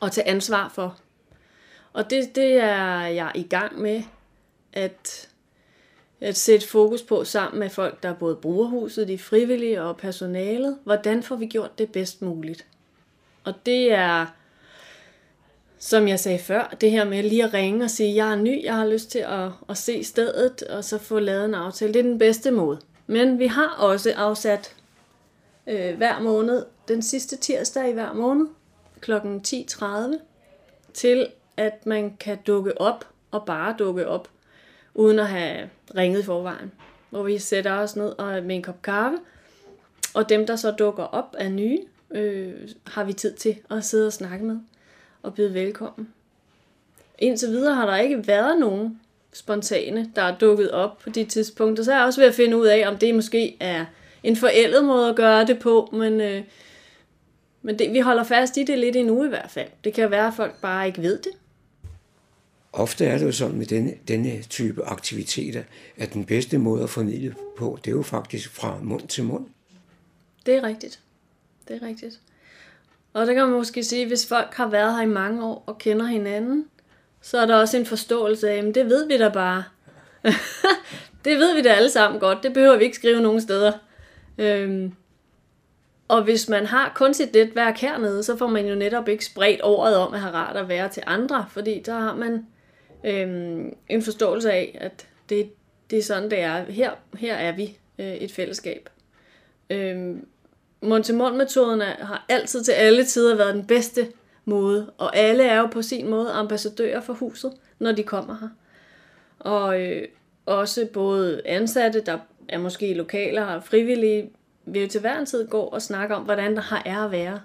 og 0.00 0.12
tage 0.12 0.28
ansvar 0.28 0.68
for. 0.74 0.96
Og 1.98 2.10
det, 2.10 2.34
det 2.34 2.52
er 2.52 3.06
jeg 3.06 3.32
i 3.34 3.42
gang 3.42 3.80
med 3.80 4.02
at, 4.72 5.28
at 6.20 6.36
sætte 6.36 6.68
fokus 6.68 7.02
på 7.02 7.24
sammen 7.24 7.60
med 7.60 7.70
folk, 7.70 8.02
der 8.02 8.14
både 8.14 8.36
bruger 8.36 8.66
huset, 8.68 9.08
de 9.08 9.18
frivillige 9.18 9.82
og 9.82 9.96
personalet. 9.96 10.78
Hvordan 10.84 11.22
får 11.22 11.36
vi 11.36 11.46
gjort 11.46 11.78
det 11.78 11.92
bedst 11.92 12.22
muligt? 12.22 12.66
Og 13.44 13.54
det 13.66 13.92
er, 13.92 14.26
som 15.78 16.08
jeg 16.08 16.20
sagde 16.20 16.38
før, 16.38 16.76
det 16.80 16.90
her 16.90 17.04
med 17.04 17.22
lige 17.22 17.44
at 17.44 17.54
ringe 17.54 17.84
og 17.84 17.90
sige, 17.90 18.14
jeg 18.14 18.32
er 18.32 18.36
ny, 18.36 18.64
jeg 18.64 18.74
har 18.74 18.86
lyst 18.86 19.10
til 19.10 19.18
at, 19.18 19.50
at 19.68 19.76
se 19.76 20.04
stedet, 20.04 20.62
og 20.62 20.84
så 20.84 20.98
få 20.98 21.18
lavet 21.18 21.44
en 21.44 21.54
aftale. 21.54 21.92
Det 21.92 21.98
er 21.98 22.02
den 22.02 22.18
bedste 22.18 22.50
måde. 22.50 22.80
Men 23.06 23.38
vi 23.38 23.46
har 23.46 23.68
også 23.68 24.12
afsat 24.16 24.74
øh, 25.66 25.96
hver 25.96 26.20
måned, 26.20 26.66
den 26.88 27.02
sidste 27.02 27.36
tirsdag 27.36 27.90
i 27.90 27.92
hver 27.92 28.12
måned, 28.12 28.46
kl. 29.00 29.12
10.30, 29.12 30.18
til 30.94 31.28
at 31.58 31.86
man 31.86 32.16
kan 32.20 32.38
dukke 32.46 32.80
op 32.80 33.04
og 33.30 33.46
bare 33.46 33.74
dukke 33.78 34.08
op, 34.08 34.28
uden 34.94 35.18
at 35.18 35.28
have 35.28 35.68
ringet 35.96 36.20
i 36.20 36.24
forvejen. 36.24 36.72
Hvor 37.10 37.22
vi 37.22 37.38
sætter 37.38 37.72
os 37.72 37.96
ned 37.96 38.08
og 38.18 38.42
med 38.42 38.56
en 38.56 38.62
kop 38.62 38.82
kaffe, 38.82 39.18
og 40.14 40.28
dem, 40.28 40.46
der 40.46 40.56
så 40.56 40.70
dukker 40.70 41.04
op 41.04 41.36
af 41.38 41.52
nye, 41.52 41.78
øh, 42.10 42.54
har 42.86 43.04
vi 43.04 43.12
tid 43.12 43.32
til 43.34 43.56
at 43.70 43.84
sidde 43.84 44.06
og 44.06 44.12
snakke 44.12 44.44
med 44.44 44.56
og 45.22 45.34
byde 45.34 45.54
velkommen. 45.54 46.08
Indtil 47.18 47.48
videre 47.48 47.74
har 47.74 47.86
der 47.86 47.96
ikke 47.96 48.26
været 48.26 48.58
nogen 48.60 49.00
spontane, 49.32 50.10
der 50.16 50.22
er 50.22 50.38
dukket 50.38 50.70
op 50.70 50.98
på 50.98 51.10
de 51.10 51.24
tidspunkter. 51.24 51.84
Så 51.84 51.92
er 51.92 51.96
jeg 51.96 52.06
også 52.06 52.20
ved 52.20 52.28
at 52.28 52.34
finde 52.34 52.56
ud 52.56 52.66
af, 52.66 52.88
om 52.88 52.96
det 52.96 53.14
måske 53.14 53.56
er 53.60 53.84
en 54.22 54.36
forældet 54.36 54.84
måde 54.84 55.08
at 55.08 55.16
gøre 55.16 55.46
det 55.46 55.58
på, 55.58 55.88
men, 55.92 56.20
øh, 56.20 56.42
men 57.62 57.78
det, 57.78 57.92
vi 57.92 58.00
holder 58.00 58.24
fast 58.24 58.56
i 58.56 58.64
det 58.64 58.78
lidt 58.78 58.96
endnu 58.96 59.24
i 59.24 59.28
hvert 59.28 59.50
fald. 59.50 59.68
Det 59.84 59.94
kan 59.94 60.10
være, 60.10 60.26
at 60.26 60.34
folk 60.34 60.60
bare 60.60 60.86
ikke 60.86 61.02
ved 61.02 61.18
det. 61.18 61.32
Ofte 62.78 63.04
er 63.04 63.18
det 63.18 63.26
jo 63.26 63.32
sådan 63.32 63.58
med 63.58 63.66
denne, 63.66 63.94
denne 64.08 64.42
type 64.42 64.84
aktiviteter, 64.84 65.62
at 65.96 66.12
den 66.12 66.24
bedste 66.24 66.58
måde 66.58 66.82
at 66.82 66.90
formidle 66.90 67.34
på, 67.56 67.78
det 67.84 67.90
er 67.90 67.96
jo 67.96 68.02
faktisk 68.02 68.50
fra 68.50 68.78
mund 68.82 69.08
til 69.08 69.24
mund. 69.24 69.46
Det 70.46 70.54
er 70.54 70.62
rigtigt. 70.62 71.00
Det 71.68 71.82
er 71.82 71.86
rigtigt. 71.86 72.20
Og 73.12 73.26
det 73.26 73.34
kan 73.34 73.44
man 73.44 73.52
måske 73.52 73.84
sige, 73.84 74.06
hvis 74.06 74.26
folk 74.26 74.54
har 74.54 74.68
været 74.68 74.94
her 74.94 75.02
i 75.02 75.06
mange 75.06 75.44
år 75.44 75.64
og 75.66 75.78
kender 75.78 76.06
hinanden, 76.06 76.66
så 77.20 77.38
er 77.38 77.46
der 77.46 77.56
også 77.56 77.76
en 77.76 77.86
forståelse 77.86 78.50
af, 78.50 78.56
at 78.56 78.74
det 78.74 78.86
ved 78.86 79.06
vi 79.06 79.18
da 79.18 79.28
bare. 79.28 79.64
det 81.24 81.38
ved 81.38 81.54
vi 81.54 81.62
da 81.62 81.68
alle 81.68 81.90
sammen 81.90 82.20
godt. 82.20 82.42
Det 82.42 82.52
behøver 82.52 82.76
vi 82.76 82.84
ikke 82.84 82.96
skrive 82.96 83.20
nogen 83.20 83.40
steder. 83.40 83.72
Øhm, 84.38 84.92
og 86.08 86.24
hvis 86.24 86.48
man 86.48 86.66
har 86.66 86.92
kun 86.94 87.14
sit 87.14 87.34
netværk 87.34 87.78
hernede, 87.78 88.22
så 88.22 88.36
får 88.36 88.46
man 88.46 88.66
jo 88.66 88.74
netop 88.74 89.08
ikke 89.08 89.24
spredt 89.24 89.60
ordet 89.62 89.96
om 89.96 90.14
at 90.14 90.20
have 90.20 90.34
rart 90.34 90.56
at 90.56 90.68
være 90.68 90.88
til 90.88 91.02
andre, 91.06 91.46
fordi 91.50 91.82
der 91.86 91.94
har 91.94 92.14
man 92.14 92.46
øhm, 93.04 93.74
en 93.88 94.02
forståelse 94.02 94.52
af, 94.52 94.78
at 94.80 95.08
det, 95.28 95.50
det 95.90 95.98
er 95.98 96.02
sådan, 96.02 96.30
det 96.30 96.40
er. 96.40 96.64
Her, 96.64 96.90
her 97.18 97.34
er 97.34 97.52
vi 97.52 97.78
øh, 97.98 98.14
et 98.14 98.32
fællesskab. 98.32 98.88
Øhm, 99.70 100.26
Mund-til-mund-metoden 100.82 101.80
har 101.80 102.24
altid 102.28 102.64
til 102.64 102.72
alle 102.72 103.04
tider 103.04 103.36
været 103.36 103.54
den 103.54 103.66
bedste 103.66 104.08
måde, 104.44 104.92
og 104.98 105.16
alle 105.16 105.44
er 105.44 105.60
jo 105.60 105.66
på 105.66 105.82
sin 105.82 106.10
måde 106.10 106.30
ambassadører 106.30 107.00
for 107.00 107.12
huset, 107.12 107.52
når 107.78 107.92
de 107.92 108.02
kommer 108.02 108.36
her. 108.40 108.48
Og 109.38 109.80
øh, 109.80 110.08
også 110.46 110.86
både 110.92 111.42
ansatte, 111.44 112.00
der 112.00 112.18
er 112.48 112.58
måske 112.58 112.94
lokaler 112.94 113.44
og 113.44 113.64
frivillige, 113.64 114.30
vil 114.66 114.82
jo 114.82 114.88
til 114.88 115.00
hver 115.00 115.18
en 115.18 115.26
tid 115.26 115.48
gå 115.48 115.60
og 115.60 115.82
snakke 115.82 116.14
om, 116.14 116.22
hvordan 116.22 116.56
der 116.56 116.62
har 116.62 116.82
er 116.86 117.04
at 117.04 117.10
være. 117.10 117.40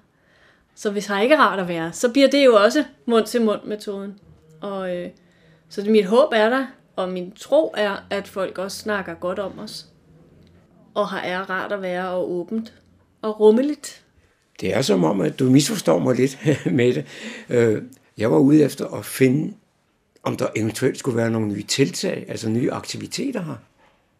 Så 0.75 0.91
hvis 0.91 1.05
har 1.05 1.21
ikke 1.21 1.38
rart 1.38 1.59
at 1.59 1.67
være, 1.67 1.93
så 1.93 2.11
bliver 2.11 2.27
det 2.27 2.45
jo 2.45 2.55
også 2.55 2.84
mund-til-mund-metoden. 3.05 4.19
Og 4.61 4.97
øh, 4.97 5.09
så 5.73 5.81
det, 5.81 5.91
mit 5.91 6.05
håb 6.05 6.33
er 6.35 6.49
der, 6.49 6.65
og 6.95 7.09
min 7.09 7.31
tro 7.31 7.73
er, 7.77 8.05
at 8.09 8.27
folk 8.27 8.57
også 8.57 8.77
snakker 8.77 9.13
godt 9.13 9.39
om 9.39 9.59
os. 9.59 9.85
Og 10.93 11.07
har 11.07 11.19
er 11.19 11.49
rart 11.49 11.71
at 11.71 11.81
være 11.81 12.09
og 12.09 12.31
åbent 12.31 12.73
og 13.21 13.39
rummeligt. 13.39 14.03
Det 14.61 14.75
er 14.75 14.81
som 14.81 15.03
om, 15.03 15.21
at 15.21 15.39
du 15.39 15.49
misforstår 15.49 15.99
mig 15.99 16.15
lidt 16.15 16.37
med 16.79 16.93
det. 16.93 17.05
Øh, 17.49 17.83
jeg 18.17 18.31
var 18.31 18.37
ude 18.37 18.63
efter 18.63 18.87
at 18.87 19.05
finde, 19.05 19.53
om 20.23 20.37
der 20.37 20.47
eventuelt 20.55 20.97
skulle 20.97 21.17
være 21.17 21.31
nogle 21.31 21.47
nye 21.47 21.63
tiltag, 21.63 22.25
altså 22.27 22.49
nye 22.49 22.71
aktiviteter 22.71 23.43
her. 23.43 23.55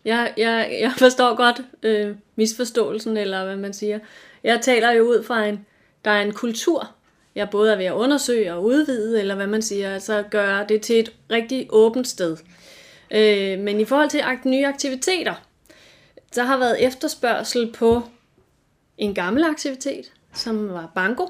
Jeg, 0.06 0.34
jeg, 0.38 0.78
jeg 0.82 0.94
forstår 0.98 1.36
godt 1.36 1.62
øh, 1.84 2.16
misforståelsen, 2.36 3.18
eller 3.18 3.46
hvad 3.46 3.56
man 3.56 3.74
siger. 3.74 4.00
Jeg 4.44 4.60
taler 4.62 4.92
jo 4.92 5.04
ud 5.04 5.24
fra 5.24 5.46
en, 5.46 5.66
der 6.06 6.12
er 6.12 6.22
en 6.22 6.34
kultur, 6.34 6.96
jeg 7.36 7.50
både 7.50 7.72
er 7.72 7.76
ved 7.76 7.86
at 7.86 7.94
undersøge 7.94 8.54
og 8.54 8.64
udvide, 8.64 9.20
eller 9.20 9.36
hvad 9.36 9.48
man 9.48 9.62
siger, 9.62 9.94
altså 9.94 10.24
gøre 10.32 10.66
det 10.70 10.82
til 10.82 11.00
et 11.00 11.14
rigtig 11.32 11.68
åbent 11.70 12.08
sted. 12.08 12.38
Øh, 13.12 13.60
men 13.60 13.80
i 13.80 13.86
forhold 13.86 14.10
til 14.10 14.22
nye 14.46 14.66
aktiviteter, 14.66 15.34
der 16.36 16.44
har 16.44 16.58
været 16.58 16.86
efterspørgsel 16.86 17.72
på 17.72 18.02
en 18.98 19.14
gammel 19.14 19.44
aktivitet, 19.44 20.12
som 20.34 20.70
var 20.70 20.92
banko, 20.96 21.30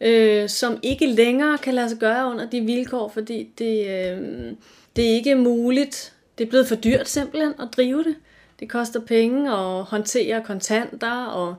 øh, 0.00 0.48
som 0.48 0.80
ikke 0.82 1.06
længere 1.06 1.58
kan 1.58 1.74
lade 1.74 1.88
sig 1.88 1.98
gøre 1.98 2.30
under 2.30 2.50
de 2.50 2.60
vilkår, 2.60 3.08
fordi 3.08 3.48
det, 3.58 3.86
øh, 3.86 4.52
det 4.96 5.10
er 5.10 5.14
ikke 5.14 5.34
muligt. 5.34 6.12
Det 6.38 6.44
er 6.44 6.48
blevet 6.48 6.68
for 6.68 6.76
dyrt 6.76 7.08
simpelthen 7.08 7.54
at 7.60 7.68
drive 7.76 8.04
det. 8.04 8.16
Det 8.60 8.70
koster 8.70 9.00
penge 9.00 9.52
at 9.52 9.84
håndtere 9.84 10.42
kontanter, 10.44 11.24
og 11.24 11.54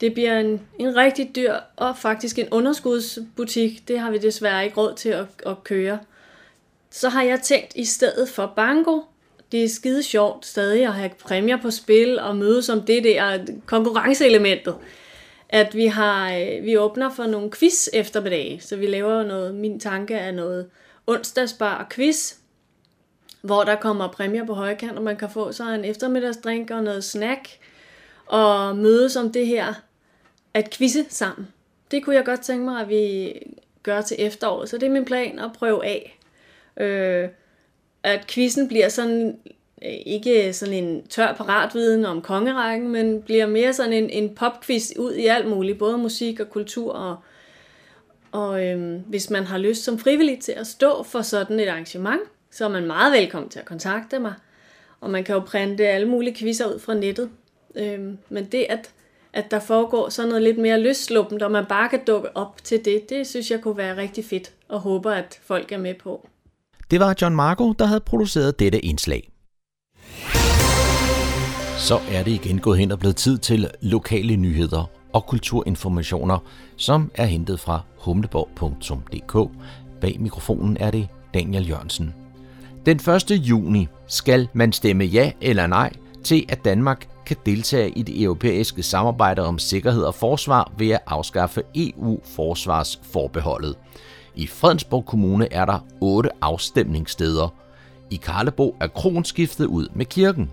det 0.00 0.14
bliver 0.14 0.40
en, 0.40 0.60
en 0.78 0.96
rigtig 0.96 1.36
dyr 1.36 1.54
og 1.76 1.98
faktisk 1.98 2.38
en 2.38 2.48
underskudsbutik. 2.50 3.88
Det 3.88 4.00
har 4.00 4.10
vi 4.10 4.18
desværre 4.18 4.64
ikke 4.64 4.76
råd 4.76 4.94
til 4.94 5.08
at, 5.08 5.26
at 5.46 5.64
køre. 5.64 5.98
Så 6.90 7.08
har 7.08 7.22
jeg 7.22 7.40
tænkt 7.40 7.76
i 7.76 7.84
stedet 7.84 8.28
for 8.28 8.52
banko, 8.56 9.02
det 9.52 9.64
er 9.64 9.68
skide 9.68 10.02
sjovt 10.02 10.46
stadig 10.46 10.86
at 10.86 10.94
have 10.94 11.10
præmier 11.24 11.56
på 11.56 11.70
spil 11.70 12.18
og 12.18 12.36
møde 12.36 12.62
som 12.62 12.82
det 12.82 13.04
der 13.04 13.38
konkurrenceelementet. 13.66 14.76
At 15.48 15.74
vi 15.74 15.86
har 15.86 16.32
øh, 16.32 16.64
vi 16.64 16.78
åbner 16.78 17.10
for 17.10 17.26
nogle 17.26 17.50
quiz 17.50 17.88
eftermiddag, 17.92 18.58
så 18.62 18.76
vi 18.76 18.86
laver 18.86 19.22
noget, 19.22 19.54
min 19.54 19.80
tanke 19.80 20.14
er 20.14 20.32
noget 20.32 20.66
onsdagsbar 21.06 21.86
quiz, 21.90 22.34
hvor 23.42 23.64
der 23.64 23.74
kommer 23.74 24.08
præmier 24.08 24.44
på 24.44 24.54
højkant, 24.54 24.96
og 24.96 25.02
man 25.02 25.16
kan 25.16 25.30
få 25.30 25.52
sig 25.52 25.74
en 25.74 25.84
eftermiddagsdrink 25.84 26.70
og 26.70 26.82
noget 26.82 27.04
snack, 27.04 27.48
og 28.26 28.76
mødes 28.76 29.16
om 29.16 29.32
det 29.32 29.46
her 29.46 29.74
at 30.58 30.70
quizze 30.70 31.04
sammen. 31.08 31.48
Det 31.90 32.04
kunne 32.04 32.16
jeg 32.16 32.24
godt 32.24 32.40
tænke 32.40 32.64
mig, 32.64 32.80
at 32.80 32.88
vi 32.88 33.32
gør 33.82 34.00
til 34.00 34.16
efteråret, 34.18 34.68
så 34.68 34.78
det 34.78 34.86
er 34.86 34.90
min 34.90 35.04
plan 35.04 35.38
at 35.38 35.52
prøve 35.52 35.86
af. 35.86 36.18
Øh, 36.76 37.28
at 38.02 38.26
quizzen 38.26 38.68
bliver 38.68 38.88
sådan 38.88 39.38
øh, 39.82 39.92
ikke 40.06 40.52
sådan 40.52 40.74
en 40.74 41.06
tør 41.06 41.32
paratviden 41.32 42.04
om 42.04 42.22
kongerækken, 42.22 42.88
men 42.88 43.22
bliver 43.22 43.46
mere 43.46 43.72
sådan 43.72 43.92
en, 43.92 44.10
en 44.10 44.34
popquiz 44.34 44.92
ud 44.98 45.12
i 45.12 45.26
alt 45.26 45.48
muligt, 45.48 45.78
både 45.78 45.98
musik 45.98 46.40
og 46.40 46.50
kultur. 46.50 46.92
Og, 46.92 47.16
og 48.32 48.66
øhm, 48.66 49.02
hvis 49.06 49.30
man 49.30 49.44
har 49.44 49.58
lyst 49.58 49.84
som 49.84 49.98
frivillig 49.98 50.40
til 50.40 50.52
at 50.52 50.66
stå 50.66 51.02
for 51.02 51.22
sådan 51.22 51.60
et 51.60 51.68
arrangement, 51.68 52.22
så 52.50 52.64
er 52.64 52.68
man 52.68 52.86
meget 52.86 53.12
velkommen 53.12 53.50
til 53.50 53.58
at 53.58 53.64
kontakte 53.64 54.18
mig. 54.18 54.34
Og 55.00 55.10
man 55.10 55.24
kan 55.24 55.34
jo 55.34 55.40
printe 55.40 55.86
alle 55.86 56.08
mulige 56.08 56.34
quizzer 56.34 56.74
ud 56.74 56.78
fra 56.78 56.94
nettet. 56.94 57.30
Øhm, 57.74 58.18
men 58.28 58.44
det, 58.44 58.66
at, 58.68 58.90
at 59.38 59.50
der 59.50 59.60
foregår 59.60 60.08
sådan 60.08 60.28
noget 60.28 60.42
lidt 60.42 60.58
mere 60.58 60.80
løsluppent, 60.80 61.42
og 61.42 61.50
man 61.50 61.64
bare 61.68 61.88
kan 61.88 62.00
dukke 62.06 62.36
op 62.36 62.64
til 62.64 62.84
det, 62.84 63.10
det 63.10 63.26
synes 63.26 63.50
jeg 63.50 63.60
kunne 63.60 63.76
være 63.76 63.96
rigtig 63.96 64.24
fedt, 64.24 64.52
og 64.68 64.80
håber, 64.80 65.10
at 65.10 65.38
folk 65.42 65.72
er 65.72 65.78
med 65.78 65.94
på. 65.94 66.28
Det 66.90 67.00
var 67.00 67.14
John 67.22 67.36
Marco, 67.36 67.72
der 67.72 67.84
havde 67.84 68.00
produceret 68.00 68.58
dette 68.58 68.80
indslag. 68.80 69.30
Så 71.78 72.00
er 72.10 72.22
det 72.22 72.30
igen 72.30 72.58
gået 72.58 72.78
hen 72.78 72.92
og 72.92 72.98
blevet 72.98 73.16
tid 73.16 73.38
til 73.38 73.70
lokale 73.80 74.36
nyheder 74.36 74.90
og 75.12 75.26
kulturinformationer, 75.26 76.38
som 76.76 77.10
er 77.14 77.24
hentet 77.24 77.60
fra 77.60 77.80
humleborg.dk. 77.96 79.50
Bag 80.00 80.16
mikrofonen 80.20 80.76
er 80.80 80.90
det 80.90 81.08
Daniel 81.34 81.68
Jørgensen. 81.68 82.14
Den 82.86 82.96
1. 82.96 83.30
juni 83.30 83.88
skal 84.06 84.48
man 84.52 84.72
stemme 84.72 85.04
ja 85.04 85.32
eller 85.40 85.66
nej 85.66 85.92
til, 86.24 86.46
at 86.48 86.64
Danmark 86.64 87.08
kan 87.28 87.36
deltage 87.46 87.90
i 87.90 88.02
det 88.02 88.22
europæiske 88.22 88.82
samarbejde 88.82 89.42
om 89.42 89.58
sikkerhed 89.58 90.02
og 90.02 90.14
forsvar 90.14 90.72
ved 90.78 90.90
at 90.90 91.00
afskaffe 91.06 91.62
EU-forsvarsforbeholdet. 91.74 93.74
I 94.34 94.46
Fredensborg 94.46 95.06
Kommune 95.06 95.52
er 95.52 95.64
der 95.64 95.78
otte 96.00 96.30
afstemningssteder. 96.40 97.54
I 98.10 98.16
Karlebo 98.16 98.76
er 98.80 98.86
kronen 98.86 99.24
skiftet 99.24 99.66
ud 99.66 99.88
med 99.94 100.06
kirken. 100.06 100.50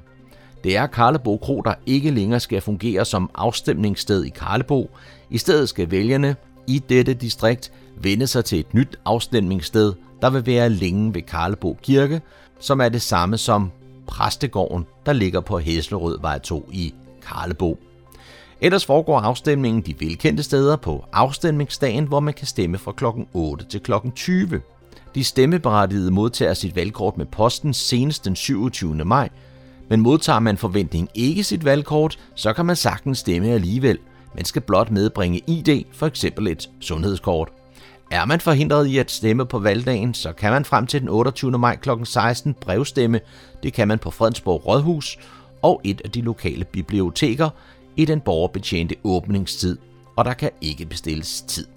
Det 0.63 0.77
er 0.77 0.87
Karlebo 0.87 1.37
Kro, 1.37 1.61
der 1.61 1.73
ikke 1.85 2.11
længere 2.11 2.39
skal 2.39 2.61
fungere 2.61 3.05
som 3.05 3.29
afstemningssted 3.35 4.23
i 4.23 4.29
Karlebo. 4.29 4.89
I 5.29 5.37
stedet 5.37 5.69
skal 5.69 5.91
vælgerne 5.91 6.35
i 6.67 6.83
dette 6.89 7.13
distrikt 7.13 7.71
vende 7.97 8.27
sig 8.27 8.45
til 8.45 8.59
et 8.59 8.73
nyt 8.73 8.99
afstemningssted, 9.05 9.93
der 10.21 10.29
vil 10.29 10.45
være 10.45 10.69
længe 10.69 11.13
ved 11.13 11.21
Karlebo 11.21 11.77
Kirke, 11.83 12.21
som 12.59 12.81
er 12.81 12.89
det 12.89 13.01
samme 13.01 13.37
som 13.37 13.71
Præstegården, 14.07 14.85
der 15.05 15.13
ligger 15.13 15.39
på 15.41 15.59
Hæslerødvej 15.59 16.39
2 16.39 16.69
i 16.71 16.93
Karlebo. 17.27 17.79
Ellers 18.61 18.85
foregår 18.85 19.19
afstemningen 19.19 19.81
de 19.81 19.95
velkendte 19.99 20.43
steder 20.43 20.75
på 20.75 21.05
afstemningsdagen, 21.13 22.07
hvor 22.07 22.19
man 22.19 22.33
kan 22.33 22.47
stemme 22.47 22.77
fra 22.77 22.91
kl. 22.91 23.05
8 23.33 23.65
til 23.65 23.79
kl. 23.79 23.91
20. 24.15 24.61
De 25.15 25.23
stemmeberettigede 25.23 26.11
modtager 26.11 26.53
sit 26.53 26.75
valgkort 26.75 27.17
med 27.17 27.25
posten 27.25 27.73
senest 27.73 28.25
den 28.25 28.35
27. 28.35 28.95
maj, 28.95 29.29
men 29.89 30.01
modtager 30.01 30.39
man 30.39 30.57
forventning 30.57 31.09
ikke 31.13 31.43
sit 31.43 31.65
valgkort, 31.65 32.19
så 32.35 32.53
kan 32.53 32.65
man 32.65 32.75
sagtens 32.75 33.17
stemme 33.17 33.47
alligevel. 33.47 33.97
Man 34.35 34.45
skal 34.45 34.61
blot 34.61 34.91
medbringe 34.91 35.41
ID, 35.47 35.83
for 35.93 36.07
eksempel 36.07 36.47
et 36.47 36.69
sundhedskort. 36.79 37.49
Er 38.11 38.25
man 38.25 38.39
forhindret 38.39 38.87
i 38.87 38.97
at 38.97 39.11
stemme 39.11 39.45
på 39.45 39.59
valgdagen, 39.59 40.13
så 40.13 40.33
kan 40.33 40.51
man 40.51 40.65
frem 40.65 40.87
til 40.87 41.01
den 41.01 41.09
28. 41.09 41.51
maj 41.51 41.75
kl. 41.75 41.89
16 42.03 42.53
brevstemme. 42.53 43.19
Det 43.63 43.73
kan 43.73 43.87
man 43.87 43.99
på 43.99 44.11
Fredensborg 44.11 44.67
Rådhus 44.67 45.17
og 45.61 45.81
et 45.83 46.01
af 46.05 46.11
de 46.11 46.21
lokale 46.21 46.65
biblioteker 46.65 47.49
i 47.95 48.05
den 48.05 48.21
borgerbetjente 48.21 48.95
åbningstid, 49.03 49.77
og 50.15 50.25
der 50.25 50.33
kan 50.33 50.49
ikke 50.61 50.85
bestilles 50.85 51.41
tid. 51.41 51.67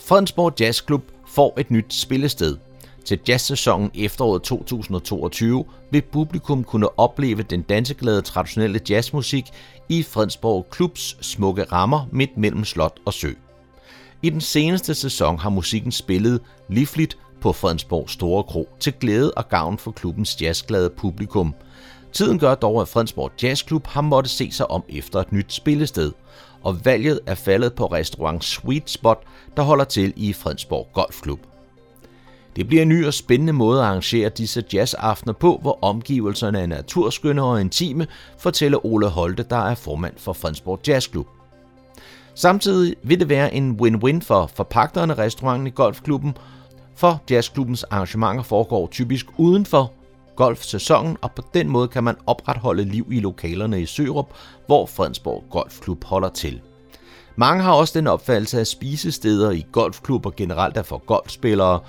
Fredensborg 0.00 0.60
Jazzklub 0.60 1.02
får 1.26 1.54
et 1.60 1.70
nyt 1.70 1.94
spillested. 1.94 2.56
Til 3.04 3.20
jazzsæsonen 3.28 3.90
efteråret 3.94 4.42
2022 4.42 5.64
vil 5.90 6.02
publikum 6.12 6.64
kunne 6.64 6.98
opleve 6.98 7.42
den 7.42 7.62
danseglade 7.62 8.22
traditionelle 8.22 8.80
jazzmusik 8.90 9.44
i 9.88 10.02
Fredensborg 10.02 10.66
Klubs 10.70 11.26
smukke 11.26 11.64
rammer 11.64 12.08
midt 12.12 12.36
mellem 12.36 12.64
slot 12.64 13.00
og 13.06 13.12
sø. 13.12 13.32
I 14.24 14.30
den 14.30 14.40
seneste 14.40 14.94
sæson 14.94 15.38
har 15.38 15.50
musikken 15.50 15.92
spillet 15.92 16.40
livligt 16.68 17.18
på 17.40 17.52
Fredensborg 17.52 18.10
Store 18.10 18.42
Kro 18.42 18.68
til 18.80 18.92
glæde 18.92 19.34
og 19.34 19.48
gavn 19.48 19.78
for 19.78 19.90
klubbens 19.90 20.42
jazzglade 20.42 20.90
publikum. 20.90 21.54
Tiden 22.12 22.38
gør 22.38 22.54
dog, 22.54 22.80
at 22.80 22.88
Fredensborg 22.88 23.32
Jazzklub 23.42 23.86
har 23.86 24.00
måttet 24.00 24.30
se 24.30 24.52
sig 24.52 24.70
om 24.70 24.84
efter 24.88 25.20
et 25.20 25.32
nyt 25.32 25.52
spillested, 25.52 26.12
og 26.62 26.84
valget 26.84 27.20
er 27.26 27.34
faldet 27.34 27.74
på 27.74 27.86
restaurant 27.86 28.44
Sweet 28.44 28.90
Spot, 28.90 29.22
der 29.56 29.62
holder 29.62 29.84
til 29.84 30.12
i 30.16 30.32
Fredensborg 30.32 30.88
Golfklub. 30.92 31.40
Det 32.56 32.68
bliver 32.68 32.82
en 32.82 32.88
ny 32.88 33.06
og 33.06 33.14
spændende 33.14 33.52
måde 33.52 33.80
at 33.80 33.86
arrangere 33.86 34.28
disse 34.28 34.64
jazzaftener 34.72 35.32
på, 35.32 35.58
hvor 35.62 35.78
omgivelserne 35.82 36.60
er 36.60 36.66
naturskønne 36.66 37.42
og 37.42 37.60
intime, 37.60 38.06
fortæller 38.38 38.86
Ole 38.86 39.08
Holte, 39.08 39.42
der 39.42 39.56
er 39.56 39.74
formand 39.74 40.14
for 40.16 40.32
Fredensborg 40.32 40.80
Jazzklub. 40.88 41.26
Samtidig 42.34 42.96
vil 43.02 43.20
det 43.20 43.28
være 43.28 43.54
en 43.54 43.80
win-win 43.80 44.20
for 44.20 44.50
forpagterne 44.54 45.14
restauranten 45.14 45.66
i 45.66 45.70
golfklubben, 45.70 46.36
for 46.96 47.22
jazzklubbens 47.30 47.84
arrangementer 47.84 48.42
foregår 48.42 48.86
typisk 48.86 49.26
uden 49.38 49.66
for 49.66 49.92
golfsæsonen, 50.36 51.16
og 51.22 51.32
på 51.32 51.42
den 51.54 51.68
måde 51.68 51.88
kan 51.88 52.04
man 52.04 52.16
opretholde 52.26 52.84
liv 52.84 53.06
i 53.10 53.20
lokalerne 53.20 53.82
i 53.82 53.86
Sørup, 53.86 54.30
hvor 54.66 54.86
Fredensborg 54.86 55.44
Golfklub 55.50 56.04
holder 56.04 56.28
til. 56.28 56.60
Mange 57.36 57.62
har 57.62 57.72
også 57.72 57.98
den 57.98 58.06
opfattelse 58.06 58.60
af 58.60 58.66
spisesteder 58.66 59.50
i 59.50 59.66
golfklubber 59.72 60.30
generelt 60.30 60.76
er 60.76 60.82
for 60.82 61.02
golfspillere, 61.06 61.80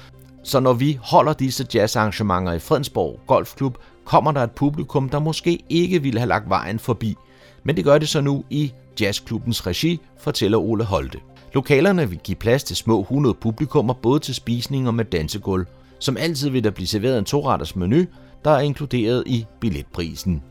så 0.43 0.59
når 0.59 0.73
vi 0.73 0.99
holder 1.01 1.33
disse 1.33 1.67
jazzarrangementer 1.73 2.53
i 2.53 2.59
Fredensborg 2.59 3.19
Golfklub, 3.27 3.77
kommer 4.05 4.31
der 4.31 4.43
et 4.43 4.51
publikum, 4.51 5.09
der 5.09 5.19
måske 5.19 5.63
ikke 5.69 6.01
ville 6.01 6.19
have 6.19 6.29
lagt 6.29 6.49
vejen 6.49 6.79
forbi. 6.79 7.15
Men 7.63 7.75
det 7.75 7.83
gør 7.83 7.97
det 7.97 8.09
så 8.09 8.21
nu 8.21 8.43
i 8.49 8.73
jazzklubbens 9.01 9.67
regi, 9.67 9.99
fortæller 10.17 10.57
Ole 10.57 10.83
Holte. 10.83 11.19
Lokalerne 11.53 12.09
vil 12.09 12.19
give 12.19 12.35
plads 12.35 12.63
til 12.63 12.75
små 12.75 13.01
100 13.01 13.35
publikummer, 13.35 13.93
både 13.93 14.19
til 14.19 14.35
spisning 14.35 14.87
og 14.87 14.93
med 14.93 15.05
dansegulv. 15.05 15.65
Som 15.99 16.17
altid 16.17 16.49
vil 16.49 16.63
der 16.63 16.71
blive 16.71 16.87
serveret 16.87 17.19
en 17.19 17.25
toretters 17.25 17.75
menu, 17.75 18.05
der 18.45 18.51
er 18.51 18.59
inkluderet 18.59 19.23
i 19.25 19.45
billetprisen. 19.59 20.43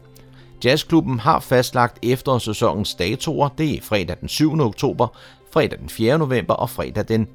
Jazzklubben 0.65 1.19
har 1.19 1.41
fastlagt 1.41 1.99
efterårssæsonens 2.03 2.95
datoer. 2.95 3.49
Det 3.49 3.77
er 3.77 3.81
fredag 3.83 4.17
den 4.21 4.29
7. 4.29 4.61
oktober, 4.61 5.07
fredag 5.53 5.79
den 5.79 5.89
4. 5.89 6.19
november 6.19 6.55
og 6.55 6.71
fredag 6.71 7.05
den 7.09 7.27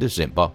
2. 0.00 0.06
december. 0.06 0.48